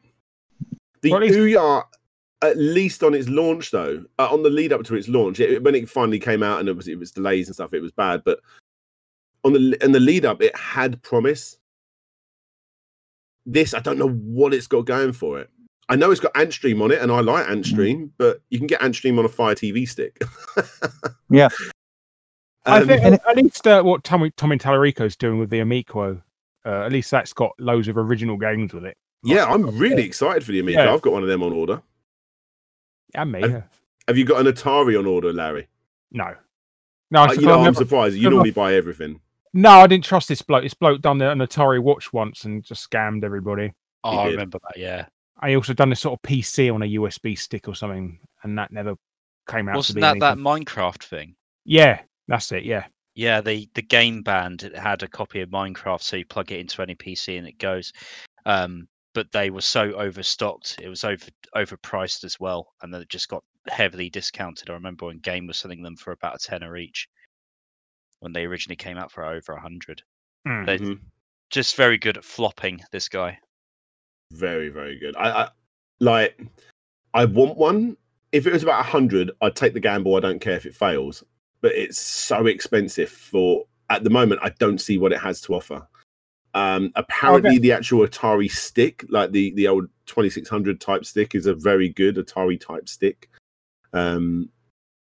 The 1.01 1.13
at 1.13 1.22
least- 1.22 1.36
Ouya, 1.38 1.84
at 2.41 2.57
least 2.57 3.03
on 3.03 3.13
its 3.13 3.30
launch 3.30 3.72
though, 3.72 4.03
uh, 4.20 4.28
on 4.32 4.41
the 4.43 4.49
lead 4.49 4.74
up 4.74 4.84
to 4.86 4.95
its 4.95 5.07
launch, 5.07 5.39
it, 5.39 5.61
when 5.63 5.76
it 5.76 5.89
finally 5.89 6.20
came 6.20 6.41
out 6.43 6.59
and 6.59 6.68
it 6.70 6.76
was 6.76 6.88
it 6.88 6.97
was 6.97 7.11
delays 7.11 7.47
and 7.47 7.55
stuff, 7.55 7.74
it 7.74 7.82
was 7.82 7.91
bad. 7.91 8.24
But 8.26 8.39
on 9.43 9.53
the 9.53 9.78
in 9.84 9.91
the 9.91 9.99
lead 9.99 10.26
up, 10.26 10.41
it 10.41 10.55
had 10.57 11.01
promise. 11.03 11.57
This 13.45 13.74
I 13.76 13.80
don't 13.80 13.99
know 13.99 14.09
what 14.09 14.53
it's 14.53 14.68
got 14.68 14.86
going 14.86 15.13
for 15.13 15.39
it. 15.39 15.49
I 15.88 15.95
know 15.95 16.09
it's 16.09 16.20
got 16.20 16.34
Antstream 16.34 16.82
on 16.82 16.91
it, 16.91 16.99
and 16.99 17.11
I 17.11 17.20
like 17.20 17.45
Antstream, 17.45 18.09
but 18.18 18.41
you 18.49 18.57
can 18.57 18.66
get 18.66 18.82
Antstream 18.82 19.20
on 19.20 19.26
a 19.26 19.30
Fire 19.30 19.53
TV 19.55 19.88
stick. 19.88 20.20
Yeah. 21.30 21.49
I 22.66 22.82
Um, 22.82 22.88
think 22.88 23.03
and 23.03 23.13
at 23.28 23.38
least 23.38 23.68
uh, 23.68 23.84
what 23.84 24.03
Tommy 24.03 24.32
Tommy 24.32 24.57
Tallarico's 24.57 25.16
doing 25.16 25.38
with 25.39 25.49
the 25.49 25.59
Amico, 25.59 26.22
uh, 26.66 26.84
at 26.86 26.91
least 26.91 27.11
that's 27.11 27.34
got 27.34 27.51
loads 27.59 27.88
of 27.88 27.97
original 27.97 28.38
games 28.38 28.74
with 28.74 28.86
it. 28.86 28.97
yeah, 29.24 29.45
I'm 29.45 29.78
really 29.78 30.03
excited 30.03 30.43
for 30.43 30.51
the 30.51 30.59
Amico. 30.59 30.84
Yeah. 30.84 30.93
I've 30.93 31.01
got 31.01 31.13
one 31.13 31.24
of 31.24 31.30
them 31.30 31.43
on 31.43 31.53
order. 31.53 31.82
And 33.13 33.32
me, 33.32 33.43
I've- 33.43 33.63
Have 34.07 34.18
you 34.18 34.26
got 34.26 34.45
an 34.45 34.51
Atari 34.51 34.97
on 34.99 35.05
order, 35.05 35.32
Larry? 35.34 35.68
no, 36.11 36.36
no, 37.11 37.24
Uh, 37.24 37.32
you 37.34 37.41
know, 37.41 37.51
I've 37.53 37.57
I'm 37.59 37.63
never- 37.66 37.76
surprised. 37.76 38.16
You 38.16 38.24
never- 38.24 38.36
normally 38.36 38.51
buy 38.51 38.74
everything. 38.76 39.20
no, 39.53 39.70
I 39.70 39.88
didn't 39.88 40.03
trust 40.05 40.28
this 40.28 40.41
bloke. 40.41 40.63
This 40.63 40.74
bloke 40.74 41.01
done 41.01 41.22
an 41.22 41.39
Atari 41.39 41.82
Watch 41.82 42.11
once 42.13 42.45
and 42.45 42.63
just 42.63 42.89
scammed 42.89 43.24
everybody. 43.24 43.74
Oh, 44.03 44.18
I 44.20 44.26
did. 44.26 44.32
remember 44.32 44.59
that. 44.63 44.78
Yeah. 44.78 45.05
I 45.39 45.53
also 45.55 45.74
done 45.74 45.89
this 45.89 45.99
sort 46.01 46.18
of 46.18 46.22
PC 46.22 46.70
on 46.74 46.82
a 46.82 46.86
USB 46.86 47.36
stick 47.38 47.68
or 47.68 47.76
something, 47.76 48.20
and 48.43 48.57
that 48.57 48.72
never 48.72 48.95
came 49.49 49.68
out. 49.70 49.76
Wasn't 49.76 49.95
be 49.95 50.01
that 50.01 50.20
that. 50.20 50.38
Minecraft 50.38 51.03
thing? 51.03 51.36
Yeah, 51.66 52.01
that's 52.28 52.51
it. 52.51 52.63
Yeah, 52.63 52.86
Yeah, 53.15 53.41
the 53.41 53.69
the 53.76 53.82
game 53.82 54.21
band 54.21 54.69
had 54.76 55.03
a 55.03 55.07
copy 55.07 55.41
of 55.41 55.49
Minecraft, 55.49 56.01
so 56.01 56.17
you 56.17 56.26
plug 56.26 56.51
it 56.51 56.59
into 56.59 56.82
any 56.82 56.95
PC 56.95 57.38
and 57.38 57.47
it 57.47 57.57
goes. 57.57 57.91
Um, 58.45 58.88
but 59.13 59.32
they 59.32 59.49
were 59.49 59.61
so 59.61 59.93
overstocked, 59.93 60.78
it 60.82 60.89
was 60.89 61.03
over 61.03 61.26
overpriced 61.55 62.23
as 62.26 62.39
well, 62.39 62.67
and 62.82 62.93
then 62.93 63.01
it 63.01 63.09
just 63.09 63.30
got 63.30 63.43
heavily 63.67 64.09
discounted. 64.09 64.69
I 64.69 64.73
remember 64.73 65.05
when 65.05 65.19
Game 65.19 65.47
was 65.47 65.57
selling 65.57 65.82
them 65.82 65.95
for 65.95 66.11
about 66.11 66.36
a 66.36 66.39
tenner 66.39 66.76
each 66.78 67.07
when 68.19 68.34
they 68.34 68.45
originally 68.45 68.76
came 68.76 68.97
out 68.97 69.11
for 69.11 69.26
over 69.26 69.53
a 69.53 69.61
hundred. 69.61 70.01
Mm. 70.47 70.65
They 70.65 70.80
Mhm. 70.80 70.99
just 71.49 71.76
very 71.76 71.97
good 71.97 72.17
at 72.17 72.26
flopping. 72.26 72.82
This 72.91 73.07
guy. 73.09 73.39
Very, 74.32 74.69
very 74.69 74.97
good. 74.97 75.15
I, 75.15 75.43
I 75.43 75.49
like. 75.99 76.39
I 77.13 77.26
want 77.26 77.57
one 77.57 77.95
if 78.32 78.45
it 78.45 78.51
was 78.51 78.63
about 78.63 78.82
a 78.82 78.89
hundred, 78.89 79.32
I'd 79.41 79.55
take 79.55 79.73
the 79.73 79.80
gamble. 79.80 80.15
I 80.15 80.19
don't 80.19 80.39
care 80.41 80.55
if 80.55 80.65
it 80.65 80.76
fails, 80.76 81.23
but 81.66 81.74
it's 81.74 81.99
so 81.99 82.45
expensive 82.45 83.09
for 83.09 83.66
at 83.89 84.03
the 84.03 84.09
moment. 84.11 84.39
I 84.43 84.49
don't 84.59 84.80
see 84.80 84.99
what 84.99 85.11
it 85.11 85.18
has 85.18 85.41
to 85.41 85.55
offer. 85.55 85.88
Um, 86.53 86.91
apparently, 86.95 87.49
Okay. 87.53 87.57
the 87.57 87.72
actual 87.72 88.05
Atari 88.05 88.51
stick, 88.51 89.03
like 89.09 89.32
the 89.32 89.49
the 89.55 89.68
old 89.68 89.88
twenty 90.05 90.30
six 90.30 90.47
hundred 90.47 90.80
type 90.80 91.05
stick, 91.05 91.34
is 91.34 91.47
a 91.47 91.55
very 91.55 91.89
good 91.89 92.18
Atari 92.18 92.61
type 92.61 92.88
stick. 92.88 93.32
Um, 93.93 94.49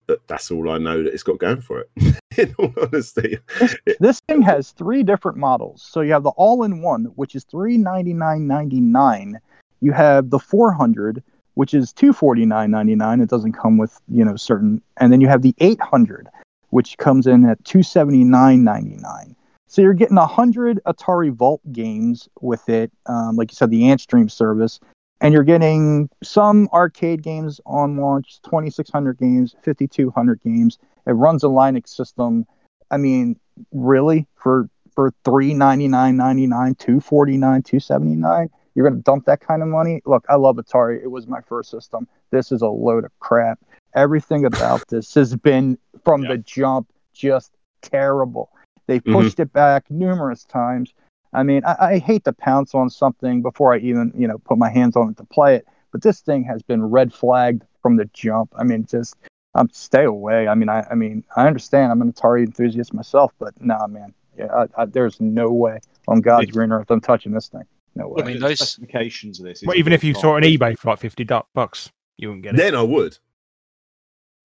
but 0.07 0.21
that's 0.29 0.53
all 0.53 0.71
I 0.71 0.79
know 0.79 1.03
that 1.03 1.13
it's 1.13 1.25
got 1.25 1.41
going 1.41 1.63
for 1.63 1.81
it. 1.81 1.91
In 2.39 2.55
all 2.61 2.73
honesty, 2.81 3.39
This 3.99 4.21
thing 4.29 4.41
has 4.43 4.71
three 4.71 5.03
different 5.03 5.37
models. 5.39 5.83
So 5.83 6.01
you 6.03 6.13
have 6.13 6.23
the 6.23 6.31
all-in-one, 6.37 7.07
which 7.17 7.35
is 7.35 7.43
three 7.43 7.77
ninety 7.77 8.15
nine 8.15 8.47
ninety 8.47 8.81
nine. 8.81 9.41
You 9.81 9.91
have 9.91 10.31
the 10.31 10.39
400, 10.39 11.25
which 11.57 11.75
is 11.75 11.93
249.99 11.93 13.23
it 13.23 13.29
doesn't 13.29 13.53
come 13.53 13.77
with 13.77 14.01
you 14.09 14.25
know 14.25 14.37
certain 14.37 14.81
and 14.99 15.13
then 15.13 15.21
you 15.21 15.29
have 15.29 15.43
the 15.43 15.55
800 15.59 16.29
which 16.71 16.97
comes 16.99 17.27
in 17.27 17.45
at 17.45 17.63
279.99 17.65 19.35
so 19.67 19.83
you're 19.83 19.95
getting 19.95 20.17
100 20.17 20.81
atari 20.87 21.33
vault 21.33 21.61
games 21.73 22.29
with 22.41 22.69
it 22.69 22.91
um, 23.07 23.37
like 23.37 23.51
you 23.51 23.57
said 23.57 23.71
the 23.71 23.83
antstream 23.83 24.31
service 24.31 24.81
and 25.21 25.33
you're 25.33 25.45
getting 25.45 26.09
some 26.23 26.69
arcade 26.73 27.23
games 27.23 27.61
on 27.67 27.97
launch 27.97 28.41
2600 28.43 29.19
games 29.19 29.55
5200 29.63 30.43
games. 30.43 30.79
It 31.07 31.13
runs 31.13 31.45
a 31.45 31.49
linux 31.49 31.89
system. 31.89 32.47
I 32.91 32.97
mean 32.97 33.39
really? 33.73 34.27
For 34.37 34.69
for 34.95 35.13
399.99 35.25 36.79
249 36.79 37.63
279 37.63 38.49
you're 38.77 38.89
going 38.89 39.01
to 39.01 39.03
dump 39.03 39.25
that 39.25 39.41
kind 39.41 39.63
of 39.63 39.69
money? 39.69 40.03
Look, 40.05 40.27
I 40.29 40.37
love 40.37 40.57
Atari. 40.57 41.03
It 41.03 41.11
was 41.11 41.27
my 41.27 41.41
first 41.41 41.71
system. 41.71 42.07
This 42.31 42.53
is 42.53 42.61
a 42.61 42.69
load 42.69 43.05
of 43.05 43.19
crap. 43.19 43.59
Everything 43.95 44.45
about 44.45 44.87
this 44.89 45.15
has 45.15 45.35
been 45.35 45.79
from 46.05 46.23
yeah. 46.23 46.29
the 46.33 46.39
jump 46.39 46.93
just 47.15 47.53
terrible. 47.81 48.51
They 48.87 49.01
mm-hmm. 49.01 49.15
pushed 49.15 49.37
mm-hmm. 49.37 49.43
it 49.43 49.53
back 49.55 49.91
numerous 49.91 50.45
times. 50.45 50.93
I 51.33 51.43
mean, 51.43 51.65
I, 51.65 51.77
I, 51.81 51.99
hate 51.99 52.25
to 52.25 52.33
pounce 52.33 52.75
on 52.75 52.89
something 52.89 53.43
before 53.43 53.75
I 53.75 53.79
even, 53.79 54.13
you 54.17 54.29
know, 54.29 54.39
put 54.39 54.59
my 54.59 54.71
hands 54.71 54.97
on 54.97 55.11
it 55.11 55.17
to 55.19 55.25
play 55.25 55.57
it, 55.57 55.67
but 55.91 56.03
this 56.03 56.21
thing 56.21 56.45
has 56.45 56.63
been 56.63 56.83
red 56.83 57.13
flagged 57.13 57.63
from 57.83 57.97
the 57.97 58.07
jump. 58.15 58.53
I 58.57 58.63
mean, 58.63 58.87
just 58.87 59.17
um, 59.55 59.69
stay 59.73 60.05
away. 60.05 60.49
I 60.49 60.55
mean, 60.55 60.69
I, 60.69 60.87
I 60.91 60.95
mean, 60.95 61.25
I 61.37 61.47
understand. 61.47 61.91
I'm 61.91 62.01
an 62.01 62.13
Atari 62.13 62.45
enthusiast 62.45 62.95
myself, 62.95 63.33
but 63.39 63.61
nah, 63.61 63.87
man, 63.87 64.15
yeah, 64.39 64.47
I, 64.77 64.83
I, 64.83 64.85
there's 64.85 65.21
no 65.21 65.51
way 65.51 65.81
on 66.09 66.21
God's 66.21 66.51
green 66.51 66.73
earth 66.73 66.91
I'm 66.91 67.01
touching 67.01 67.33
this 67.33 67.49
thing. 67.49 67.65
No 67.97 68.09
way. 68.09 68.23
I 68.23 68.27
mean, 68.27 68.41
those- 68.41 68.59
specifications 68.59 69.41
of 69.41 69.47
this. 69.47 69.63
is 69.63 69.67
Well, 69.67 69.77
even 69.77 69.93
if 69.93 70.05
you 70.05 70.15
saw 70.15 70.35
it 70.37 70.45
on 70.45 70.45
on- 70.45 70.51
eBay 70.51 70.79
for 70.79 70.91
like 70.91 71.01
fifty 71.01 71.25
du- 71.25 71.43
bucks, 71.55 71.91
you 72.19 72.29
wouldn't 72.29 72.45
get 72.45 72.55
it. 72.55 72.59
then 72.59 72.75
I 72.75 72.83
would. 72.83 73.19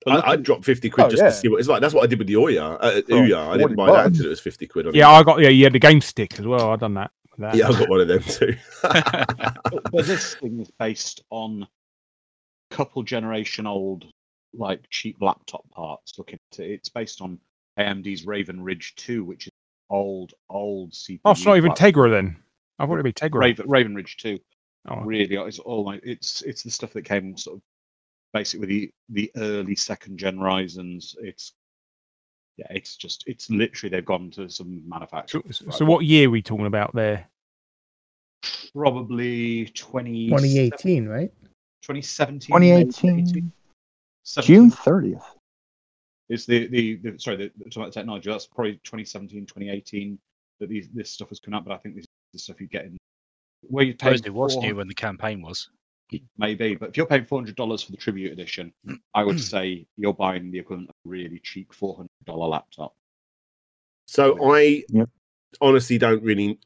I, 0.08 0.32
I'd 0.32 0.42
drop 0.44 0.64
fifty 0.64 0.90
quid 0.90 1.06
Oh, 1.08 1.10
just 1.10 1.22
yeah. 1.22 1.30
to 1.30 1.36
see 1.36 1.48
what 1.48 1.60
it's 1.60 1.70
like. 1.70 1.82
That's 1.82 1.94
what 1.94 2.04
I 2.04 2.08
did 2.08 2.18
with 2.18 2.28
the 2.28 2.34
Ouya. 2.34 2.78
Uh, 2.82 2.92
For 2.94 3.02
Ouya. 3.02 3.50
I 3.50 3.58
didn't 3.58 3.76
buy 3.76 3.92
that 3.92 4.08
until 4.08 4.26
it 4.26 4.30
was 4.30 4.40
fifty 4.40 4.66
quid. 4.66 4.88
On 4.88 4.96
yeah, 4.96 5.10
I 5.10 5.22
got 5.22 5.40
yeah, 5.42 5.50
you 5.50 5.64
had 5.66 5.74
the 5.74 5.80
game 5.80 6.02
stick 6.02 6.40
as 6.40 6.48
well. 6.48 6.72
I 6.72 6.76
done 6.76 6.96
that. 6.96 7.12
that. 7.38 7.54
yeah, 7.56 7.68
I 7.68 7.72
got 7.72 7.90
one 7.90 8.00
of 8.02 8.08
them 8.08 8.24
too. 8.24 8.56
but, 8.82 9.92
but 9.92 10.06
this 10.06 10.34
thing 10.36 10.60
is 10.60 10.72
based 10.80 11.24
on 11.30 11.68
couple 12.72 13.04
generation 13.04 13.68
old 13.68 14.06
like 14.54 14.82
cheap 14.90 15.18
laptop 15.22 15.70
parts 15.72 16.18
looking 16.18 16.40
at 16.54 16.60
it 16.60 16.72
it's 16.72 16.88
based 16.90 17.22
on 17.22 17.38
amd's 17.78 18.26
raven 18.26 18.62
ridge 18.64 18.94
2 18.96 19.24
which 19.26 19.48
is 19.48 19.52
old 19.90 20.34
old 20.50 20.92
CPU 20.94 21.20
Oh, 21.26 21.32
it's 21.32 21.46
not 21.46 21.58
even. 21.58 21.72
Tegra 21.74 22.10
then. 22.10 22.38
I 22.82 22.86
thought 22.86 22.94
it'd 22.94 23.04
be 23.04 23.14
Tegra. 23.14 23.40
raven, 23.40 23.70
raven 23.70 23.96
ridge 23.96 24.18
too. 24.18 24.40
Oh, 24.90 25.02
really 25.02 25.36
it's 25.36 25.60
all 25.60 25.86
like 25.86 26.02
it's 26.04 26.42
it's 26.42 26.64
the 26.64 26.72
stuff 26.72 26.94
that 26.94 27.04
came 27.04 27.38
sort 27.38 27.58
of 27.58 27.62
basically 28.34 28.68
the 28.68 28.92
the 29.10 29.32
early 29.36 29.76
second 29.76 30.18
gen 30.18 30.38
Ryzen's 30.38 31.16
it's 31.22 31.54
yeah 32.58 32.66
it's 32.72 32.96
just 32.96 33.24
it's 33.28 33.52
literally 33.52 33.92
they've 33.92 34.04
gone 34.04 34.32
to 34.32 34.50
some 34.50 34.82
so, 34.82 34.90
manufacturers 34.90 35.60
so 35.60 35.66
right, 35.66 35.76
so 35.76 35.86
what 35.86 36.06
year 36.06 36.28
are 36.28 36.32
we 36.32 36.42
talking 36.42 36.66
about 36.66 36.96
there? 36.96 37.28
probably 38.74 39.66
20 39.66 40.30
2018, 40.30 41.08
right? 41.08 41.32
2017 41.82 42.48
2018, 42.48 43.52
June 44.42 44.72
30th. 44.72 45.22
It's 46.30 46.46
the, 46.46 46.68
the, 46.68 46.96
the 46.98 47.20
sorry, 47.20 47.38
the, 47.38 47.52
the 47.58 47.92
technology. 47.92 48.30
That's 48.30 48.48
probably 48.48 48.74
2017, 48.84 49.46
2018 49.46 50.18
that 50.60 50.70
these, 50.70 50.88
this 50.94 51.10
stuff 51.10 51.30
has 51.30 51.40
come 51.40 51.54
out. 51.54 51.66
But 51.66 51.74
I 51.74 51.78
think 51.78 51.96
this 51.96 52.04
is 52.04 52.08
the 52.34 52.40
stuff 52.40 52.62
you 52.62 52.68
get 52.68 52.86
in 52.86 52.98
where 53.64 53.86
you 53.86 53.94
pay 53.94 54.16
Suppose 54.18 54.26
it 54.26 54.34
was 54.34 54.58
new 54.58 54.76
when 54.76 54.88
the 54.88 54.94
campaign 54.94 55.42
was. 55.42 55.70
maybe. 56.38 56.76
But 56.76 56.90
if 56.90 56.98
you're 56.98 57.06
paying 57.06 57.26
four 57.26 57.40
hundred 57.40 57.56
dollars 57.56 57.84
for 57.84 57.92
the 57.92 57.98
tribute 57.98 58.32
edition, 58.32 58.74
I 59.14 59.24
would 59.24 59.40
say 59.40 59.86
you're 59.98 60.14
buying 60.14 60.52
the 60.52 60.60
equivalent 60.60 60.90
of 60.90 60.96
a 61.06 61.10
really 61.10 61.40
cheap 61.44 61.74
four 61.74 61.96
hundred 61.96 62.10
dollar 62.26 62.48
laptop. 62.48 62.94
So 64.06 64.52
I 64.52 64.84
Yep. 64.90 65.10
honestly 65.62 65.98
don't 65.98 66.24
really 66.24 66.60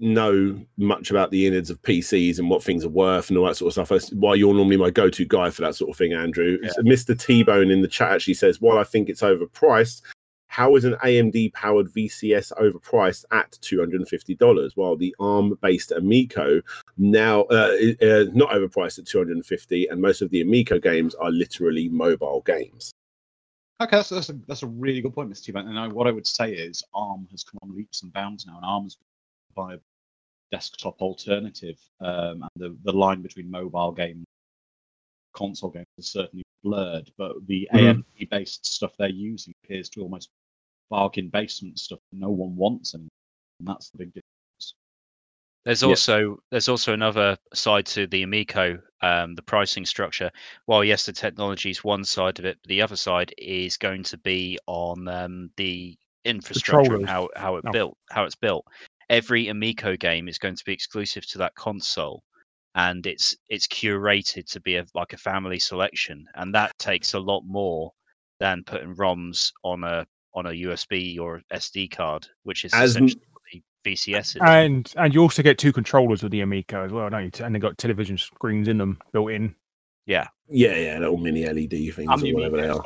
know 0.00 0.60
much 0.76 1.10
about 1.10 1.30
the 1.30 1.46
innards 1.46 1.70
of 1.70 1.80
PCs 1.82 2.38
and 2.38 2.50
what 2.50 2.62
things 2.62 2.84
are 2.84 2.88
worth 2.88 3.28
and 3.30 3.38
all 3.38 3.46
that 3.46 3.56
sort 3.56 3.68
of 3.68 3.72
stuff. 3.74 3.88
That's 3.88 4.12
why 4.12 4.34
you're 4.34 4.52
normally 4.52 4.76
my 4.76 4.90
go-to 4.90 5.24
guy 5.24 5.50
for 5.50 5.62
that 5.62 5.76
sort 5.76 5.90
of 5.90 5.96
thing, 5.96 6.12
Andrew. 6.12 6.58
Yeah. 6.60 6.70
So 6.70 6.82
Mr. 6.82 7.18
T-Bone 7.18 7.70
in 7.70 7.80
the 7.80 7.88
chat 7.88 8.12
actually 8.12 8.34
says, 8.34 8.60
"While 8.60 8.78
I 8.78 8.84
think 8.84 9.08
it's 9.08 9.22
overpriced, 9.22 10.02
how 10.54 10.76
is 10.76 10.84
an 10.84 10.94
AMD-powered 11.02 11.92
VCS 11.92 12.52
overpriced 12.52 13.24
at 13.32 13.58
two 13.60 13.80
hundred 13.80 13.96
and 14.00 14.08
fifty 14.08 14.36
dollars, 14.36 14.76
while 14.76 14.94
the 14.96 15.12
ARM-based 15.18 15.90
Amico 15.90 16.62
now 16.96 17.42
uh, 17.44 17.72
i- 17.72 17.96
uh, 18.00 18.24
not 18.32 18.50
overpriced 18.50 19.00
at 19.00 19.06
two 19.06 19.18
hundred 19.18 19.34
and 19.34 19.44
fifty, 19.44 19.88
and 19.88 20.00
most 20.00 20.22
of 20.22 20.30
the 20.30 20.42
Amico 20.42 20.78
games 20.78 21.16
are 21.16 21.32
literally 21.32 21.88
mobile 21.88 22.40
games." 22.46 22.92
Okay, 23.82 23.96
that's, 23.96 24.10
that's, 24.10 24.28
a, 24.28 24.34
that's 24.46 24.62
a 24.62 24.68
really 24.68 25.00
good 25.00 25.12
point, 25.12 25.28
Mr. 25.28 25.46
T-Bone. 25.46 25.66
And 25.66 25.76
I, 25.76 25.88
what 25.88 26.06
I 26.06 26.12
would 26.12 26.28
say 26.28 26.52
is 26.52 26.84
ARM 26.94 27.26
has 27.32 27.42
come 27.42 27.58
on 27.64 27.74
leaps 27.74 28.04
and 28.04 28.12
bounds 28.12 28.46
now, 28.46 28.54
and 28.58 28.64
ARM 28.64 28.84
has 28.84 28.96
become 29.52 29.70
a 29.72 29.78
desktop 30.52 31.02
alternative. 31.02 31.80
Um, 32.00 32.42
and 32.44 32.50
the, 32.54 32.76
the 32.84 32.92
line 32.92 33.22
between 33.22 33.50
mobile 33.50 33.90
games 33.90 34.24
console 35.34 35.70
games 35.70 35.86
is 35.98 36.06
certainly 36.12 36.44
blurred, 36.62 37.10
but 37.18 37.44
the 37.48 37.68
Mhm. 37.74 38.04
AMD 38.20 38.30
based 38.30 38.64
stuff 38.64 38.96
they're 38.96 39.08
using 39.08 39.52
appears 39.64 39.88
to 39.90 40.00
almost 40.00 40.28
bargain 40.90 41.28
basement 41.28 41.78
stuff 41.78 42.00
no 42.12 42.30
one 42.30 42.56
wants 42.56 42.94
anymore. 42.94 43.08
And 43.60 43.68
that's 43.68 43.90
the 43.90 43.98
big 43.98 44.08
difference. 44.08 44.74
There's 45.64 45.82
Yeah. 45.82 45.88
also 45.90 46.38
there's 46.50 46.68
also 46.68 46.92
another 46.92 47.38
side 47.54 47.86
to 47.86 48.06
the 48.06 48.22
Amico, 48.22 48.78
um, 49.00 49.34
the 49.34 49.42
pricing 49.42 49.86
structure. 49.86 50.30
While 50.66 50.84
yes, 50.84 51.06
the 51.06 51.12
technology 51.12 51.70
is 51.70 51.82
one 51.82 52.04
side 52.04 52.38
of 52.38 52.44
it, 52.44 52.58
but 52.62 52.68
the 52.68 52.82
other 52.82 52.96
side 52.96 53.32
is 53.38 53.76
going 53.78 54.02
to 54.04 54.18
be 54.18 54.58
on 54.66 55.08
um, 55.08 55.50
the 55.56 55.96
infrastructure 56.24 56.94
and 56.94 57.04
how 57.04 57.28
how 57.36 57.56
it 57.56 57.64
Oh. 57.66 57.72
built 57.72 57.96
how 58.10 58.24
it's 58.24 58.34
built. 58.36 58.66
Every 59.08 59.48
Amico 59.48 59.96
game 59.96 60.28
is 60.28 60.38
going 60.38 60.56
to 60.56 60.64
be 60.64 60.72
exclusive 60.72 61.26
to 61.28 61.38
that 61.38 61.54
console, 61.54 62.22
and 62.74 63.06
it's 63.06 63.36
it's 63.48 63.66
curated 63.66 64.50
to 64.52 64.60
be 64.60 64.76
a, 64.76 64.84
like 64.94 65.14
a 65.14 65.18
family 65.18 65.58
selection, 65.58 66.26
and 66.34 66.54
that 66.54 66.76
takes 66.78 67.14
a 67.14 67.20
lot 67.20 67.42
more 67.46 67.92
than 68.40 68.64
putting 68.64 68.94
ROMs 68.96 69.52
on 69.62 69.84
a 69.84 70.06
on 70.34 70.46
a 70.46 70.50
USB 70.50 71.18
or 71.18 71.42
SD 71.52 71.90
card, 71.90 72.26
which 72.42 72.64
is 72.64 72.72
As 72.74 72.90
essentially 72.90 73.22
what 73.32 73.62
VCS 73.84 74.18
is. 74.18 74.36
And 74.40 74.92
and 74.96 75.14
you 75.14 75.20
also 75.20 75.42
get 75.42 75.58
two 75.58 75.72
controllers 75.72 76.22
with 76.22 76.32
the 76.32 76.40
Amico 76.40 76.84
as 76.84 76.92
well, 76.92 77.08
don't 77.10 77.24
you? 77.24 77.44
And 77.44 77.54
they 77.54 77.58
got 77.58 77.78
television 77.78 78.18
screens 78.18 78.68
in 78.68 78.78
them 78.78 78.98
built 79.12 79.30
in. 79.30 79.54
Yeah, 80.06 80.28
yeah, 80.48 80.76
yeah, 80.76 80.98
little 80.98 81.16
mini 81.16 81.46
LED 81.46 81.70
things 81.70 81.98
And 81.98 82.10
or 82.10 82.18
the 82.18 82.34
whatever 82.34 82.56
they 82.58 82.68
are. 82.68 82.82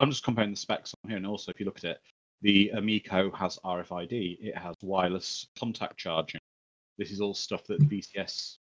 I'm 0.00 0.10
just 0.10 0.22
comparing 0.22 0.50
the 0.50 0.56
specs 0.56 0.94
on 1.02 1.10
here, 1.10 1.16
and 1.16 1.26
also 1.26 1.50
if 1.50 1.58
you 1.58 1.66
look 1.66 1.78
at 1.78 1.84
it, 1.84 1.98
the 2.42 2.70
Amico 2.70 3.30
has 3.32 3.58
RFID, 3.64 4.38
it 4.40 4.56
has 4.56 4.76
wireless 4.82 5.48
contact 5.58 5.96
charging. 5.96 6.40
This 6.98 7.10
is 7.10 7.20
all 7.20 7.34
stuff 7.34 7.64
that 7.64 7.80
VCS. 7.88 8.58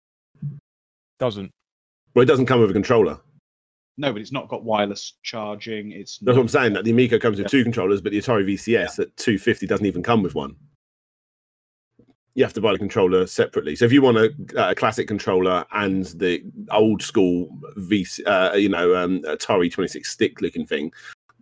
Doesn't. 1.19 1.51
Well, 2.13 2.23
it 2.23 2.27
doesn't 2.27 2.45
come 2.45 2.61
with 2.61 2.69
a 2.69 2.73
controller. 2.73 3.19
No, 3.97 4.11
but 4.11 4.21
it's 4.21 4.31
not 4.31 4.49
got 4.49 4.63
wireless 4.65 5.13
charging. 5.23 5.91
It's 5.91 6.17
That's 6.19 6.35
what 6.35 6.41
I'm 6.41 6.47
saying. 6.49 6.73
That 6.73 6.83
the 6.83 6.91
Amico 6.91 7.17
comes 7.17 7.37
with 7.37 7.45
Yeah. 7.45 7.49
two 7.59 7.63
controllers, 7.63 8.01
but 8.01 8.11
the 8.11 8.17
Atari 8.19 8.45
VCS 8.45 8.99
at 8.99 9.15
250 9.17 9.67
doesn't 9.67 9.85
even 9.85 10.03
come 10.03 10.21
with 10.21 10.35
one. 10.35 10.55
You 12.33 12.43
have 12.43 12.51
to 12.53 12.61
buy 12.61 12.73
the 12.73 12.79
controller 12.79 13.25
separately. 13.27 13.77
So 13.77 13.85
if 13.85 13.93
you 13.93 14.01
want 14.01 14.17
a, 14.17 14.33
a 14.57 14.75
classic 14.75 15.07
controller 15.07 15.63
and 15.71 16.05
the 16.07 16.43
old 16.71 17.01
school 17.01 17.47
VC, 17.77 18.19
uh, 18.27 18.55
you 18.55 18.67
know, 18.67 18.93
um, 18.95 19.21
Atari 19.21 19.71
26 19.71 20.09
stick 20.09 20.41
looking 20.41 20.65
thing, 20.65 20.91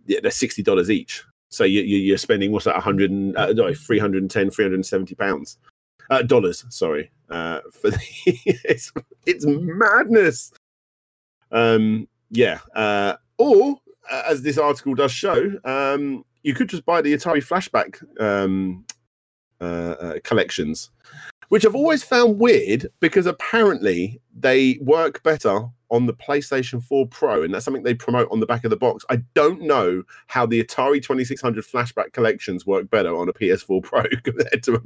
yeah, 0.06 0.20
they're 0.22 0.30
sixty 0.30 0.62
dollars 0.62 0.90
each. 0.92 1.24
So 1.48 1.64
you, 1.64 1.80
you, 1.82 1.96
you're 1.98 2.18
spending 2.18 2.52
what's 2.52 2.66
that? 2.66 2.74
100 2.74 3.10
uh, 3.36 3.52
no, 3.54 3.74
310, 3.74 4.50
370 4.50 5.14
pounds, 5.16 5.58
uh, 6.10 6.22
dollars. 6.22 6.64
Sorry, 6.68 7.10
uh, 7.30 7.60
for 7.72 7.90
the 7.90 7.98
it's 8.64 8.92
it's 9.26 9.44
madness. 9.46 10.52
Um, 11.50 12.06
yeah, 12.34 12.58
uh, 12.74 13.14
or 13.38 13.76
uh, 14.10 14.22
as 14.28 14.42
this 14.42 14.58
article 14.58 14.94
does 14.94 15.12
show, 15.12 15.52
um, 15.64 16.24
you 16.42 16.54
could 16.54 16.68
just 16.68 16.84
buy 16.84 17.00
the 17.00 17.14
Atari 17.14 17.42
Flashback 17.42 18.02
um, 18.20 18.84
uh, 19.60 19.64
uh, 19.64 20.14
collections, 20.24 20.90
which 21.48 21.64
I've 21.64 21.74
always 21.74 22.02
found 22.02 22.38
weird 22.38 22.88
because 23.00 23.26
apparently 23.26 24.20
they 24.36 24.78
work 24.80 25.22
better 25.22 25.68
on 25.94 26.06
the 26.06 26.12
PlayStation 26.12 26.82
4 26.82 27.06
Pro, 27.06 27.44
and 27.44 27.54
that's 27.54 27.64
something 27.64 27.84
they 27.84 27.94
promote 27.94 28.28
on 28.32 28.40
the 28.40 28.46
back 28.46 28.64
of 28.64 28.70
the 28.70 28.76
box. 28.76 29.04
I 29.10 29.18
don't 29.34 29.62
know 29.62 30.02
how 30.26 30.44
the 30.44 30.62
Atari 30.62 31.00
2600 31.00 31.64
flashback 31.64 32.12
collections 32.12 32.66
work 32.66 32.90
better 32.90 33.14
on 33.14 33.28
a 33.28 33.32
PS4 33.32 33.80
Pro 33.80 34.02
compared 34.24 34.62
to 34.64 34.74
a 34.74 34.80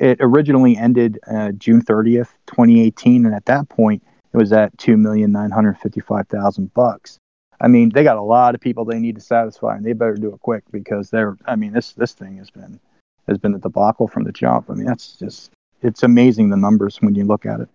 It 0.00 0.16
originally 0.20 0.78
ended 0.78 1.18
uh, 1.30 1.52
June 1.52 1.82
30th, 1.82 2.30
2018, 2.46 3.26
and 3.26 3.34
at 3.34 3.44
that 3.44 3.68
point, 3.68 4.02
it 4.32 4.36
was 4.38 4.50
at 4.50 4.74
2,955,000 4.78 6.72
bucks. 6.72 7.18
I 7.60 7.68
mean, 7.68 7.90
they 7.90 8.02
got 8.02 8.16
a 8.16 8.22
lot 8.22 8.54
of 8.54 8.62
people 8.62 8.86
they 8.86 8.98
need 8.98 9.16
to 9.16 9.20
satisfy, 9.20 9.76
and 9.76 9.84
they 9.84 9.92
better 9.92 10.14
do 10.14 10.32
it 10.32 10.40
quick 10.40 10.64
because 10.72 11.10
they're. 11.10 11.36
I 11.44 11.56
mean, 11.56 11.72
this 11.72 11.92
this 11.92 12.14
thing 12.14 12.38
has 12.38 12.48
been 12.48 12.80
has 13.28 13.36
been 13.36 13.54
a 13.54 13.58
debacle 13.58 14.08
from 14.08 14.24
the 14.24 14.32
jump. 14.32 14.70
I 14.70 14.72
mean, 14.72 14.86
that's 14.86 15.16
just 15.18 15.50
it's 15.82 16.02
amazing 16.02 16.48
the 16.48 16.56
numbers 16.56 16.96
when 17.02 17.14
you 17.14 17.24
look 17.24 17.44
at 17.44 17.60
it. 17.60 17.68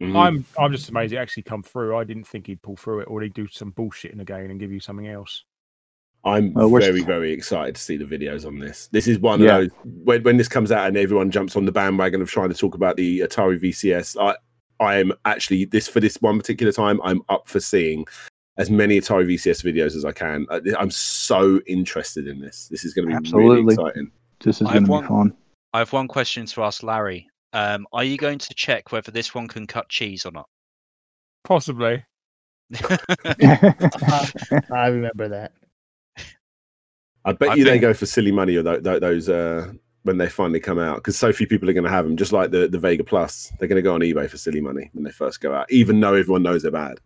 Mhm. 0.00 0.16
I'm 0.16 0.44
I'm 0.56 0.70
just 0.70 0.88
amazed 0.88 1.12
it 1.12 1.16
actually 1.16 1.42
come 1.42 1.64
through. 1.64 1.96
I 1.96 2.04
didn't 2.04 2.28
think 2.28 2.46
he'd 2.46 2.62
pull 2.62 2.76
through 2.76 3.00
it, 3.00 3.08
or 3.10 3.22
he'd 3.22 3.34
do 3.34 3.48
some 3.48 3.72
bullshitting 3.72 4.20
again 4.20 4.52
and 4.52 4.60
give 4.60 4.70
you 4.70 4.78
something 4.78 5.08
else. 5.08 5.44
I'm 6.24 6.52
Well, 6.52 6.68
very, 6.68 7.02
very 7.02 7.32
excited 7.32 7.76
to 7.76 7.80
see 7.80 7.96
the 7.96 8.04
videos 8.04 8.46
on 8.46 8.58
this. 8.58 8.88
This 8.92 9.08
is 9.08 9.18
one 9.18 9.40
Yeah. 9.40 9.58
of 9.58 9.60
those 9.62 9.70
when, 10.04 10.22
when 10.22 10.36
this 10.36 10.48
comes 10.48 10.70
out 10.70 10.86
and 10.86 10.96
everyone 10.96 11.30
jumps 11.30 11.56
on 11.56 11.64
the 11.64 11.72
bandwagon 11.72 12.20
of 12.20 12.30
trying 12.30 12.50
to 12.50 12.54
talk 12.54 12.74
about 12.74 12.96
the 12.96 13.20
Atari 13.20 13.58
VCS. 13.60 14.16
I 14.20 14.36
I 14.84 14.96
am 14.96 15.12
actually 15.26 15.64
this 15.66 15.88
for 15.88 16.00
this 16.00 16.16
one 16.20 16.38
particular 16.38 16.72
time. 16.72 17.00
I'm 17.04 17.20
up 17.28 17.48
for 17.48 17.60
seeing 17.60 18.06
as 18.56 18.70
many 18.70 18.98
Atari 19.00 19.26
VCS 19.26 19.62
videos 19.62 19.94
as 19.96 20.04
I 20.04 20.12
can. 20.12 20.46
I- 20.50 20.60
I'm 20.78 20.90
so 20.90 21.60
interested 21.66 22.26
in 22.28 22.40
this. 22.40 22.68
This 22.70 22.84
is 22.84 22.92
going 22.94 23.08
to 23.08 23.20
be 23.20 23.32
really 23.32 23.58
Absolutely. 23.62 23.74
exciting. 23.74 24.10
This 24.42 24.56
is 24.60 24.62
going 24.66 24.74
have 24.74 24.84
to 24.84 24.90
one- 24.90 25.02
be 25.04 25.08
fun. 25.08 25.36
I 25.72 25.78
have 25.78 25.92
one 25.92 26.08
question 26.08 26.44
to 26.46 26.62
ask 26.64 26.82
Larry. 26.82 27.28
Um, 27.52 27.86
are 27.92 28.04
you 28.04 28.16
going 28.16 28.38
to 28.38 28.54
check 28.54 28.92
whether 28.92 29.10
this 29.10 29.34
one 29.34 29.48
can 29.48 29.66
cut 29.66 29.88
cheese 29.88 30.24
or 30.26 30.32
not? 30.32 30.48
Possibly. 31.44 32.04
I 34.72 34.88
remember 34.88 35.28
that. 35.28 35.52
I 37.24 37.32
bet 37.32 37.50
I 37.50 37.54
you 37.54 37.64
they 37.64 37.78
go 37.78 37.92
for 37.94 38.06
silly 38.06 38.32
money 38.32 38.56
or 38.56 38.62
tho- 38.62 38.80
tho- 38.80 38.98
those 38.98 39.28
uh, 39.28 39.72
when 40.04 40.16
they 40.18 40.28
finally 40.28 40.60
come 40.60 40.78
out 40.78 40.96
because 40.96 41.16
so 41.18 41.32
few 41.32 41.46
people 41.46 41.68
are 41.68 41.72
going 41.74 41.84
to 41.84 41.90
have 41.90 42.04
them. 42.04 42.16
Just 42.16 42.32
like 42.32 42.50
the 42.50 42.66
the 42.68 42.78
Vega 42.78 43.04
Plus, 43.04 43.52
they're 43.58 43.68
going 43.68 43.76
to 43.76 43.82
go 43.82 43.94
on 43.94 44.00
eBay 44.00 44.28
for 44.28 44.38
silly 44.38 44.60
money 44.60 44.90
when 44.94 45.04
they 45.04 45.10
first 45.10 45.40
go 45.40 45.54
out, 45.54 45.70
even 45.70 46.00
though 46.00 46.14
everyone 46.14 46.42
knows 46.42 46.62
they're 46.62 46.70
bad. 46.70 46.98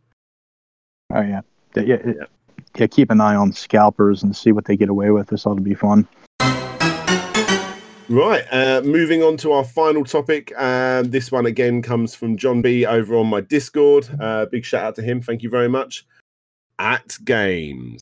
oh 1.13 1.21
yeah. 1.21 1.41
yeah, 1.75 1.83
yeah, 1.83 1.95
it- 1.95 2.17
yeah. 2.77 2.87
Keep 2.89 3.11
an 3.13 3.21
eye 3.21 3.37
on 3.37 3.53
scalpers 3.53 4.23
and 4.25 4.35
see 4.37 4.51
what 4.51 4.65
they 4.65 4.77
get 4.77 4.89
away 4.89 5.11
with. 5.11 5.29
This 5.29 5.47
ought 5.47 5.55
to 5.55 5.61
be 5.63 5.75
fun. 5.75 6.09
Right, 8.11 8.45
uh, 8.53 8.83
moving 8.85 9.23
on 9.23 9.37
to 9.39 9.53
our 9.53 9.65
final 9.65 10.05
topic. 10.05 10.53
Um, 10.61 11.05
this 11.11 11.33
one 11.33 11.47
again 11.47 11.81
comes 11.83 12.15
from 12.15 12.37
John 12.37 12.61
B 12.61 12.85
over 12.85 13.17
on 13.17 13.29
my 13.29 13.41
Discord. 13.41 14.09
Uh, 14.21 14.45
big 14.47 14.65
shout 14.65 14.85
out 14.85 14.95
to 14.97 15.03
him. 15.03 15.23
Thank 15.23 15.43
you 15.43 15.49
very 15.49 15.69
much. 15.69 16.05
AtGames 16.81 18.01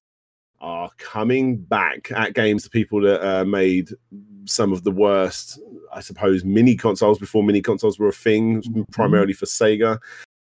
are 0.62 0.90
coming 0.98 1.58
back. 1.58 2.04
AtGames, 2.04 2.62
the 2.62 2.70
people 2.70 3.00
that 3.02 3.22
uh, 3.22 3.44
made 3.44 3.90
some 4.44 4.72
of 4.72 4.84
the 4.84 4.90
worst, 4.90 5.58
I 5.92 6.00
suppose, 6.00 6.44
mini 6.44 6.76
consoles 6.76 7.18
before 7.18 7.42
mini 7.42 7.60
consoles 7.60 7.98
were 7.98 8.08
a 8.08 8.12
thing, 8.12 8.62
primarily 8.92 9.32
for 9.32 9.46
Sega. 9.46 9.98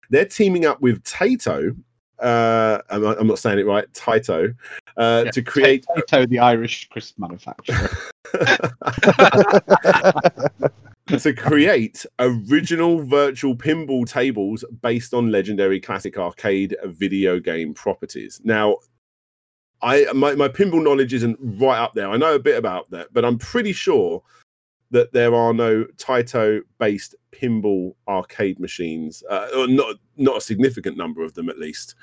They're 0.09 0.25
teaming 0.25 0.65
up 0.65 0.81
with 0.81 1.03
Taito. 1.03 1.77
Uh, 2.19 2.79
I'm, 2.89 3.05
I'm 3.05 3.27
not 3.27 3.39
saying 3.39 3.59
it 3.59 3.65
right, 3.65 3.89
Taito, 3.93 4.53
uh, 4.97 5.23
Yeah, 5.25 5.31
to 5.31 5.41
create 5.41 5.85
Tayto, 5.95 6.27
the 6.27 6.39
Irish 6.39 6.89
crisp 6.89 7.17
manufacturer. 7.17 7.89
to 11.17 11.33
create 11.33 12.05
original 12.19 13.03
virtual 13.03 13.55
pinball 13.55 14.07
tables 14.07 14.63
based 14.81 15.13
on 15.13 15.31
legendary 15.31 15.79
classic 15.79 16.17
arcade 16.17 16.75
video 16.85 17.39
game 17.39 17.73
properties. 17.73 18.39
Now, 18.43 18.77
I 19.81 20.05
my, 20.13 20.35
my 20.35 20.47
pinball 20.47 20.83
knowledge 20.83 21.13
isn't 21.13 21.37
right 21.41 21.79
up 21.79 21.93
there. 21.93 22.09
I 22.09 22.17
know 22.17 22.35
a 22.35 22.39
bit 22.39 22.57
about 22.57 22.89
that, 22.91 23.13
but 23.13 23.23
I'm 23.23 23.37
pretty 23.37 23.71
sure 23.73 24.21
that 24.91 25.13
there 25.13 25.35
are 25.35 25.53
no 25.53 25.85
Taito 25.97 26.61
based 26.79 27.15
pinball 27.31 27.93
arcade 28.07 28.59
machines, 28.59 29.23
uh, 29.29 29.47
or 29.55 29.67
not 29.67 29.95
not 30.17 30.37
a 30.37 30.41
significant 30.41 30.97
number 30.97 31.23
of 31.23 31.33
them 31.33 31.49
at 31.49 31.59
least. 31.59 31.95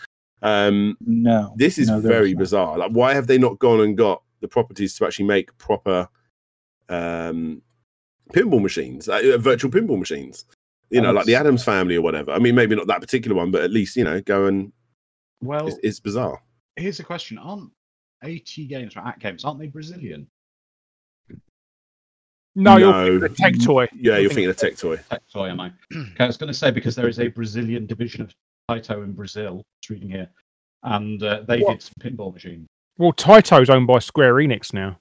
Um, 0.43 0.97
No. 1.01 1.55
this 1.57 1.79
is 1.79 1.89
no, 1.89 2.01
very 2.01 2.31
is 2.31 2.37
bizarre. 2.37 2.79
Like, 2.79 2.93
why 2.93 3.15
have 3.15 3.27
they 3.27 3.39
not 3.39 3.59
gone 3.59 3.81
and 3.81 3.97
got 3.97 4.23
the 4.41 4.49
properties 4.49 4.95
to 4.97 5.07
actually 5.07 5.25
make 5.27 5.57
proper 5.59 6.09
um, 6.89 7.63
pinball 8.33 8.63
machines, 8.63 9.09
uh, 9.09 9.21
uh, 9.35 9.39
virtual 9.39 9.71
pinball 9.71 9.99
machines? 9.99 10.45
You 10.91 11.01
know, 11.01 11.13
like 11.13 11.27
the 11.27 11.35
Addams 11.35 11.65
family 11.65 11.97
or 11.97 12.03
whatever. 12.03 12.31
I 12.31 12.39
mean, 12.39 12.55
maybe 12.55 12.77
not 12.77 12.87
that 12.87 13.01
particular 13.01 13.37
one, 13.37 13.51
but 13.51 13.63
at 13.63 13.73
least 13.73 13.97
you 13.97 14.05
know, 14.05 14.21
go 14.21 14.47
and 14.47 14.73
Well, 15.43 15.67
it's, 15.67 15.79
it's 15.83 16.01
bizarre. 16.01 16.41
Here's 16.77 17.01
a 17.01 17.05
question: 17.05 17.39
Aren't 17.39 17.71
AT 18.23 18.47
Games 18.69 18.97
or 18.97 19.01
AtGames 19.01 19.45
aren't 19.45 19.59
they 19.61 19.67
Brazilian? 19.67 20.27
No, 22.59 22.77
you're 22.79 23.21
thinking 23.21 23.25
of 23.25 23.37
Tectoy. 23.37 23.89
Yeah, 23.95 24.17
you're 24.19 24.31
thinking 24.31 24.49
of 24.49 24.57
tech 24.57 24.77
toy. 24.79 24.97
Tectoy, 25.11 25.51
am 25.51 25.61
I? 25.61 25.73
okay, 25.95 26.11
I 26.21 26.27
was 26.27 26.39
going 26.39 26.49
to 26.49 26.55
say 26.55 26.71
because 26.71 26.95
there 26.97 27.07
is 27.09 27.21
a 27.21 27.29
Brazilian 27.29 27.85
division 27.85 28.23
of 28.23 28.33
Taito 28.71 29.05
in 29.05 29.13
Brazil. 29.13 29.63
Just 29.83 29.91
reading 29.91 30.09
here, 30.09 30.29
and 30.83 31.23
uh, 31.23 31.43
they 31.47 31.61
What? 31.61 31.73
did 31.73 31.83
some 31.83 31.93
pinball 32.01 32.33
machines. 32.33 32.67
Well, 32.97 33.13
Taito's 33.13 33.69
owned 33.69 33.87
by 33.87 33.99
Square 33.99 34.35
Enix 34.37 34.73
now. 34.73 34.99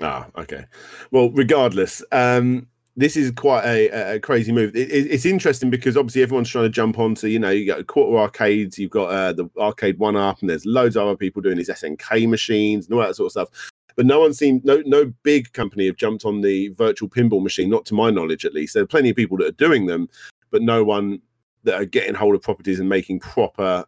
Ah, 0.00 0.28
okay. 0.38 0.66
Well, 1.10 1.30
regardless, 1.30 2.00
um, 2.12 2.68
this 2.96 3.16
is 3.16 3.30
quite 3.32 3.64
a, 3.64 4.14
a 4.14 4.20
crazy 4.20 4.52
move. 4.52 4.74
It, 4.76 4.90
it- 4.90 5.10
it's 5.10 5.26
interesting 5.26 5.70
because 5.70 5.96
obviously 5.96 6.22
everyone's 6.22 6.48
trying 6.48 6.64
to 6.64 6.70
jump 6.70 6.98
onto, 6.98 7.26
you 7.28 7.38
know, 7.38 7.50
you 7.50 7.66
got 7.66 7.86
quarter 7.86 8.16
arcades, 8.18 8.78
you've 8.78 8.90
got 8.90 9.06
uh, 9.10 9.32
the 9.32 9.46
Arcade1Up, 9.56 10.40
and 10.40 10.50
there's 10.50 10.64
loads 10.66 10.96
of 10.96 11.06
other 11.06 11.16
people 11.16 11.42
doing 11.42 11.56
these 11.56 11.68
SNK 11.70 12.28
machines 12.28 12.86
and 12.86 12.94
all 12.94 13.00
that 13.00 13.16
sort 13.16 13.26
of 13.26 13.32
stuff. 13.32 13.70
But 13.96 14.06
no 14.06 14.20
one 14.20 14.34
seemed, 14.34 14.64
no, 14.64 14.82
no 14.86 15.12
big 15.22 15.52
company 15.52 15.86
have 15.86 15.96
jumped 15.96 16.24
on 16.24 16.40
the 16.40 16.68
virtual 16.68 17.08
pinball 17.08 17.42
machine, 17.42 17.70
not 17.70 17.84
to 17.86 17.94
my 17.94 18.10
knowledge 18.10 18.44
at 18.44 18.54
least. 18.54 18.74
There 18.74 18.82
are 18.82 18.86
plenty 18.88 19.10
of 19.10 19.16
people 19.16 19.36
that 19.38 19.46
are 19.46 19.52
doing 19.52 19.86
them, 19.86 20.08
but 20.50 20.62
no 20.62 20.82
one 20.84 21.20
that 21.62 21.74
are 21.80 21.84
getting 21.84 22.14
hold 22.14 22.34
of 22.34 22.42
properties 22.42 22.80
and 22.80 22.88
making 22.88 23.20
proper 23.20 23.84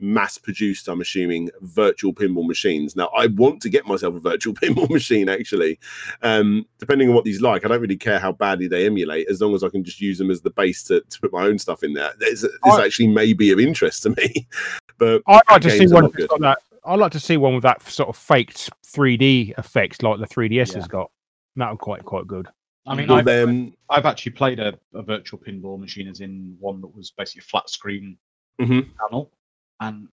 mass 0.00 0.38
produced, 0.38 0.88
I'm 0.88 1.00
assuming, 1.00 1.50
virtual 1.62 2.12
pinball 2.14 2.46
machines. 2.46 2.94
Now, 2.96 3.08
I 3.16 3.26
want 3.28 3.60
to 3.62 3.68
get 3.68 3.86
myself 3.86 4.14
a 4.14 4.20
virtual 4.20 4.54
pinball 4.62 4.88
machine 4.90 5.28
actually. 5.28 5.78
Um, 6.22 6.66
depending 6.78 7.08
on 7.08 7.14
what 7.14 7.24
these 7.24 7.40
like, 7.40 7.64
I 7.64 7.68
don't 7.68 7.80
really 7.80 7.96
care 7.96 8.18
how 8.18 8.32
badly 8.32 8.68
they 8.68 8.86
emulate, 8.86 9.28
as 9.28 9.40
long 9.40 9.54
as 9.54 9.64
I 9.64 9.68
can 9.68 9.82
just 9.84 10.00
use 10.00 10.18
them 10.18 10.30
as 10.30 10.40
the 10.40 10.50
base 10.50 10.82
to, 10.84 11.00
to 11.00 11.20
put 11.20 11.32
my 11.32 11.44
own 11.44 11.58
stuff 11.58 11.82
in 11.82 11.92
there. 11.94 12.12
This, 12.18 12.42
this 12.42 12.50
I- 12.64 12.84
actually 12.84 13.08
may 13.08 13.32
be 13.32 13.50
of 13.52 13.58
interest 13.60 14.02
to 14.04 14.10
me. 14.10 14.46
But 14.98 15.22
I'd 15.28 15.40
like 15.48 15.62
to 15.62 15.70
see 15.70 15.86
one 15.86 16.02
not 16.02 16.12
that's 16.12 16.16
good. 16.16 16.28
got 16.28 16.40
that. 16.40 16.58
I'd 16.84 16.98
like 16.98 17.12
to 17.12 17.20
see 17.20 17.36
one 17.36 17.54
with 17.54 17.62
that 17.62 17.80
sort 17.88 18.08
of 18.08 18.16
faked 18.16 18.68
3D 18.84 19.56
effect 19.56 20.02
like 20.02 20.18
the 20.18 20.26
3DS 20.26 20.70
Yeah. 20.72 20.74
has 20.78 20.88
got. 20.88 21.08
That 21.54 21.70
would 21.70 21.78
quite 21.78 22.04
quite 22.04 22.26
good. 22.26 22.48
I 22.84 22.96
mean, 22.96 23.06
well, 23.06 23.18
I've, 23.18 23.24
then, 23.24 23.74
I've 23.90 24.06
actually 24.06 24.32
played 24.32 24.58
a, 24.58 24.76
a 24.94 25.02
virtual 25.02 25.38
pinball 25.38 25.78
machine 25.78 26.08
as 26.08 26.18
in 26.20 26.56
one 26.58 26.80
that 26.80 26.92
was 26.96 27.12
basically 27.12 27.40
a 27.46 27.48
flat 27.48 27.70
screen 27.70 28.18
Mhm. 28.60 28.88
panel, 28.98 29.30
and 29.80 30.08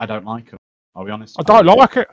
I 0.00 0.06
don't 0.06 0.24
like 0.24 0.50
them. 0.50 0.58
I'll 0.94 1.04
be 1.04 1.10
honest. 1.10 1.36
I 1.38 1.42
don't 1.42 1.66
like 1.66 1.96
it. 1.96 2.08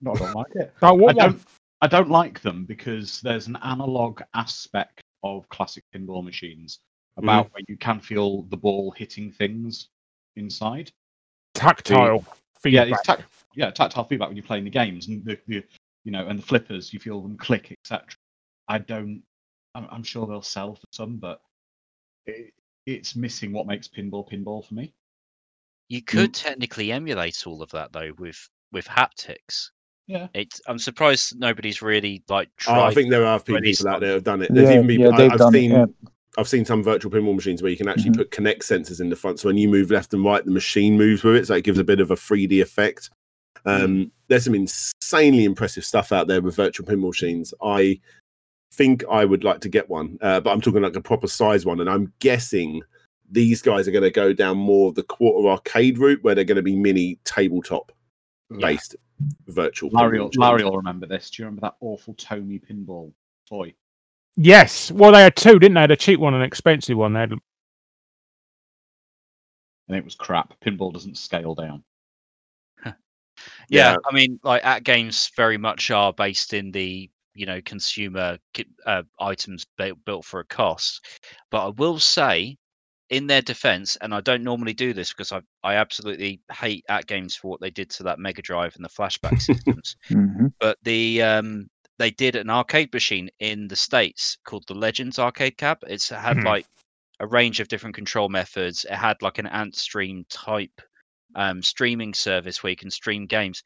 No, 0.00 0.12
I 0.12 0.16
don't 0.16 0.34
like 0.34 0.54
it. 0.54 0.72
Don't 0.80 0.88
I 0.88 0.92
want 0.92 1.16
one. 1.16 1.30
don't. 1.30 1.42
I 1.80 1.86
don't 1.86 2.10
like 2.10 2.40
them 2.40 2.64
because 2.64 3.20
there's 3.20 3.46
an 3.46 3.56
analog 3.62 4.20
aspect 4.34 5.00
of 5.22 5.48
classic 5.48 5.84
pinball 5.94 6.24
machines 6.24 6.80
mm. 7.18 7.24
about 7.24 7.52
where 7.52 7.62
you 7.68 7.76
can 7.76 8.00
feel 8.00 8.42
the 8.42 8.56
ball 8.56 8.92
hitting 8.96 9.30
things 9.32 9.88
inside. 10.36 10.90
Tactile 11.54 12.24
Yeah, 12.64 12.84
feedback. 12.84 12.88
it's 12.88 13.02
tac- 13.02 13.24
yeah, 13.54 13.70
tactile 13.70 14.04
feedback 14.04 14.28
when 14.28 14.36
you're 14.36 14.46
playing 14.46 14.64
the 14.64 14.70
games 14.70 15.08
and 15.08 15.24
the, 15.24 15.38
the 15.46 15.64
you 16.04 16.12
know 16.12 16.26
and 16.26 16.38
the 16.38 16.46
flippers, 16.46 16.92
you 16.92 17.00
feel 17.00 17.20
them 17.20 17.36
click, 17.36 17.72
etc. 17.84 18.06
I 18.68 18.78
don't. 18.78 19.22
I'm, 19.74 19.86
I'm 19.90 20.02
sure 20.02 20.26
they'll 20.26 20.42
sell 20.42 20.76
for 20.76 20.86
some, 20.92 21.16
but 21.16 21.40
it, 22.26 22.52
it's 22.86 23.16
missing 23.16 23.52
what 23.52 23.66
makes 23.66 23.88
pinball 23.88 24.28
pinball 24.30 24.66
for 24.66 24.74
me. 24.74 24.94
You 25.88 26.02
could 26.02 26.34
technically 26.34 26.92
emulate 26.92 27.46
all 27.46 27.62
of 27.62 27.70
that 27.70 27.92
though 27.92 28.12
with 28.18 28.48
with 28.72 28.86
haptics. 28.86 29.70
Yeah. 30.06 30.28
It's 30.34 30.60
I'm 30.66 30.78
surprised 30.78 31.38
nobody's 31.38 31.82
really 31.82 32.22
like 32.28 32.50
Oh, 32.66 32.82
I 32.82 32.94
think 32.94 33.10
there 33.10 33.26
are 33.26 33.38
people, 33.38 33.54
already 33.54 33.74
out 33.86 34.00
there 34.00 34.14
who've 34.14 34.24
done 34.24 34.42
it. 34.42 34.52
There's 34.52 34.68
Yeah, 34.70 34.76
even 34.76 34.86
people 34.86 35.10
yeah, 35.10 35.16
they've 35.16 35.30
I, 35.30 35.34
I've 35.34 35.38
done 35.38 35.54
it, 35.54 35.58
seen. 35.58 35.70
yeah. 35.70 35.86
I've 36.36 36.48
seen 36.48 36.64
some 36.64 36.84
virtual 36.84 37.10
pinball 37.10 37.34
machines 37.34 37.62
where 37.62 37.70
you 37.70 37.76
can 37.76 37.88
actually 37.88 38.10
Mhm. 38.12 38.16
put 38.18 38.30
connect 38.30 38.62
sensors 38.62 39.00
in 39.00 39.08
the 39.08 39.16
front, 39.16 39.40
so 39.40 39.48
when 39.48 39.56
you 39.58 39.68
move 39.68 39.90
left 39.90 40.14
and 40.14 40.24
right, 40.24 40.44
the 40.44 40.50
machine 40.50 40.96
moves 40.96 41.24
with 41.24 41.34
it, 41.36 41.46
so 41.46 41.54
it 41.54 41.64
gives 41.64 41.78
a 41.78 41.84
bit 41.84 42.00
of 42.00 42.10
a 42.10 42.16
3D 42.16 42.60
effect. 42.60 43.10
Um, 43.66 44.12
There's 44.28 44.44
some 44.44 44.54
insanely 44.54 45.44
impressive 45.44 45.84
stuff 45.84 46.12
out 46.12 46.28
there 46.28 46.40
with 46.42 46.54
virtual 46.54 46.86
pinball 46.86 47.08
machines. 47.08 47.52
I 47.62 47.98
think 48.74 49.02
I 49.10 49.24
would 49.24 49.42
like 49.42 49.60
to 49.62 49.68
get 49.68 49.88
one, 49.88 50.16
uh, 50.20 50.38
but 50.40 50.50
I'm 50.52 50.60
talking 50.60 50.82
like 50.82 50.96
a 50.96 51.00
proper 51.00 51.26
size 51.26 51.64
one, 51.66 51.80
and 51.80 51.88
I'm 51.90 52.12
guessing 52.20 52.82
these 53.30 53.62
guys 53.62 53.86
are 53.86 53.90
going 53.92 54.02
to 54.04 54.10
go 54.10 54.32
down 54.32 54.56
more 54.56 54.88
of 54.88 54.94
the 54.94 55.02
quarter 55.02 55.48
arcade 55.48 55.98
route, 55.98 56.22
where 56.22 56.34
they're 56.34 56.44
going 56.44 56.56
to 56.56 56.62
be 56.62 56.76
mini 56.76 57.18
tabletop 57.24 57.92
based 58.58 58.96
virtual. 59.46 59.90
Larry, 59.90 60.20
will- 60.20 60.30
Larry 60.36 60.64
will 60.64 60.76
remember 60.76 61.06
this. 61.06 61.30
Do 61.30 61.42
you 61.42 61.46
remember 61.46 61.62
that 61.62 61.76
awful 61.80 62.14
Tony 62.14 62.58
pinball 62.58 63.12
toy? 63.48 63.74
Yes. 64.36 64.90
Well, 64.92 65.12
they 65.12 65.22
had 65.22 65.36
two, 65.36 65.58
didn't 65.58 65.74
they? 65.74 65.78
They 65.80 65.82
had 65.82 65.90
a 65.90 65.96
cheap 65.96 66.20
one 66.20 66.34
and 66.34 66.42
an 66.42 66.46
expensive 66.46 66.96
one. 66.96 67.12
They 67.12 67.20
had 67.20 67.32
And 69.88 69.96
it 69.96 70.04
was 70.04 70.14
crap. 70.14 70.54
Pinball 70.60 70.92
doesn't 70.92 71.16
scale 71.16 71.54
down. 71.54 71.82
yeah, 72.86 72.92
Yeah. 73.68 73.96
I 74.08 74.14
mean, 74.14 74.38
like 74.44 74.62
AtGames 74.62 75.34
very 75.34 75.56
much 75.58 75.90
are 75.90 76.12
based 76.12 76.54
in 76.54 76.70
the 76.70 77.10
you 77.34 77.46
know 77.46 77.60
consumer 77.62 78.36
uh, 78.86 79.02
items 79.20 79.64
built 79.76 79.98
built 80.04 80.24
for 80.24 80.40
a 80.40 80.44
cost. 80.44 81.04
But 81.50 81.66
I 81.66 81.68
will 81.70 81.98
say, 81.98 82.56
in 83.10 83.26
their 83.26 83.40
defense, 83.42 83.96
and 83.96 84.14
I 84.14 84.20
don't 84.20 84.42
normally 84.44 84.74
do 84.74 84.92
this 84.92 85.12
because 85.12 85.32
I 85.32 85.40
I 85.64 85.74
absolutely 85.74 86.40
hate 86.52 86.84
AtGames 86.90 87.36
for 87.38 87.48
what 87.48 87.60
they 87.60 87.70
did 87.70 87.88
to 87.90 88.02
that 88.04 88.18
Mega 88.18 88.42
Drive 88.42 88.76
and 88.76 88.84
the 88.84 88.88
flashback 88.88 89.40
systems. 89.40 89.96
Mhm. 90.10 90.52
but 90.60 90.78
the 90.82 91.22
um 91.22 91.68
they 91.98 92.10
did 92.10 92.36
an 92.36 92.48
arcade 92.50 92.92
machine 92.92 93.28
in 93.40 93.66
the 93.68 93.76
states 93.76 94.38
called 94.44 94.64
the 94.68 94.74
legends 94.74 95.18
arcade 95.18 95.56
cab 95.56 95.78
it's 95.88 96.08
had 96.10 96.36
Mhm. 96.36 96.44
like 96.44 96.66
a 97.20 97.26
range 97.26 97.58
of 97.60 97.66
different 97.68 97.96
control 97.96 98.28
methods 98.28 98.84
it 98.84 98.94
had 98.94 99.20
like 99.22 99.38
an 99.38 99.46
Antstream 99.46 100.24
type 100.28 100.80
um 101.34 101.60
streaming 101.62 102.14
service 102.14 102.62
where 102.62 102.70
you 102.70 102.76
can 102.76 102.90
stream 102.90 103.26
games 103.26 103.62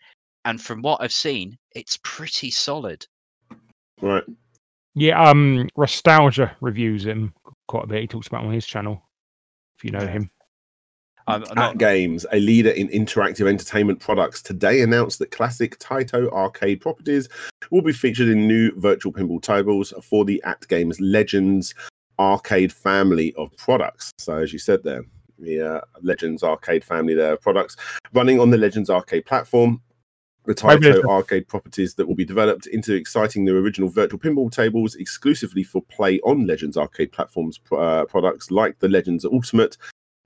and 0.46 0.60
from 0.60 0.80
what 0.82 1.00
i've 1.02 1.12
seen 1.12 1.56
it's 1.72 1.98
pretty 2.02 2.50
solid 2.50 3.06
Right. 4.00 4.24
yeah. 4.94 5.22
Um, 5.22 5.68
nostalgia 5.76 6.56
reviews 6.60 7.06
him 7.06 7.32
quite 7.68 7.84
a 7.84 7.86
bit. 7.86 8.00
He 8.00 8.06
talks 8.08 8.26
about 8.26 8.42
it 8.42 8.46
on 8.48 8.52
his 8.52 8.66
channel. 8.66 9.02
If 9.82 9.86
you 9.86 9.98
know 9.98 10.06
him. 10.06 10.30
i'm, 11.26 11.42
I'm 11.42 11.50
At 11.50 11.56
not 11.56 11.78
Games, 11.78 12.24
a 12.30 12.38
leader 12.38 12.70
in 12.70 12.86
interactive 12.90 13.48
entertainment 13.48 13.98
products, 13.98 14.40
today 14.40 14.80
announced 14.80 15.18
that 15.18 15.32
classic 15.32 15.76
Taito 15.80 16.30
arcade 16.30 16.80
properties 16.80 17.28
will 17.72 17.82
be 17.82 17.92
featured 17.92 18.28
in 18.28 18.46
new 18.46 18.70
virtual 18.76 19.12
pinball 19.12 19.42
tables 19.42 19.92
for 20.00 20.24
the 20.24 20.40
AtGames 20.46 20.98
Legends 21.00 21.74
arcade 22.20 22.72
family 22.72 23.34
of 23.34 23.50
products. 23.56 24.12
So, 24.18 24.36
as 24.36 24.52
you 24.52 24.60
said 24.60 24.84
there, 24.84 25.02
the 25.40 25.60
uh, 25.60 25.80
Legends 26.00 26.44
arcade 26.44 26.84
family 26.84 27.14
there 27.14 27.32
of 27.32 27.40
products 27.40 27.76
running 28.12 28.38
on 28.38 28.50
the 28.50 28.58
Legends 28.58 28.88
arcade 28.88 29.26
platform. 29.26 29.82
The 30.44 30.54
Taito 30.54 31.04
arcade 31.04 31.46
properties 31.46 31.94
that 31.94 32.06
will 32.06 32.16
be 32.16 32.24
developed 32.24 32.66
into 32.66 32.94
exciting 32.94 33.44
new 33.44 33.56
original 33.56 33.88
virtual 33.88 34.18
pinball 34.18 34.50
tables 34.50 34.96
exclusively 34.96 35.62
for 35.62 35.82
play 35.82 36.18
on 36.20 36.46
Legends 36.46 36.76
arcade 36.76 37.12
platforms 37.12 37.60
uh, 37.70 38.04
products 38.06 38.50
like 38.50 38.78
the 38.80 38.88
Legends 38.88 39.24
Ultimate, 39.24 39.76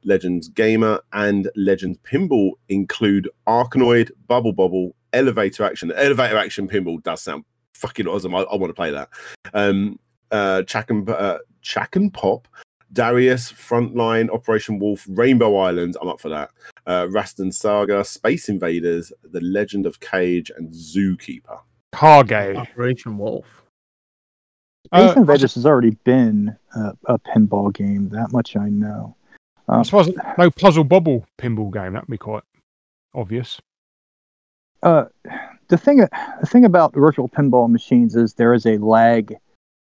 Legends 0.04 0.48
Gamer, 0.48 1.00
and 1.12 1.50
Legends 1.54 1.98
Pinball 1.98 2.52
include 2.70 3.28
Arkanoid, 3.46 4.10
Bubble 4.26 4.52
Bobble, 4.52 4.94
Elevator 5.12 5.64
Action. 5.64 5.92
Elevator 5.92 6.38
Action 6.38 6.66
Pinball 6.66 7.02
does 7.02 7.20
sound 7.20 7.44
fucking 7.74 8.06
awesome. 8.06 8.34
I, 8.34 8.40
I 8.40 8.56
want 8.56 8.70
to 8.70 8.74
play 8.74 8.92
that. 8.92 9.10
Um, 9.52 9.98
uh, 10.30 10.62
Chack 10.62 10.90
and 10.90 11.08
uh, 11.10 11.38
Chack 11.60 11.96
and 11.96 12.12
Pop, 12.12 12.48
Darius, 12.92 13.52
Frontline, 13.52 14.30
Operation 14.32 14.78
Wolf, 14.78 15.06
Rainbow 15.10 15.56
Island. 15.58 15.96
I'm 16.00 16.08
up 16.08 16.20
for 16.20 16.28
that. 16.30 16.50
Uh, 16.86 17.06
Rastan 17.06 17.52
Saga, 17.52 18.04
Space 18.04 18.48
Invaders, 18.48 19.12
The 19.24 19.40
Legend 19.40 19.86
of 19.86 19.98
Kage, 20.00 20.50
and 20.56 20.70
Zookeeper. 20.72 21.58
Cargo. 21.92 22.52
game. 22.52 22.56
Operation 22.56 23.18
Wolf. 23.18 23.64
Uh, 24.92 25.08
Space 25.08 25.16
Invaders 25.16 25.54
has 25.54 25.66
already 25.66 25.90
been 26.04 26.56
a, 26.74 26.92
a 27.06 27.18
pinball 27.18 27.72
game. 27.74 28.08
That 28.10 28.30
much 28.32 28.56
I 28.56 28.68
know. 28.68 29.16
I 29.68 29.76
Um, 29.78 29.84
suppose 29.84 30.10
no 30.38 30.50
puzzle 30.50 30.84
bubble 30.84 31.26
pinball 31.38 31.72
game. 31.72 31.94
That'd 31.94 32.08
be 32.08 32.18
quite 32.18 32.44
obvious. 33.14 33.60
uh, 34.84 35.06
the 35.68 35.76
thing 35.76 35.96
the 35.98 36.46
thing 36.46 36.64
about 36.64 36.94
virtual 36.94 37.28
pinball 37.28 37.68
machines 37.68 38.14
is 38.14 38.34
there 38.34 38.54
is 38.54 38.64
a 38.66 38.76
lag 38.78 39.34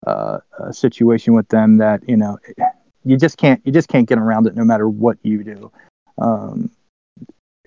uh, 0.08 0.38
uh, 0.58 0.72
situation 0.72 1.34
with 1.34 1.50
them 1.50 1.78
that 1.80 2.08
you 2.08 2.16
know 2.16 2.38
you 3.04 3.18
just 3.18 3.38
can't 3.38 3.60
you 3.66 3.74
just 3.74 3.90
can't 3.90 4.08
get 4.08 4.18
around 4.18 4.48
it 4.48 4.56
no 4.56 4.64
matter 4.64 4.88
what 4.88 5.18
you 5.24 5.44
do. 5.44 5.70
Um, 6.18 6.72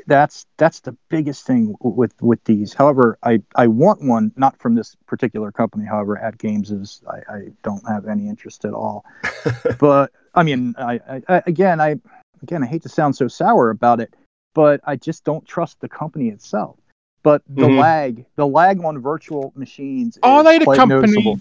that's 0.06 0.46
that's 0.56 0.80
the 0.80 0.96
biggest 1.08 1.46
thing 1.46 1.74
with 1.80 2.14
with 2.22 2.42
these. 2.44 2.72
However, 2.72 3.18
I 3.22 3.42
I 3.54 3.66
want 3.66 4.02
one 4.02 4.32
not 4.36 4.58
from 4.58 4.74
this 4.74 4.96
particular 5.06 5.50
company. 5.52 5.84
However, 5.84 6.20
AtGames 6.22 6.70
is 6.70 7.02
I, 7.08 7.34
I 7.34 7.40
don't 7.62 7.86
have 7.88 8.06
any 8.06 8.28
interest 8.28 8.64
at 8.64 8.72
all. 8.72 9.04
but 9.78 10.12
I 10.34 10.42
mean, 10.42 10.74
I, 10.78 11.00
I, 11.28 11.42
again 11.46 11.80
I 11.80 11.96
again 12.42 12.62
I 12.62 12.66
hate 12.66 12.82
to 12.82 12.88
sound 12.88 13.16
so 13.16 13.28
sour 13.28 13.70
about 13.70 14.00
it, 14.00 14.14
but 14.54 14.80
I 14.84 14.96
just 14.96 15.24
don't 15.24 15.46
trust 15.46 15.80
the 15.80 15.88
company 15.88 16.28
itself. 16.28 16.76
But 17.22 17.42
the 17.48 17.66
Mhm. 17.66 17.78
lag, 17.78 18.26
the 18.36 18.46
lag 18.46 18.84
on 18.84 19.00
virtual 19.00 19.52
machines. 19.56 20.18
Are 20.22 20.40
is 20.40 20.44
they 20.44 20.58
the 20.60 20.66
company? 20.66 20.88
noticeable. 21.00 21.40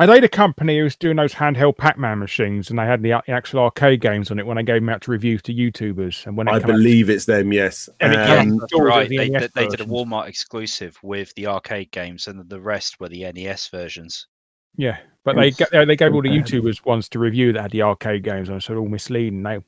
Are 0.00 0.06
they 0.06 0.18
the 0.18 0.28
company 0.30 0.78
who's 0.78 0.96
doing 0.96 1.16
those 1.16 1.34
handheld 1.34 1.76
Pac-Man 1.76 2.18
machines, 2.18 2.70
and 2.70 2.78
they 2.78 2.86
had 2.86 3.02
the, 3.02 3.20
the 3.26 3.32
actual 3.32 3.60
arcade 3.60 4.00
games 4.00 4.30
on 4.30 4.38
it 4.38 4.46
when 4.46 4.56
they 4.56 4.62
gave 4.62 4.80
them 4.80 4.88
out 4.88 5.02
to 5.02 5.10
review 5.10 5.38
to 5.40 5.52
YouTubers? 5.54 6.26
And 6.26 6.38
when 6.38 6.48
it 6.48 6.52
I 6.52 6.60
come 6.60 6.70
out- 6.70 6.76
believe 6.76 7.10
it's 7.10 7.26
them, 7.26 7.52
yes. 7.52 7.88
And 8.00 8.16
Um, 8.16 8.26
came- 8.26 8.54
yeah, 8.54 8.58
that's 8.60 8.80
right 8.80 9.08
the 9.10 9.18
they, 9.18 9.28
NES 9.28 9.42
did- 9.42 9.52
they 9.54 9.68
did 9.68 9.80
a 9.82 9.84
walmart 9.84 10.26
exclusive 10.28 10.98
with 11.02 11.34
the 11.34 11.46
arcade 11.46 11.90
games 11.90 12.28
and 12.28 12.48
the 12.48 12.60
rest 12.60 12.98
were 12.98 13.10
the 13.10 13.30
nes 13.32 13.68
versions 13.68 14.26
yeah, 14.76 14.98
but 15.24 15.36
they 15.36 15.50
they, 15.50 15.84
they 15.84 15.96
gave 15.96 16.14
all 16.14 16.22
the. 16.22 16.28
YouTubers 16.30 16.86
ones 16.86 17.08
to 17.10 17.18
review 17.18 17.52
that 17.52 17.60
had 17.62 17.70
the 17.72 17.82
arcade 17.82 18.22
games 18.22 18.48
on, 18.48 18.60
so 18.60 18.76
all 18.76 18.88
misleading. 18.88 19.42
They 19.42 19.58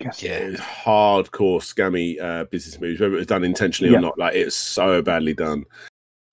Yes. 0.00 0.22
Yeah. 0.22 0.50
hardcore 0.50 1.60
scammy 1.62 2.20
uh, 2.20 2.44
business 2.44 2.78
moves, 2.80 3.00
whether 3.00 3.14
it 3.14 3.18
was 3.18 3.26
done 3.28 3.44
intentionally 3.44 3.92
Yeah. 3.92 3.98
or 4.00 4.02
not. 4.02 4.18
Like 4.18 4.34
it's 4.34 4.56
so 4.56 5.00
badly 5.02 5.32
done. 5.34 5.64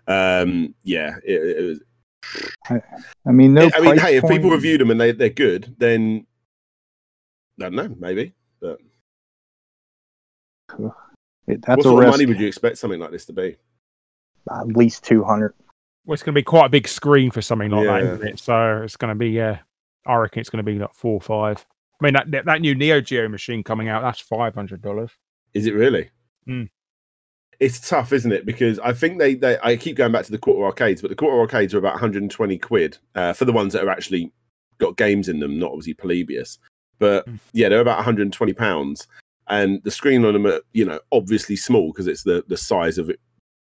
Um, 0.07 0.73
yeah, 0.83 1.15
it, 1.23 1.57
it 1.57 1.61
was. 1.63 1.79
I 2.69 3.31
mean, 3.31 3.53
no. 3.53 3.69
I 3.76 3.80
mean, 3.81 3.98
price 3.98 4.02
hey, 4.02 4.18
if 4.18 4.22
people 4.23 4.49
point- 4.49 4.53
review 4.53 4.77
them 4.77 4.91
and 4.91 4.99
they 5.02 5.11
they're 5.11 5.30
good, 5.30 5.76
then 5.77 6.26
I 7.60 7.64
don't 7.64 7.76
know, 7.76 7.95
maybe. 7.99 8.34
But 8.60 8.80
it- 11.48 11.61
that's 11.64 11.77
what 11.77 11.84
sort 11.84 12.03
of 12.06 12.10
money 12.11 12.26
would 12.26 12.39
you 12.39 12.48
expect 12.48 12.77
something 12.77 12.99
like 12.99 13.11
this 13.11 13.26
to 13.26 13.34
be? 13.34 13.57
At 14.49 14.68
least 14.68 15.03
two 15.03 15.23
hundred. 15.23 15.53
well, 16.06 16.14
it's 16.14 16.23
going 16.23 16.34
to 16.34 16.39
be 16.39 16.43
quite 16.43 16.65
a 16.65 16.69
big 16.69 16.88
screen 16.88 17.30
for 17.31 17.41
something 17.41 17.69
like 17.69 17.85
that, 17.85 18.03
Yeah. 18.03 18.14
isn't 18.14 18.27
it? 18.27 18.39
So 18.39 18.81
it's 18.84 18.98
going 18.98 19.10
to 19.14 19.15
be 19.18 19.30
yeah. 19.30 19.60
I 20.06 20.15
reckon 20.15 20.39
it's 20.39 20.49
going 20.49 20.64
to 20.65 20.72
be 20.72 20.80
like 20.80 20.93
four 20.95 21.14
or 21.15 21.22
five. 21.22 21.64
I 22.02 22.06
mean 22.06 22.14
that 22.14 22.31
that, 22.31 22.45
that 22.45 22.61
new 22.61 22.73
Neo 22.73 23.02
Geo 23.02 23.27
machine 23.30 23.64
coming 23.64 23.88
out 23.89 24.02
that's 24.02 24.19
five 24.19 24.56
hundred 24.56 24.81
dollars. 24.81 25.11
Is 25.53 25.68
it 25.68 25.73
really? 25.76 26.10
Mm. 26.48 26.69
It's 27.61 27.79
tough, 27.88 28.11
isn't 28.11 28.31
it? 28.31 28.45
Because 28.45 28.79
I 28.79 28.91
think 28.91 29.19
they, 29.19 29.35
they 29.35 29.57
I 29.63 29.77
keep 29.77 29.95
going 29.95 30.11
back 30.11 30.25
to 30.25 30.31
the 30.31 30.38
quarter 30.39 30.65
arcades, 30.65 30.99
but 31.01 31.09
the 31.09 31.15
quarter 31.15 31.39
arcades 31.39 31.73
are 31.73 31.77
about 31.77 31.93
120 31.93 32.57
quid 32.57 32.97
uh, 33.15 33.33
for 33.33 33.45
the 33.45 33.53
ones 33.53 33.71
that 33.73 33.83
are 33.83 33.89
actually 33.89 34.31
got 34.79 34.97
games 34.97 35.29
in 35.29 35.39
them, 35.39 35.59
not 35.59 35.69
obviously 35.69 35.93
Polybius. 35.93 36.57
But 36.97 37.27
Mm. 37.27 37.39
yeah, 37.53 37.69
they're 37.69 37.79
about 37.79 37.97
120 37.97 38.53
pounds, 38.53 39.07
and 39.47 39.81
the 39.83 39.91
screen 39.91 40.25
on 40.25 40.33
them 40.33 40.47
are 40.47 40.59
you 40.73 40.83
know 40.85 40.99
obviously 41.11 41.55
small 41.55 41.91
because 41.93 42.07
it's 42.07 42.23
the 42.23 42.43
the 42.47 42.57
size 42.57 42.97
of 42.97 43.09
it 43.11 43.19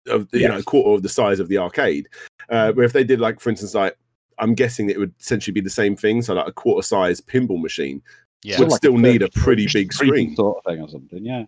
of 0.08 0.28
you 0.32 0.48
know 0.48 0.60
a 0.60 0.64
quarter 0.64 0.92
of 0.96 1.02
the 1.04 1.10
size 1.10 1.40
of 1.40 1.48
the 1.50 1.58
arcade. 1.58 2.08
Uh, 2.50 2.72
where 2.74 2.86
if 2.86 2.94
they 2.94 3.04
did 3.04 3.20
like 3.20 3.40
for 3.40 3.50
instance 3.50 3.74
like 3.74 3.98
I'm 4.40 4.54
guessing 4.54 4.90
it 4.92 5.00
would 5.00 5.14
essentially 5.20 5.54
be 5.54 5.62
the 5.62 5.70
same 5.72 5.96
thing, 5.96 6.22
so 6.22 6.36
like 6.36 6.48
a 6.48 6.52
quarter 6.52 6.86
size 6.86 7.20
pinball 7.20 7.62
machine 7.62 8.02
yeah 8.44 8.60
would 8.60 8.70
like 8.70 8.78
still 8.78 8.96
a 8.96 9.00
need 9.00 9.24
a 9.24 9.30
pretty 9.30 9.68
big 9.74 9.92
screen. 9.92 10.36
sort 10.36 10.60
of 10.60 10.64
thing 10.72 10.82
or 10.84 10.88
something. 10.88 11.26
Yeah. 11.26 11.46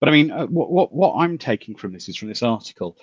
But 0.00 0.08
I 0.08 0.12
mean, 0.12 0.30
uh, 0.30 0.46
what, 0.46 0.70
what 0.70 0.92
what 0.92 1.14
I'm 1.16 1.38
taking 1.38 1.76
from 1.76 1.92
this 1.92 2.08
is 2.08 2.16
from 2.16 2.28
this 2.28 2.42
article 2.42 2.96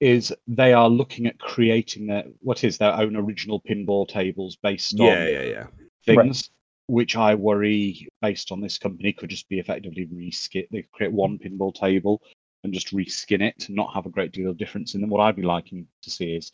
is 0.00 0.34
they 0.48 0.72
are 0.72 0.88
looking 0.88 1.26
at 1.26 1.38
creating 1.38 2.06
their 2.06 2.24
what 2.40 2.64
is 2.64 2.78
their 2.78 2.92
own 2.94 3.16
original 3.16 3.60
pinball 3.60 4.08
tables 4.08 4.56
based 4.62 4.98
on 4.98 5.06
Yeah, 5.06 5.26
yeah, 5.26 5.42
yeah. 5.42 5.66
things, 6.06 6.50
which 6.86 7.16
I 7.16 7.34
worry 7.34 8.08
based 8.22 8.50
on 8.50 8.60
this 8.60 8.78
company 8.78 9.12
could 9.12 9.28
just 9.28 9.48
be 9.48 9.58
effectively 9.60 10.06
reskin. 10.06 10.66
They 10.70 10.82
could 10.82 10.92
create 10.92 11.12
one 11.12 11.38
pinball 11.38 11.74
table 11.74 12.22
and 12.64 12.72
just 12.72 12.94
reskin 12.94 13.42
it 13.42 13.68
and 13.68 13.76
not 13.76 13.94
have 13.94 14.06
a 14.06 14.10
great 14.10 14.32
deal 14.32 14.50
of 14.50 14.56
difference 14.56 14.94
in 14.94 15.00
them. 15.02 15.10
What 15.10 15.20
I'd 15.20 15.36
be 15.36 15.42
liking 15.42 15.86
to 16.02 16.10
see 16.10 16.34
is 16.34 16.50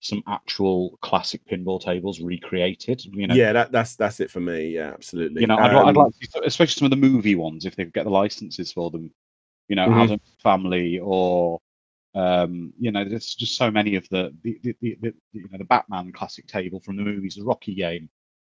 some 0.00 0.22
actual 0.28 0.98
classic 1.02 1.40
pinball 1.50 1.80
tables 1.80 2.20
recreated. 2.20 3.04
You 3.04 3.28
know, 3.28 3.34
Yeah, 3.34 3.52
that, 3.52 3.72
that's 3.72 3.96
that's 3.96 4.20
it 4.20 4.30
for 4.30 4.40
me. 4.40 4.70
Yeah, 4.70 4.90
absolutely. 4.92 5.40
you 5.40 5.46
know, 5.46 5.56
I'd, 5.56 5.70
I'd 5.72 5.96
Um, 5.96 6.04
like 6.04 6.12
to 6.12 6.26
see, 6.26 6.40
especially 6.44 6.78
some 6.78 6.86
of 6.86 6.90
the 6.90 7.08
movie 7.08 7.34
ones 7.34 7.64
if 7.64 7.76
they 7.76 7.84
could 7.84 7.94
get 7.94 8.04
the 8.04 8.10
licenses 8.10 8.72
for 8.72 8.90
them. 8.90 9.10
You 9.68 9.76
know, 9.76 9.88
Mhm. 9.88 10.04
Addams 10.04 10.34
Family 10.42 10.98
or 11.02 11.60
um, 12.14 12.72
you 12.80 12.90
know, 12.90 13.04
there's 13.04 13.34
just 13.34 13.56
so 13.56 13.70
many 13.70 13.94
of 13.94 14.08
the 14.08 14.34
the, 14.42 14.58
the, 14.62 14.76
the, 14.80 14.98
the 15.02 15.14
you 15.32 15.48
know 15.50 15.58
the 15.58 15.64
Batman 15.64 16.10
classic 16.12 16.46
table 16.46 16.80
from 16.80 16.96
the 16.96 17.02
movies, 17.02 17.36
the 17.36 17.44
Rocky 17.44 17.74
game. 17.74 18.08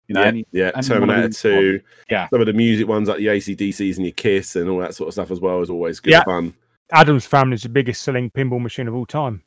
You 0.07 0.15
know, 0.15 0.21
yeah, 0.21 0.27
any, 0.27 0.45
yeah. 0.51 0.71
any 0.75 0.83
Terminator 0.85 1.29
Two. 1.29 1.79
Yeah. 2.09 2.27
Some 2.29 2.41
of 2.41 2.47
the 2.47 2.53
music 2.53 2.87
ones 2.87 3.07
like 3.07 3.19
the 3.19 3.27
ACDCs 3.27 3.95
and 3.95 4.05
your 4.05 4.13
Kiss 4.13 4.57
and 4.57 4.69
all 4.69 4.79
that 4.79 4.95
sort 4.95 5.07
of 5.07 5.13
stuff 5.13 5.31
as 5.31 5.39
well 5.39 5.61
is 5.61 5.69
always 5.69 6.01
good 6.01 6.11
Yeah. 6.11 6.23
fun. 6.25 6.53
Addams 6.91 7.25
Family 7.25 7.55
is 7.55 7.63
the 7.63 7.69
biggest 7.69 8.01
selling 8.01 8.29
pinball 8.31 8.61
machine 8.61 8.87
of 8.89 8.95
all 8.95 9.05
time. 9.05 9.41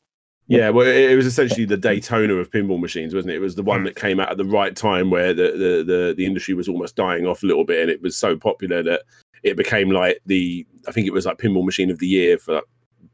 Yeah, 0.47 0.69
well, 0.69 0.87
it, 0.87 1.11
it 1.11 1.15
was 1.15 1.25
essentially 1.25 1.65
the 1.65 1.77
Daytona 1.77 2.33
of 2.35 2.49
pinball 2.49 2.79
machines, 2.79 3.13
wasn't 3.13 3.33
it? 3.33 3.35
It 3.35 3.41
was 3.41 3.53
the 3.53 3.63
one 3.63 3.83
that 3.83 3.97
came 3.97 4.19
out 4.19 4.31
at 4.31 4.37
the 4.37 4.45
right 4.45 4.75
time 4.75 5.09
where 5.11 5.33
the, 5.33 5.51
the, 5.51 5.83
the, 5.85 6.13
the 6.17 6.25
industry 6.25 6.53
was 6.53 6.69
almost 6.69 6.95
dying 6.95 7.27
off 7.27 7.43
a 7.43 7.45
little 7.45 7.65
bit, 7.65 7.81
and 7.81 7.91
it 7.91 8.01
was 8.01 8.15
so 8.15 8.37
popular 8.37 8.81
that 8.83 9.03
it 9.43 9.57
became 9.57 9.89
like 9.89 10.21
the 10.25 10.65
I 10.87 10.91
think 10.91 11.07
it 11.07 11.13
was 11.13 11.25
like 11.25 11.37
pinball 11.37 11.65
machine 11.65 11.91
of 11.91 11.99
the 11.99 12.07
year 12.07 12.37
for 12.37 12.61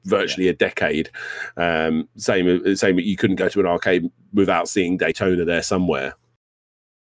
virtually 0.05 0.47
a 0.47 0.53
decade. 0.53 1.09
Um, 1.57 2.07
same, 2.17 2.75
same. 2.75 2.99
You 2.99 3.15
couldn't 3.17 3.37
go 3.37 3.49
to 3.49 3.59
an 3.59 3.65
arcade 3.65 4.09
without 4.33 4.67
seeing 4.67 4.97
Daytona 4.97 5.45
there 5.45 5.63
somewhere. 5.63 6.15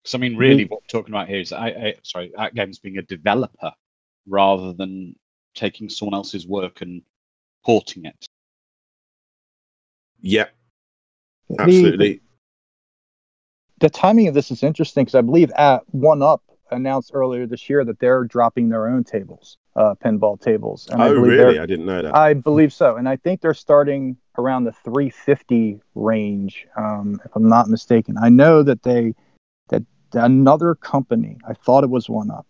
So 0.06 0.18
I 0.18 0.22
mean, 0.22 0.35
really, 0.35 0.65
what 0.65 0.81
we're 0.81 0.99
talking 0.99 1.14
about 1.14 1.27
here 1.30 1.40
is, 1.40 1.53
I, 1.53 1.68
I, 1.68 1.94
sorry, 2.03 2.31
AtGames 2.38 2.81
being 2.81 2.98
a 2.98 3.02
developer 3.02 3.72
rather 4.27 4.73
than 4.73 5.15
taking 5.56 5.90
someone 5.90 6.14
else's 6.14 6.45
work 6.45 6.81
and 6.81 7.02
porting 7.65 8.06
it. 8.06 8.26
Yeah, 10.22 10.48
The- 11.49 11.61
absolutely. 11.61 12.22
the 13.80 13.90
timing 13.90 14.27
of 14.27 14.34
this 14.34 14.52
is 14.52 14.64
interesting 14.64 15.03
because 15.06 15.15
I 15.15 15.22
believe 15.22 15.52
at 15.52 15.84
One 15.94 16.22
Up 16.22 16.41
announced 16.72 17.11
earlier 17.14 17.45
this 17.45 17.69
year 17.69 17.84
that 17.85 17.99
they're 17.99 18.23
dropping 18.23 18.69
their 18.69 18.88
own 18.88 19.03
tables, 19.03 19.57
uh, 19.76 19.95
pinball 20.03 20.40
tables. 20.40 20.88
And 20.91 21.02
I 21.02 21.10
oh, 21.10 21.15
believe 21.15 21.40
really? 21.40 21.60
I 21.60 21.65
didn't 21.65 21.85
know 21.85 22.02
that. 22.02 22.15
I 22.15 22.34
believe 22.34 22.73
so, 22.73 22.95
and 22.95 23.07
I 23.07 23.15
think 23.18 23.41
they're 23.41 23.53
starting 23.53 24.18
around 24.38 24.64
the 24.64 24.72
350 24.72 25.80
range, 25.95 26.68
um, 26.76 27.22
if 27.23 27.35
I'm 27.35 27.48
not 27.48 27.68
mistaken. 27.68 28.15
I 28.22 28.30
know 28.30 28.64
that 28.64 28.84
they 28.84 29.14
that 29.69 29.84
another 30.14 30.76
company, 30.76 31.38
I 31.48 31.53
thought 31.53 31.84
it 31.84 31.90
was 31.90 32.10
One 32.10 32.31
Up, 32.31 32.48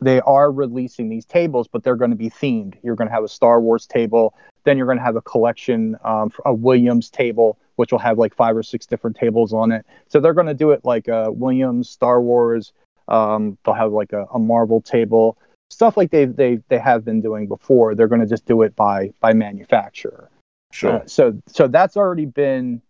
they 0.00 0.20
are 0.20 0.50
releasing 0.50 1.08
these 1.08 1.24
tables, 1.24 1.68
but 1.68 1.82
they're 1.82 1.96
going 1.96 2.10
to 2.10 2.16
be 2.16 2.30
themed. 2.30 2.74
You're 2.82 2.96
going 2.96 3.08
to 3.08 3.14
have 3.14 3.24
a 3.24 3.28
Star 3.28 3.60
Wars 3.60 3.86
table, 3.86 4.34
then 4.64 4.76
you're 4.76 4.86
going 4.86 4.98
to 4.98 5.04
have 5.04 5.16
a 5.16 5.22
collection, 5.22 5.96
um, 6.04 6.30
a 6.44 6.52
Williams 6.52 7.08
table, 7.08 7.58
which 7.76 7.92
will 7.92 7.98
have 7.98 8.18
like 8.18 8.34
five 8.34 8.56
or 8.56 8.62
six 8.62 8.84
different 8.86 9.16
tables 9.16 9.52
on 9.52 9.72
it. 9.72 9.86
So 10.08 10.20
they're 10.20 10.34
going 10.34 10.48
to 10.48 10.54
do 10.54 10.70
it 10.72 10.84
like 10.84 11.08
a 11.08 11.30
Williams, 11.32 11.88
Star 11.88 12.20
Wars. 12.20 12.72
Um, 13.08 13.58
they'll 13.64 13.74
have 13.74 13.92
like 13.92 14.12
a, 14.12 14.26
a 14.32 14.38
Marvel 14.38 14.80
table, 14.80 15.38
stuff 15.70 15.96
like 15.96 16.10
they 16.10 16.24
they 16.24 16.58
they 16.68 16.78
have 16.78 17.04
been 17.04 17.20
doing 17.20 17.46
before. 17.46 17.94
They're 17.94 18.08
going 18.08 18.20
to 18.20 18.26
just 18.26 18.46
do 18.46 18.62
it 18.62 18.74
by 18.76 19.10
by 19.20 19.32
manufacturer. 19.32 20.30
sure. 20.72 21.02
Uh, 21.02 21.06
so 21.06 21.40
so 21.46 21.68
that's 21.68 21.96
already 21.96 22.26
been 22.26 22.82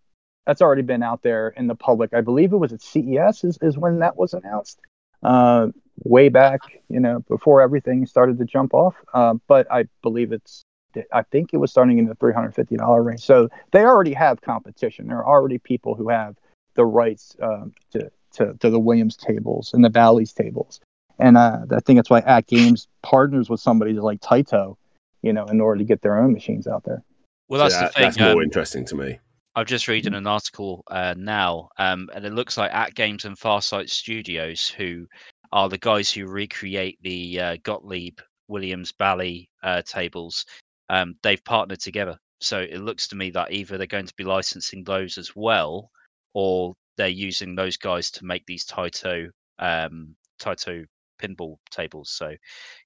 that's 0.45 0.61
already 0.61 0.81
been 0.81 1.03
out 1.03 1.23
there 1.23 1.49
in 1.49 1.67
the 1.67 1.75
public. 1.75 2.13
I 2.13 2.21
believe 2.21 2.53
it 2.53 2.57
was 2.57 2.73
at 2.73 2.81
CES 2.81 3.43
is, 3.43 3.57
is 3.61 3.77
when 3.77 3.99
that 3.99 4.17
was 4.17 4.33
announced. 4.33 4.79
Uh, 5.23 5.67
way 6.03 6.29
back, 6.29 6.61
you 6.89 6.99
know, 6.99 7.19
before 7.27 7.61
everything 7.61 8.05
started 8.05 8.37
to 8.37 8.45
jump 8.45 8.73
off. 8.73 8.95
Uh, 9.13 9.33
but 9.47 9.69
I 9.71 9.85
believe 10.03 10.31
it's 10.31 10.63
I 11.11 11.23
think 11.23 11.53
it 11.53 11.57
was 11.57 11.69
starting 11.71 11.99
in 11.99 12.05
the 12.05 12.15
three 12.15 12.33
hundred 12.33 12.55
fifty 12.55 12.75
dollar 12.75 13.03
range. 13.03 13.21
So 13.21 13.49
they 13.71 13.81
already 13.81 14.13
have 14.13 14.41
competition. 14.41 15.07
There 15.07 15.17
are 15.17 15.27
already 15.27 15.57
people 15.57 15.95
who 15.95 16.09
have 16.09 16.35
the 16.75 16.85
rights 16.85 17.35
um, 17.41 17.73
to, 17.91 18.09
to 18.33 18.53
to 18.59 18.69
the 18.69 18.79
Williams 18.79 19.15
tables 19.15 19.73
and 19.73 19.83
the 19.83 19.89
Bally's 19.89 20.33
tables. 20.33 20.79
And 21.19 21.35
uh, 21.37 21.65
I 21.71 21.79
think 21.79 21.97
that's 21.97 22.09
why 22.09 22.21
AtGames 22.21 22.87
partners 23.01 23.49
with 23.49 23.59
somebody 23.59 23.93
like 23.93 24.21
Taito, 24.21 24.75
you 25.23 25.33
know, 25.33 25.45
in 25.45 25.59
order 25.59 25.79
to 25.79 25.83
get 25.83 26.01
their 26.01 26.17
own 26.17 26.31
machines 26.31 26.67
out 26.67 26.83
there. 26.83 27.03
Well, 27.49 27.59
that's 27.61 27.73
So 27.73 27.79
that- 27.81 27.87
the 27.87 27.93
thing. 27.93 28.03
That's 28.03 28.19
more 28.19 28.31
um, 28.33 28.41
interesting 28.41 28.85
to 28.85 28.95
me. 28.95 29.19
I'm 29.55 29.65
just 29.65 29.87
reading 29.87 30.13
an 30.13 30.27
article 30.27 30.83
uh, 30.91 31.15
now, 31.17 31.69
um, 31.79 32.07
and 32.13 32.23
it 32.23 32.33
looks 32.33 32.57
like 32.57 32.71
AtGames 32.71 33.25
and 33.25 33.35
Farsight 33.35 33.89
Studios, 33.89 34.69
who 34.69 35.07
are 35.51 35.67
the 35.67 35.79
guys 35.79 36.11
who 36.11 36.27
recreate 36.27 36.99
the 37.01 37.39
uh, 37.41 37.57
Gottlieb 37.63 38.19
Williams 38.49 38.91
Bally 38.91 39.49
uh, 39.63 39.81
tables, 39.81 40.45
um, 40.89 41.15
they've 41.23 41.43
partnered 41.43 41.79
together. 41.79 42.19
So 42.39 42.59
it 42.59 42.81
looks 42.81 43.07
to 43.07 43.15
me 43.15 43.31
that 43.31 43.51
either 43.51 43.79
they're 43.79 43.87
going 43.87 44.05
to 44.05 44.13
be 44.15 44.23
licensing 44.23 44.83
those 44.83 45.17
as 45.17 45.35
well, 45.35 45.89
or 46.35 46.75
they're 46.97 47.07
using 47.07 47.55
those 47.55 47.77
guys 47.77 48.11
to 48.11 48.25
make 48.25 48.45
these 48.45 48.65
Taito 48.65 49.29
um, 49.59 50.15
Taito 50.39 50.85
pinball 51.21 51.57
tables. 51.71 52.09
So 52.09 52.35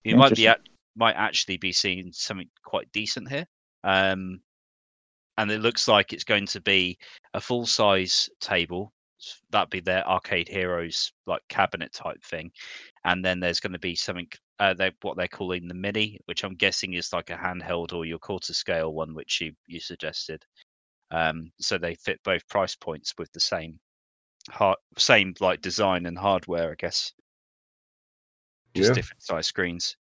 you 0.03 0.15
might 0.15 0.35
be 0.35 0.47
at, 0.47 0.61
might 0.95 1.15
actually 1.15 1.57
be 1.57 1.71
seeing 1.71 2.11
something 2.11 2.49
quite 2.63 2.91
decent 2.91 3.29
here. 3.29 3.45
Um, 3.83 4.41
and 5.37 5.49
it 5.49 5.61
looks 5.61 5.87
like 5.87 6.13
it's 6.13 6.23
going 6.23 6.45
to 6.47 6.61
be 6.61 6.97
a 7.33 7.41
full 7.41 7.65
size 7.65 8.29
table. 8.39 8.93
That'd 9.51 9.69
be 9.69 9.79
their 9.79 10.07
arcade 10.07 10.47
heroes 10.47 11.13
like 11.27 11.41
cabinet 11.47 11.93
type 11.93 12.23
thing, 12.23 12.51
and 13.05 13.23
then 13.23 13.39
there's 13.39 13.59
going 13.59 13.73
to 13.73 13.79
be 13.79 13.95
something 13.95 14.27
uh, 14.59 14.73
they 14.73 14.91
what 15.01 15.15
they're 15.15 15.27
calling 15.27 15.67
the 15.67 15.73
mini, 15.73 16.19
which 16.25 16.43
I'm 16.43 16.55
guessing 16.55 16.93
is 16.93 17.13
like 17.13 17.29
a 17.29 17.35
handheld 17.35 17.93
or 17.93 18.05
your 18.05 18.19
quarter 18.19 18.53
scale 18.53 18.93
one, 18.93 19.13
which 19.13 19.39
you 19.41 19.53
you 19.67 19.79
suggested. 19.79 20.43
Um, 21.11 21.51
so 21.59 21.77
they 21.77 21.95
fit 21.95 22.19
both 22.23 22.47
price 22.47 22.75
points 22.75 23.13
with 23.17 23.31
the 23.31 23.39
same 23.39 23.79
hard, 24.49 24.77
same 24.97 25.33
like 25.39 25.61
design 25.61 26.05
and 26.05 26.17
hardware, 26.17 26.71
I 26.71 26.75
guess. 26.75 27.13
Just 28.75 28.89
Yeah. 28.89 28.93
different 28.95 29.21
size 29.23 29.47
screens. 29.47 29.97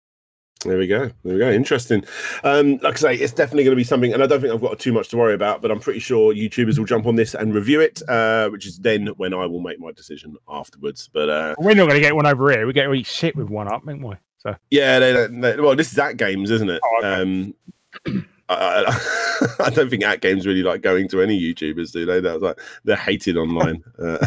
There 0.65 0.77
we 0.79 0.87
go. 0.87 1.11
There 1.23 1.33
we 1.35 1.37
go. 1.37 1.51
Interesting. 1.51 2.03
Um, 2.43 2.77
like 2.77 2.95
I 2.95 2.97
say, 2.97 3.15
it's 3.15 3.31
definitely 3.31 3.63
going 3.63 3.73
to 3.75 3.79
be 3.79 3.83
something, 3.83 4.11
and 4.11 4.23
I 4.23 4.25
don't 4.27 4.41
think 4.41 4.51
I've 4.51 4.59
got 4.59 4.79
too 4.79 4.91
much 4.91 5.07
to 5.09 5.17
worry 5.17 5.35
about. 5.35 5.61
But 5.61 5.69
I'm 5.69 5.79
pretty 5.79 5.99
sure 5.99 6.33
YouTubers 6.33 6.79
will 6.79 6.85
jump 6.85 7.05
on 7.05 7.15
this 7.15 7.35
and 7.35 7.53
review 7.53 7.79
it, 7.79 8.01
uh, 8.09 8.49
which 8.49 8.65
is 8.65 8.79
then 8.79 9.07
when 9.17 9.35
I 9.35 9.45
will 9.45 9.59
make 9.61 9.79
my 9.79 9.91
decision 9.91 10.35
afterwards. 10.49 11.09
But 11.13 11.29
uh, 11.29 11.55
We're 11.59 11.75
not 11.75 11.87
going 11.87 11.93
to 11.93 11.99
get 12.01 12.15
one 12.15 12.25
over 12.25 12.49
here. 12.51 12.65
We 12.65 12.73
get 12.73 12.85
to 12.85 12.93
eat 12.95 13.05
shit 13.05 13.35
with 13.35 13.49
one 13.49 13.67
up, 13.71 13.83
ain't 13.87 14.03
we? 14.03 14.15
So 14.39 14.55
yeah, 14.71 14.97
they, 14.99 15.13
don't- 15.13 15.41
they, 15.41 15.59
well, 15.59 15.75
this 15.75 15.91
is 15.91 15.97
AtGames, 15.99 16.49
isn't 16.49 16.69
it? 16.71 16.81
Oh, 16.83 16.97
okay. 17.03 17.21
um, 17.21 18.25
I, 18.49 18.85
I, 18.87 19.47
I 19.65 19.69
don't 19.69 19.89
think 19.89 20.03
AtGames 20.03 20.45
really 20.45 20.63
like 20.63 20.81
going 20.81 21.07
to 21.09 21.21
any 21.21 21.39
YouTubers, 21.39 21.91
do 21.91 22.05
they? 22.05 22.19
That's 22.19 22.41
like 22.41 22.59
they're 22.83 22.95
hated 22.95 23.37
online. 23.37 23.83
Uh, 23.97 24.19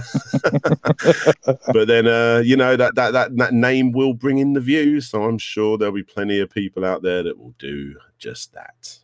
but 1.72 1.86
then, 1.86 2.06
uh, 2.06 2.42
you 2.44 2.56
know 2.56 2.76
that, 2.76 2.94
that 2.96 3.12
that 3.12 3.36
that 3.36 3.54
name 3.54 3.92
will 3.92 4.12
bring 4.12 4.38
in 4.38 4.52
the 4.52 4.60
views, 4.60 5.08
so 5.08 5.22
I'm 5.22 5.38
sure 5.38 5.78
there'll 5.78 5.94
be 5.94 6.02
plenty 6.02 6.40
of 6.40 6.50
people 6.50 6.84
out 6.84 7.02
there 7.02 7.22
that 7.22 7.38
will 7.38 7.54
do 7.58 7.94
just 8.18 8.52
that. 8.54 8.98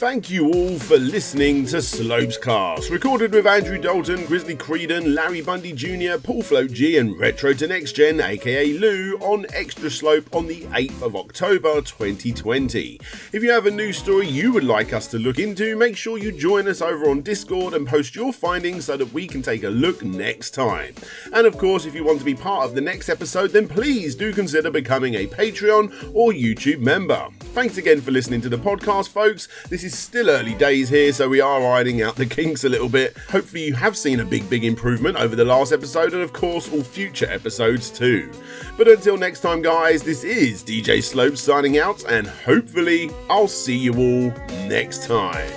Thank 0.00 0.30
you 0.30 0.46
all 0.46 0.78
for 0.78 0.96
listening 0.96 1.66
to 1.66 1.82
Slopes 1.82 2.38
Cast, 2.38 2.88
recorded 2.88 3.34
with 3.34 3.46
Andrew 3.46 3.76
Dalton, 3.76 4.24
Grizzly 4.24 4.56
Creedon, 4.56 5.14
Larry 5.14 5.42
Bundy 5.42 5.74
Jr., 5.74 6.18
Paul 6.18 6.42
Float 6.42 6.72
G, 6.72 6.96
and 6.96 7.20
Retro 7.20 7.52
to 7.52 7.66
Next 7.66 7.92
Gen, 7.92 8.18
aka 8.18 8.72
Lou, 8.72 9.18
on 9.18 9.44
Extra 9.52 9.90
Slope 9.90 10.34
on 10.34 10.46
the 10.46 10.62
8th 10.62 11.02
of 11.02 11.16
October 11.16 11.82
2020. 11.82 12.98
If 13.34 13.42
you 13.42 13.50
have 13.50 13.66
a 13.66 13.70
news 13.70 13.98
story 13.98 14.26
you 14.26 14.54
would 14.54 14.64
like 14.64 14.94
us 14.94 15.06
to 15.08 15.18
look 15.18 15.38
into, 15.38 15.76
make 15.76 15.98
sure 15.98 16.16
you 16.16 16.32
join 16.32 16.66
us 16.66 16.80
over 16.80 17.10
on 17.10 17.20
Discord 17.20 17.74
and 17.74 17.86
post 17.86 18.16
your 18.16 18.32
findings 18.32 18.86
so 18.86 18.96
that 18.96 19.12
we 19.12 19.26
can 19.26 19.42
take 19.42 19.64
a 19.64 19.68
look 19.68 20.02
next 20.02 20.52
time. 20.52 20.94
And 21.34 21.46
of 21.46 21.58
course, 21.58 21.84
if 21.84 21.94
you 21.94 22.04
want 22.04 22.20
to 22.20 22.24
be 22.24 22.34
part 22.34 22.64
of 22.64 22.74
the 22.74 22.80
next 22.80 23.10
episode, 23.10 23.50
then 23.50 23.68
please 23.68 24.14
do 24.14 24.32
consider 24.32 24.70
becoming 24.70 25.12
a 25.16 25.26
Patreon 25.26 26.14
or 26.14 26.32
YouTube 26.32 26.80
member. 26.80 27.28
Thanks 27.52 27.76
again 27.76 28.00
for 28.00 28.12
listening 28.12 28.40
to 28.40 28.48
the 28.48 28.56
podcast, 28.56 29.08
folks. 29.08 29.46
This 29.68 29.89
is 29.92 29.98
still 29.98 30.30
early 30.30 30.54
days 30.54 30.88
here, 30.88 31.12
so 31.12 31.28
we 31.28 31.40
are 31.40 31.66
ironing 31.66 32.02
out 32.02 32.14
the 32.14 32.26
kinks 32.26 32.64
a 32.64 32.68
little 32.68 32.88
bit. 32.88 33.16
Hopefully, 33.28 33.64
you 33.64 33.74
have 33.74 33.96
seen 33.96 34.20
a 34.20 34.24
big, 34.24 34.48
big 34.48 34.64
improvement 34.64 35.16
over 35.16 35.34
the 35.34 35.44
last 35.44 35.72
episode, 35.72 36.12
and 36.12 36.22
of 36.22 36.32
course, 36.32 36.72
all 36.72 36.82
future 36.82 37.26
episodes 37.26 37.90
too. 37.90 38.30
But 38.76 38.88
until 38.88 39.16
next 39.16 39.40
time, 39.40 39.62
guys, 39.62 40.02
this 40.02 40.22
is 40.22 40.62
DJ 40.62 41.02
Slope 41.02 41.36
signing 41.36 41.78
out, 41.78 42.04
and 42.04 42.26
hopefully, 42.26 43.10
I'll 43.28 43.48
see 43.48 43.76
you 43.76 43.92
all 43.94 44.66
next 44.68 45.06
time. 45.06 45.50